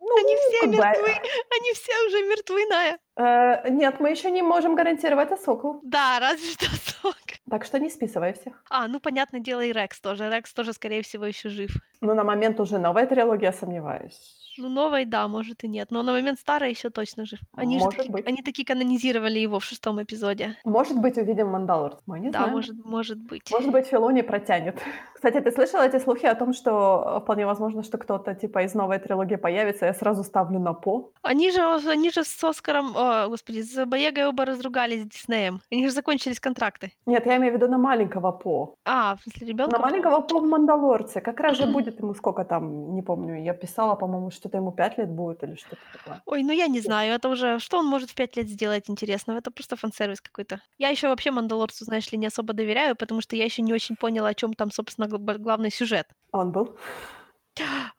Ну, 0.00 0.16
Они 0.16 0.36
все 0.36 0.66
мертвы, 0.68 1.10
они 1.10 1.72
все 1.74 1.92
уже 2.06 2.22
мертвы, 2.28 2.66
Ная. 2.70 2.98
Э, 3.18 3.70
нет, 3.70 4.00
мы 4.00 4.10
еще 4.10 4.30
не 4.30 4.42
можем 4.42 4.74
гарантировать 4.74 5.32
Асоку. 5.32 5.80
Да, 5.82 6.18
разве 6.20 6.50
что 6.52 6.66
сок. 7.00 7.16
Так 7.50 7.64
что 7.64 7.78
не 7.78 7.90
списывай 7.90 8.32
всех. 8.32 8.52
А, 8.70 8.88
ну, 8.88 9.00
понятное 9.00 9.40
дело, 9.40 9.64
и 9.64 9.72
Рекс 9.72 10.00
тоже. 10.00 10.30
Рекс 10.30 10.52
тоже, 10.52 10.72
скорее 10.72 11.02
всего, 11.02 11.26
еще 11.26 11.48
жив. 11.48 11.70
Но 12.00 12.14
на 12.14 12.24
момент 12.24 12.60
уже 12.60 12.78
новой 12.78 13.06
трилогии 13.06 13.44
я 13.44 13.52
сомневаюсь. 13.52 14.34
Ну, 14.58 14.68
новой, 14.68 15.04
да, 15.04 15.28
может 15.28 15.62
и 15.64 15.68
нет. 15.68 15.90
Но 15.90 16.02
на 16.02 16.12
момент 16.12 16.40
старой 16.40 16.70
еще 16.70 16.90
точно 16.90 17.24
жив. 17.24 17.38
Они 17.54 17.78
же 17.78 17.84
Может 17.84 17.98
таки, 18.00 18.10
быть. 18.10 18.26
они 18.26 18.42
таки 18.42 18.64
канонизировали 18.64 19.38
его 19.38 19.60
в 19.60 19.64
шестом 19.64 20.02
эпизоде. 20.02 20.56
Может 20.64 20.98
быть, 21.00 21.16
увидим 21.16 21.48
Мандалор. 21.48 21.98
Мы 22.06 22.18
не 22.18 22.30
да, 22.30 22.38
знаем. 22.40 22.54
может, 22.54 22.84
может 22.84 23.18
быть. 23.18 23.50
Может 23.52 23.70
быть, 23.70 23.86
Филони 23.86 24.22
протянет. 24.22 24.76
Кстати, 25.18 25.40
ты 25.40 25.50
слышала 25.50 25.82
эти 25.82 25.98
слухи 25.98 26.26
о 26.26 26.34
том, 26.36 26.52
что 26.52 27.16
э, 27.16 27.20
вполне 27.20 27.44
возможно, 27.44 27.82
что 27.82 27.98
кто-то 27.98 28.36
типа 28.36 28.62
из 28.62 28.74
новой 28.74 29.00
трилогии 29.00 29.34
появится? 29.34 29.86
Я 29.86 29.92
сразу 29.92 30.22
ставлю 30.22 30.60
на 30.60 30.74
По. 30.74 31.10
Они 31.22 31.50
же, 31.50 31.60
они 31.90 32.10
же 32.10 32.22
с 32.22 32.44
Оскаром, 32.44 32.96
о, 32.96 33.26
господи, 33.26 33.62
с 33.62 33.84
Боегой 33.84 34.26
оба 34.26 34.44
разругались 34.44 35.02
с 35.02 35.06
Диснеем. 35.06 35.60
У 35.72 35.74
них 35.74 35.88
же 35.88 35.92
закончились 35.92 36.38
контракты. 36.38 36.92
Нет, 37.04 37.26
я 37.26 37.36
имею 37.36 37.52
в 37.52 37.56
виду 37.56 37.68
на 37.68 37.78
маленького 37.78 38.30
По. 38.30 38.76
А, 38.84 39.16
в 39.16 39.22
смысле, 39.22 39.48
ребенка? 39.48 39.76
На 39.76 39.82
маленького 39.82 40.20
По 40.20 40.38
в 40.38 40.44
Мандалорце. 40.44 41.20
Как 41.20 41.40
раз 41.40 41.56
же 41.56 41.66
будет 41.66 41.98
ему 41.98 42.14
сколько 42.14 42.44
там, 42.44 42.94
не 42.94 43.02
помню. 43.02 43.42
Я 43.42 43.54
писала, 43.54 43.96
по-моему, 43.96 44.30
что-то 44.30 44.58
ему 44.58 44.70
5 44.70 44.98
лет 44.98 45.10
будет 45.10 45.42
или 45.42 45.56
что-то 45.56 45.82
такое. 45.92 46.22
Ой, 46.26 46.44
ну 46.44 46.52
я 46.52 46.68
не 46.68 46.80
знаю, 46.80 47.12
это 47.14 47.28
уже... 47.28 47.58
Что 47.58 47.78
он 47.78 47.86
может 47.86 48.10
в 48.10 48.14
пять 48.14 48.36
лет 48.36 48.48
сделать 48.48 48.88
интересного? 48.88 49.38
Это 49.38 49.50
просто 49.50 49.74
фан-сервис 49.74 50.20
какой-то. 50.20 50.60
Я 50.78 50.90
еще 50.90 51.08
вообще 51.08 51.32
Мандалорцу, 51.32 51.84
знаешь 51.84 52.12
ли, 52.12 52.18
не 52.18 52.28
особо 52.28 52.52
доверяю, 52.52 52.94
потому 52.94 53.20
что 53.20 53.34
я 53.34 53.44
еще 53.44 53.62
не 53.62 53.72
очень 53.72 53.96
поняла, 53.96 54.28
о 54.28 54.34
чем 54.34 54.54
там, 54.54 54.70
собственно, 54.70 55.07
гл- 55.08 55.38
главный 55.38 55.70
сюжет. 55.70 56.06
Он 56.32 56.52
был? 56.52 56.76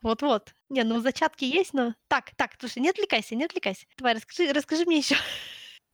Вот-вот. 0.02 0.54
Не, 0.70 0.84
ну 0.84 1.00
зачатки 1.00 1.44
есть, 1.44 1.74
но... 1.74 1.94
Так, 2.08 2.32
так, 2.38 2.52
слушай, 2.60 2.80
не 2.80 2.90
отвлекайся, 2.90 3.36
не 3.36 3.44
отвлекайся. 3.46 3.86
Давай, 3.98 4.14
расскажи, 4.16 4.54
расскажи 4.54 4.86
мне 4.86 4.98
еще. 5.00 5.16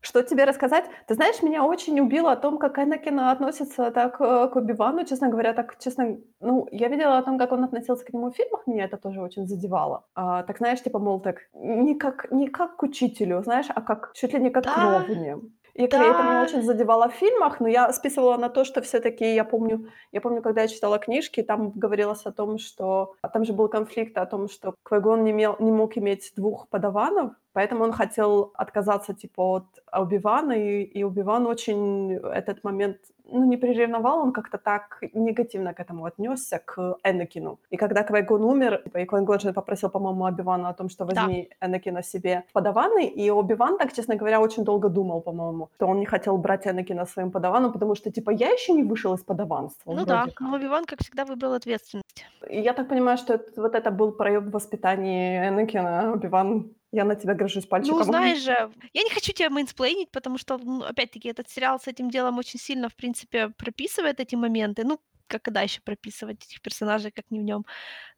Что 0.01 0.21
тебе 0.21 0.43
рассказать? 0.43 0.85
Ты 1.07 1.15
знаешь, 1.15 1.41
меня 1.41 1.63
очень 1.63 1.99
убило 1.99 2.31
о 2.31 2.35
том, 2.35 2.59
как 2.59 2.77
Энакин 2.77 3.19
относится 3.19 3.89
так 3.89 4.21
э, 4.21 4.49
к 4.49 4.55
Оби-Вану, 4.55 5.03
честно 5.03 5.29
говоря, 5.29 5.53
так, 5.53 5.79
честно, 5.79 6.17
ну, 6.39 6.67
я 6.71 6.89
видела 6.89 7.17
о 7.17 7.23
том, 7.23 7.39
как 7.39 7.51
он 7.51 7.63
относился 7.63 8.05
к 8.05 8.13
нему 8.13 8.29
в 8.31 8.35
фильмах, 8.35 8.67
меня 8.67 8.83
это 8.85 8.97
тоже 8.97 9.19
очень 9.19 9.47
задевало. 9.47 10.05
А, 10.13 10.43
так, 10.43 10.59
знаешь, 10.59 10.83
типа, 10.83 10.99
мол, 10.99 11.19
так, 11.21 11.37
не 11.53 11.95
как, 11.95 12.31
не 12.31 12.49
как 12.49 12.75
к 12.77 12.83
учителю, 12.83 13.41
знаешь, 13.43 13.65
а 13.73 13.81
как, 13.81 14.11
чуть 14.13 14.33
ли 14.33 14.39
не 14.39 14.51
как 14.51 14.65
к 14.65 14.67
Да. 14.67 14.99
ровне. 15.07 15.37
И 15.75 15.83
это 15.83 15.97
меня 15.97 16.13
Да. 16.13 16.43
очень 16.43 16.63
задевало 16.63 17.09
в 17.09 17.13
фильмах, 17.13 17.59
но 17.59 17.67
я 17.67 17.91
списывала 17.91 18.37
на 18.37 18.49
то, 18.49 18.63
что 18.63 18.81
все-таки 18.81 19.35
я 19.35 19.43
помню, 19.43 19.89
я 20.13 20.21
помню, 20.21 20.41
когда 20.41 20.61
я 20.61 20.67
читала 20.69 20.99
книжки, 20.99 21.43
там 21.43 21.71
говорилось 21.71 22.25
о 22.25 22.31
том, 22.31 22.57
что 22.59 23.13
а 23.21 23.27
там 23.27 23.43
же 23.43 23.51
был 23.53 23.67
конфликт 23.67 24.17
о 24.17 24.25
том, 24.25 24.47
что 24.49 24.75
Квайгон 24.83 25.23
не, 25.25 25.31
имел, 25.31 25.57
не 25.59 25.71
мог 25.71 25.97
иметь 25.97 26.31
двух 26.37 26.69
подаванов, 26.69 27.31
поэтому 27.53 27.83
он 27.83 27.91
хотел 27.91 28.51
отказаться 28.55 29.13
типа 29.13 29.41
от 29.57 29.65
Убивана, 29.93 30.53
и, 30.53 30.83
и 30.83 31.03
Убиван 31.03 31.45
очень 31.45 32.13
этот 32.13 32.63
момент 32.63 32.97
ну, 33.31 33.43
не 33.45 33.57
приревновал, 33.57 34.19
он 34.19 34.31
как-то 34.31 34.57
так 34.57 35.03
негативно 35.13 35.73
к 35.73 35.79
этому 35.79 36.05
отнесся, 36.05 36.59
к 36.65 36.97
Энакину. 37.03 37.59
И 37.69 37.77
когда 37.77 38.03
Квайгон 38.03 38.43
умер, 38.43 38.81
типа, 38.83 38.97
и 38.99 39.05
Квайгон 39.05 39.53
попросил, 39.53 39.89
по-моему, 39.89 40.25
Обивана 40.25 40.69
о 40.69 40.73
том, 40.73 40.89
что 40.89 41.05
Да. 41.05 41.21
возьми 41.21 41.49
Энакина 41.61 42.03
себе 42.03 42.43
подаваны, 42.53 43.05
и 43.07 43.29
Обиван, 43.31 43.77
так, 43.77 43.93
честно 43.93 44.15
говоря, 44.15 44.39
очень 44.41 44.63
долго 44.63 44.89
думал, 44.89 45.21
по-моему, 45.21 45.69
что 45.75 45.87
он 45.87 45.99
не 45.99 46.05
хотел 46.05 46.37
брать 46.37 46.67
Энакина 46.67 47.05
своим 47.05 47.31
подаваном, 47.31 47.71
потому 47.73 47.95
что, 47.95 48.11
типа, 48.11 48.31
я 48.31 48.49
еще 48.49 48.73
не 48.73 48.83
вышел 48.83 49.13
из 49.15 49.23
подаванства. 49.23 49.93
Ну 49.93 50.05
да, 50.05 50.25
как. 50.25 50.41
но 50.41 50.55
Оби-Ван, 50.55 50.85
как 50.85 50.99
всегда, 50.99 51.25
выбрал 51.25 51.53
ответственность. 51.53 52.25
И 52.49 52.59
я 52.61 52.73
так 52.73 52.87
понимаю, 52.87 53.17
что 53.17 53.33
это- 53.33 53.61
вот 53.61 53.75
это 53.75 53.91
был 53.91 54.11
проеб 54.11 54.43
в 54.43 54.51
воспитании 54.51 55.49
Энакина. 55.49 56.13
Обиван, 56.13 56.69
я 56.95 57.03
на 57.03 57.15
тебя 57.15 57.33
грожусь 57.33 57.65
пальчиком. 57.65 57.99
Ну, 57.99 58.03
знаешь 58.03 58.39
же, 58.39 58.71
я 58.93 59.03
не 59.03 59.09
хочу 59.09 59.33
тебя 59.33 59.49
мейнсплейнить, 59.49 60.11
потому 60.11 60.37
что, 60.37 60.57
ну, 60.57 60.83
опять-таки, 60.83 61.29
этот 61.29 61.49
сериал 61.49 61.79
с 61.79 61.87
этим 61.87 62.09
делом 62.09 62.37
очень 62.37 62.59
сильно, 62.59 62.87
в 62.87 62.95
принципе, 62.95 63.49
прописывает 63.49 64.19
эти 64.19 64.35
моменты. 64.35 64.83
Ну, 64.85 64.99
как 65.27 65.43
когда 65.43 65.61
еще 65.61 65.81
прописывать 65.81 66.43
этих 66.43 66.61
персонажей, 66.61 67.11
как 67.11 67.25
не 67.29 67.39
в 67.39 67.43
нем. 67.43 67.65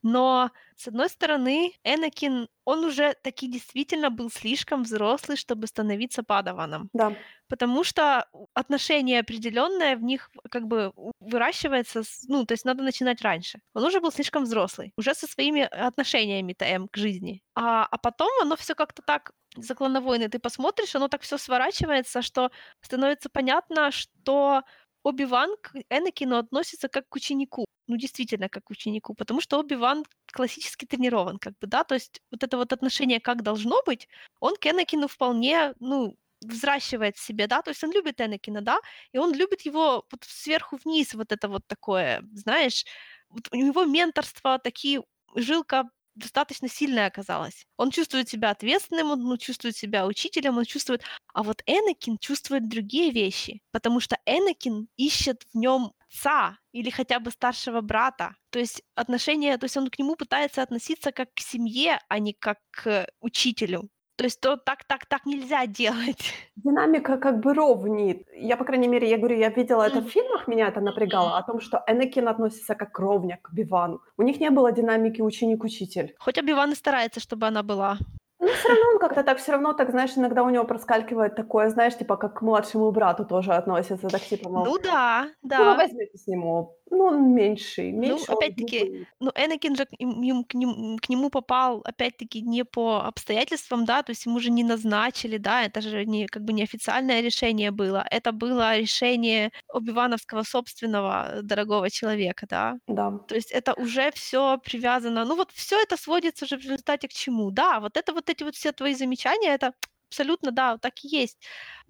Но, 0.03 0.51
с 0.75 0.87
одной 0.87 1.09
стороны, 1.09 1.73
Энакин, 1.83 2.47
он 2.65 2.85
уже 2.85 3.15
таки 3.23 3.47
действительно 3.47 4.09
был 4.09 4.29
слишком 4.29 4.83
взрослый, 4.83 5.37
чтобы 5.37 5.67
становиться 5.67 6.23
падаваном. 6.23 6.89
Да. 6.93 7.13
Потому 7.47 7.83
что 7.83 8.27
отношение 8.53 9.19
определенное 9.19 9.95
в 9.95 10.03
них 10.03 10.29
как 10.49 10.67
бы 10.67 10.93
выращивается, 11.19 12.03
ну, 12.27 12.45
то 12.45 12.53
есть 12.53 12.65
надо 12.65 12.83
начинать 12.83 13.21
раньше. 13.21 13.59
Он 13.73 13.83
уже 13.83 13.99
был 13.99 14.11
слишком 14.11 14.43
взрослый, 14.43 14.93
уже 14.97 15.13
со 15.13 15.27
своими 15.27 15.61
отношениями 15.61 16.53
ТМ 16.53 16.87
к 16.87 16.97
жизни. 16.97 17.41
А, 17.55 17.85
а 17.85 17.97
потом 17.97 18.29
оно 18.41 18.55
все 18.55 18.75
как-то 18.75 19.01
так 19.01 19.31
за 19.55 19.75
клановойны 19.75 20.29
ты 20.29 20.39
посмотришь, 20.39 20.95
оно 20.95 21.07
так 21.07 21.21
все 21.21 21.37
сворачивается, 21.37 22.21
что 22.21 22.51
становится 22.81 23.29
понятно, 23.29 23.91
что 23.91 24.63
Оби-Ван 25.07 25.55
к 25.61 25.73
Энакину 25.89 26.37
относится 26.37 26.89
как 26.89 27.07
к 27.09 27.15
ученику. 27.15 27.65
Ну, 27.87 27.97
действительно, 27.97 28.49
как 28.49 28.65
к 28.65 28.71
ученику, 28.71 29.13
потому 29.13 29.41
что 29.41 29.59
Оби-Ван 29.59 30.05
классически 30.33 30.85
тренирован, 30.85 31.37
как 31.39 31.53
бы, 31.59 31.67
да, 31.67 31.83
то 31.83 31.95
есть 31.95 32.21
вот 32.31 32.43
это 32.43 32.57
вот 32.57 32.73
отношение, 32.73 33.19
как 33.21 33.43
должно 33.43 33.81
быть, 33.85 34.07
он 34.41 34.55
к 34.57 34.65
Энакину 34.67 35.07
вполне, 35.07 35.73
ну, 35.79 36.17
взращивает 36.41 37.17
в 37.17 37.25
себе, 37.25 37.47
да, 37.47 37.61
то 37.61 37.71
есть 37.71 37.83
он 37.83 37.91
любит 37.93 38.21
Энакина, 38.21 38.61
да, 38.61 38.79
и 39.13 39.17
он 39.17 39.33
любит 39.33 39.61
его 39.61 40.05
вот 40.11 40.23
сверху 40.23 40.77
вниз, 40.83 41.13
вот 41.13 41.31
это 41.31 41.47
вот 41.47 41.65
такое, 41.67 42.21
знаешь, 42.33 42.85
вот 43.29 43.47
у 43.51 43.55
него 43.55 43.85
менторство, 43.85 44.59
такие 44.59 45.01
жилка 45.35 45.89
достаточно 46.17 46.67
сильная 46.67 47.07
оказалась. 47.07 47.65
Он 47.77 47.91
чувствует 47.91 48.29
себя 48.29 48.51
ответственным, 48.51 49.11
он 49.11 49.37
чувствует 49.37 49.75
себя 49.75 50.05
учителем, 50.05 50.57
он 50.57 50.65
чувствует... 50.65 51.03
А 51.33 51.43
вот 51.43 51.61
Энакин 51.65 52.17
чувствует 52.17 52.67
другие 52.67 53.11
вещи, 53.11 53.61
потому 53.71 53.99
что 53.99 54.17
Энакин 54.25 54.87
ищет 54.97 55.43
в 55.53 55.57
нем 55.57 55.93
отца 56.07 56.57
или 56.71 56.89
хотя 56.89 57.19
бы 57.19 57.31
старшего 57.31 57.81
брата. 57.81 58.35
То 58.49 58.59
есть 58.59 58.83
отношения, 58.95 59.57
то 59.57 59.65
есть 59.65 59.77
он 59.77 59.89
к 59.89 59.99
нему 59.99 60.15
пытается 60.15 60.61
относиться 60.61 61.11
как 61.11 61.33
к 61.33 61.39
семье, 61.39 61.99
а 62.09 62.19
не 62.19 62.33
как 62.33 62.59
к 62.71 63.07
учителю. 63.19 63.89
То 64.17 64.23
есть 64.23 64.41
то 64.41 64.57
так, 64.57 64.83
так, 64.83 65.05
так 65.05 65.25
нельзя 65.25 65.65
делать. 65.79 66.33
Динамика 66.55 67.17
как 67.17 67.39
бы 67.39 67.53
ровнит. 67.53 68.27
Я, 68.35 68.57
по 68.57 68.65
крайней 68.65 68.87
мере, 68.87 69.09
я 69.09 69.17
говорю, 69.17 69.37
я 69.37 69.49
видела 69.49 69.83
это 69.83 70.01
в 70.01 70.09
фильмах, 70.09 70.47
меня 70.47 70.67
это 70.67 70.81
напрягало, 70.81 71.37
о 71.37 71.43
том, 71.43 71.61
что 71.61 71.83
Энакин 71.87 72.27
относится 72.27 72.75
как 72.75 72.99
ровня, 72.99 73.37
к 73.41 73.53
Бивану. 73.53 74.01
У 74.17 74.23
них 74.23 74.39
не 74.39 74.49
было 74.49 74.71
динамики 74.71 75.21
ученик-учитель. 75.21 76.15
Хоть 76.19 76.37
Оби-Ван 76.37 76.71
и 76.71 76.75
старается, 76.75 77.19
чтобы 77.19 77.47
она 77.47 77.61
была. 77.61 77.97
Ну, 78.39 78.47
все 78.47 78.67
равно 78.69 78.83
он 78.93 78.99
как-то 78.99 79.23
так, 79.23 79.39
все 79.39 79.51
равно 79.51 79.73
так, 79.73 79.89
знаешь, 79.89 80.11
иногда 80.15 80.43
у 80.43 80.49
него 80.49 80.63
проскальзывает 80.63 81.35
такое, 81.35 81.69
знаешь, 81.69 81.97
типа, 81.97 82.17
как 82.17 82.39
к 82.39 82.41
младшему 82.43 82.91
брату 82.91 83.25
тоже 83.25 83.53
относится, 83.53 84.07
так 84.09 84.21
типа, 84.21 84.49
мол, 84.49 84.65
Ну 84.65 84.77
да, 84.77 85.27
ну, 85.41 85.49
вы 85.49 85.49
да. 85.49 85.75
возьмете 85.75 86.17
с 86.17 86.27
него. 86.27 86.75
Ну, 86.89 87.05
он 87.05 87.33
меньший, 87.33 87.91
Ну, 88.03 88.17
меньше 88.17 88.33
он 88.33 88.33
опять-таки, 88.33 88.91
глупый. 88.91 89.07
ну, 89.19 89.31
Энакин 89.35 89.75
же 89.75 89.85
к 89.85 89.89
им 89.99 90.21
им 90.23 90.43
к 90.43 90.53
ним 90.53 90.97
к 90.99 91.09
нему 91.09 91.29
попал, 91.29 91.81
опять-таки, 91.83 92.41
не 92.41 92.63
по 92.63 93.01
обстоятельствам, 93.05 93.85
да, 93.85 94.03
то 94.03 94.11
есть 94.11 94.25
ему 94.25 94.39
же 94.39 94.51
не 94.51 94.63
назначили, 94.63 95.37
да, 95.37 95.63
это 95.63 95.81
же 95.81 96.05
не 96.05 96.27
как 96.27 96.43
бы 96.43 96.53
неофициальное 96.53 97.21
решение 97.21 97.71
было, 97.71 98.05
это 98.11 98.31
было 98.31 98.77
решение 98.77 99.51
обивановского 99.73 100.43
собственного 100.43 101.39
э, 101.39 101.41
дорогого 101.41 101.89
человека, 101.89 102.45
да. 102.49 102.77
Да. 102.87 103.11
То 103.27 103.35
есть 103.35 103.51
это 103.51 103.73
уже 103.73 104.11
все 104.11 104.57
привязано. 104.59 105.25
Ну 105.25 105.35
вот 105.35 105.51
все 105.51 105.81
это 105.81 105.97
сводится 105.97 106.45
же 106.45 106.57
в 106.57 106.61
результате 106.61 107.07
к 107.09 107.13
чему? 107.13 107.51
Да, 107.51 107.79
вот 107.81 107.97
это 107.97 108.13
вот 108.13 108.29
эти 108.29 108.43
вот 108.43 108.55
все 108.55 108.71
твои 108.71 108.93
замечания, 108.95 109.49
это 109.53 109.73
абсолютно, 110.09 110.51
да, 110.51 110.77
так 110.77 111.03
и 111.03 111.07
есть. 111.07 111.37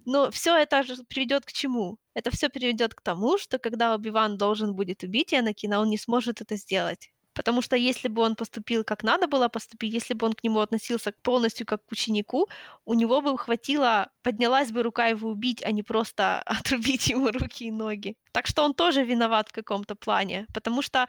Но 0.06 0.32
все 0.32 0.56
это 0.56 0.84
же 0.84 0.96
приведет 1.08 1.46
к 1.46 1.52
чему? 1.52 1.98
Это 2.14 2.32
все 2.32 2.50
приведет 2.50 2.94
к 2.94 3.02
тому, 3.02 3.38
что 3.38 3.60
когда 3.60 3.94
Оби-Ван 3.96 4.38
должен 4.38 4.74
будет 4.74 5.04
убить 5.04 5.34
Энакина, 5.34 5.82
он 5.82 5.90
не 5.90 5.98
сможет 5.98 6.42
это 6.42 6.56
сделать. 6.56 7.12
Потому 7.34 7.62
что 7.62 7.76
если 7.76 8.08
бы 8.08 8.24
он 8.24 8.36
поступил 8.36 8.84
как 8.84 9.04
надо 9.04 9.28
было 9.28 9.48
поступить, 9.48 9.94
если 9.94 10.16
бы 10.16 10.26
он 10.26 10.34
к 10.34 10.44
нему 10.44 10.60
относился 10.60 11.14
полностью 11.22 11.68
как 11.68 11.86
к 11.86 11.92
ученику, 11.92 12.48
у 12.86 12.96
него 12.96 13.22
бы 13.22 13.38
хватило, 13.38 14.10
поднялась 14.24 14.72
бы 14.72 14.82
рука 14.82 15.08
его 15.08 15.30
убить, 15.30 15.62
а 15.64 15.72
не 15.72 15.84
просто 15.84 16.42
отрубить 16.46 17.08
ему 17.10 17.28
руки 17.32 17.66
и 17.66 17.72
ноги. 17.72 18.16
Так 18.32 18.48
что 18.48 18.64
он 18.64 18.74
тоже 18.74 19.04
виноват 19.04 19.50
в 19.50 19.52
каком-то 19.52 19.96
плане, 19.96 20.48
потому 20.52 20.82
что 20.82 21.08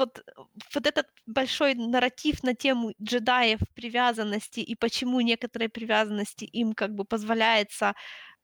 вот, 0.00 0.24
вот 0.74 0.86
этот 0.86 1.06
большой 1.26 1.74
нарратив 1.74 2.42
на 2.42 2.54
тему 2.54 2.92
джедаев, 3.02 3.60
привязанности 3.74 4.60
и 4.60 4.74
почему 4.74 5.20
некоторые 5.20 5.68
привязанности 5.68 6.44
им 6.44 6.72
как 6.74 6.94
бы 6.94 7.04
позволяется, 7.04 7.94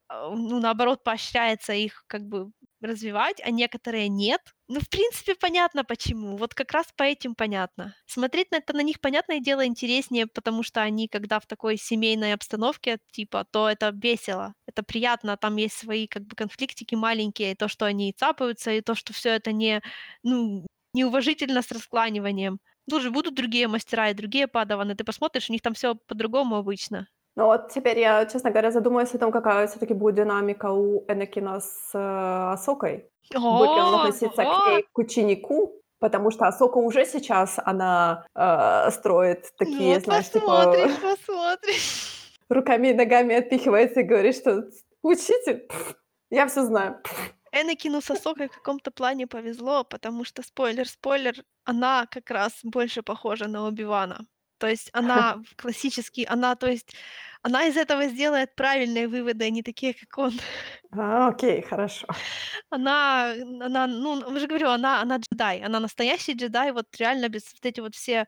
а, 0.08 0.30
ну, 0.30 0.60
наоборот, 0.60 1.02
поощряется 1.04 1.72
их 1.72 2.04
как 2.06 2.22
бы 2.22 2.52
развивать, 2.80 3.40
а 3.44 3.50
некоторые 3.50 4.08
нет. 4.08 4.40
Ну, 4.68 4.80
в 4.80 4.88
принципе, 4.88 5.34
понятно 5.34 5.84
почему. 5.84 6.36
Вот 6.36 6.54
как 6.54 6.72
раз 6.72 6.86
по 6.96 7.02
этим 7.04 7.34
понятно. 7.34 7.94
Смотреть 8.06 8.50
на 8.52 8.56
это 8.56 8.72
на 8.74 8.82
них, 8.82 9.00
понятное 9.00 9.40
дело, 9.40 9.66
интереснее, 9.66 10.26
потому 10.26 10.62
что 10.62 10.82
они, 10.82 11.08
когда 11.08 11.40
в 11.40 11.46
такой 11.46 11.76
семейной 11.76 12.34
обстановке, 12.34 12.98
типа, 13.12 13.46
то 13.50 13.68
это 13.68 13.90
весело, 13.94 14.54
это 14.66 14.82
приятно, 14.82 15.36
там 15.36 15.56
есть 15.56 15.76
свои 15.78 16.06
как 16.06 16.24
бы 16.24 16.36
конфликтики 16.36 16.94
маленькие, 16.94 17.52
и 17.52 17.56
то, 17.56 17.68
что 17.68 17.86
они 17.86 18.12
цапаются, 18.12 18.72
и 18.72 18.80
то, 18.82 18.94
что 18.94 19.12
все 19.12 19.30
это 19.30 19.52
не, 19.52 19.82
ну, 20.22 20.66
неуважительно 20.96 21.62
с 21.62 21.70
раскланиванием. 21.72 22.58
Тут 22.90 23.02
же 23.02 23.10
будут 23.10 23.34
другие 23.34 23.68
мастера 23.68 24.10
и 24.10 24.14
другие 24.14 24.46
падаваны. 24.46 24.94
Ты 24.94 25.04
посмотришь, 25.04 25.50
у 25.50 25.52
них 25.52 25.62
там 25.62 25.74
все 25.74 25.94
по-другому 26.08 26.56
обычно. 26.56 27.06
Ну 27.36 27.46
вот 27.46 27.68
теперь 27.74 27.98
я, 27.98 28.24
честно 28.26 28.50
говоря, 28.50 28.70
задумаюсь 28.70 29.14
о 29.14 29.18
том, 29.18 29.30
какая 29.30 29.66
все 29.66 29.78
таки 29.78 29.94
будет 29.94 30.14
динамика 30.14 30.70
у 30.72 31.04
Энакина 31.08 31.60
с, 31.60 31.90
э, 31.94 32.52
Асокой. 32.52 33.10
Будет 33.34 33.70
ли 33.76 33.82
он 33.82 33.94
О, 33.94 33.98
относиться 34.04 34.42
к 34.42 34.46
о! 34.46 34.70
ней, 34.70 34.86
к 34.92 34.98
ученику? 34.98 35.82
Потому 35.98 36.30
что 36.30 36.46
Асока 36.46 36.78
уже 36.78 37.04
сейчас, 37.04 37.58
она, 37.64 38.24
э, 38.34 38.90
строит 38.90 39.46
Ну 39.60 39.66
такие, 39.66 39.94
вот 39.94 40.04
знаешь, 40.04 40.30
типа, 40.30 40.46
посмотришь, 40.46 40.96
посмотришь. 41.00 42.38
руками 42.48 42.88
и 42.88 42.94
ногами 42.94 43.34
отпихивается 43.34 44.00
и 44.00 44.04
говорит, 44.04 44.36
что 44.36 44.64
учитель, 45.02 45.68
я 46.30 46.46
все 46.46 46.64
знаю. 46.64 47.02
Энакину 47.60 48.00
с 48.00 48.10
Асокой 48.10 48.48
в 48.48 48.52
каком-то 48.52 48.90
плане 48.90 49.26
повезло, 49.26 49.84
потому 49.84 50.24
что, 50.24 50.42
спойлер-спойлер, 50.42 51.44
она 51.64 52.06
как 52.06 52.30
раз 52.30 52.60
больше 52.62 53.02
похожа 53.02 53.48
на 53.48 53.66
Оби-Вана. 53.66 54.26
То 54.58 54.68
есть 54.68 54.88
она 54.92 55.42
классический, 55.56 56.24
она, 56.24 56.56
то 56.56 56.66
есть, 56.66 56.94
она 57.42 57.66
из 57.66 57.76
этого 57.76 58.06
сделает 58.08 58.54
правильные 58.54 59.06
выводы, 59.06 59.44
а 59.44 59.50
не 59.50 59.62
такие, 59.62 59.92
как 59.94 60.18
он. 60.18 60.32
А, 60.92 61.28
окей, 61.28 61.62
хорошо. 61.62 62.06
Она, 62.70 63.32
она, 63.60 63.86
ну, 63.86 64.32
я 64.32 64.40
же 64.40 64.46
говорю, 64.46 64.70
она, 64.70 65.02
она 65.02 65.18
джедай, 65.18 65.60
она 65.62 65.78
настоящий 65.80 66.32
джедай, 66.32 66.72
вот 66.72 66.86
реально 66.96 67.28
без 67.28 67.52
вот 67.52 67.66
эти 67.66 67.80
вот 67.80 67.94
все, 67.94 68.26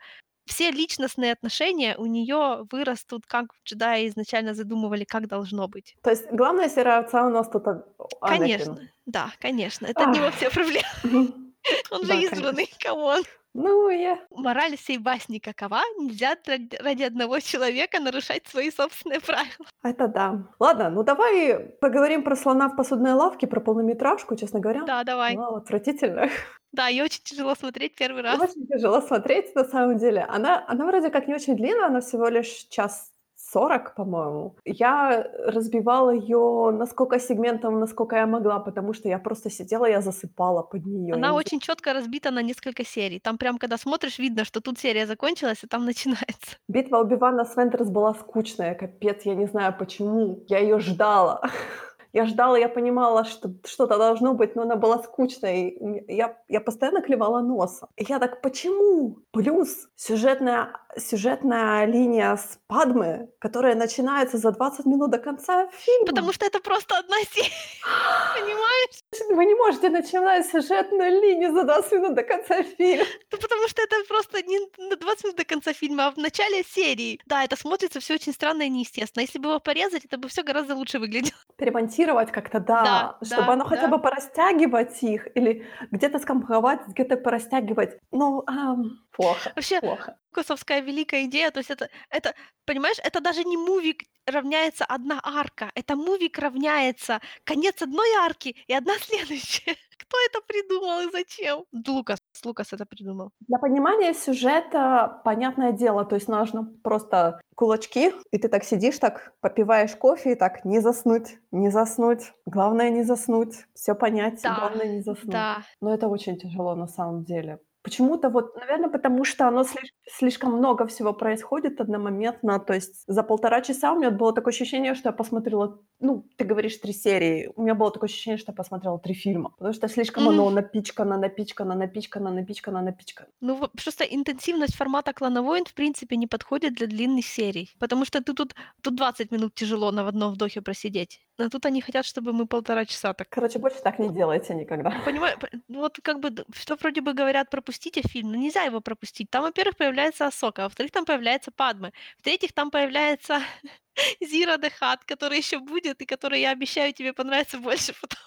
все 0.48 0.70
личностные 0.70 1.32
отношения 1.32 1.96
у 1.96 2.06
нее 2.06 2.66
вырастут, 2.70 3.26
как 3.26 3.46
джедаи 3.64 4.08
изначально 4.08 4.54
задумывали, 4.54 5.04
как 5.04 5.28
должно 5.28 5.68
быть. 5.68 5.96
То 6.02 6.10
есть 6.10 6.26
главная 6.32 6.68
серая 6.68 7.00
овца 7.00 7.26
у 7.26 7.30
нас 7.30 7.48
тут 7.48 7.66
а-. 7.66 7.84
Конечно, 8.20 8.78
да, 9.06 9.30
конечно, 9.38 9.86
это 9.86 10.04
от 10.04 10.14
него 10.14 10.26
Ах. 10.26 10.34
все 10.34 10.50
проблемы. 10.50 11.32
Он 11.90 12.04
же 12.04 12.16
избранный, 12.22 12.70
come 12.78 13.03
on. 13.03 13.22
Ну, 13.58 13.90
я 13.90 14.20
Мораль 14.30 14.76
всей 14.76 14.98
басни 14.98 15.40
какова? 15.40 15.80
Нельзя 15.98 16.36
ради, 16.80 17.02
одного 17.02 17.40
человека 17.40 17.98
нарушать 17.98 18.46
свои 18.46 18.70
собственные 18.70 19.20
правила. 19.26 19.66
это 19.82 20.06
да. 20.06 20.48
Ладно, 20.60 20.90
ну 20.90 21.02
давай 21.02 21.58
поговорим 21.80 22.22
про 22.22 22.36
слона 22.36 22.68
в 22.68 22.76
посудной 22.76 23.14
лавке, 23.14 23.48
про 23.48 23.60
полнометражку, 23.60 24.36
честно 24.36 24.60
говоря. 24.60 24.84
Да, 24.84 25.02
давай. 25.02 25.36
Вау, 25.36 25.56
отвратительно. 25.56 26.28
Да, 26.70 26.90
и 26.90 27.00
очень 27.00 27.22
тяжело 27.24 27.54
смотреть 27.54 27.94
первый 27.94 28.22
раз. 28.22 28.38
Очень 28.38 28.66
тяжело 28.66 29.00
смотреть, 29.00 29.54
на 29.54 29.64
самом 29.64 29.96
деле. 29.96 30.20
Она, 30.28 30.62
она 30.68 30.84
вроде 30.84 31.08
как 31.08 31.26
не 31.26 31.34
очень 31.34 31.56
длинная, 31.56 31.86
она 31.86 32.02
всего 32.02 32.28
лишь 32.28 32.66
час 32.68 33.10
сорок, 33.52 33.94
по-моему. 33.94 34.56
Я 34.64 35.26
разбивала 35.46 36.10
ее 36.10 36.70
на 36.72 36.86
сколько 36.86 37.18
сегментов, 37.18 37.72
насколько 37.72 38.16
я 38.16 38.26
могла, 38.26 38.58
потому 38.58 38.94
что 38.94 39.08
я 39.08 39.18
просто 39.18 39.50
сидела, 39.50 39.86
я 39.86 40.00
засыпала 40.00 40.62
под 40.62 40.86
нее. 40.86 41.14
Она 41.14 41.34
очень 41.34 41.60
четко 41.60 41.92
разбита 41.92 42.30
на 42.30 42.42
несколько 42.42 42.84
серий. 42.84 43.20
Там 43.20 43.38
прям, 43.38 43.58
когда 43.58 43.76
смотришь, 43.76 44.18
видно, 44.18 44.44
что 44.44 44.60
тут 44.60 44.78
серия 44.78 45.06
закончилась, 45.06 45.64
а 45.64 45.68
там 45.68 45.84
начинается. 45.86 46.56
Битва 46.68 46.98
Оби-Вана 46.98 47.44
с 47.44 47.56
Вентрес 47.56 47.90
была 47.90 48.14
скучная, 48.14 48.74
капец, 48.74 49.24
я 49.24 49.34
не 49.34 49.46
знаю 49.46 49.74
почему. 49.78 50.44
Я 50.48 50.58
ее 50.58 50.78
ждала. 50.78 51.40
Я 52.12 52.26
ждала, 52.26 52.58
я 52.58 52.68
понимала, 52.68 53.24
что 53.24 53.50
что-то 53.64 53.98
должно 53.98 54.34
быть, 54.34 54.56
но 54.56 54.62
она 54.62 54.76
была 54.76 54.98
скучной. 55.02 56.04
Я, 56.08 56.36
я 56.48 56.60
постоянно 56.60 57.02
клевала 57.02 57.40
носом. 57.40 57.88
И 57.96 58.04
я 58.08 58.18
так, 58.18 58.40
почему? 58.40 59.18
Плюс 59.30 59.88
сюжетная, 59.96 60.72
сюжетная 60.96 61.84
линия 61.86 62.36
с 62.36 62.58
Падмы, 62.66 63.30
которая 63.38 63.74
начинается 63.74 64.38
за 64.38 64.52
20 64.52 64.86
минут 64.86 65.10
до 65.10 65.18
конца 65.18 65.68
фильма. 65.68 66.06
Потому 66.06 66.32
что 66.32 66.46
это 66.46 66.60
просто 66.60 66.98
одна 66.98 67.16
серия. 67.30 67.50
Понимаешь? 68.34 69.36
Вы 69.36 69.44
не 69.44 69.54
можете 69.54 69.90
начинать 69.90 70.46
сюжетную 70.46 71.20
линию 71.20 71.52
за 71.52 71.64
20 71.64 71.92
минут 71.92 72.14
до 72.14 72.22
конца 72.22 72.62
фильма. 72.62 73.04
Ну, 73.32 73.38
потому 73.38 73.68
что 73.68 73.82
это 73.82 73.96
просто 74.08 74.42
не 74.42 74.58
на 74.78 74.96
20 74.96 75.24
минут 75.24 75.36
до 75.36 75.44
конца 75.44 75.72
фильма, 75.72 76.06
а 76.06 76.10
в 76.10 76.16
начале 76.16 76.62
серии. 76.64 77.20
Да, 77.26 77.44
это 77.44 77.56
смотрится 77.56 78.00
все 78.00 78.14
очень 78.14 78.32
странно 78.32 78.62
и 78.62 78.68
неестественно. 78.68 79.22
Если 79.22 79.38
бы 79.38 79.50
его 79.50 79.60
порезать, 79.60 80.04
это 80.04 80.18
бы 80.18 80.28
все 80.28 80.42
гораздо 80.42 80.74
лучше 80.74 80.98
выглядело. 80.98 81.38
перемонтировать 81.56 82.07
как-то, 82.32 82.60
Да, 82.80 83.16
да, 83.20 83.20
чтобы 83.22 83.46
да, 83.46 83.52
оно 83.52 83.64
хотя 83.64 83.86
да. 83.86 83.88
бы 83.88 83.98
порастягивать 84.00 85.02
их 85.02 85.28
или 85.36 85.66
где-то 85.90 86.18
скомпоновать, 86.18 86.86
где-то 86.88 87.16
порастягивать. 87.16 87.98
Ну, 88.12 88.42
ам, 88.46 89.00
плохо, 89.12 89.56
Вообще, 89.56 89.80
плохо. 89.80 90.18
лукасовская 90.30 90.80
великая 90.80 91.24
идея, 91.24 91.50
то 91.50 91.58
есть 91.58 91.70
это 91.70 91.88
это, 92.10 92.34
понимаешь, 92.64 92.98
это 93.02 93.20
даже 93.20 93.44
не 93.44 93.56
мувик 93.56 94.02
равняется 94.26 94.84
одна 94.84 95.20
арка, 95.22 95.70
это 95.74 95.96
мувик 95.96 96.38
равняется 96.38 97.20
конец 97.44 97.82
одной 97.82 98.10
арки 98.20 98.56
и 98.66 98.72
одна 98.74 98.94
следующая. 99.00 99.76
Кто 100.08 100.16
это 100.26 100.46
придумал 100.46 101.00
и 101.00 101.10
зачем? 101.12 101.64
Лукас, 101.86 102.18
Лукас 102.44 102.72
это 102.72 102.86
придумал. 102.86 103.30
Для 103.46 103.58
понимания 103.58 104.14
сюжета, 104.14 105.20
понятное 105.24 105.72
дело, 105.72 106.04
то 106.06 106.14
есть 106.14 106.28
нужно 106.28 106.64
просто 106.82 107.40
кулачки, 107.54 108.12
и 108.30 108.38
ты 108.38 108.48
так 108.48 108.64
сидишь, 108.64 108.98
так 108.98 109.32
попиваешь 109.40 109.94
кофе, 109.96 110.32
и 110.32 110.34
так 110.34 110.64
не 110.64 110.80
заснуть, 110.80 111.38
не 111.50 111.70
заснуть. 111.70 112.32
Главное 112.46 112.88
не 112.90 113.02
заснуть, 113.02 113.66
все 113.74 113.94
понять, 113.94 114.40
Да, 114.42 114.56
главное 114.58 114.86
не 114.94 115.02
заснуть. 115.02 115.32
да. 115.32 115.58
Но 115.80 115.92
это 115.92 116.08
очень 116.08 116.38
тяжело 116.38 116.74
на 116.74 116.86
самом 116.86 117.24
деле. 117.24 117.58
Почему-то 117.82 118.28
вот, 118.28 118.56
наверное, 118.56 118.90
потому 118.90 119.24
что 119.24 119.46
оно 119.48 119.62
слиш- 119.62 119.92
слишком 120.10 120.52
много 120.52 120.86
всего 120.86 121.12
происходит 121.14 121.80
одномоментно. 121.80 122.58
То 122.58 122.74
есть 122.74 123.04
за 123.06 123.22
полтора 123.22 123.60
часа 123.62 123.92
у 123.92 123.98
меня 123.98 124.10
было 124.10 124.32
такое 124.34 124.52
ощущение, 124.52 124.94
что 124.94 125.08
я 125.08 125.12
посмотрела, 125.12 125.80
ну, 126.00 126.26
ты 126.36 126.44
говоришь 126.44 126.76
три 126.76 126.92
серии, 126.92 127.50
у 127.56 127.62
меня 127.62 127.74
было 127.74 127.90
такое 127.90 128.08
ощущение, 128.08 128.38
что 128.38 128.52
я 128.52 128.56
посмотрела 128.56 128.98
три 128.98 129.14
фильма. 129.14 129.50
Потому 129.58 129.72
что 129.74 129.88
слишком 129.88 130.24
Мгм. 130.24 130.32
оно 130.32 130.50
напичкано, 130.50 131.18
напичкано, 131.18 131.74
напичкано, 131.74 132.30
напичкано, 132.30 132.82
напичкано. 132.82 133.28
Ну, 133.40 133.68
просто 133.84 134.04
интенсивность 134.04 134.74
формата 134.74 135.12
«Клана 135.12 135.42
войн» 135.42 135.64
в 135.64 135.74
принципе 135.74 136.16
не 136.16 136.26
подходит 136.26 136.74
для 136.74 136.86
длинных 136.86 137.26
серий, 137.26 137.70
потому 137.78 138.04
что 138.04 138.18
ты 138.22 138.34
тут 138.34 138.54
тут 138.82 138.96
20 138.96 139.30
минут 139.30 139.54
тяжело 139.54 139.92
на 139.92 140.06
одном 140.08 140.32
вдохе 140.32 140.60
просидеть, 140.62 141.20
а 141.38 141.48
тут 141.48 141.66
они 141.66 141.80
хотят, 141.80 142.04
чтобы 142.04 142.32
мы 142.32 142.46
полтора 142.46 142.84
часа 142.84 143.14
так 143.14 143.28
Короче, 143.30 143.58
больше 143.58 143.80
так 143.82 143.98
не 143.98 144.08
делайте 144.08 144.54
никогда. 144.54 144.90
Понимаю, 145.04 145.38
п 145.38 145.48
ну 145.68 145.80
вот 145.80 145.98
как 146.02 146.18
бы 146.20 146.30
что 146.54 146.76
вроде 146.76 147.00
бы 147.00 147.12
говорят: 147.12 147.50
пропустите 147.50 148.02
фильм, 148.02 148.32
но 148.32 148.36
нельзя 148.36 148.62
его 148.64 148.80
пропустить. 148.80 149.30
Там, 149.30 149.42
во-первых, 149.42 149.76
появляется 149.76 150.26
Асока, 150.26 150.62
а 150.62 150.64
во-вторых, 150.64 150.92
там 150.92 151.04
появляется 151.04 151.50
Падме, 151.50 151.92
в-третьих, 152.18 152.52
там 152.52 152.70
появляется 152.70 153.40
Зира 154.20 154.56
де 154.56 154.70
Хат, 154.70 155.04
который 155.04 155.38
еще 155.38 155.58
будет 155.58 156.02
и 156.02 156.06
который, 156.06 156.40
я 156.40 156.50
обещаю, 156.50 156.92
тебе 156.92 157.12
понравится 157.12 157.58
больше 157.58 157.94
потом. 158.00 158.18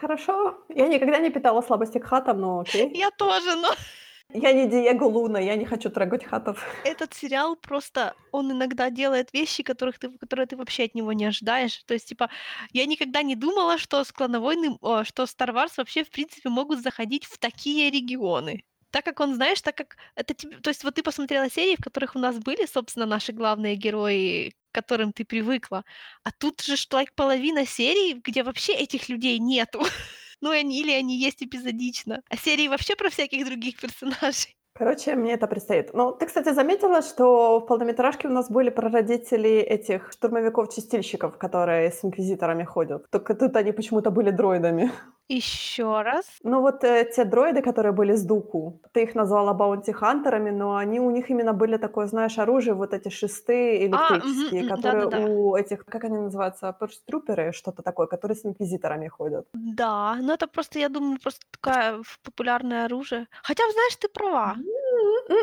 Хорошо. 0.00 0.58
Я 0.68 0.88
никогда 0.88 1.18
не 1.18 1.30
питала 1.30 1.62
слабости 1.62 1.98
к 1.98 2.04
хатам, 2.04 2.40
но 2.40 2.60
окей. 2.60 2.90
Я 2.94 3.10
тоже, 3.10 3.56
но 3.56 3.68
Я 4.32 4.52
не 4.52 4.68
Диего 4.68 5.04
Луна, 5.04 5.38
я 5.38 5.56
не 5.56 5.64
хочу 5.64 5.88
трогать 5.88 6.24
хатов. 6.24 6.64
этот 6.84 7.14
сериал 7.14 7.56
просто 7.56 8.14
он 8.32 8.52
иногда 8.52 8.90
делает 8.90 9.32
вещи, 9.32 9.62
которых 9.62 9.98
ты 9.98 10.10
которые 10.18 10.46
ты 10.46 10.56
вообще 10.56 10.84
от 10.84 10.94
него 10.94 11.12
не 11.12 11.24
ожидаешь. 11.24 11.82
То 11.86 11.94
есть, 11.94 12.08
типа, 12.08 12.28
я 12.72 12.86
никогда 12.86 13.22
не 13.22 13.36
думала, 13.36 13.78
что 13.78 14.02
с 14.04 14.12
«Клановойны», 14.12 14.76
о, 14.80 15.04
что 15.04 15.22
Star 15.24 15.54
Wars 15.54 15.72
вообще, 15.76 16.04
в 16.04 16.10
принципе, 16.10 16.48
могут 16.48 16.82
заходить 16.82 17.24
в 17.24 17.38
такие 17.38 17.90
регионы. 17.90 18.64
Так 18.90 19.04
как 19.04 19.20
он, 19.20 19.34
знаешь, 19.34 19.60
так 19.62 19.76
как 19.76 19.96
это 20.14 20.34
тебе 20.34 20.56
то 20.58 20.70
есть 20.70 20.84
вот 20.84 20.94
ты 20.94 21.02
посмотрела 21.02 21.50
серии, 21.50 21.76
в 21.76 21.84
которых 21.84 22.16
у 22.16 22.18
нас 22.18 22.38
были, 22.38 22.66
собственно, 22.66 23.06
наши 23.06 23.32
главные 23.32 23.76
герои, 23.76 24.50
к 24.72 24.74
которым 24.74 25.12
ты 25.12 25.24
привыкла, 25.24 25.84
а 26.24 26.30
тут 26.32 26.62
же 26.62 26.74
like 26.74 27.08
половина 27.14 27.66
серий, 27.66 28.14
где 28.14 28.42
вообще 28.42 28.74
этих 28.74 29.08
людей 29.08 29.38
нету. 29.38 29.82
Ну, 30.40 30.50
они 30.50 30.80
или 30.80 30.92
они 30.92 31.16
есть 31.18 31.42
эпизодично, 31.42 32.22
а 32.28 32.36
серии 32.36 32.68
вообще 32.68 32.96
про 32.96 33.10
всяких 33.10 33.46
других 33.46 33.80
персонажей. 33.80 34.56
Короче, 34.78 35.14
мне 35.14 35.32
это 35.32 35.46
предстоит. 35.46 35.94
Ну, 35.94 36.12
ты, 36.12 36.26
кстати, 36.26 36.52
заметила, 36.52 37.00
что 37.00 37.60
в 37.60 37.66
полнометражке 37.66 38.28
у 38.28 38.30
нас 38.30 38.50
были 38.50 38.68
прародители 38.68 39.58
этих 39.60 40.12
штурмовиков-чистильщиков, 40.12 41.38
которые 41.38 41.90
с 41.90 42.04
инквизиторами 42.04 42.64
ходят. 42.64 43.06
Только 43.10 43.34
тут 43.34 43.56
они 43.56 43.72
почему-то 43.72 44.10
были 44.10 44.30
дроидами. 44.30 44.92
Еще 45.28 46.02
раз. 46.02 46.26
Ну 46.44 46.60
вот 46.60 46.84
э, 46.84 47.04
те 47.16 47.24
дроиды, 47.24 47.62
которые 47.62 47.92
были 47.92 48.14
с 48.14 48.24
Дуку, 48.24 48.80
ты 48.92 49.02
их 49.02 49.14
назвала 49.14 49.52
баунти-хантерами, 49.54 50.50
но 50.50 50.76
они 50.76 51.00
у 51.00 51.10
них 51.10 51.30
именно 51.30 51.52
были 51.52 51.76
такое, 51.78 52.06
знаешь, 52.06 52.38
оружие, 52.38 52.74
вот 52.74 52.92
эти 52.94 53.08
шесты 53.08 53.84
А, 53.90 54.16
электрические, 54.18 54.64
м, 54.64 54.64
которые 54.64 55.06
да-да-да. 55.06 55.26
у 55.26 55.56
этих, 55.56 55.84
как 55.86 56.04
они 56.04 56.18
называются, 56.18 56.72
перструперы, 56.78 57.52
что-то 57.52 57.82
такое, 57.82 58.06
которые 58.06 58.36
с 58.36 58.44
инквизиторами 58.46 59.08
ходят. 59.08 59.46
Да, 59.54 60.16
но 60.20 60.34
это 60.34 60.46
просто, 60.46 60.78
я 60.78 60.88
думаю, 60.88 61.18
просто 61.20 61.40
такое 61.50 62.02
популярное 62.22 62.84
оружие. 62.84 63.26
Хотя, 63.42 63.62
знаешь, 63.72 63.96
ты 63.96 64.08
права. 64.08 64.58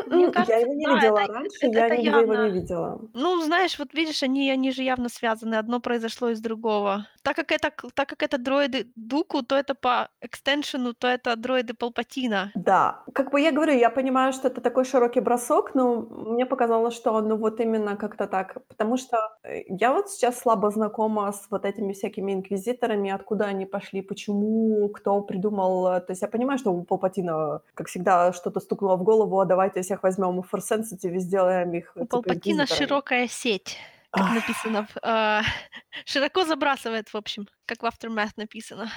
Мне 0.06 0.30
кажется, 0.30 0.52
Я 0.52 0.58
его 0.58 0.74
не 0.74 0.86
да, 0.86 0.94
видела 0.94 1.18
это 1.18 1.32
раньше, 1.32 1.66
это 1.66 1.78
я 1.78 1.86
это 1.86 1.96
нигде 1.96 2.20
его 2.20 2.34
явно 2.34 2.34
не 2.34 2.50
видела. 2.50 3.00
Ну, 3.12 3.40
знаешь, 3.42 3.78
вот 3.78 3.94
видишь, 3.94 4.22
они 4.22 4.50
они 4.50 4.72
же 4.72 4.82
явно 4.82 5.08
связаны, 5.08 5.54
одно 5.56 5.80
произошло 5.80 6.30
из 6.30 6.40
другого. 6.40 7.06
Так 7.22 7.36
как 7.36 7.52
это 7.52 7.70
так 7.94 8.08
как 8.08 8.22
это 8.22 8.38
дроиды 8.38 8.92
Дуку, 8.96 9.42
то 9.42 9.56
это 9.56 9.74
по 9.74 10.08
экстеншену, 10.20 10.94
то 10.94 11.06
это 11.08 11.36
дроиды 11.36 11.74
Палпатина. 11.74 12.52
Да, 12.54 13.02
как 13.14 13.32
бы 13.32 13.40
я 13.40 13.50
говорю, 13.50 13.72
я 13.72 13.90
понимаю, 13.90 14.32
что 14.32 14.46
это 14.48 14.60
такой 14.60 14.84
широкий 14.84 15.20
бросок, 15.20 15.74
но 15.74 15.96
мне 16.02 16.46
показалось, 16.46 16.94
что 16.94 17.20
ну, 17.20 17.36
вот 17.36 17.60
именно 17.60 17.96
как-то 17.96 18.26
так. 18.28 18.56
Потому 18.68 18.96
что, 18.96 19.16
э, 19.42 19.62
я 19.68 19.92
вот 19.92 20.08
сейчас 20.10 20.38
слабо 20.38 20.70
знакома 20.70 21.32
с 21.32 21.46
вот 21.50 21.64
этими 21.64 21.92
всякими 21.92 22.32
инквизиторами, 22.32 23.10
откуда 23.10 23.46
они 23.46 23.66
пошли, 23.66 24.02
почему, 24.02 24.88
кто 24.90 25.20
придумал. 25.22 25.88
э, 25.88 26.00
То 26.00 26.12
есть 26.12 26.22
я 26.22 26.28
понимаю, 26.28 26.58
что 26.58 26.72
у 26.72 26.84
Палпатина, 26.84 27.62
как 27.74 27.88
всегда, 27.88 28.32
что-то 28.32 28.60
стукнуло 28.60 28.96
в 28.96 29.02
голову, 29.02 29.40
давайте 29.44 29.82
всех 29.82 30.02
возьмем 30.02 30.42
в 30.42 30.54
Force 30.54 30.70
Sensitive 30.70 31.14
и 31.14 31.18
сделаем 31.18 31.72
их, 31.74 31.92
У 31.94 32.00
типа, 32.00 32.22
Палпатина 32.22 32.66
широкая 32.66 33.28
сеть, 33.28 33.78
как 34.10 34.24
Ах. 34.24 34.34
написано 34.34 34.88
а, 35.02 35.42
широко 36.04 36.44
забрасывает, 36.44 37.08
в 37.08 37.16
общем, 37.16 37.46
как 37.66 37.82
в 37.82 37.86
Aftermath 37.86 38.32
написано. 38.36 38.90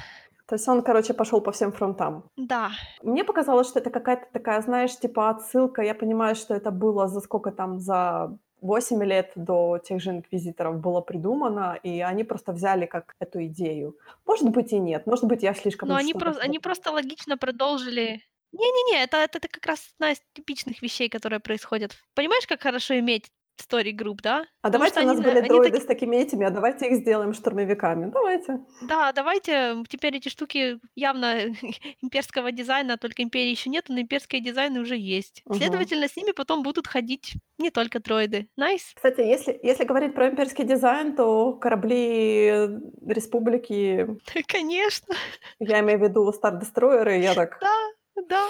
То 0.47 0.55
есть 0.55 0.67
он, 0.69 0.81
короче, 0.81 1.13
пошел 1.13 1.41
по 1.41 1.51
всем 1.51 1.71
фронтам. 1.73 2.23
Да. 2.37 2.71
Мне 3.03 3.25
показалось, 3.25 3.67
что 3.67 3.79
это 3.79 3.89
какая-то 3.89 4.27
такая, 4.31 4.61
знаешь, 4.61 4.97
типа 4.97 5.29
отсылка. 5.29 5.81
Я 5.81 5.93
понимаю, 5.93 6.35
что 6.35 6.53
это 6.53 6.71
было 6.71 7.09
за 7.09 7.19
сколько 7.19 7.51
там, 7.51 7.79
за 7.79 8.37
8 8.61 9.03
лет 9.03 9.31
до 9.35 9.77
тех 9.77 10.01
же 10.01 10.11
инквизиторов 10.11 10.79
было 10.79 11.01
придумано, 11.01 11.77
и 11.83 12.01
они 12.01 12.23
просто 12.23 12.53
взяли 12.53 12.85
как 12.85 13.15
эту 13.19 13.45
идею. 13.45 13.97
Может 14.25 14.49
быть 14.49 14.73
и 14.73 14.79
нет, 14.79 15.05
может 15.05 15.25
быть 15.25 15.43
я 15.43 15.53
слишком 15.53 15.89
Но 15.89 15.95
они 15.95 16.13
просто 16.13 16.41
они 16.41 16.59
просто 16.59 16.91
логично 16.91 17.37
продолжили 17.37 18.21
Не-не-не, 18.57 19.03
это 19.03 19.17
это 19.17 19.37
это 19.37 19.47
как 19.47 19.65
раз 19.65 19.89
одна 19.99 20.11
из 20.11 20.21
типичных 20.33 20.81
вещей, 20.81 21.09
которые 21.09 21.39
происходят. 21.39 21.95
Понимаешь, 22.15 22.47
как 22.47 22.61
хорошо 22.61 22.97
иметь 22.99 23.31
story 23.59 23.91
group, 23.91 24.19
да? 24.21 24.45
А 24.61 24.69
Потому 24.69 24.85
давайте 24.85 25.01
у 25.01 25.03
нас 25.03 25.17
они, 25.17 25.25
были 25.25 25.39
они 25.39 25.47
дроиды 25.49 25.71
таки 25.71 25.83
с 25.83 25.87
такими 25.87 26.15
этими, 26.17 26.45
а 26.45 26.49
давайте 26.49 26.87
их 26.87 26.97
сделаем 26.97 27.33
штурмовиками. 27.33 28.11
Давайте. 28.11 28.59
Да, 28.83 29.11
давайте, 29.11 29.83
теперь 29.89 30.15
эти 30.15 30.29
штуки 30.29 30.79
явно 30.95 31.45
имперского 32.01 32.51
дизайна, 32.51 32.97
только 32.97 33.23
империи 33.23 33.49
еще 33.49 33.69
нет, 33.69 33.85
но 33.89 33.99
имперские 33.99 34.41
дизайны 34.41 34.79
уже 34.79 34.95
есть. 34.95 35.41
Мгм. 35.45 35.57
Следовательно, 35.57 36.07
с 36.07 36.15
ними 36.15 36.31
потом 36.31 36.63
будут 36.63 36.87
ходить 36.87 37.33
не 37.57 37.71
только 37.71 37.99
дроиды. 37.99 38.47
Nice. 38.55 38.91
Кстати, 38.95 39.21
если, 39.21 39.59
если 39.63 39.83
говорить 39.83 40.13
про 40.13 40.29
имперский 40.29 40.63
дизайн, 40.63 41.15
то 41.15 41.53
корабли 41.53 42.69
республики, 43.05 44.07
Конечно. 44.47 45.15
я 45.59 45.79
имею 45.79 45.99
в 45.99 46.03
виду 46.03 46.31
Destroyer, 46.31 47.19
я 47.19 47.33
так... 47.35 47.57
Да, 47.61 47.75
да. 48.29 48.43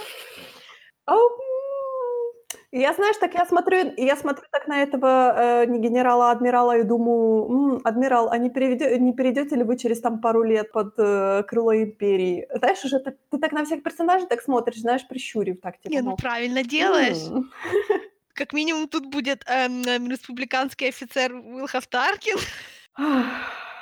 Я, 2.72 2.94
знаешь, 2.94 3.18
так 3.18 3.34
я 3.34 3.46
смотрю, 3.46 3.94
я 3.98 4.16
смотрю 4.18 4.46
так 4.52 4.68
на 4.68 4.84
этого 4.84 5.34
э, 5.64 5.66
не 5.68 5.80
генерала, 5.80 6.30
а 6.30 6.32
адмирала 6.32 6.78
и 6.78 6.84
думаю, 6.84 7.46
«М, 7.50 7.82
адмирал, 7.84 8.30
а 8.30 8.38
не, 8.38 8.50
переведё- 8.50 8.98
не 8.98 9.14
перейдете 9.14 9.56
ли 9.56 9.64
вы 9.64 9.78
через 9.78 10.02
там 10.02 10.20
пару 10.22 10.44
лет 10.44 10.72
под 10.72 10.94
э, 10.98 11.44
крыло 11.48 11.74
империи? 11.76 12.46
Знаешь, 12.54 12.84
уже 12.84 13.00
ты, 13.00 13.16
ты 13.32 13.38
так 13.40 13.54
на 13.54 13.64
всех 13.64 13.84
персонажей 13.84 14.28
так 14.28 14.42
смотришь, 14.42 14.82
знаешь, 14.82 15.08
прищурив 15.08 15.62
так, 15.62 15.78
типа, 15.80 15.94
Не, 15.94 16.02
ну 16.02 16.16
правильно 16.18 16.64
делаешь. 16.64 17.18
Как 18.34 18.54
минимум 18.54 18.88
тут 18.88 19.06
будет 19.06 19.44
эм, 19.48 19.84
эм, 19.84 20.12
республиканский 20.12 20.90
офицер 20.90 21.34
Уилхов 21.34 21.88
Таркин. 21.88 22.38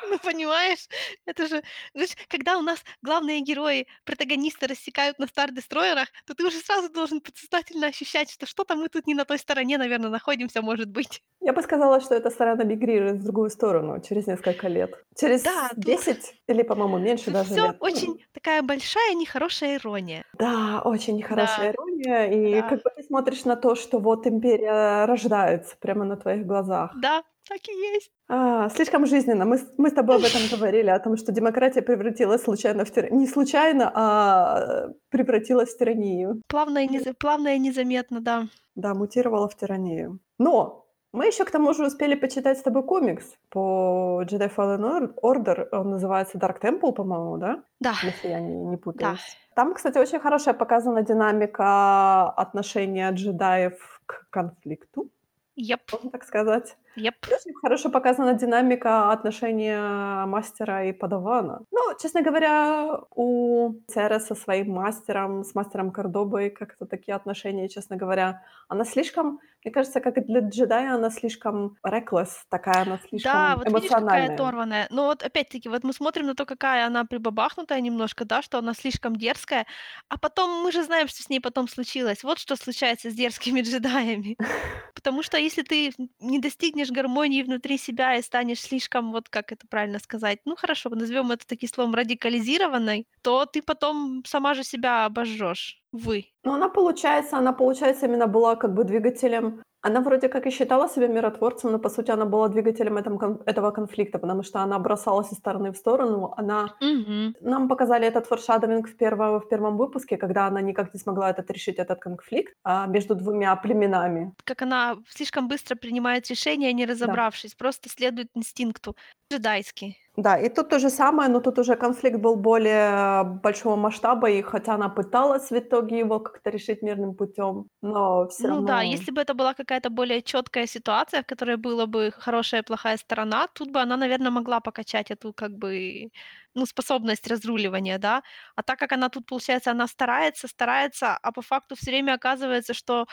Ну, 0.10 0.20
понимаешь? 0.24 0.88
Это 1.26 1.48
же, 1.48 1.64
знаешь, 1.94 2.16
когда 2.28 2.58
у 2.58 2.62
нас 2.62 2.84
главные 3.02 3.42
герои, 3.42 3.88
протагонисты 4.06 4.68
рассекают 4.68 5.20
на 5.20 5.28
стар-дестройерах, 5.28 6.10
то 6.26 6.34
ты 6.36 6.46
уже 6.46 6.60
сразу 6.60 6.90
должен 6.90 7.22
подсознательно 7.22 7.88
ощущать, 7.88 8.30
что 8.32 8.46
что-то 8.46 8.76
мы 8.76 8.90
тут 8.90 9.08
не 9.08 9.14
на 9.16 9.26
той 9.26 9.40
стороне, 9.40 9.78
наверное, 9.78 10.10
находимся, 10.10 10.62
может 10.62 10.90
быть. 10.90 11.22
Я 11.42 11.54
бы 11.54 11.62
сказала, 11.62 12.00
что 12.02 12.16
эта 12.16 12.30
сторона 12.30 12.64
мигрирует 12.64 13.18
в 13.18 13.24
другую 13.24 13.50
сторону 13.50 14.02
через 14.02 14.28
несколько 14.28 14.68
лет. 14.68 15.04
Через 15.16 15.44
Да, 15.44 15.70
тут 15.80 15.86
10 15.86 16.42
или, 16.48 16.64
по-моему, 16.64 16.98
меньше 16.98 17.32
даже 17.32 17.56
все 17.56 17.62
лет. 17.62 17.78
очень 17.80 18.24
такая 18.34 18.62
большая 18.62 19.14
нехорошая 19.14 19.76
ирония. 19.78 20.26
Да, 20.38 20.82
очень 20.84 21.16
нехорошая 21.16 21.72
Да, 21.72 21.72
ирония. 21.72 22.28
И 22.60 22.62
да, 22.62 22.68
как 22.68 22.82
бы 22.84 22.90
ты 22.96 23.04
смотришь 23.04 23.46
на 23.46 23.56
то, 23.56 23.76
что 23.76 24.00
вот 24.00 24.28
империя 24.28 25.06
рождается 25.06 25.78
прямо 25.80 26.04
на 26.06 26.18
твоих 26.18 26.46
глазах. 26.46 26.92
да, 26.92 27.24
так 27.44 27.68
и 27.68 27.72
есть. 27.72 28.12
А, 28.28 28.70
слишком 28.70 29.06
жизненно. 29.06 29.46
Мы, 29.46 29.58
с- 29.60 29.72
мы 29.78 29.90
с 29.90 29.94
тобой 29.94 30.16
об 30.16 30.24
этом 30.24 30.42
говорили, 30.52 30.90
о 30.90 31.00
том, 31.00 31.16
что 31.18 31.32
демократия 31.32 31.82
превратилась 31.84 32.42
случайно 32.44 32.84
в 32.84 32.92
тир... 32.92 33.12
Не 33.14 33.28
случайно, 33.28 33.92
а 33.94 34.88
превратилась 35.10 35.74
в 35.74 35.78
тиранию. 35.78 36.42
Плавно 36.48 36.80
и, 36.84 36.88
неза- 36.88 37.14
плавно 37.14 37.56
и 37.56 37.60
незаметно, 37.60 38.22
да. 38.22 38.48
Да, 38.76 38.94
мутировала 38.96 39.48
в 39.48 39.56
тиранию. 39.56 40.20
Но 40.40 40.82
Мы 41.14 41.28
еще 41.28 41.46
к 41.46 41.52
тому 41.52 41.74
же 41.74 41.86
успели 41.86 42.16
почитать 42.16 42.58
с 42.58 42.62
тобой 42.62 42.84
комикс 42.84 43.24
по 43.50 44.22
Jedi 44.26 44.52
Fallen 44.54 45.14
Order. 45.24 45.68
Он 45.72 45.92
называется 45.92 46.38
Dark 46.38 46.60
Temple, 46.62 46.92
по-моему, 46.92 47.38
да? 47.38 47.64
Да. 47.80 47.94
Если 48.04 48.28
я 48.30 48.40
не, 48.42 48.54
не 48.56 48.76
Да. 48.76 48.82
путаюсь. 48.82 49.38
Там, 49.56 49.74
кстати, 49.76 49.98
очень 49.98 50.20
хорошая 50.20 50.54
показана 50.56 51.04
динамика 51.04 52.30
отношения 52.32 53.10
джедаев 53.12 54.02
к 54.06 54.28
конфликту, 54.30 55.10
Yep. 55.58 55.80
можно 55.94 56.10
так 56.10 56.24
сказать. 56.26 56.76
Yep. 56.98 57.14
Очень 57.28 57.54
хорошо 57.62 57.90
показана 57.90 58.34
динамика 58.34 59.12
отношения 59.12 60.26
мастера 60.26 60.86
и 60.86 60.94
подавана. 60.94 61.62
Ну, 61.72 61.80
честно 62.02 62.22
говоря, 62.22 63.00
у 63.16 63.74
Цера 63.88 64.20
со 64.20 64.36
своим 64.36 64.72
мастером, 64.72 65.44
с 65.44 65.56
мастером 65.56 65.92
Кордобой, 65.92 66.50
как-то 66.50 66.86
такие 66.86 67.16
отношения, 67.16 67.70
честно 67.70 67.98
говоря, 67.98 68.42
она 68.68 68.86
слишком, 68.86 69.40
мне 69.64 69.72
кажется, 69.72 70.00
как 70.00 70.18
и 70.18 70.22
для 70.22 70.40
джедая, 70.42 70.96
она 70.96 71.10
слишком 71.10 71.78
reckless, 71.86 72.30
такая 72.50 72.84
она 72.84 73.00
слишком 73.10 73.32
Да, 73.34 73.56
вот 73.58 73.72
видишь, 73.72 73.94
какая 73.94 74.28
эмоциональная. 74.28 74.34
оторванная. 74.36 74.88
Но 74.90 75.06
вот 75.06 75.24
опять-таки, 75.24 75.70
вот 75.70 75.84
мы 75.84 75.94
смотрим 75.94 76.28
на 76.28 76.36
то, 76.36 76.46
какая 76.46 76.86
она 76.86 77.06
прибабахнутая 77.06 77.82
немножко, 77.82 78.26
да, 78.26 78.42
что 78.42 78.58
она 78.58 78.74
слишком 78.74 79.16
дерзкая, 79.16 79.66
а 80.10 80.18
потом 80.18 80.64
мы 80.64 80.72
же 80.72 80.84
знаем, 80.84 81.08
что 81.08 81.22
с 81.24 81.30
ней 81.30 81.40
потом 81.40 81.68
случилось. 81.68 82.24
Вот 82.24 82.40
что 82.40 82.56
случается 82.56 83.10
с 83.10 83.14
дерзкими 83.14 83.62
джедаями. 83.62 84.38
Потому 84.96 85.24
что 85.24 85.38
если 85.38 85.62
ты 85.64 85.94
не 86.20 86.40
достигнешь 86.40 86.85
гармонии 86.92 87.44
внутри 87.44 87.78
себя 87.78 88.16
и 88.18 88.22
станешь 88.22 88.62
слишком, 88.62 89.12
вот 89.12 89.30
как 89.30 89.52
это 89.52 89.68
правильно 89.68 90.00
сказать, 90.00 90.40
ну 90.46 90.56
хорошо, 90.56 90.90
назовем 90.90 91.32
это 91.32 91.46
таким 91.48 91.70
словом 91.70 91.96
радикализированной, 91.96 93.08
то 93.22 93.46
ты 93.46 93.62
потом 93.62 94.24
сама 94.26 94.54
же 94.54 94.64
себя 94.64 95.06
обожжешь. 95.06 95.82
Вы. 95.94 96.26
Ну, 96.44 96.54
она, 96.54 96.70
получается, 96.70 97.38
она, 97.38 97.54
получается, 97.54 98.06
именно 98.06 98.28
была 98.28 98.56
как 98.56 98.74
бы 98.74 98.84
двигателем 98.84 99.62
она 99.82 100.02
вроде 100.02 100.30
как 100.30 100.48
и 100.48 100.50
считала 100.50 100.90
себя 100.90 101.08
миротворцем, 101.08 101.72
но, 101.72 101.78
по 101.78 101.90
сути, 101.90 102.10
она 102.10 102.26
была 102.26 102.48
двигателем 102.50 102.98
этом 102.98 103.20
этого 103.46 103.70
конфликта, 103.70 104.18
потому 104.18 104.42
что 104.42 104.60
она 104.62 104.80
бросалась 104.80 105.32
из 105.32 105.38
стороны 105.38 105.72
в 105.72 105.78
сторону. 105.78 106.34
Она 106.38 106.74
Мгм. 106.82 107.36
нам 107.40 107.70
показали 107.70 108.08
этот 108.08 108.26
форшадовинг 108.26 108.88
в 108.90 108.98
первом 108.98 109.40
в 109.40 109.48
первом 109.48 109.78
выпуске, 109.78 110.18
когда 110.18 110.48
она 110.48 110.62
никак 110.62 110.92
не 110.94 111.00
смогла 111.00 111.30
этот 111.30 111.52
решить 111.52 111.78
этот 111.78 112.00
конфликт, 112.00 112.56
а, 112.64 112.88
между 112.88 113.14
двумя 113.14 113.56
племенами. 113.58 114.34
Как 114.44 114.64
она 114.64 114.98
слишком 115.08 115.48
быстро 115.48 115.76
принимает 115.76 116.28
решения, 116.30 116.74
не 116.74 116.88
Да. 116.88 116.92
разобравшись, 116.92 117.54
просто 117.54 117.88
следует 117.90 118.30
инстинкту. 118.34 118.96
Джедайски. 119.32 119.98
Да, 120.18 120.38
и 120.40 120.50
тут 120.50 120.70
то 120.70 120.80
же 120.80 120.90
самое, 120.90 121.30
но 121.30 121.42
тут 121.42 121.60
уже 121.60 121.76
конфликт 121.76 122.18
был 122.20 122.36
более 122.38 123.24
большого 123.44 123.76
масштаба, 123.76 124.30
и 124.30 124.42
хотя 124.42 124.76
она 124.76 124.88
пыталась 124.90 125.50
в 125.52 125.58
итоге 125.58 126.00
его 126.00 126.20
как-то 126.22 126.50
решить 126.50 126.82
мирным 126.82 127.16
путем, 127.16 127.68
но 127.82 128.28
всё 128.30 128.48
Ну 128.48 128.62
да, 128.62 128.82
равно 128.82 128.82
если 128.82 129.12
бы 129.12 129.22
это 129.22 129.34
была 129.34 129.54
какая-то 129.54 129.90
более 129.90 130.22
чёткая 130.22 130.68
ситуация, 130.68 131.22
в 131.24 131.26
которой 131.26 131.56
была 131.56 131.86
бы 131.86 132.12
хорошая 132.12 132.62
и 132.62 132.64
плохая 132.66 132.98
сторона, 132.98 133.48
тут 133.48 133.70
бы 133.72 133.80
она, 133.80 133.96
наверно, 133.96 134.30
могла 134.30 134.60
покачать 134.60 135.10
эту 135.10 135.32
как 135.34 135.52
бы, 135.58 136.10
ну, 136.54 136.66
способность 136.66 137.28
разруливания, 137.28 137.98
да. 137.98 138.24
А 138.56 138.62
так 138.64 138.78
как 138.80 138.92
она 138.92 139.08
тут, 139.10 139.26
получается, 139.26 139.72
она 139.72 139.88
старается, 139.88 140.48
старается, 140.50 141.18
а 141.22 141.32
по 141.32 141.42
факту 141.42 141.76
всё 141.76 141.92
время 141.92 142.14
оказывается, 142.16 142.74
что 142.74 143.06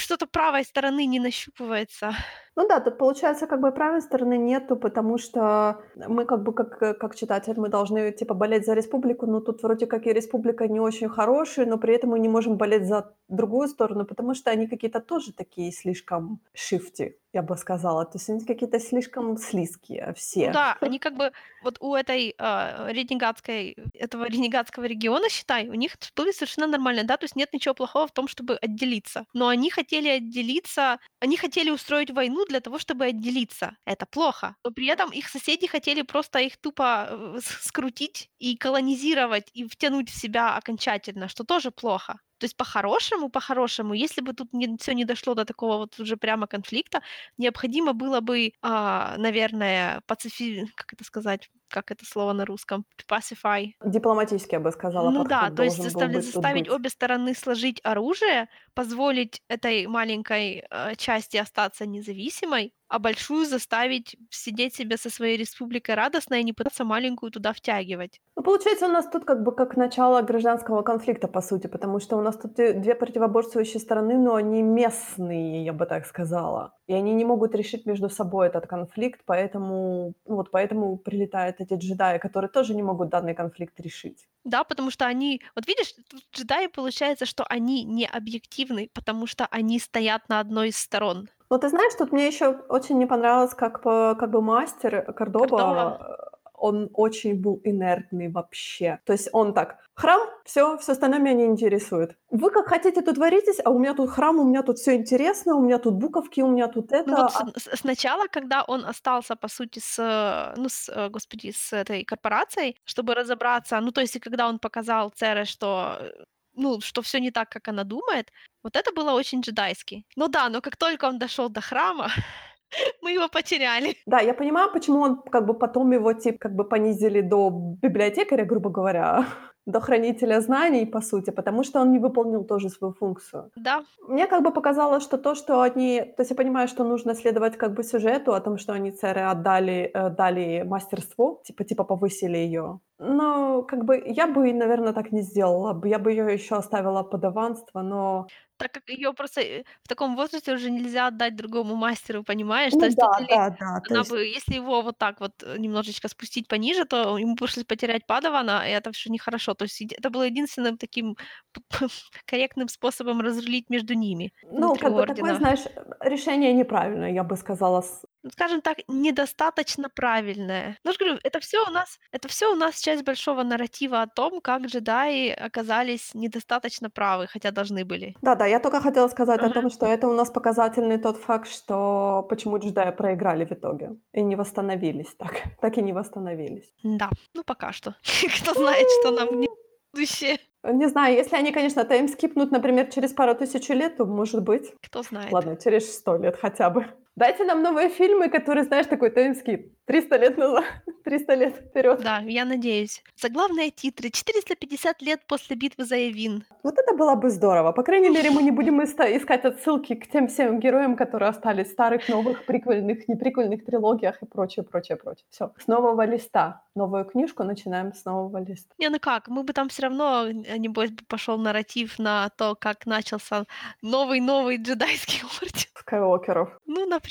что-то 0.00 0.26
правой 0.26 0.64
стороны 0.64 1.06
не 1.06 1.20
нащупывается. 1.20 2.12
Ну 2.56 2.66
да, 2.66 2.80
тут 2.80 2.98
получается, 2.98 3.46
как 3.46 3.60
бы 3.60 3.70
правой 3.70 4.00
стороны 4.02 4.36
нету, 4.36 4.76
потому 4.76 5.18
что 5.18 5.80
мы 5.94 6.24
как 6.24 6.42
бы 6.42 6.52
как 6.52 6.98
как 6.98 7.14
читатель, 7.14 7.54
мы 7.56 7.68
должны 7.68 8.10
типа 8.10 8.34
болеть 8.34 8.66
за 8.66 8.74
республику, 8.74 9.26
но 9.26 9.40
тут 9.40 9.62
вроде 9.62 9.86
как 9.86 10.06
и 10.06 10.12
республика 10.12 10.66
не 10.66 10.80
очень 10.80 11.08
хорошие, 11.08 11.66
но 11.66 11.78
при 11.78 11.94
этом 11.94 12.10
мы 12.10 12.18
не 12.18 12.28
можем 12.28 12.56
болеть 12.56 12.86
за 12.86 13.14
другую 13.28 13.68
сторону, 13.68 14.04
потому 14.04 14.34
что 14.34 14.50
они 14.50 14.66
какие-то 14.66 15.00
тоже 15.00 15.32
такие 15.32 15.70
слишком 15.70 16.40
shifty, 16.54 17.14
я 17.32 17.42
бы 17.42 17.56
сказала. 17.56 18.04
То 18.06 18.18
есть 18.18 18.28
они 18.30 18.44
какие-то 18.44 18.80
слишком 18.80 19.36
слизкие 19.36 20.12
Ну 20.40 20.46
все. 20.46 20.52
да, 20.52 20.76
они 20.80 20.98
как 21.00 21.16
бы 21.16 21.32
вот 21.60 21.78
у 21.80 21.94
этой, 21.96 22.34
а, 22.38 22.86
ренегатской 22.92 23.76
этого 23.94 24.26
ренегатского 24.28 24.84
региона, 24.84 25.28
считай, 25.28 25.68
у 25.68 25.74
них 25.74 25.96
было 26.14 26.30
совершенно 26.32 26.68
нормально, 26.68 27.02
да, 27.04 27.16
то 27.16 27.24
есть 27.24 27.34
нет 27.36 27.52
ничего 27.52 27.74
плохого 27.74 28.06
в 28.06 28.12
том, 28.12 28.28
чтобы 28.28 28.56
отделиться. 28.56 29.26
Но 29.32 29.48
они 29.48 29.70
хотели 29.70 30.08
отделиться, 30.08 30.98
они 31.20 31.36
хотели 31.36 31.70
устроить 31.70 32.10
войну 32.12 32.44
для 32.46 32.60
того, 32.60 32.78
чтобы 32.78 33.06
отделиться. 33.06 33.76
Это 33.84 34.06
плохо. 34.06 34.54
Но 34.64 34.70
при 34.70 34.86
этом 34.86 35.10
их 35.10 35.28
соседи 35.28 35.66
хотели 35.66 36.02
просто 36.02 36.38
их 36.38 36.56
тупо, 36.56 37.08
э, 37.10 37.38
скрутить 37.42 38.30
и 38.38 38.56
колонизировать, 38.56 39.48
и 39.52 39.66
втянуть 39.68 40.10
в 40.10 40.14
себя 40.16 40.56
окончательно, 40.56 41.26
что 41.28 41.42
тоже 41.44 41.70
плохо. 41.72 42.20
То 42.38 42.44
есть 42.46 42.56
по-хорошему 42.56 43.28
по-хорошему, 43.30 43.94
если 43.94 44.20
бы 44.22 44.32
тут 44.32 44.52
не 44.52 44.76
всё 44.78 44.92
не 44.92 45.04
дошло 45.04 45.34
до 45.34 45.44
такого 45.44 45.76
вот 45.78 45.98
уже 46.00 46.16
прямо 46.16 46.46
конфликта, 46.46 47.02
необходимо 47.38 47.92
было 47.94 48.20
бы, 48.20 48.52
а, 48.62 49.16
наверное, 49.18 50.02
пацифи 50.06 50.66
как 50.76 50.92
это 50.94 51.04
сказать, 51.04 51.50
как 51.68 51.90
это 51.90 52.04
слово 52.04 52.32
на 52.32 52.44
русском? 52.44 52.84
Pacify. 53.08 53.72
Дипломатически, 53.84 54.54
я 54.54 54.60
бы 54.60 54.72
сказала, 54.72 55.10
Ну 55.10 55.24
да, 55.24 55.50
то 55.50 55.62
есть 55.62 55.82
заставля 55.82 56.16
быть 56.16 56.24
заставить 56.26 56.68
обе 56.68 56.90
стороны 56.90 57.34
сложить 57.34 57.80
оружие, 57.84 58.48
позволить 58.74 59.42
этой 59.48 59.86
маленькой, 59.86 60.64
э, 60.70 60.94
части 60.96 61.36
остаться 61.36 61.86
независимой, 61.86 62.74
а 62.88 62.98
большую 62.98 63.46
заставить 63.46 64.16
сидеть 64.30 64.74
себе 64.74 64.96
со 64.96 65.10
своей 65.10 65.36
республикой 65.36 65.94
радостно 65.94 66.34
и 66.36 66.44
не 66.44 66.52
пытаться 66.52 66.84
маленькую 66.84 67.30
туда 67.30 67.52
втягивать. 67.52 68.20
Ну, 68.36 68.42
получается, 68.42 68.86
у 68.86 68.90
нас 68.90 69.08
тут 69.10 69.24
как 69.24 69.42
бы 69.42 69.52
как 69.54 69.76
начало 69.76 70.22
гражданского 70.22 70.82
конфликта, 70.82 71.28
по 71.28 71.40
сути, 71.40 71.66
потому 71.66 72.00
что 72.00 72.16
у 72.16 72.22
нас 72.22 72.36
тут 72.38 72.58
и 72.58 72.72
2 72.72 72.94
противоборствующие 72.94 73.80
стороны, 73.80 74.16
но 74.16 74.34
они 74.36 74.62
местные, 74.62 75.64
я 75.64 75.72
бы 75.72 75.86
так 75.86 76.06
сказала. 76.06 76.77
И 76.88 76.94
они 76.94 77.12
не 77.12 77.24
могут 77.24 77.54
решить 77.54 77.86
между 77.86 78.08
собой 78.08 78.46
этот 78.48 78.66
конфликт, 78.66 79.20
поэтому, 79.26 80.14
ну 80.26 80.36
вот 80.36 80.50
поэтому 80.50 80.96
прилетают 80.96 81.60
эти 81.60 81.74
джедаи, 81.74 82.18
которые 82.18 82.50
тоже 82.50 82.74
не 82.74 82.82
могут 82.82 83.10
данный 83.10 83.34
конфликт 83.34 83.78
решить. 83.80 84.26
Да, 84.44 84.64
потому 84.64 84.90
что 84.90 85.06
они 85.06 85.42
вот 85.54 85.66
видишь, 85.66 85.94
джедаи, 86.34 86.68
получается, 86.68 87.26
что 87.26 87.44
они 87.44 87.84
не 87.84 88.06
объективны, 88.06 88.88
потому 88.94 89.26
что 89.26 89.46
они 89.50 89.78
стоят 89.78 90.28
на 90.30 90.40
одной 90.40 90.68
из 90.68 90.78
сторон. 90.78 91.28
Но 91.50 91.58
ты 91.58 91.68
знаешь, 91.68 91.94
тут 91.98 92.12
мне 92.12 92.26
ещё 92.26 92.58
очень 92.68 92.98
не 92.98 93.06
понравилось, 93.06 93.54
как 93.54 93.82
по 93.82 94.14
как 94.18 94.30
бы 94.30 94.40
мастер 94.40 95.12
Кордоба, 95.12 95.48
Кордова. 95.48 96.30
Он 96.60 96.90
очень 96.94 97.34
был 97.40 97.60
инертный 97.64 98.28
вообще. 98.30 99.00
То 99.06 99.12
есть 99.12 99.28
он 99.32 99.54
так: 99.54 99.78
"Храм, 99.94 100.20
всё, 100.44 100.76
всё 100.78 100.92
остальное 100.92 101.20
меня 101.20 101.34
не 101.34 101.44
интересует. 101.46 102.16
Вы 102.30 102.50
как 102.50 102.68
хотите, 102.68 103.02
тут 103.02 103.18
варитесь, 103.18 103.60
а 103.64 103.70
у 103.70 103.78
меня 103.78 103.94
тут 103.94 104.10
храм, 104.10 104.38
у 104.40 104.44
меня 104.44 104.62
тут 104.62 104.78
всё 104.78 104.94
интересно, 104.94 105.54
у 105.56 105.62
меня 105.62 105.78
тут 105.78 105.94
буковки, 105.94 106.42
у 106.42 106.48
меня 106.50 106.68
тут 106.68 106.92
это, 106.92 107.06
Ну 107.06 107.16
вот 107.16 107.30
а" 107.34 107.46
с 107.56 107.76
сначала, 107.76 108.26
когда 108.28 108.62
он 108.64 108.84
остался, 108.84 109.36
по 109.36 109.48
сути, 109.48 109.78
с, 109.80 110.54
ну 110.56 110.68
с, 110.68 111.08
господи, 111.10 111.52
с 111.56 111.72
этой 111.72 112.04
корпорацией, 112.04 112.76
чтобы 112.84 113.14
разобраться, 113.14 113.80
ну 113.80 113.90
то 113.92 114.00
есть 114.00 114.16
и 114.16 114.20
когда 114.20 114.48
он 114.48 114.58
показал 114.58 115.10
Цере, 115.10 115.44
что, 115.44 115.96
э, 116.00 116.24
ну, 116.54 116.80
что 116.80 117.02
всё 117.02 117.18
не 117.20 117.30
так, 117.30 117.48
как 117.50 117.68
она 117.68 117.84
думает, 117.84 118.30
вот 118.62 118.76
это 118.76 118.92
было 118.92 119.12
очень 119.12 119.40
джедайски. 119.40 120.04
Ну 120.16 120.28
да, 120.28 120.48
но 120.48 120.60
как 120.60 120.76
только 120.76 121.06
он 121.08 121.18
дошёл 121.18 121.48
до 121.48 121.60
храма, 121.60 122.08
мы 123.02 123.12
его 123.12 123.28
потеряли. 123.28 123.96
Да, 124.06 124.20
я 124.20 124.34
понимаю, 124.34 124.72
почему 124.72 125.00
он 125.00 125.22
как 125.22 125.46
бы 125.46 125.54
потом 125.54 125.92
его 125.92 126.12
тип 126.12 126.38
как 126.38 126.54
бы 126.54 126.64
понизили 126.64 127.20
до 127.20 127.50
библиотекаря, 127.82 128.44
грубо 128.44 128.70
говоря, 128.70 129.26
до 129.66 129.80
хранителя 129.80 130.40
знаний, 130.40 130.86
по 130.86 131.00
сути, 131.00 131.30
потому 131.30 131.64
что 131.64 131.80
он 131.80 131.92
не 131.92 131.98
выполнил 131.98 132.44
тоже 132.44 132.70
свою 132.70 132.94
функцию. 132.94 133.50
Да. 133.56 133.82
Мне 134.08 134.26
как 134.26 134.42
бы 134.42 134.50
показалось, 134.52 135.02
что 135.02 135.18
то, 135.18 135.34
что 135.34 135.60
они 135.60 136.00
то 136.16 136.22
есть 136.22 136.30
я 136.30 136.36
понимаю, 136.36 136.68
что 136.68 136.84
нужно 136.84 137.14
следовать 137.14 137.56
как 137.56 137.74
бы 137.74 137.84
сюжету 137.84 138.32
о 138.32 138.40
том, 138.40 138.58
что 138.58 138.72
они 138.72 138.90
Цере 138.92 139.26
отдали, 139.26 139.90
э, 139.94 140.10
дали 140.10 140.62
мастерство, 140.66 141.40
типа 141.44 141.64
типа 141.64 141.84
повысили 141.84 142.38
её. 142.38 142.78
Но 142.98 143.62
как 143.62 143.84
бы 143.84 144.02
я 144.06 144.26
бы, 144.26 144.52
наверно, 144.52 144.92
так 144.92 145.12
не 145.12 145.22
сделала. 145.22 145.80
Я 145.84 145.98
бы 145.98 146.12
её 146.12 146.28
ещё 146.28 146.56
оставила 146.56 147.02
подаванство, 147.02 147.82
но 147.82 148.26
Так 148.58 148.72
как 148.72 148.88
её 148.88 149.12
просто, 149.14 149.40
э, 149.40 149.64
в 149.84 149.88
таком 149.88 150.16
возрасте 150.16 150.52
уже 150.52 150.70
нельзя 150.70 151.06
отдать 151.06 151.36
другому 151.36 151.76
мастеру, 151.76 152.24
понимаешь? 152.24 152.76
То 152.76 152.84
Ну 152.84 152.86
есть 152.86 152.98
тут 152.98 153.10
да, 153.10 153.20
или 153.20 153.38
да, 153.38 153.50
да, 153.58 153.80
то 153.86 153.94
она 153.94 154.02
есть 154.02 154.14
бы 154.14 154.24
если 154.26 154.54
его 154.56 154.82
вот 154.82 154.98
так 154.98 155.20
вот, 155.20 155.42
э, 155.44 155.56
немножечко 155.58 156.08
спустить 156.08 156.48
пониже, 156.48 156.84
то 156.84 157.16
ему 157.18 157.36
пришлось 157.36 157.64
потерять 157.66 158.06
падавана, 158.06 158.64
и 158.68 158.70
это 158.72 158.90
всё 158.92 159.10
нехорошо. 159.12 159.54
То 159.54 159.64
есть 159.64 159.80
еди 159.80 159.94
это 159.98 160.10
было 160.10 160.24
единственным 160.24 160.76
таким 160.76 161.16
п 161.52 161.60
корректным 162.26 162.68
способом 162.68 163.20
разрулить 163.20 163.70
между 163.70 163.94
ними 163.94 164.32
Ну, 164.42 164.76
внутри 164.76 164.78
как 164.78 164.94
бы 164.94 165.02
такое, 165.02 165.34
ордена. 165.34 165.34
знаешь, 165.34 165.64
решение 166.00 166.52
неправильное, 166.54 167.10
я 167.12 167.24
бы 167.24 167.36
сказала, 167.36 167.80
с 167.82 168.02
Ну, 168.24 168.30
скажем 168.30 168.60
так, 168.62 168.78
недостаточно 168.88 169.88
правильное. 169.88 170.78
Ну, 170.84 170.90
я 170.90 170.94
ж 170.94 170.98
говорю, 170.98 171.18
это 171.22 171.38
всё 171.40 171.64
у 171.66 171.70
нас 171.70 171.98
это 172.10 172.28
всё 172.28 172.52
у 172.52 172.56
нас 172.56 172.80
часть 172.80 173.04
большого 173.04 173.42
нарратива 173.44 174.02
о 174.02 174.06
том, 174.08 174.40
как 174.40 174.62
джедаи 174.66 175.28
оказались 175.30 176.14
недостаточно 176.14 176.90
правы, 176.90 177.26
хотя 177.28 177.50
должны 177.52 177.84
были. 177.84 178.18
Да-да, 178.22 178.46
я 178.48 178.60
только 178.60 178.80
хотела 178.80 179.08
сказать 179.08 179.40
о 179.40 179.44
Мгм. 179.46 179.52
том, 179.52 179.70
что 179.70 179.86
это 179.86 180.08
у 180.08 180.12
нас 180.12 180.30
показательный 180.30 180.98
тот 180.98 181.16
факт, 181.16 181.48
что 181.48 182.26
почему 182.28 182.58
джедаи 182.58 182.90
проиграли 182.92 183.44
в 183.44 183.52
итоге 183.52 183.96
и 184.12 184.22
не 184.22 184.36
восстановились 184.36 185.14
так 185.18 185.32
так 185.60 185.78
и 185.78 185.82
не 185.82 185.92
восстановились. 185.92 186.72
М-да, 186.84 187.10
ну 187.34 187.42
пока 187.44 187.72
что. 187.72 187.94
Кто 188.42 188.54
знает, 188.54 188.86
что 189.00 189.10
нам 189.12 189.28
в 189.28 189.46
будущее. 189.92 190.38
Не 190.64 190.88
знаю, 190.88 191.14
если 191.16 191.36
они, 191.36 191.52
конечно, 191.52 191.84
таймскипнут, 191.84 192.50
например, 192.50 192.90
через 192.92 193.12
пару 193.12 193.34
тысячу 193.34 193.72
лет, 193.74 193.96
то 193.96 194.04
может 194.04 194.42
быть. 194.42 194.74
Кто 194.82 195.02
знает. 195.02 195.32
Ладно, 195.32 195.56
через 195.56 195.94
100 195.98 196.16
лет 196.16 196.36
хотя 196.36 196.68
бы. 196.70 196.84
Дайте 197.18 197.44
нам 197.44 197.62
новые 197.62 197.88
фильмы, 197.88 198.28
которые, 198.28 198.62
знаешь, 198.62 198.86
такой 198.86 199.10
таймскип. 199.10 199.72
300 199.86 200.16
лет 200.18 200.38
назад, 200.38 200.64
300 201.04 201.34
лет 201.34 201.56
вперед. 201.56 202.00
Да, 202.04 202.18
я 202.18 202.44
надеюсь. 202.44 203.02
Заглавные 203.16 203.70
титры. 203.70 204.10
450 204.10 205.02
лет 205.02 205.20
после 205.26 205.56
битвы 205.56 205.84
за 205.84 205.96
Явин. 205.96 206.44
Вот 206.62 206.78
это 206.78 206.94
было 206.94 207.16
бы 207.16 207.30
здорово. 207.30 207.72
По 207.72 207.82
крайней 207.82 208.10
мере, 208.10 208.30
мы 208.30 208.42
не 208.42 208.50
будем 208.58 208.80
искать 208.84 209.44
отсылки 209.44 209.96
к 209.96 210.06
тем 210.12 210.28
всем 210.28 210.60
героям, 210.60 210.94
которые 210.94 211.30
остались 211.30 211.68
в 211.68 211.72
старых, 211.72 212.08
новых, 212.08 212.44
приквельных, 212.44 213.08
неприквельных 213.08 213.64
трилогиях 213.64 214.22
и 214.22 214.26
прочее, 214.26 214.62
прочее, 214.62 214.96
прочее. 214.96 215.24
Все. 215.30 215.50
С 215.58 215.66
нового 215.66 216.06
листа. 216.06 216.62
Новую 216.76 217.04
книжку 217.04 217.42
начинаем 217.42 217.94
с 217.94 218.04
нового 218.04 218.38
листа. 218.38 218.72
Не, 218.78 218.90
ну 218.90 219.00
как, 219.00 219.26
мы 219.26 219.42
бы 219.42 219.52
там 219.52 219.70
все 219.70 219.82
равно, 219.82 220.30
небось, 220.30 220.90
бы 220.90 221.02
пошел 221.08 221.36
нарратив 221.38 221.98
на 221.98 222.28
то, 222.28 222.54
как 222.54 222.86
начался 222.86 223.44
новый-новый 223.82 224.58
джедайский 224.58 225.22
орден. 225.42 225.66
Скайуокеров. 225.74 226.50
Ну, 226.66 226.86
например. 226.86 227.07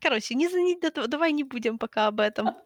Короче, 0.00 0.34
не, 0.34 0.46
не, 0.46 1.06
давай 1.08 1.32
не 1.32 1.44
будем 1.44 1.78
пока 1.78 2.06
об 2.06 2.20
этом. 2.20 2.56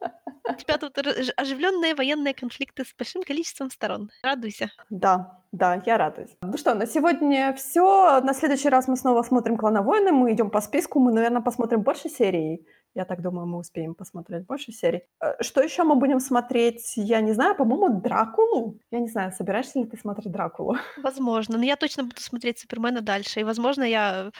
У 0.49 0.55
тебя 0.55 0.77
тут 0.77 0.99
оживленные 1.37 1.95
военные 1.95 2.35
конфликты 2.35 2.85
с 2.85 2.95
большим 2.99 3.23
количеством 3.23 3.71
сторон. 3.71 4.11
Радуйся. 4.23 4.71
Да, 4.91 5.41
да, 5.53 5.83
я 5.87 5.97
радуюсь. 5.97 6.37
Ну 6.43 6.57
что, 6.59 6.75
на 6.75 6.87
сегодня 6.87 7.55
все. 7.55 8.21
На 8.21 8.35
следующий 8.35 8.69
раз 8.69 8.89
мы 8.89 8.97
снова 8.97 9.23
смотрим 9.23 9.57
«Клана 9.57 9.83
войны». 9.83 10.13
Мы 10.13 10.33
идем 10.33 10.51
по 10.51 10.61
списку. 10.61 11.01
Мы, 11.01 11.13
наверное, 11.13 11.41
посмотрим 11.41 11.83
больше 11.83 12.09
серий. 12.09 12.67
Я 12.95 13.05
так 13.05 13.23
думаю, 13.23 13.47
мы 13.47 13.59
успеем 13.59 13.95
посмотреть 13.95 14.47
больше 14.47 14.71
серий. 14.71 15.03
Э, 15.21 15.43
что 15.43 15.61
еще 15.61 15.83
мы 15.83 15.97
будем 15.97 16.21
смотреть? 16.21 16.93
Я 16.97 17.21
не 17.21 17.33
знаю, 17.33 17.57
по-моему, 17.57 18.01
Дракулу. 18.01 18.79
Я 18.91 19.01
не 19.01 19.09
знаю, 19.09 19.33
собираешься 19.33 19.81
ли 19.81 19.87
ты 19.87 19.97
смотреть 19.97 20.31
Дракулу? 20.31 20.77
Возможно, 21.03 21.59
но 21.59 21.65
я 21.65 21.77
точно 21.77 22.05
буду 22.05 22.21
смотреть 22.21 22.61
Супермена 22.61 23.01
дальше. 23.01 23.41
И, 23.41 23.45
возможно, 23.45 23.83
я 23.83 24.31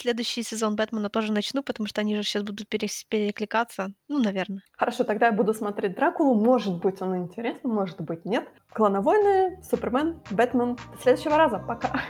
следующий 0.00 0.42
сезон 0.42 0.76
Бэтмена 0.76 1.08
тоже 1.08 1.32
начну, 1.32 1.62
потому 1.62 1.86
что 1.86 2.00
они 2.00 2.16
же 2.16 2.22
сейчас 2.22 2.42
будут 2.42 2.68
перекликаться. 2.68 3.92
Ну, 4.08 4.22
наверное. 4.22 4.62
Хорошо, 4.72 5.04
тогда 5.04 5.26
я 5.26 5.32
буду 5.32 5.54
смотреть 5.54 5.94
Дракулу. 5.94 6.34
Может 6.34 6.78
быть, 6.78 7.00
он 7.02 7.16
интересный, 7.16 7.70
может 7.70 8.00
быть, 8.00 8.24
нет. 8.24 8.48
Клановойны, 8.72 9.62
Супермен, 9.62 10.20
Бэтмен. 10.30 10.76
До 10.76 11.02
следующего 11.02 11.36
раза. 11.36 11.58
Пока. 11.58 12.00